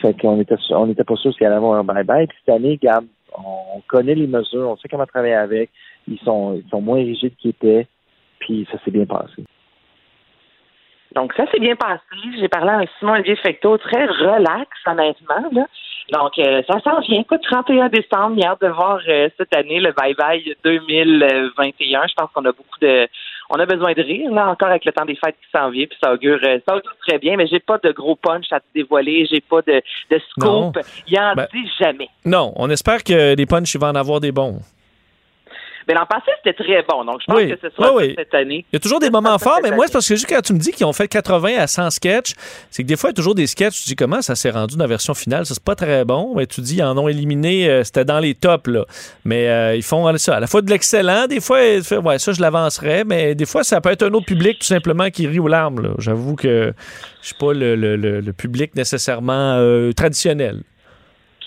Fait 0.00 0.18
qu'on 0.18 0.40
était 0.40 0.56
on 0.70 0.90
était 0.90 1.04
pas 1.04 1.16
sûr 1.16 1.34
s'il 1.34 1.46
allait 1.46 1.56
avoir 1.56 1.78
un 1.78 1.84
bye-bye. 1.84 2.26
Puis 2.26 2.38
cette 2.44 2.54
année, 2.54 2.78
regarde, 2.80 3.06
on 3.36 3.80
connaît 3.88 4.14
les 4.14 4.26
mesures, 4.26 4.68
on 4.70 4.76
sait 4.76 4.88
comment 4.88 5.06
travailler 5.06 5.34
avec. 5.34 5.70
Ils 6.08 6.18
sont, 6.20 6.54
ils 6.54 6.68
sont 6.70 6.80
moins 6.80 6.98
rigides 6.98 7.34
qu'ils 7.36 7.50
étaient, 7.50 7.86
puis 8.38 8.66
ça 8.70 8.78
s'est 8.84 8.90
bien 8.90 9.06
passé. 9.06 9.44
Donc, 11.14 11.32
ça 11.34 11.44
s'est 11.50 11.60
bien 11.60 11.76
passé. 11.76 12.00
J'ai 12.38 12.48
parlé 12.48 12.70
à 12.70 12.84
Simon 12.98 13.12
Olivier 13.14 13.36
Fecteau, 13.36 13.78
très 13.78 14.04
relax, 14.06 14.68
honnêtement. 14.86 15.48
Là. 15.52 15.66
Donc, 16.12 16.38
euh, 16.38 16.62
ça 16.70 16.78
s'en 16.80 17.00
vient. 17.00 17.20
Écoute, 17.20 17.40
31 17.42 17.88
décembre, 17.88 18.36
j'ai 18.38 18.46
hâte 18.46 18.60
de 18.60 18.68
voir 18.68 19.00
euh, 19.08 19.28
cette 19.38 19.54
année 19.56 19.80
le 19.80 19.92
Bye 19.92 20.14
Bye 20.14 20.54
2021. 20.62 22.06
Je 22.08 22.14
pense 22.16 22.30
qu'on 22.32 22.44
a 22.44 22.52
beaucoup 22.52 22.78
de... 22.80 23.08
On 23.48 23.54
a 23.60 23.66
besoin 23.66 23.92
de 23.92 24.02
rire, 24.02 24.30
là, 24.32 24.48
encore 24.50 24.68
avec 24.68 24.84
le 24.84 24.92
temps 24.92 25.04
des 25.04 25.14
fêtes 25.14 25.36
qui 25.40 25.48
s'en 25.56 25.70
vient, 25.70 25.86
puis 25.86 25.96
ça 26.02 26.12
augure, 26.12 26.38
euh, 26.44 26.58
ça 26.68 26.76
augure 26.76 26.96
très 27.06 27.18
bien, 27.18 27.36
mais 27.36 27.46
j'ai 27.46 27.60
pas 27.60 27.78
de 27.78 27.92
gros 27.92 28.16
punch 28.16 28.46
à 28.50 28.58
te 28.58 28.64
dévoiler, 28.74 29.24
j'ai 29.30 29.40
pas 29.40 29.62
de, 29.62 29.80
de 30.10 30.18
scoop. 30.30 30.76
Il 31.06 31.18
en 31.18 31.34
Ben- 31.34 31.46
dit 31.54 31.70
jamais. 31.80 32.08
Non, 32.24 32.52
on 32.56 32.68
espère 32.70 33.04
que 33.04 33.36
les 33.36 33.46
punchs, 33.46 33.72
il 33.74 33.80
va 33.80 33.88
en 33.90 33.94
avoir 33.94 34.18
des 34.18 34.32
bons. 34.32 34.58
Mais 35.88 35.94
l'an 35.94 36.04
passé, 36.06 36.30
c'était 36.42 36.52
très 36.64 36.82
bon. 36.88 37.04
Donc, 37.04 37.20
je 37.20 37.26
pense 37.26 37.36
Oui. 37.36 37.48
que 37.48 37.58
ce 37.60 37.74
sera 37.74 37.94
Oui, 37.94 38.06
oui. 38.08 38.14
cette 38.18 38.34
année. 38.34 38.64
Il 38.72 38.74
y 38.74 38.76
a 38.76 38.80
toujours 38.80 38.98
des 38.98 39.10
moments 39.10 39.38
forts, 39.38 39.60
mais 39.62 39.70
moi, 39.70 39.86
c'est 39.86 39.92
parce 39.92 40.08
que 40.08 40.14
juste 40.16 40.28
quand 40.28 40.40
tu 40.42 40.52
me 40.52 40.58
dis 40.58 40.72
qu'ils 40.72 40.84
ont 40.86 40.92
fait 40.92 41.06
80 41.06 41.56
à 41.58 41.66
100 41.66 41.90
sketchs, 41.90 42.32
c'est 42.70 42.82
que 42.82 42.88
des 42.88 42.96
fois, 42.96 43.10
il 43.10 43.12
y 43.12 43.14
a 43.14 43.16
toujours 43.16 43.34
des 43.36 43.46
sketchs, 43.46 43.82
tu 43.82 43.88
dis 43.90 43.96
comment 43.96 44.20
ça 44.20 44.34
s'est 44.34 44.50
rendu 44.50 44.76
dans 44.76 44.84
la 44.84 44.88
version 44.88 45.14
finale, 45.14 45.46
ça 45.46 45.54
c'est 45.54 45.62
pas 45.62 45.76
très 45.76 46.04
bon, 46.04 46.34
mais 46.36 46.46
tu 46.46 46.60
dis 46.60 46.76
ils 46.78 46.82
en 46.82 46.98
ont 46.98 47.08
éliminé, 47.08 47.68
euh, 47.70 47.84
c'était 47.84 48.04
dans 48.04 48.18
les 48.18 48.34
tops, 48.34 48.68
là. 48.68 48.84
Mais 49.24 49.48
euh, 49.48 49.76
ils 49.76 49.82
font 49.82 50.16
ça, 50.18 50.36
à 50.36 50.40
la 50.40 50.46
fois 50.48 50.60
de 50.62 50.70
l'excellent, 50.70 51.26
des 51.28 51.40
fois, 51.40 51.58
ouais, 51.58 52.18
ça 52.18 52.32
je 52.32 52.40
l'avancerais, 52.40 53.04
mais 53.04 53.34
des 53.34 53.46
fois, 53.46 53.62
ça 53.62 53.80
peut 53.80 53.90
être 53.90 54.02
un 54.02 54.12
autre 54.12 54.26
public 54.26 54.58
tout 54.58 54.66
simplement 54.66 55.08
qui 55.10 55.26
rit 55.28 55.38
aux 55.38 55.48
larmes. 55.48 55.94
J'avoue 55.98 56.34
que 56.34 56.72
je 57.22 57.26
suis 57.26 57.36
pas 57.36 57.52
le, 57.52 57.76
le- 57.76 57.96
le- 57.96 58.20
le 58.20 58.32
public 58.32 58.74
nécessairement 58.74 59.54
euh, 59.58 59.92
traditionnel. 59.92 60.62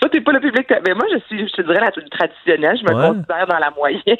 Toi, 0.00 0.08
t'es 0.10 0.20
pas 0.20 0.32
le 0.32 0.40
public. 0.40 0.66
Mais 0.86 0.94
moi, 0.94 1.04
je 1.12 1.18
suis, 1.26 1.46
je 1.48 1.52
te 1.54 1.62
dirais, 1.62 1.80
la 1.80 1.90
traditionnelle. 1.90 2.78
Je 2.78 2.84
me 2.84 2.96
Ouais. 2.98 3.08
considère 3.08 3.46
dans 3.46 3.58
la 3.58 3.70
moyenne. 3.70 4.16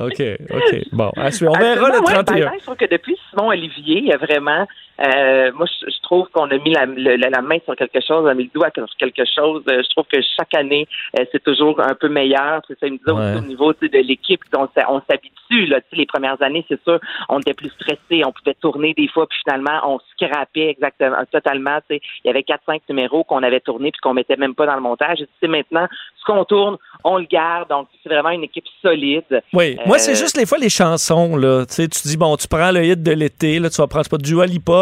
OK, 0.00 0.20
OK. 0.50 0.80
Bon, 0.92 1.10
à 1.16 1.30
suivre. 1.30 1.52
on 1.54 1.58
verra 1.60 1.74
le 1.88 1.94
Absolument, 1.98 2.06
ouais, 2.08 2.14
31. 2.24 2.34
ben, 2.34 2.44
ben, 2.50 2.56
je 2.58 2.64
trouve 2.64 2.76
que 2.76 2.84
depuis 2.90 3.16
Simon 3.30 3.48
Olivier, 3.48 3.98
il 3.98 4.06
y 4.06 4.12
a 4.12 4.16
vraiment, 4.16 4.66
euh, 5.00 5.50
moi, 5.54 5.66
je, 5.66 5.90
je 5.90 6.00
trouve 6.02 6.28
qu'on 6.32 6.50
a 6.50 6.58
mis 6.58 6.72
la, 6.72 6.86
la, 6.86 7.30
la 7.30 7.42
main 7.42 7.58
sur 7.64 7.74
quelque 7.76 8.00
chose, 8.00 8.24
on 8.24 8.26
a 8.26 8.34
mis 8.34 8.44
le 8.44 8.50
doigt 8.54 8.70
sur 8.74 8.86
quelque 8.98 9.24
chose. 9.24 9.62
Euh, 9.68 9.82
je 9.82 9.88
trouve 9.90 10.04
que 10.12 10.20
chaque 10.36 10.54
année, 10.54 10.86
euh, 11.18 11.24
c'est 11.32 11.42
toujours 11.42 11.80
un 11.80 11.94
peu 11.94 12.08
meilleur. 12.08 12.60
C'est 12.68 12.78
ça, 12.78 12.86
il 12.86 12.94
me 12.94 12.98
disait 12.98 13.10
Ouais. 13.12 13.36
au 13.38 13.40
niveau 13.40 13.72
tu 13.72 13.86
sais, 13.86 13.88
de 13.88 14.06
l'équipe, 14.06 14.40
on, 14.56 14.68
on 14.88 15.02
s'habitue. 15.10 15.66
Là, 15.66 15.80
Tu 15.80 15.86
sais, 15.90 15.96
les 15.96 16.06
premières 16.06 16.40
années, 16.42 16.64
c'est 16.68 16.82
sûr, 16.84 16.98
on 17.28 17.38
était 17.40 17.54
plus 17.54 17.70
stressé, 17.70 18.22
on 18.24 18.32
pouvait 18.32 18.54
tourner 18.60 18.94
des 18.96 19.08
fois, 19.08 19.26
puis 19.26 19.38
finalement, 19.44 19.80
on 19.84 19.98
scrapait 20.12 20.68
exactement, 20.70 21.16
totalement. 21.30 21.78
tu 21.88 21.96
sais. 21.96 22.00
Il 22.24 22.28
y 22.28 22.30
avait 22.30 22.42
quatre, 22.42 22.62
cinq 22.66 22.82
numéros 22.88 23.24
qu'on 23.24 23.42
avait 23.42 23.60
tournés 23.60 23.90
puis 23.90 24.00
qu'on 24.00 24.14
mettait 24.14 24.36
même 24.36 24.54
pas 24.54 24.66
dans 24.66 24.74
le 24.76 24.80
montage. 24.80 25.20
Et 25.20 25.26
tu 25.26 25.32
sais, 25.40 25.48
maintenant, 25.48 25.86
ce 26.20 26.24
qu'on 26.24 26.44
tourne, 26.44 26.76
on 27.04 27.18
le 27.18 27.24
garde. 27.26 27.68
Donc, 27.68 27.88
c'est 28.02 28.08
vraiment 28.08 28.30
une 28.30 28.44
équipe 28.44 28.64
solide. 28.80 29.42
Oui, 29.52 29.76
moi, 29.86 29.98
c'est 29.98 30.12
Euh, 30.12 30.14
juste 30.14 30.36
les 30.36 30.46
fois 30.46 30.58
les 30.58 30.68
chansons. 30.70 31.36
Là. 31.36 31.66
Tu 31.66 31.74
sais, 31.74 31.88
tu 31.88 32.08
dis, 32.08 32.16
bon, 32.16 32.36
tu 32.36 32.48
prends 32.48 32.70
le 32.70 32.84
hit 32.84 33.02
de 33.02 33.12
l'été, 33.12 33.58
là, 33.58 33.68
tu 33.70 33.76
vas 33.80 33.86
prendre 33.86 34.08
pas 34.08 34.16
du 34.18 34.34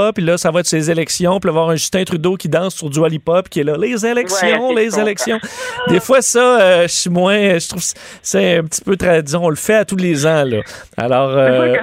Lipa, 0.03 0.13
puis 0.13 0.25
là, 0.25 0.39
ça 0.39 0.51
va 0.51 0.61
être 0.61 0.67
ces 0.67 0.91
élections, 0.91 1.39
puis 1.41 1.49
avoir 1.51 1.71
un 1.71 1.77
Justin 1.77 2.05
Trudeau 2.05 2.37
qui 2.37 2.49
danse 2.49 2.75
sur 2.75 2.91
du 2.91 3.01
Lipa, 3.09 3.43
puis 3.43 3.51
qui 3.51 3.61
est 3.61 3.65
là, 3.65 3.77
les 3.77 4.05
élections, 4.07 4.69
Ouais, 4.69 4.75
les 4.85 4.99
élections. 4.99 5.39
Des 5.89 6.01
fois, 6.01 6.23
ça, 6.23 6.61
euh, 6.61 6.83
je 6.83 6.89
suis 6.93 7.11
moins, 7.11 7.59
je 7.59 7.69
trouve 7.69 7.83
que 7.83 7.99
c'est 8.23 8.59
un 8.59 8.65
petit 8.65 8.83
peu, 8.83 8.97
disons, 9.23 9.45
on 9.45 9.51
le 9.51 9.57
fait 9.57 9.75
à 9.75 9.85
tous 9.85 9.97
les 9.97 10.27
ans. 10.27 10.45
Là. 10.45 10.61
Alors, 10.97 11.33
C'est 11.33 11.39
euh, 11.39 11.77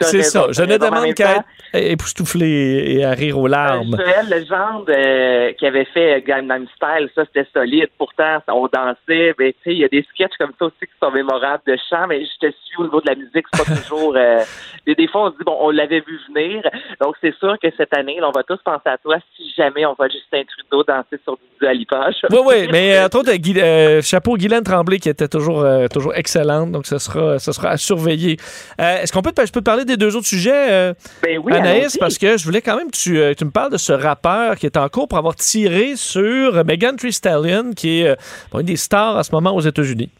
c'est 0.00 0.22
ça. 0.22 0.46
Je 0.50 0.62
ne 0.62 0.76
demande 0.76 1.14
qu'à 1.14 1.36
être 1.36 1.44
époustouflé 1.74 2.84
et 2.96 3.04
à 3.04 3.10
rire 3.10 3.38
aux 3.38 3.46
larmes. 3.46 3.96
Joël 3.98 4.26
Legendre 4.30 4.86
euh, 4.88 5.52
qui 5.58 5.66
avait 5.66 5.84
fait 5.86 6.22
Gangnam 6.26 6.66
Style, 6.76 7.10
ça 7.14 7.24
c'était 7.26 7.48
solide. 7.52 7.88
Pourtant, 7.98 8.38
on 8.48 8.68
dansait. 8.72 9.34
Mais 9.38 9.52
tu 9.52 9.58
sais, 9.64 9.72
il 9.72 9.78
y 9.78 9.84
a 9.84 9.88
des 9.88 10.04
sketchs 10.14 10.36
comme 10.38 10.52
ça 10.58 10.66
aussi 10.66 10.80
qui 10.80 10.92
sont 11.02 11.10
mémorables 11.10 11.62
de 11.66 11.76
chant, 11.90 12.06
mais 12.08 12.24
je 12.24 12.46
te 12.46 12.52
suis 12.64 12.76
au 12.78 12.84
niveau 12.84 13.00
de 13.00 13.08
la 13.08 13.14
musique, 13.14 13.46
c'est 13.52 13.64
pas 13.64 13.74
toujours. 13.76 14.14
euh, 14.16 14.40
des, 14.86 14.94
des 14.94 15.08
fois, 15.08 15.24
on 15.24 15.30
se 15.32 15.36
dit 15.36 15.44
bon, 15.44 15.56
on 15.60 15.70
l'avait 15.70 16.00
vu 16.06 16.18
venir. 16.34 16.62
Donc 17.00 17.14
c'est 17.20 17.34
sûr 17.38 17.56
que 17.62 17.68
cette 17.76 17.94
année, 17.96 18.16
là, 18.20 18.28
on 18.28 18.32
va 18.32 18.42
tous 18.42 18.58
penser 18.64 18.86
à 18.86 18.98
toi 18.98 19.16
si 19.36 19.52
jamais 19.56 19.84
on 19.86 19.94
voit 19.94 20.08
Justin 20.08 20.42
Trudeau 20.44 20.84
danser 20.84 21.20
sur 21.24 21.34
du 21.36 21.42
Dualipa. 21.60 22.08
Oui, 22.30 22.38
oui, 22.44 22.68
mais 22.70 22.98
entre 23.04 23.18
autres, 23.20 23.32
Guy- 23.34 23.60
euh, 23.60 24.02
chapeau 24.02 24.36
Guylaine 24.36 24.62
Tremblay 24.62 24.98
qui 24.98 25.08
était 25.08 25.28
toujours, 25.28 25.60
euh, 25.62 25.86
toujours 25.88 26.14
excellente, 26.14 26.72
donc 26.72 26.86
ce 26.86 26.98
sera, 26.98 27.38
ce 27.38 27.52
sera 27.52 27.70
à 27.70 27.76
surveiller. 27.76 28.36
Euh, 28.80 29.02
Est-ce 29.02 29.12
qu'on 29.12 29.22
peut, 29.22 29.32
te- 29.32 29.46
je 29.46 29.52
peux 29.52 29.60
te 29.60 29.64
parler 29.64 29.84
des 29.84 29.96
deux 29.96 30.14
autres 30.16 30.26
sujets, 30.26 30.70
euh, 30.72 30.94
Ben 31.22 31.38
oui, 31.38 31.52
Anaïs, 31.54 31.96
parce 31.98 32.18
que 32.18 32.36
je 32.36 32.44
voulais 32.44 32.60
quand 32.62 32.76
même 32.76 32.90
que 32.90 32.96
tu, 32.96 33.18
euh, 33.18 33.34
tu 33.34 33.44
me 33.44 33.50
parles 33.50 33.72
de 33.72 33.78
ce 33.78 33.92
rappeur 33.92 34.56
qui 34.56 34.66
est 34.66 34.76
en 34.76 34.88
cours 34.88 35.08
pour 35.08 35.18
avoir 35.18 35.34
tiré 35.34 35.96
sur 35.96 36.64
Megan 36.64 36.96
Thee 36.96 37.12
Stallion, 37.12 37.72
qui 37.74 38.00
est 38.02 38.08
euh, 38.08 38.14
une 38.54 38.62
des 38.62 38.76
stars 38.76 39.16
en 39.16 39.22
ce 39.22 39.32
moment 39.32 39.54
aux 39.54 39.60
États-Unis. 39.60 40.10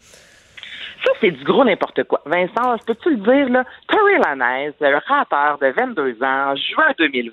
Ça, 1.07 1.13
c'est 1.21 1.31
du 1.31 1.43
gros 1.45 1.63
n'importe 1.63 2.03
quoi. 2.03 2.21
Vincent, 2.25 2.75
peux-tu 2.85 3.11
le 3.11 3.17
dire, 3.17 3.49
là? 3.49 3.63
Terry 3.87 4.17
Lanez, 4.25 4.73
le 4.81 4.99
rappeur 5.07 5.57
de 5.59 5.67
22 5.67 6.17
ans, 6.21 6.53
juin 6.55 6.91
2020, 6.99 7.31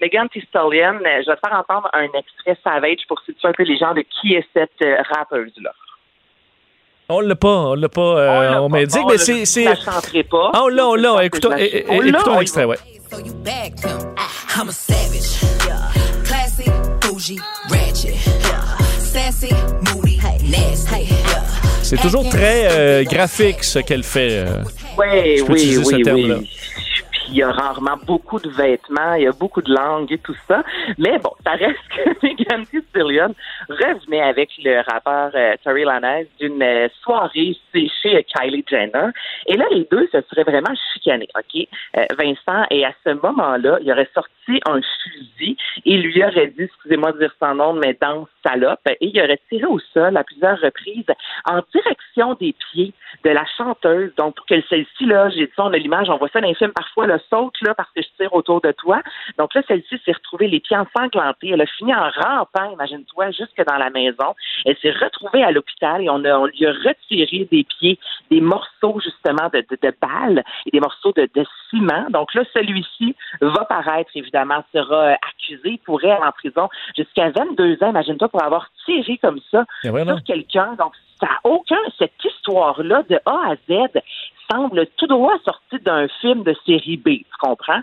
Megan 0.00 0.28
Thee 0.28 0.40
Stallion, 0.48 1.00
euh, 1.04 1.22
je 1.24 1.30
vais 1.30 1.36
te 1.36 1.40
faire 1.48 1.58
entendre 1.58 1.88
un 1.92 2.04
extrait 2.16 2.56
Savage 2.62 3.00
pour 3.08 3.20
situer 3.22 3.48
un 3.48 3.52
peu 3.52 3.64
les 3.64 3.76
gens 3.76 3.92
de 3.94 4.02
qui 4.02 4.34
est 4.34 4.46
cette 4.54 4.70
euh, 4.82 4.96
rappeuse-là. 5.16 5.72
On 7.08 7.20
l'a 7.20 7.34
pas, 7.36 7.48
on 7.48 7.74
l'a 7.74 7.88
pas, 7.88 8.00
euh, 8.02 8.58
on, 8.60 8.68
m'indique, 8.68 9.00
mais 9.08 9.18
c'est... 9.18 9.44
c'est- 9.46 9.64
Je 9.64 9.68
la 9.70 9.74
chanterai 9.76 10.22
pas. 10.24 10.50
Ah, 10.54 10.60
on 10.64 10.68
l'a, 10.68 10.86
on 10.86 10.94
l'a, 10.94 11.24
écoutons, 11.24 11.48
Je 11.50 11.56
la- 11.56 11.62
é- 11.62 11.76
é- 11.78 11.84
On 11.88 12.00
l'a, 12.00 12.08
écoutons 12.08 12.30
on 12.32 12.36
y 12.36 12.38
l'extrait, 12.40 12.64
ouais. 12.66 12.76
him. 12.76 14.14
I'm 14.56 14.68
a 14.68 14.72
savage. 14.72 15.40
Classy, 16.24 16.70
bougie, 17.00 17.38
ratchet. 17.70 18.14
Sassy, 18.98 19.48
moody, 19.50 19.86
nasty. 19.86 19.87
C'est 21.88 21.96
toujours 22.02 22.28
très 22.28 22.68
euh, 22.70 23.02
graphique 23.04 23.64
ce 23.64 23.78
qu'elle 23.78 24.02
fait. 24.02 24.44
euh. 24.44 24.62
Oui, 24.98 25.40
oui, 25.48 25.78
oui, 25.78 26.02
oui. 26.04 26.48
Puis 27.10 27.22
il 27.30 27.36
y 27.36 27.42
a 27.42 27.50
rarement 27.50 27.96
beaucoup 28.04 28.38
de 28.38 28.50
vêtements, 28.50 29.14
il 29.14 29.22
y 29.22 29.26
a 29.26 29.32
beaucoup 29.32 29.62
de 29.62 29.72
langues 29.72 30.12
et 30.12 30.18
tout 30.18 30.36
ça. 30.46 30.62
Mais 30.98 31.18
bon, 31.18 31.30
ça 31.44 31.52
reste 31.52 31.78
que 31.96 32.10
Megan 32.26 32.66
Thee 32.66 32.82
Stallion 32.90 33.34
revenait 33.70 34.20
avec 34.20 34.50
le 34.62 34.82
rappeur 34.86 35.30
euh, 35.34 35.54
Terry 35.64 35.84
Lanez 35.84 36.28
d'une 36.38 36.62
euh, 36.62 36.88
soirée 37.02 37.56
chez 37.72 38.26
Kylie 38.34 38.64
Jenner. 38.68 39.08
Et 39.46 39.56
là, 39.56 39.64
les 39.70 39.88
deux 39.90 40.06
se 40.12 40.18
seraient 40.28 40.44
vraiment 40.44 40.74
chicanés, 40.92 41.28
OK? 41.38 41.66
Euh, 41.96 42.04
Vincent, 42.18 42.66
et 42.70 42.84
à 42.84 42.92
ce 43.02 43.14
moment-là, 43.14 43.78
il 43.80 43.90
aurait 43.90 44.10
sorti 44.12 44.60
un 44.66 44.80
fusil 45.02 45.56
et 45.86 45.96
lui 45.96 46.22
aurait 46.22 46.48
dit, 46.48 46.64
excusez-moi 46.64 47.12
de 47.12 47.20
dire 47.20 47.34
son 47.40 47.54
nom, 47.54 47.72
mais 47.72 47.96
dans 47.98 48.28
salope 48.48 48.80
et 48.86 48.96
il 49.00 49.20
aurait 49.20 49.40
tiré 49.48 49.66
au 49.66 49.78
sol 49.78 50.16
à 50.16 50.24
plusieurs 50.24 50.58
reprises 50.60 51.06
en 51.44 51.60
direction 51.72 52.34
des 52.40 52.54
pieds 52.72 52.92
de 53.24 53.30
la 53.30 53.44
chanteuse. 53.56 54.12
Donc, 54.16 54.36
pour 54.36 54.46
que 54.46 54.60
celle-ci, 54.68 55.06
là, 55.06 55.28
j'ai 55.30 55.46
dit, 55.46 55.52
on 55.58 55.72
a 55.72 55.76
l'image, 55.76 56.08
on 56.08 56.16
voit 56.16 56.28
ça 56.28 56.40
dans 56.40 56.48
les 56.48 56.54
films 56.54 56.72
parfois, 56.72 57.06
le 57.06 57.20
saute, 57.30 57.54
là, 57.62 57.74
parce 57.74 57.90
que 57.94 58.02
je 58.02 58.08
tire 58.16 58.32
autour 58.32 58.60
de 58.60 58.72
toi. 58.72 59.00
Donc 59.38 59.54
là, 59.54 59.62
celle-ci 59.66 60.00
s'est 60.04 60.12
retrouvée 60.12 60.48
les 60.48 60.60
pieds 60.60 60.76
ensanglantée. 60.76 61.50
Elle 61.50 61.60
a 61.60 61.66
fini 61.66 61.94
en 61.94 62.10
rampant, 62.10 62.72
imagine-toi, 62.72 63.30
jusque 63.32 63.64
dans 63.66 63.76
la 63.76 63.90
maison. 63.90 64.34
Elle 64.64 64.76
s'est 64.78 64.92
retrouvée 64.92 65.42
à 65.42 65.50
l'hôpital 65.50 66.02
et 66.02 66.10
on, 66.10 66.24
a, 66.24 66.38
on 66.38 66.46
lui 66.46 66.66
a 66.66 66.72
retiré 66.72 67.48
des 67.50 67.64
pieds 67.64 67.98
des 68.30 68.40
morceaux, 68.40 69.00
justement, 69.02 69.48
de, 69.52 69.64
balles 70.00 70.44
et 70.66 70.70
des 70.70 70.80
morceaux 70.80 71.12
de, 71.12 71.28
ciment. 71.70 72.06
Donc 72.10 72.34
là, 72.34 72.42
celui-ci 72.52 73.14
va 73.40 73.64
paraître, 73.64 74.10
évidemment, 74.14 74.64
sera 74.72 75.08
euh, 75.08 75.14
accusé, 75.28 75.80
pourrait 75.84 76.10
aller 76.10 76.24
en 76.24 76.32
prison 76.32 76.68
jusqu'à 76.96 77.30
22 77.30 77.82
ans, 77.82 77.90
imagine-toi, 77.90 78.28
pour 78.28 78.37
avoir 78.44 78.68
tiré 78.84 79.18
comme 79.18 79.40
ça 79.50 79.64
ouais, 79.84 80.04
sur 80.04 80.22
quelqu'un. 80.24 80.74
Donc, 80.78 80.92
ça 81.20 81.26
n'a 81.26 81.38
aucun, 81.44 81.76
cette 81.98 82.12
histoire-là, 82.24 83.02
de 83.08 83.18
A 83.26 83.52
à 83.52 83.54
Z, 83.68 84.00
semble 84.50 84.86
tout 84.96 85.06
droit 85.06 85.34
sortie 85.44 85.78
d'un 85.84 86.08
film 86.20 86.42
de 86.42 86.54
série 86.64 86.96
B, 86.96 87.08
tu 87.08 87.24
comprends? 87.40 87.80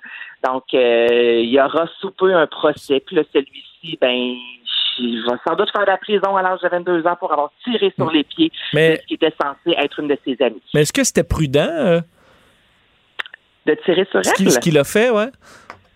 Donc, 0.48 0.64
euh, 0.74 1.40
il 1.42 1.50
y 1.50 1.60
aura 1.62 1.86
sous 2.00 2.12
peu 2.12 2.34
un 2.34 2.48
procès. 2.48 3.02
Puis 3.06 3.16
là, 3.16 3.24
celui-ci, 3.34 3.98
ben, 4.02 4.36
il 4.98 5.24
va 5.28 5.38
sans 5.48 5.56
doute 5.56 5.70
faire 5.72 5.82
de 5.86 5.92
la 5.92 5.98
prison 5.98 6.36
à 6.36 6.42
l'âge 6.42 6.62
de 6.62 6.70
22 6.70 7.06
ans 7.06 7.16
pour 7.20 7.32
avoir 7.32 7.52
tiré 7.64 7.94
sur 7.98 8.10
les 8.10 8.24
pieds 8.24 8.52
Mais- 8.74 8.92
de 8.92 9.02
ce 9.02 9.06
qui 9.08 9.14
était 9.16 9.34
censé 9.42 9.76
être 9.78 10.00
une 10.00 10.08
de 10.08 10.18
ses 10.26 10.38
amies. 10.42 10.62
Mais 10.74 10.82
est-ce 10.82 10.94
que 10.94 11.04
c'était 11.04 11.24
prudent 11.24 11.68
euh, 11.70 12.00
De 13.66 13.76
tirer 13.86 14.06
sur 14.10 14.20
elle? 14.20 14.52
ce 14.52 14.60
qu'il 14.60 14.78
a 14.78 14.84
fait, 14.84 15.10
ouais? 15.10 15.30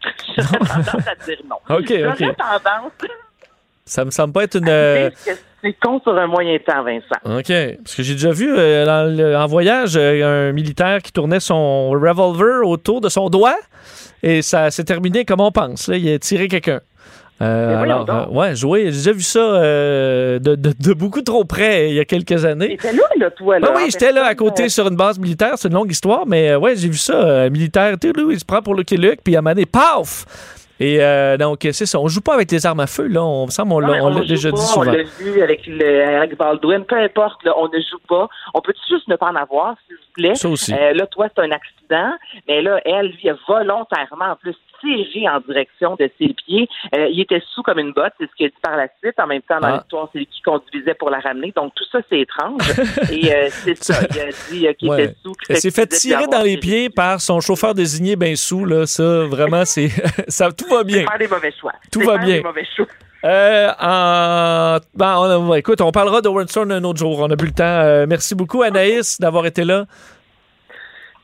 J'aurais 0.37 0.59
tendance 0.59 1.07
à 1.07 1.15
dire 1.15 1.39
non. 1.45 1.55
OK, 1.69 1.87
J'aurais 1.89 2.29
OK. 2.29 2.37
tendance 2.37 2.91
Ça 3.89 4.05
me 4.05 4.11
semble 4.11 4.33
pas 4.33 4.43
être 4.43 4.55
une. 4.55 4.69
euh, 4.69 5.09
c'est 5.61 5.73
con 5.81 5.99
sur 6.01 6.15
un 6.17 6.27
moyen 6.27 6.57
temps, 6.59 6.83
Vincent? 6.83 7.19
OK. 7.39 7.77
Parce 7.83 7.95
que 7.95 8.03
j'ai 8.03 8.13
déjà 8.13 8.31
vu 8.31 8.53
euh, 8.55 8.85
dans 8.85 9.13
le- 9.17 9.35
en 9.35 9.47
voyage 9.47 9.93
euh, 9.97 10.49
un 10.49 10.53
militaire 10.53 11.01
qui 11.01 11.11
tournait 11.11 11.39
son 11.39 11.89
revolver 11.89 12.65
autour 12.67 13.01
de 13.01 13.09
son 13.09 13.29
doigt 13.29 13.57
et 14.21 14.41
ça 14.43 14.69
s'est 14.71 14.83
terminé 14.83 15.25
comme 15.25 15.41
on 15.41 15.51
pense. 15.51 15.87
Là. 15.87 15.97
Il 15.97 16.13
a 16.13 16.19
tiré 16.19 16.47
quelqu'un. 16.47 16.81
Euh, 17.41 17.81
alors, 17.81 18.05
donc. 18.05 18.27
euh, 18.27 18.31
ouais. 18.31 18.55
J'ai 18.55 18.83
déjà 18.91 19.11
vu 19.11 19.21
ça 19.21 19.39
de, 19.39 20.39
de- 20.39 20.73
de 20.77 20.93
beaucoup 20.93 21.21
trop 21.21 21.43
près 21.45 21.89
il 21.89 21.95
y 21.95 21.99
a 21.99 22.05
quelques 22.05 22.45
années. 22.45 22.77
T'étais 22.77 22.93
là, 22.95 23.03
là, 23.17 23.31
toi, 23.31 23.59
là. 23.59 23.67
Ah 23.71 23.73
oui, 23.77 23.83
j'étais 23.89 24.11
là 24.11 24.25
à 24.25 24.35
côté 24.35 24.69
sur 24.69 24.87
une 24.87 24.95
base 24.97 25.17
militaire. 25.17 25.53
C'est 25.55 25.67
une 25.69 25.73
longue 25.73 25.91
histoire, 25.91 26.27
mais 26.27 26.53
ouais, 26.55 26.75
j'ai 26.75 26.89
vu 26.89 26.97
ça. 26.97 27.17
un 27.45 27.49
militaire, 27.49 27.95
tu 27.99 28.13
il 28.31 28.39
se 28.39 28.45
prend 28.45 28.61
pour 28.61 28.75
Lucky 28.75 28.97
Luke, 28.97 29.21
puis 29.23 29.35
à 29.35 29.39
un 29.39 29.41
moment 29.41 29.55
donné, 29.55 29.65
paf! 29.65 30.25
Et 30.79 31.03
euh, 31.03 31.35
donc, 31.37 31.59
c'est 31.61 31.85
ça. 31.85 31.99
On 31.99 32.07
joue 32.07 32.21
pas 32.21 32.33
avec 32.33 32.51
les 32.51 32.65
armes 32.65 32.79
à 32.79 32.87
feu, 32.87 33.07
là. 33.07 33.23
On 33.23 33.45
me 33.45 33.51
semble, 33.51 33.73
on 33.73 33.81
Non, 33.81 33.93
on 34.01 34.09
l'a 34.09 34.25
déjà 34.25 34.49
pas, 34.49 34.55
dit 34.57 34.63
On 34.63 34.67
souvent. 34.67 34.91
l'a 34.91 35.03
vu 35.03 35.41
avec 35.41 35.67
le, 35.67 36.17
Alex 36.17 36.37
Baldwin, 36.37 36.85
peu 36.85 36.97
importe, 36.97 37.43
là, 37.43 37.53
on 37.57 37.67
ne 37.67 37.79
joue 37.79 37.99
pas. 38.07 38.29
On 38.53 38.61
peut 38.61 38.73
juste 38.89 39.07
ne 39.07 39.15
pas 39.17 39.27
en 39.27 39.35
avoir, 39.35 39.75
s'il 39.85 39.97
vous 39.97 40.01
plaît. 40.13 40.35
Ça 40.35 40.47
aussi. 40.49 40.73
Euh, 40.73 40.93
là, 40.93 41.05
toi, 41.07 41.27
c'est 41.35 41.41
un 41.43 41.51
accident, 41.51 42.13
mais 42.47 42.61
là, 42.61 42.79
elle, 42.85 43.07
lui, 43.07 43.29
a 43.29 43.35
volontairement, 43.47 44.31
en 44.31 44.35
plus, 44.35 44.55
tiré 44.81 45.27
en 45.29 45.39
direction 45.41 45.95
de 45.99 46.09
ses 46.19 46.33
pieds. 46.33 46.67
Euh, 46.95 47.07
il 47.11 47.19
était 47.21 47.41
sous 47.53 47.61
comme 47.63 47.79
une 47.79 47.93
botte, 47.93 48.13
c'est 48.19 48.29
ce 48.29 48.35
qu'il 48.35 48.45
a 48.47 48.49
dit 48.49 48.55
par 48.61 48.77
la 48.77 48.87
suite. 49.01 49.19
En 49.19 49.27
même 49.27 49.41
temps, 49.41 49.59
dans 49.59 49.67
Ah. 49.67 49.77
l'histoire, 49.77 50.09
c'est 50.11 50.19
lui 50.19 50.25
qui 50.27 50.41
conduisait 50.41 50.93
pour 50.93 51.09
la 51.09 51.19
ramener. 51.19 51.51
Donc, 51.55 51.73
tout 51.75 51.85
ça, 51.91 51.99
c'est 52.09 52.19
étrange. 52.19 52.61
Et 53.11 53.33
euh, 53.33 53.47
c'est 53.49 53.81
ça, 53.83 53.95
il 54.11 54.19
a 54.19 54.25
dit 54.51 54.67
euh, 54.67 54.73
qu'il 54.73 54.89
Ouais. 54.89 55.03
était 55.05 55.15
sous. 55.23 55.33
Elle 55.49 55.57
s'est 55.57 55.71
fait 55.71 55.87
tirer 55.87 56.27
dans 56.27 56.41
les 56.41 56.57
pieds 56.57 56.89
par 56.89 57.21
son 57.21 57.39
chauffeur 57.41 57.73
désigné 57.73 58.15
ben 58.15 58.35
sous, 58.35 58.65
là. 58.65 58.85
Ça, 58.85 59.23
vraiment, 59.25 59.65
c'est. 59.65 59.89
ça, 60.27 60.51
tout 60.51 60.67
va 60.69 60.83
bien. 60.83 61.05
Faire 61.05 61.17
des 61.19 61.27
mauvais 61.27 61.53
choix. 61.59 61.73
Tout 61.91 62.01
va 62.01 62.17
bien. 62.17 62.37
des 62.37 62.43
mauvais 62.43 62.65
choix. 62.75 62.85
Euh, 63.25 63.67
en... 63.81 64.77
ben, 64.95 65.15
on 65.17 65.51
a- 65.51 65.57
écoute, 65.57 65.81
on 65.81 65.91
parlera 65.91 66.21
de 66.21 66.29
Stone 66.47 66.71
un 66.71 66.83
autre 66.85 66.99
jour. 66.99 67.19
On 67.19 67.29
a 67.29 67.35
plus 67.35 67.47
le 67.49 67.53
temps. 67.53 67.63
Euh, 67.65 68.05
merci 68.07 68.33
beaucoup, 68.33 68.61
Anaïs, 68.63 69.19
d'avoir 69.19 69.45
été 69.45 69.65
là. 69.65 69.85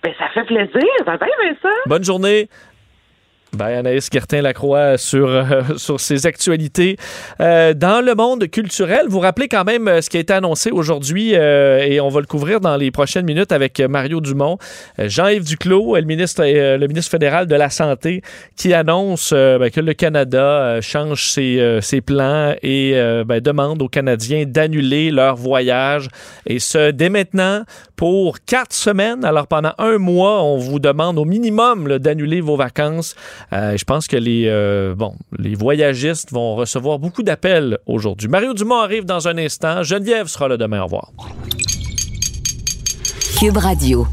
Ben, 0.03 0.13
ça 0.19 0.27
fait 0.33 0.43
plaisir. 0.43 0.81
Ça 0.99 1.03
va 1.05 1.17
bien, 1.17 1.27
Vincent? 1.41 1.75
Bonne 1.85 2.03
journée. 2.03 2.49
Ben, 3.55 3.79
Anaïs 3.79 4.09
Gertin-Lacroix 4.11 4.97
sur, 4.97 5.29
euh, 5.29 5.61
sur 5.77 5.99
ses 5.99 6.25
actualités. 6.25 6.97
Euh, 7.39 7.73
dans 7.73 8.05
le 8.05 8.13
monde 8.13 8.47
culturel, 8.47 9.05
vous 9.07 9.19
rappelez 9.19 9.47
quand 9.47 9.63
même 9.63 9.87
euh, 9.87 10.01
ce 10.01 10.09
qui 10.09 10.17
a 10.17 10.19
été 10.19 10.33
annoncé 10.33 10.71
aujourd'hui 10.71 11.31
euh, 11.35 11.79
et 11.79 12.01
on 12.01 12.09
va 12.09 12.19
le 12.19 12.25
couvrir 12.25 12.59
dans 12.59 12.75
les 12.75 12.91
prochaines 12.91 13.25
minutes 13.25 13.51
avec 13.51 13.79
euh, 13.79 13.87
Mario 13.87 14.19
Dumont. 14.19 14.57
Euh, 14.99 15.07
Jean-Yves 15.07 15.45
Duclos, 15.45 15.95
euh, 15.95 16.01
le 16.01 16.05
ministre, 16.05 16.43
euh, 16.45 16.77
le 16.77 16.87
ministre 16.87 17.11
fédéral 17.11 17.47
de 17.47 17.55
la 17.55 17.69
Santé, 17.69 18.21
qui 18.57 18.73
annonce 18.73 19.31
euh, 19.33 19.57
ben, 19.57 19.71
que 19.71 19.79
le 19.79 19.93
Canada 19.93 20.43
euh, 20.43 20.81
change 20.81 21.29
ses, 21.29 21.59
euh, 21.59 21.79
ses 21.79 22.01
plans 22.01 22.53
et 22.61 22.91
euh, 22.95 23.23
ben, 23.23 23.39
demande 23.39 23.81
aux 23.81 23.87
Canadiens 23.87 24.43
d'annuler 24.45 25.11
leur 25.11 25.35
voyage. 25.37 26.09
Et 26.45 26.59
ce, 26.59 26.91
dès 26.91 27.09
maintenant, 27.09 27.63
pour 27.95 28.39
quatre 28.41 28.73
semaines. 28.73 29.23
Alors, 29.23 29.47
pendant 29.47 29.73
un 29.77 29.97
mois, 29.97 30.43
on 30.43 30.57
vous 30.57 30.79
demande 30.79 31.17
au 31.17 31.25
minimum 31.25 31.97
d'annuler 31.99 32.41
vos 32.41 32.55
vacances. 32.55 33.15
Euh, 33.53 33.77
je 33.77 33.83
pense 33.83 34.07
que 34.07 34.17
les, 34.17 34.45
euh, 34.47 34.95
les 35.37 35.55
voyagistes 35.55 36.31
vont 36.31 36.55
recevoir 36.55 36.99
beaucoup 36.99 37.23
d'appels 37.23 37.77
aujourd'hui. 37.85 38.27
Mario 38.27 38.53
Dumont 38.53 38.79
arrive 38.79 39.05
dans 39.05 39.27
un 39.27 39.37
instant. 39.37 39.83
Geneviève 39.83 40.27
sera 40.27 40.47
là 40.47 40.57
demain. 40.57 40.81
Au 40.81 40.85
revoir. 40.85 41.11
Cube 43.39 43.57
Radio. 43.57 44.07